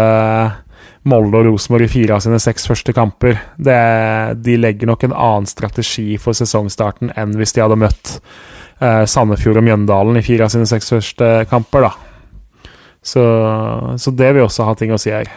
Molde 1.07 1.39
og 1.39 1.47
Rosenborg 1.47 1.87
i 1.87 1.91
fire 1.91 2.17
av 2.17 2.25
sine 2.25 2.39
seks 2.43 2.67
første 2.67 2.91
kamper. 2.95 3.39
Det, 3.55 3.79
de 4.43 4.57
legger 4.59 4.91
nok 4.91 5.07
en 5.07 5.15
annen 5.15 5.47
strategi 5.47 6.17
for 6.19 6.35
sesongstarten 6.35 7.13
enn 7.15 7.37
hvis 7.39 7.55
de 7.55 7.63
hadde 7.63 7.79
møtt 7.79 8.17
eh, 8.83 9.05
Sandefjord 9.07 9.61
og 9.61 9.67
Mjøndalen 9.69 10.19
i 10.19 10.25
fire 10.25 10.49
av 10.49 10.53
sine 10.53 10.67
seks 10.67 10.91
første 10.91 11.31
kamper, 11.51 11.87
da. 11.87 12.06
Så, 13.07 13.23
så 13.95 14.11
det 14.11 14.33
vil 14.35 14.47
også 14.47 14.67
ha 14.67 14.75
ting 14.75 14.91
å 14.91 14.99
si 14.99 15.13
her. 15.15 15.31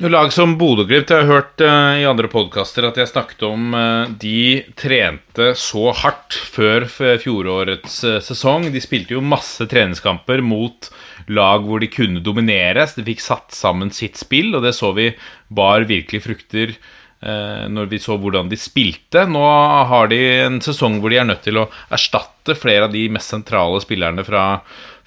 Lag 0.00 0.32
som 0.32 0.54
Bodø-Glimt, 0.56 1.10
jeg 1.12 1.20
har 1.20 1.28
hørt 1.28 1.60
uh, 1.60 2.00
i 2.00 2.06
andre 2.08 2.26
podkaster 2.32 2.86
at 2.88 2.96
jeg 2.98 3.10
snakket 3.10 3.42
om 3.44 3.74
uh, 3.76 4.08
De 4.08 4.64
trente 4.78 5.50
så 5.60 5.92
hardt 5.94 6.32
før 6.32 6.88
fjorårets 6.90 7.98
uh, 8.08 8.16
sesong. 8.24 8.70
De 8.72 8.80
spilte 8.82 9.14
jo 9.14 9.22
masse 9.22 9.62
treningskamper 9.68 10.40
mot 10.42 10.88
lag 11.28 11.68
hvor 11.68 11.84
de 11.84 11.90
kunne 11.92 12.24
dominere. 12.24 12.86
Så 12.88 12.98
de 12.98 13.06
fikk 13.12 13.22
satt 13.22 13.54
sammen 13.54 13.92
sitt 13.94 14.16
spill, 14.18 14.56
og 14.56 14.64
det 14.64 14.72
så 14.74 14.90
vi 14.96 15.12
bar 15.52 15.86
virkelig 15.90 16.24
frukter 16.24 16.76
når 17.22 17.86
vi 17.86 18.00
så 18.02 18.16
hvordan 18.18 18.48
de 18.50 18.56
spilte. 18.58 19.20
Nå 19.30 19.42
har 19.86 20.08
de 20.10 20.16
en 20.42 20.56
sesong 20.58 20.96
hvor 20.98 21.12
de 21.12 21.20
er 21.22 21.28
nødt 21.28 21.44
til 21.46 21.60
å 21.60 21.68
erstatte 21.94 22.56
flere 22.58 22.88
av 22.88 22.96
de 22.96 23.04
mest 23.14 23.30
sentrale 23.30 23.78
spillerne 23.84 24.24
fra 24.26 24.42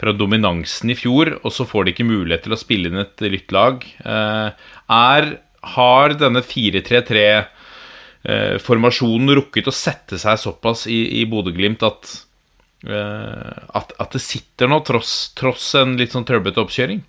fra 0.01 0.13
dominansen 0.15 0.89
i 0.91 0.95
fjor, 0.97 1.39
og 1.43 1.51
så 1.53 1.65
får 1.67 1.85
de 1.85 1.91
ikke 1.93 2.07
mulighet 2.07 2.43
til 2.45 2.53
å 2.55 2.59
spille 2.59 2.88
inn 2.91 2.99
et 3.01 3.22
nytt 3.31 3.51
lag. 3.55 3.76
Eh, 3.85 4.49
er, 4.97 5.23
har 5.76 6.07
denne 6.19 6.41
4-3-3-formasjonen 6.45 9.30
eh, 9.31 9.35
rukket 9.39 9.72
å 9.72 9.73
sette 9.76 10.15
seg 10.22 10.35
såpass 10.41 10.80
i, 10.91 10.99
i 11.22 11.23
Bodø-Glimt 11.31 11.81
at, 11.88 12.01
eh, 12.88 13.55
at, 13.80 13.88
at, 13.95 14.11
det 14.11 14.22
sitter 14.23 14.65
nå, 14.72 14.77
tross, 14.88 15.11
tross 15.38 15.65
en 15.80 15.91
litt 15.99 16.11
sånn 16.15 16.27
trøblete 16.27 16.61
oppkjøring? 16.65 17.01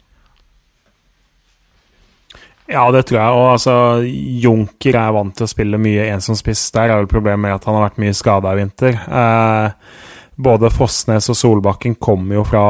Ja, 2.66 2.82
det 2.90 3.04
tror 3.06 3.20
jeg. 3.20 3.30
Og 3.30 3.52
altså, 3.52 4.02
Junker 4.42 4.96
er 4.98 5.14
vant 5.14 5.36
til 5.38 5.46
å 5.46 5.50
spille 5.50 5.78
mye 5.78 6.08
ensomspiss. 6.10 6.72
Der 6.74 6.90
er 6.90 6.98
vel 6.98 7.06
problemet 7.10 7.42
med 7.44 7.54
at 7.54 7.64
han 7.68 7.76
har 7.78 7.84
vært 7.88 8.00
mye 8.02 8.14
skada 8.16 8.48
i 8.54 8.58
vinter. 8.58 8.92
Eh, 9.06 9.66
både 10.36 10.68
Fossnes 10.70 11.30
og 11.32 11.36
Solbakken 11.38 11.96
kommer 12.00 12.38
jo 12.38 12.44
fra 12.46 12.62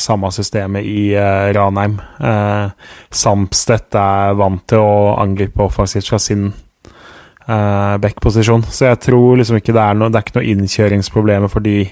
samme 0.00 0.30
systemet 0.34 0.86
i 0.86 1.14
uh, 1.14 1.50
Ranheim. 1.54 1.96
Uh, 2.18 2.70
Samstedt 3.14 3.94
er 3.98 4.34
vant 4.38 4.64
til 4.70 4.82
å 4.82 5.14
angripe 5.22 5.62
offensivt 5.62 6.10
fra 6.10 6.18
sin 6.22 6.48
uh, 6.50 7.94
backposisjon. 8.02 8.64
Så 8.66 8.88
jeg 8.90 9.02
tror 9.06 9.38
liksom 9.38 9.60
ikke 9.60 9.74
det 9.74 9.84
er 9.84 10.00
noe 10.00 10.10
Det 10.10 10.18
er 10.18 10.26
ikke 10.26 10.40
noe 10.40 10.54
innkjøringsproblemer 10.54 11.52
for 11.52 11.64
de 11.64 11.84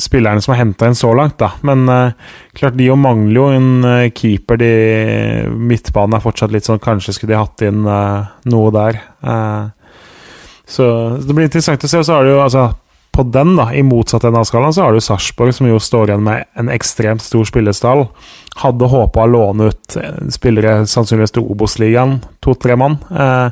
spillerne 0.00 0.42
som 0.42 0.50
har 0.54 0.64
henta 0.64 0.88
inn 0.90 0.96
så 0.98 1.12
langt, 1.14 1.36
da. 1.38 1.52
Men 1.68 1.84
uh, 1.86 2.32
klart, 2.56 2.78
de 2.78 2.88
jo 2.88 2.96
mangler 2.98 3.36
jo 3.36 3.44
en 3.52 4.08
keeper. 4.16 4.62
De 4.64 4.70
Midtbanen 5.52 6.16
er 6.16 6.24
fortsatt 6.24 6.54
litt 6.56 6.64
sånn 6.64 6.80
Kanskje 6.82 7.18
skulle 7.18 7.34
de 7.34 7.42
hatt 7.42 7.66
inn 7.68 7.84
noe 7.84 8.72
der. 8.74 8.98
så 10.64 10.88
det 11.20 11.36
blir 11.36 11.46
interessant 11.50 11.84
å 11.84 11.92
se. 11.92 12.00
Og 12.00 12.08
så 12.08 12.16
har 12.16 12.24
du 12.24 12.32
jo 12.32 12.40
altså 12.46 12.64
på 13.14 13.22
den, 13.30 13.54
da, 13.56 13.68
i 13.74 13.82
motsatt 13.86 14.24
ende 14.26 14.40
av 14.42 14.48
skalaen, 14.48 14.74
så 14.74 14.82
har 14.88 14.94
du 14.96 15.00
Sarpsborg, 15.02 15.54
som 15.54 15.68
jo 15.70 15.78
står 15.82 16.10
igjen 16.10 16.24
med 16.26 16.44
en 16.58 16.70
ekstremt 16.74 17.22
stor 17.22 17.46
spillestall. 17.46 18.08
Hadde 18.60 18.88
håpa 18.90 19.22
å 19.24 19.30
låne 19.30 19.70
ut 19.70 19.96
eh, 20.00 20.16
spillere 20.34 20.80
sannsynligvis 20.90 21.36
til 21.36 21.46
Obos-ligaen, 21.54 22.16
to-tre 22.42 22.74
mann. 22.80 22.98
Eh, 23.14 23.48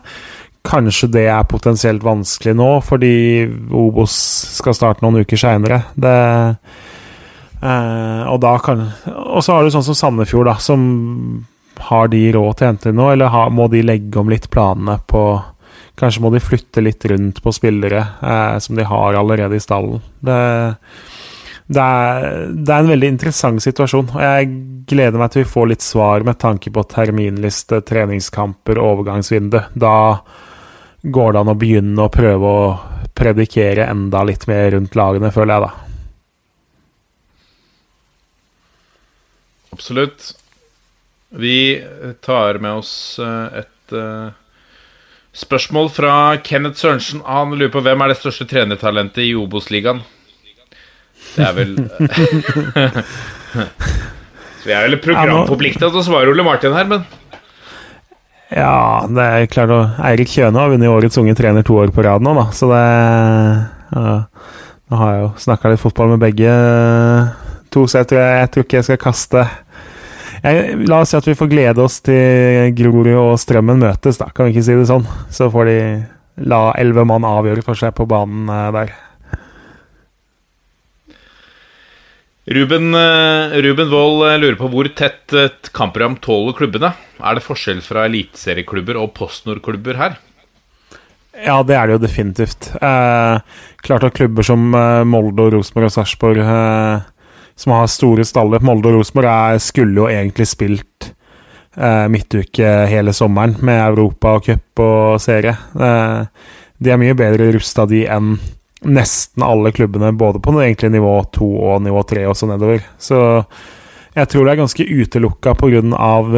kanskje 0.67 1.09
det 1.15 1.25
er 1.31 1.47
potensielt 1.51 2.05
vanskelig 2.07 2.57
nå, 2.59 2.69
fordi 2.87 3.15
Obos 3.75 4.15
skal 4.59 4.75
starte 4.79 5.03
noen 5.07 5.23
uker 5.23 5.41
seinere. 5.41 5.85
Eh, 5.95 6.55
Og 7.63 8.41
da 8.43 8.57
kan 8.59 8.89
Og 9.07 9.43
så 9.47 9.55
har 9.55 9.63
du 9.63 9.71
sånn 9.71 9.85
som 9.87 9.95
Sandefjord, 9.95 10.49
da, 10.51 10.57
som 10.59 11.47
har 11.79 12.09
de 12.11 12.33
råd 12.35 12.57
til 12.59 12.67
å 12.67 12.71
hente 12.73 12.91
inn 12.91 12.99
nå, 12.99 13.13
eller 13.13 13.31
har, 13.31 13.51
må 13.55 13.69
de 13.71 13.83
legge 13.87 14.19
om 14.19 14.31
litt 14.31 14.51
planene 14.51 14.99
på 15.07 15.23
Kanskje 15.99 16.23
må 16.25 16.31
de 16.33 16.41
flytte 16.41 16.81
litt 16.81 17.05
rundt 17.11 17.43
på 17.45 17.53
spillere 17.53 18.01
eh, 18.01 18.59
som 18.65 18.77
de 18.79 18.85
har 18.89 19.19
allerede 19.19 19.57
i 19.57 19.61
stallen. 19.61 20.01
Det, 20.25 20.39
det, 21.67 21.83
er, 21.83 22.47
det, 22.49 22.71
er, 22.73 22.79
en 22.79 22.93
veldig 22.95 23.11
interessant 23.13 23.63
situasjon, 23.63 24.09
og 24.15 24.25
jeg 24.25 24.49
gleder 24.89 25.21
meg 25.21 25.35
til 25.35 25.45
vi 25.45 25.53
får 25.53 25.69
litt 25.75 25.85
svar 25.85 26.25
med 26.27 26.41
tanke 26.41 26.73
på 26.73 26.87
terminliste, 26.89 27.83
treningskamper, 27.89 28.81
overgangsvindu. 28.81 29.61
Da 29.77 29.95
går 31.03 31.33
det 31.35 31.45
an 31.45 31.53
å 31.53 31.59
begynne 31.61 32.09
å 32.09 32.13
prøve 32.13 32.57
å 32.57 32.67
predikere 33.13 33.87
enda 33.93 34.25
litt 34.25 34.49
mer 34.49 34.71
rundt 34.73 34.97
lagene, 34.97 35.33
føler 35.35 35.55
jeg, 35.55 35.69
da. 35.69 35.73
Absolutt. 39.77 40.33
Vi 41.37 41.57
tar 42.25 42.61
med 42.65 42.81
oss 42.81 42.95
eh, 43.21 43.61
et 43.61 43.93
uh 43.97 44.33
Spørsmål 45.33 45.89
fra 45.89 46.37
Kenneth 46.45 46.77
Sørensen. 46.77 47.23
Han 47.25 47.55
lurer 47.57 47.73
på 47.73 47.81
hvem 47.85 48.03
er 48.05 48.13
det 48.13 48.19
største 48.21 48.45
trenertalentet 48.49 49.25
i 49.25 49.33
Obos-ligaen. 49.39 50.03
Det 51.33 51.47
er 51.47 51.55
vel 51.57 51.71
Så 54.63 54.69
vi 54.69 54.75
er 54.77 54.85
vel 54.85 54.99
programforplikta 55.03 55.89
til 55.89 56.01
å 56.03 56.05
svare 56.05 56.31
Ole 56.33 56.45
Martin 56.45 56.77
her, 56.77 56.87
men 56.91 57.07
Ja, 58.53 59.09
det 59.09 59.25
er 59.25 59.49
klart 59.51 59.73
å 59.73 59.81
Eirik 60.05 60.29
Kjøne 60.35 60.61
har 60.61 60.75
vunnet 60.75 60.93
årets 60.93 61.17
unge 61.23 61.35
trener 61.39 61.65
to 61.67 61.79
år 61.81 61.95
på 61.95 62.05
rad 62.05 62.23
nå, 62.25 62.35
da, 62.37 62.45
så 62.53 62.69
det 62.71 62.83
ja, 63.97 64.17
Nå 64.93 65.01
har 65.01 65.15
jeg 65.15 65.23
jo 65.25 65.31
snakka 65.47 65.73
litt 65.73 65.81
fotball 65.81 66.13
med 66.13 66.21
begge 66.21 66.53
to, 67.73 67.87
så 67.89 68.03
jeg 68.03 68.13
tror, 68.13 68.21
jeg, 68.21 68.41
jeg 68.43 68.53
tror 68.53 68.67
ikke 68.67 68.79
jeg 68.79 68.89
skal 68.91 69.01
kaste 69.01 69.47
jeg, 70.43 70.81
la 70.91 71.03
oss 71.03 71.13
si 71.13 71.19
at 71.19 71.29
vi 71.29 71.37
får 71.39 71.51
glede 71.53 71.85
oss 71.85 72.01
til 72.05 72.73
Grorud 72.79 73.13
og 73.15 73.39
Strømmen 73.41 73.83
møtes, 73.83 74.19
da, 74.21 74.31
kan 74.35 74.49
vi 74.49 74.57
ikke 74.57 74.67
si 74.67 74.77
det 74.79 74.89
sånn? 74.91 75.07
Så 75.31 75.51
får 75.53 75.71
de 75.71 75.79
la 76.49 76.61
elleve 76.81 77.05
mann 77.09 77.27
avgjøre 77.29 77.65
for 77.67 77.79
seg 77.79 77.95
på 77.97 78.07
banen 78.11 78.51
uh, 78.51 78.71
der. 78.75 78.93
Ruben, 82.53 82.91
uh, 82.91 83.55
Ruben 83.63 83.93
Wold 83.93 84.25
uh, 84.27 84.35
lurer 84.41 84.59
på 84.59 84.71
hvor 84.73 84.89
tett 84.99 85.37
et 85.39 85.71
kampprogram 85.77 86.19
tåler 86.25 86.57
klubbene. 86.59 86.91
Er 87.23 87.39
det 87.39 87.47
forskjell 87.47 87.85
fra 87.87 88.09
eliteserieklubber 88.09 88.99
og 88.99 89.13
postnordklubber 89.19 90.01
her? 90.01 90.19
Ja, 91.33 91.63
det 91.65 91.77
er 91.79 91.89
det 91.89 91.95
jo 91.95 92.03
definitivt. 92.03 92.67
Eh, 92.77 93.39
klart 93.87 94.05
at 94.05 94.15
klubber 94.19 94.45
som 94.45 94.67
Molde, 94.69 95.47
og 95.47 95.55
Rosenborg 95.55 95.89
og 95.89 95.95
Sarpsborg 95.95 96.43
eh, 96.45 97.07
som 97.59 97.75
har 97.77 97.91
store 97.91 98.25
staller. 98.27 98.63
Molde 98.65 98.91
og 98.91 99.01
Rosenborg 99.01 99.61
skulle 99.63 100.05
jo 100.05 100.09
egentlig 100.11 100.49
spilt 100.51 101.13
eh, 101.77 102.09
midtuke 102.13 102.73
hele 102.91 103.15
sommeren 103.17 103.57
med 103.65 103.81
Europa 103.81 104.37
og 104.39 104.49
cup 104.49 104.83
og 104.85 105.21
serie. 105.23 105.55
Eh, 105.75 106.49
de 106.83 106.91
er 106.91 107.01
mye 107.01 107.17
bedre 107.19 107.53
rusta, 107.55 107.87
de, 107.87 108.05
enn 108.11 108.37
nesten 108.83 109.45
alle 109.47 109.71
klubbene, 109.73 110.11
både 110.19 110.41
på 110.43 110.55
egentlig 110.59 110.91
nivå 110.97 111.15
to 111.35 111.47
og 111.47 111.85
nivå 111.85 112.03
tre 112.09 112.27
og 112.27 112.35
så 112.37 112.49
nedover. 112.51 112.83
Så 112.99 113.21
jeg 114.13 114.29
tror 114.29 114.45
det 114.45 114.53
er 114.53 114.61
ganske 114.61 114.85
utelukka 114.85 115.55
pga. 115.57 115.83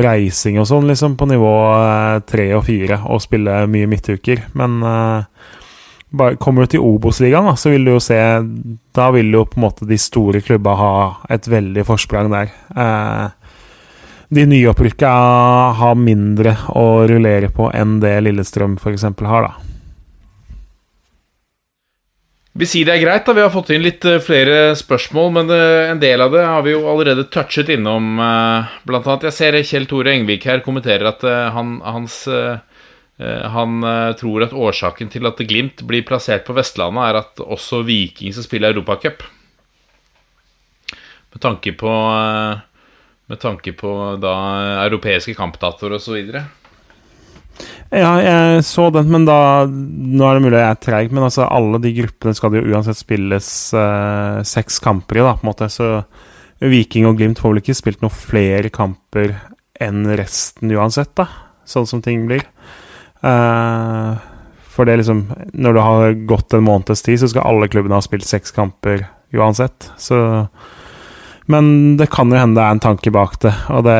reising 0.04 0.60
og 0.60 0.68
sånn, 0.68 0.86
liksom, 0.86 1.16
på 1.16 1.26
nivå 1.26 1.54
eh, 1.74 2.56
og 2.56 2.64
fire, 2.64 3.00
å 3.06 3.18
spille 3.18 3.64
mye 3.66 3.88
midtuker. 3.90 4.44
Men 4.54 4.82
eh, 4.82 5.24
kommer 6.38 6.64
du 6.64 6.74
til 6.74 6.84
Obos-ligaen, 6.84 7.56
så 7.56 7.72
vil 7.72 7.86
du 7.86 7.94
jo 7.94 8.02
se 8.02 8.18
Da 8.94 9.10
vil 9.14 9.32
jo 9.34 9.44
på 9.48 9.58
en 9.58 9.66
måte 9.66 9.88
de 9.88 9.98
store 10.00 10.42
klubba 10.44 10.76
ha 10.78 10.94
et 11.32 11.48
veldig 11.50 11.84
forsprang 11.88 12.30
der. 12.32 12.52
Eh, 12.76 13.28
de 14.34 14.46
nyopprykka 14.50 15.10
har 15.78 16.00
mindre 16.00 16.56
å 16.74 17.04
rullere 17.06 17.50
på 17.54 17.68
enn 17.74 18.00
det 18.02 18.16
Lillestrøm 18.24 18.78
f.eks. 18.80 19.04
har, 19.04 19.48
da. 19.48 19.52
Vi 22.54 22.66
sier 22.70 22.86
det 22.86 22.94
er 22.94 23.02
greit, 23.02 23.26
da. 23.26 23.34
Vi 23.34 23.42
har 23.42 23.50
fått 23.50 23.72
inn 23.74 23.82
litt 23.82 24.04
uh, 24.06 24.20
flere 24.22 24.76
spørsmål, 24.78 25.32
men 25.34 25.50
uh, 25.50 25.90
en 25.90 26.02
del 26.02 26.22
av 26.22 26.34
det 26.34 26.44
har 26.46 26.62
vi 26.62 26.74
jo 26.74 26.84
allerede 26.90 27.26
touchet 27.34 27.72
innom. 27.74 28.14
Blant 28.86 29.08
annet, 29.10 29.26
jeg 29.28 29.38
ser 29.38 29.58
Kjell 29.66 29.88
Tore 29.90 30.14
Engvik 30.14 30.46
her 30.46 30.62
kommenterer 30.66 31.10
at 31.10 31.26
han, 31.54 31.80
hans 31.82 32.22
Eh, 32.30 32.58
han 33.22 33.84
eh, 33.86 34.12
tror 34.18 34.42
at 34.42 34.56
årsaken 34.56 35.10
til 35.12 35.28
at 35.28 35.38
Glimt 35.46 35.84
blir 35.86 36.02
plassert 36.06 36.46
på 36.48 36.56
Vestlandet, 36.56 37.04
er 37.06 37.20
at 37.20 37.42
også 37.44 37.84
Viking 37.86 38.34
skal 38.34 38.46
spille 38.46 38.70
Europacup. 38.72 39.22
Med 41.34 41.42
tanke 41.42 41.74
på 41.78 41.90
eh, 41.90 42.62
Med 43.30 43.40
tanke 43.40 43.72
på 43.72 43.90
da 44.20 44.34
europeiske 44.84 45.32
kampdatoer 45.34 45.94
osv. 45.96 46.34
Ja, 47.94 48.10
jeg 48.20 48.64
så 48.66 48.88
den, 48.92 49.08
men 49.08 49.24
da 49.24 49.64
Nå 49.64 50.26
er 50.26 50.36
det 50.36 50.44
mulig 50.44 50.58
jeg 50.58 50.74
er 50.74 50.82
treig, 50.82 51.14
men 51.14 51.24
altså 51.24 51.46
alle 51.46 51.78
de 51.80 51.94
gruppene 51.96 52.34
skal 52.36 52.52
det 52.52 52.60
jo 52.60 52.74
uansett 52.74 52.98
spilles 52.98 53.48
eh, 53.78 54.42
seks 54.44 54.80
kamper 54.82 55.22
i, 55.22 55.24
da, 55.24 55.36
på 55.38 55.46
en 55.46 55.52
måte. 55.52 55.70
Så 55.72 56.02
Viking 56.60 57.06
og 57.08 57.16
Glimt 57.20 57.40
får 57.40 57.54
vel 57.54 57.62
ikke 57.62 57.78
spilt 57.78 58.02
noen 58.02 58.14
flere 58.14 58.72
kamper 58.74 59.38
enn 59.82 60.04
resten 60.18 60.74
uansett, 60.74 61.14
da. 61.16 61.28
Sånn 61.64 61.88
som 61.88 62.02
ting 62.04 62.26
blir. 62.28 62.44
Uh, 63.24 64.16
for 64.68 64.84
det 64.84 64.98
liksom 65.00 65.26
Når 65.52 65.72
det 65.72 65.82
har 65.82 66.12
gått 66.28 66.54
en 66.54 66.64
måneds 66.66 67.02
tid, 67.02 67.20
så 67.20 67.28
skal 67.30 67.46
alle 67.48 67.68
klubbene 67.72 67.96
ha 67.96 68.04
spilt 68.04 68.26
seks 68.26 68.52
kamper 68.52 69.06
uansett. 69.32 69.90
Så 69.96 70.46
Men 71.46 71.96
det 71.96 72.10
kan 72.12 72.32
jo 72.32 72.40
hende 72.40 72.60
det 72.60 72.66
er 72.66 72.76
en 72.76 72.82
tanke 72.82 73.12
bak 73.14 73.38
det, 73.44 73.52
og 73.68 73.84
det 73.86 73.96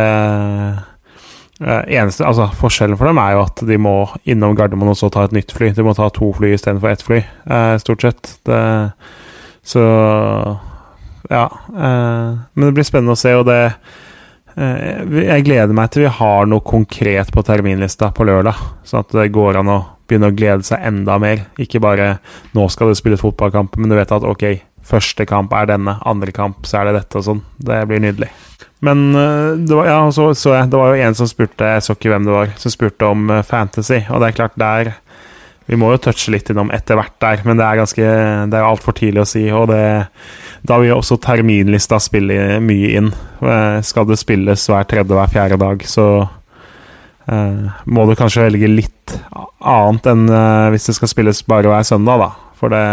uh, 1.63 1.83
eneste 1.87 2.27
Altså, 2.27 2.49
forskjellen 2.59 2.99
for 2.99 3.09
dem 3.09 3.21
er 3.23 3.37
jo 3.37 3.45
at 3.47 3.65
de 3.69 3.79
må 3.79 3.97
innom 4.25 4.57
Gardermoen 4.59 4.93
og 4.93 4.99
så 4.99 5.11
ta 5.13 5.25
et 5.25 5.37
nytt 5.37 5.55
fly. 5.55 5.71
De 5.77 5.85
må 5.87 5.95
ta 5.97 6.11
to 6.13 6.33
fly 6.37 6.55
istedenfor 6.55 6.91
ett 6.91 7.05
fly, 7.07 7.21
uh, 7.51 7.77
stort 7.81 8.05
sett. 8.05 8.39
Det, 8.45 8.61
så 9.65 9.85
ja. 11.31 11.47
men 11.73 12.67
det 12.67 12.75
blir 12.77 12.85
spennende 12.85 13.15
å 13.15 13.19
se, 13.19 13.31
og 13.33 13.47
det 13.49 13.61
Eh, 13.65 14.14
jeg 14.55 15.45
gleder 15.47 15.75
meg 15.75 15.91
til 15.91 16.05
vi 16.05 16.13
har 16.19 16.47
noe 16.47 16.63
konkret 16.63 17.33
på 17.35 17.43
terminlista 17.47 18.13
på 18.15 18.27
lørdag, 18.29 18.61
sånn 18.87 19.03
at 19.03 19.17
det 19.17 19.33
går 19.35 19.59
an 19.61 19.73
å 19.73 19.81
begynne 20.07 20.31
å 20.31 20.37
glede 20.37 20.67
seg 20.67 20.85
enda 20.85 21.19
mer. 21.19 21.47
Ikke 21.59 21.81
bare 21.83 22.19
'nå 22.55 22.69
skal 22.71 22.89
du 22.89 22.95
spille 22.95 23.21
fotballkamp', 23.21 23.77
men 23.77 23.91
du 23.91 23.97
vet 23.97 24.13
at 24.13 24.23
ok, 24.23 24.45
første 24.85 25.27
kamp 25.27 25.53
er 25.53 25.67
denne, 25.67 25.99
andre 26.05 26.33
kamp 26.33 26.67
så 26.69 26.81
er 26.81 26.91
det 26.91 27.01
dette 27.01 27.19
og 27.19 27.25
sånn. 27.25 27.43
Det 27.59 27.87
blir 27.89 28.01
nydelig. 28.05 28.31
Men 28.85 29.15
eh, 29.17 29.57
det 29.65 29.75
var, 29.75 29.87
ja, 29.89 30.01
så, 30.13 30.35
så 30.37 30.53
jeg, 30.59 30.71
det 30.71 30.81
var 30.81 30.93
jo 30.93 31.07
en 31.07 31.17
som 31.17 31.29
spurte, 31.31 31.65
jeg 31.65 31.85
så 31.87 31.97
ikke 31.97 32.13
hvem 32.13 32.27
det 32.29 32.35
var, 32.35 32.53
som 32.61 32.75
spurte 32.75 33.09
om 33.09 33.31
eh, 33.33 33.45
fantasy, 33.47 34.03
og 34.11 34.21
det 34.21 34.29
er 34.29 34.39
klart, 34.39 34.59
der 34.61 34.93
Vi 35.65 35.79
må 35.81 35.95
jo 35.95 36.01
touche 36.07 36.33
litt 36.35 36.51
innom 36.53 36.73
etter 36.77 36.99
hvert 36.99 37.15
der, 37.25 37.45
men 37.49 37.57
det 37.57 37.65
er 37.65 37.81
ganske 37.81 38.09
Det 38.53 38.59
er 38.59 38.67
altfor 38.67 38.97
tidlig 38.97 39.23
å 39.23 39.29
si, 39.29 39.45
og 39.53 39.71
det 39.73 39.85
da 40.65 40.79
vil 40.81 40.95
også 40.95 41.19
terminlista 41.21 41.99
spille 42.01 42.57
mye 42.65 42.95
inn. 42.97 43.11
Eh, 43.45 43.79
skal 43.85 44.07
det 44.09 44.17
spilles 44.21 44.65
hver 44.71 44.87
tredje 44.89 45.13
hver 45.13 45.33
fjerde 45.33 45.59
dag, 45.61 45.85
så 45.85 46.07
eh, 47.29 47.67
må 47.85 48.07
du 48.09 48.15
kanskje 48.17 48.47
velge 48.47 48.71
litt 48.73 49.17
annet 49.61 50.09
enn 50.09 50.25
eh, 50.33 50.71
hvis 50.73 50.89
det 50.89 50.97
skal 50.97 51.13
spilles 51.13 51.45
bare 51.49 51.69
hver 51.69 51.85
søndag, 51.85 52.25
da. 52.25 52.31
For 52.57 52.73
det, 52.73 52.85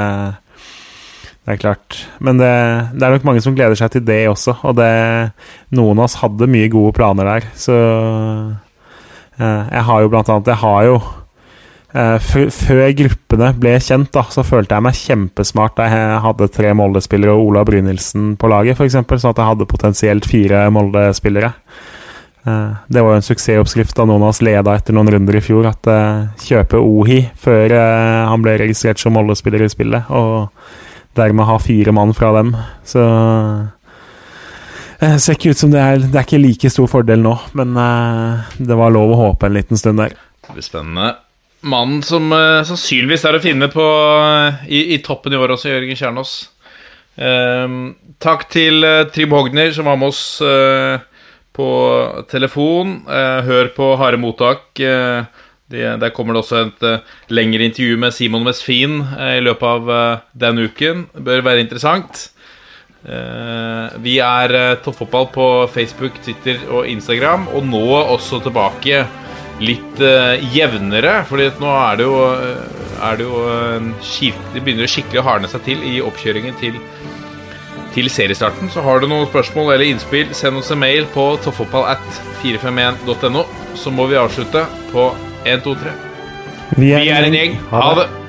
det 1.48 1.56
er 1.56 1.62
klart. 1.64 2.02
Men 2.20 2.42
det, 2.42 2.52
det, 2.92 3.06
er 3.06 3.16
nok 3.16 3.30
mange 3.30 3.46
som 3.46 3.56
gleder 3.56 3.80
seg 3.80 3.94
til 3.96 4.04
det 4.10 4.26
også, 4.34 4.58
og 4.68 4.76
det, 4.82 4.92
noen 5.72 6.02
av 6.02 6.10
oss 6.10 6.20
hadde 6.26 6.52
mye 6.52 6.68
gode 6.74 6.92
planer 7.00 7.32
der, 7.38 7.48
så 7.56 7.78
eh, 9.40 9.64
Jeg 9.72 9.88
har 9.88 10.04
jo 10.04 10.12
blant 10.12 10.30
annet 10.34 10.52
Jeg 10.52 10.64
har 10.66 10.90
jo 10.90 11.00
før 11.92 12.86
gruppene 12.96 13.50
ble 13.60 13.74
kjent, 13.84 14.12
da, 14.16 14.24
så 14.32 14.46
følte 14.48 14.78
jeg 14.78 14.86
meg 14.86 14.96
kjempesmart 14.96 15.76
da 15.76 15.88
jeg 15.92 16.20
hadde 16.24 16.48
tre 16.56 16.72
Molde-spillere 16.78 17.34
og 17.36 17.50
Ola 17.50 17.66
Brynildsen 17.68 18.36
på 18.40 18.52
laget, 18.52 18.80
f.eks., 18.80 18.96
sånn 18.96 19.34
at 19.34 19.42
jeg 19.42 19.50
hadde 19.50 19.68
potensielt 19.68 20.28
fire 20.30 20.64
Molde-spillere. 20.72 21.52
Uh, 22.48 22.80
det 22.90 23.04
var 23.04 23.14
jo 23.14 23.20
en 23.20 23.26
suksessoppskrift 23.26 23.94
da 24.00 24.06
noen 24.10 24.24
av 24.24 24.32
oss 24.32 24.40
leda 24.42 24.74
etter 24.74 24.96
noen 24.96 25.12
runder 25.14 25.36
i 25.38 25.44
fjor, 25.44 25.68
at 25.70 25.90
uh, 25.92 26.32
kjøpe 26.42 26.80
Ohi 26.80 27.20
før 27.38 27.76
han 27.76 28.46
ble 28.46 28.56
registrert 28.64 29.02
som 29.02 29.14
Molde-spiller 29.18 29.66
i 29.66 29.70
spillet, 29.70 30.08
og 30.10 30.48
dermed 31.20 31.46
ha 31.50 31.58
fire 31.60 31.92
mann 31.94 32.16
fra 32.16 32.32
dem. 32.40 32.54
Så 32.88 33.04
det 35.02 35.18
ser 35.20 35.36
ikke 35.36 35.52
ut 35.52 35.60
som 35.60 35.72
det 35.74 35.82
er 35.82 35.98
Det 35.98 36.14
er 36.14 36.28
ikke 36.28 36.38
like 36.40 36.70
stor 36.72 36.88
fordel 36.88 37.20
nå, 37.26 37.34
men 37.58 37.74
det 38.62 38.78
var 38.80 38.94
lov 38.94 39.12
å 39.12 39.20
håpe 39.26 39.50
en 39.50 39.58
liten 39.58 39.82
stund 39.82 40.00
der. 40.00 40.16
Det 40.46 40.56
blir 40.56 40.66
spennende. 40.66 41.10
Mannen 41.62 42.02
som 42.06 42.32
uh, 42.34 42.64
sannsynligvis 42.66 43.26
er 43.28 43.38
å 43.38 43.44
finne 43.44 43.70
på 43.72 43.84
uh, 43.84 44.64
i, 44.68 44.96
i 44.96 45.00
toppen 45.06 45.34
i 45.34 45.40
år 45.40 45.56
også, 45.56 45.72
Jørgen 45.72 46.00
Kjernås. 46.00 46.34
Uh, 47.22 47.94
takk 48.24 48.48
til 48.54 48.86
eh, 48.88 49.08
Trym 49.12 49.34
Hogner, 49.36 49.74
som 49.76 49.90
var 49.90 49.98
med 50.00 50.14
oss 50.14 50.24
på 51.52 51.70
telefon. 52.32 53.02
Hør 53.10 53.72
på 53.76 53.88
Harde 54.00 54.20
mottak. 54.22 54.62
Det, 54.78 55.82
der 56.00 56.14
kommer 56.16 56.38
det 56.38 56.44
også 56.44 56.62
et 56.62 56.86
lengre 57.34 57.66
intervju 57.68 57.98
med 58.00 58.16
Simon 58.16 58.46
Mesfin 58.46 59.02
i 59.02 59.42
løpet 59.44 59.68
av 59.68 59.92
den 60.46 60.62
uken. 60.64 61.04
Det 61.12 61.26
bør 61.28 61.44
være 61.50 61.66
interessant. 61.66 62.30
Vi 64.06 64.16
er 64.22 64.56
Toppfotball 64.86 65.28
på 65.34 65.50
Facebook, 65.74 66.22
Twitter 66.24 66.62
og 66.70 66.88
Instagram, 66.88 67.50
og 67.52 67.68
nå 67.68 67.84
også 68.00 68.40
tilbake 68.46 69.04
litt 69.62 70.02
eh, 70.04 70.42
jevnere. 70.56 71.22
Fordi 71.30 71.50
at 71.52 71.62
nå 71.62 71.72
er 71.72 72.00
det 72.00 72.08
jo, 72.08 72.20
eh, 72.34 72.62
er 73.08 73.20
det 73.20 73.28
jo 73.28 73.44
en 73.52 73.92
Det 74.54 74.62
begynner 74.62 74.88
å 74.88 74.92
skikkelig 74.92 75.22
å 75.22 75.28
hardne 75.28 75.52
seg 75.52 75.62
til 75.68 75.84
i 75.88 76.00
oppkjøringen 76.04 76.58
til, 76.62 76.80
til 77.96 78.10
seriestarten. 78.10 78.72
Så 78.74 78.84
har 78.86 79.00
du 79.00 79.08
noen 79.08 79.30
spørsmål 79.30 79.76
eller 79.76 79.90
innspill, 79.90 80.34
send 80.38 80.58
oss 80.58 80.72
en 80.72 80.82
mail 80.82 81.06
på 81.14 81.34
toppfotballat451.no. 81.46 83.46
Så 83.76 83.94
må 83.94 84.08
vi 84.12 84.20
avslutte 84.20 84.66
på 84.92 85.12
1, 85.46 85.62
2, 85.66 85.76
3. 85.84 85.92
Vi 86.78 86.96
Vi 86.96 87.10
er 87.10 87.28
en 87.28 87.36
gjeng. 87.36 87.60
Ha 87.72 87.94
det. 88.00 88.21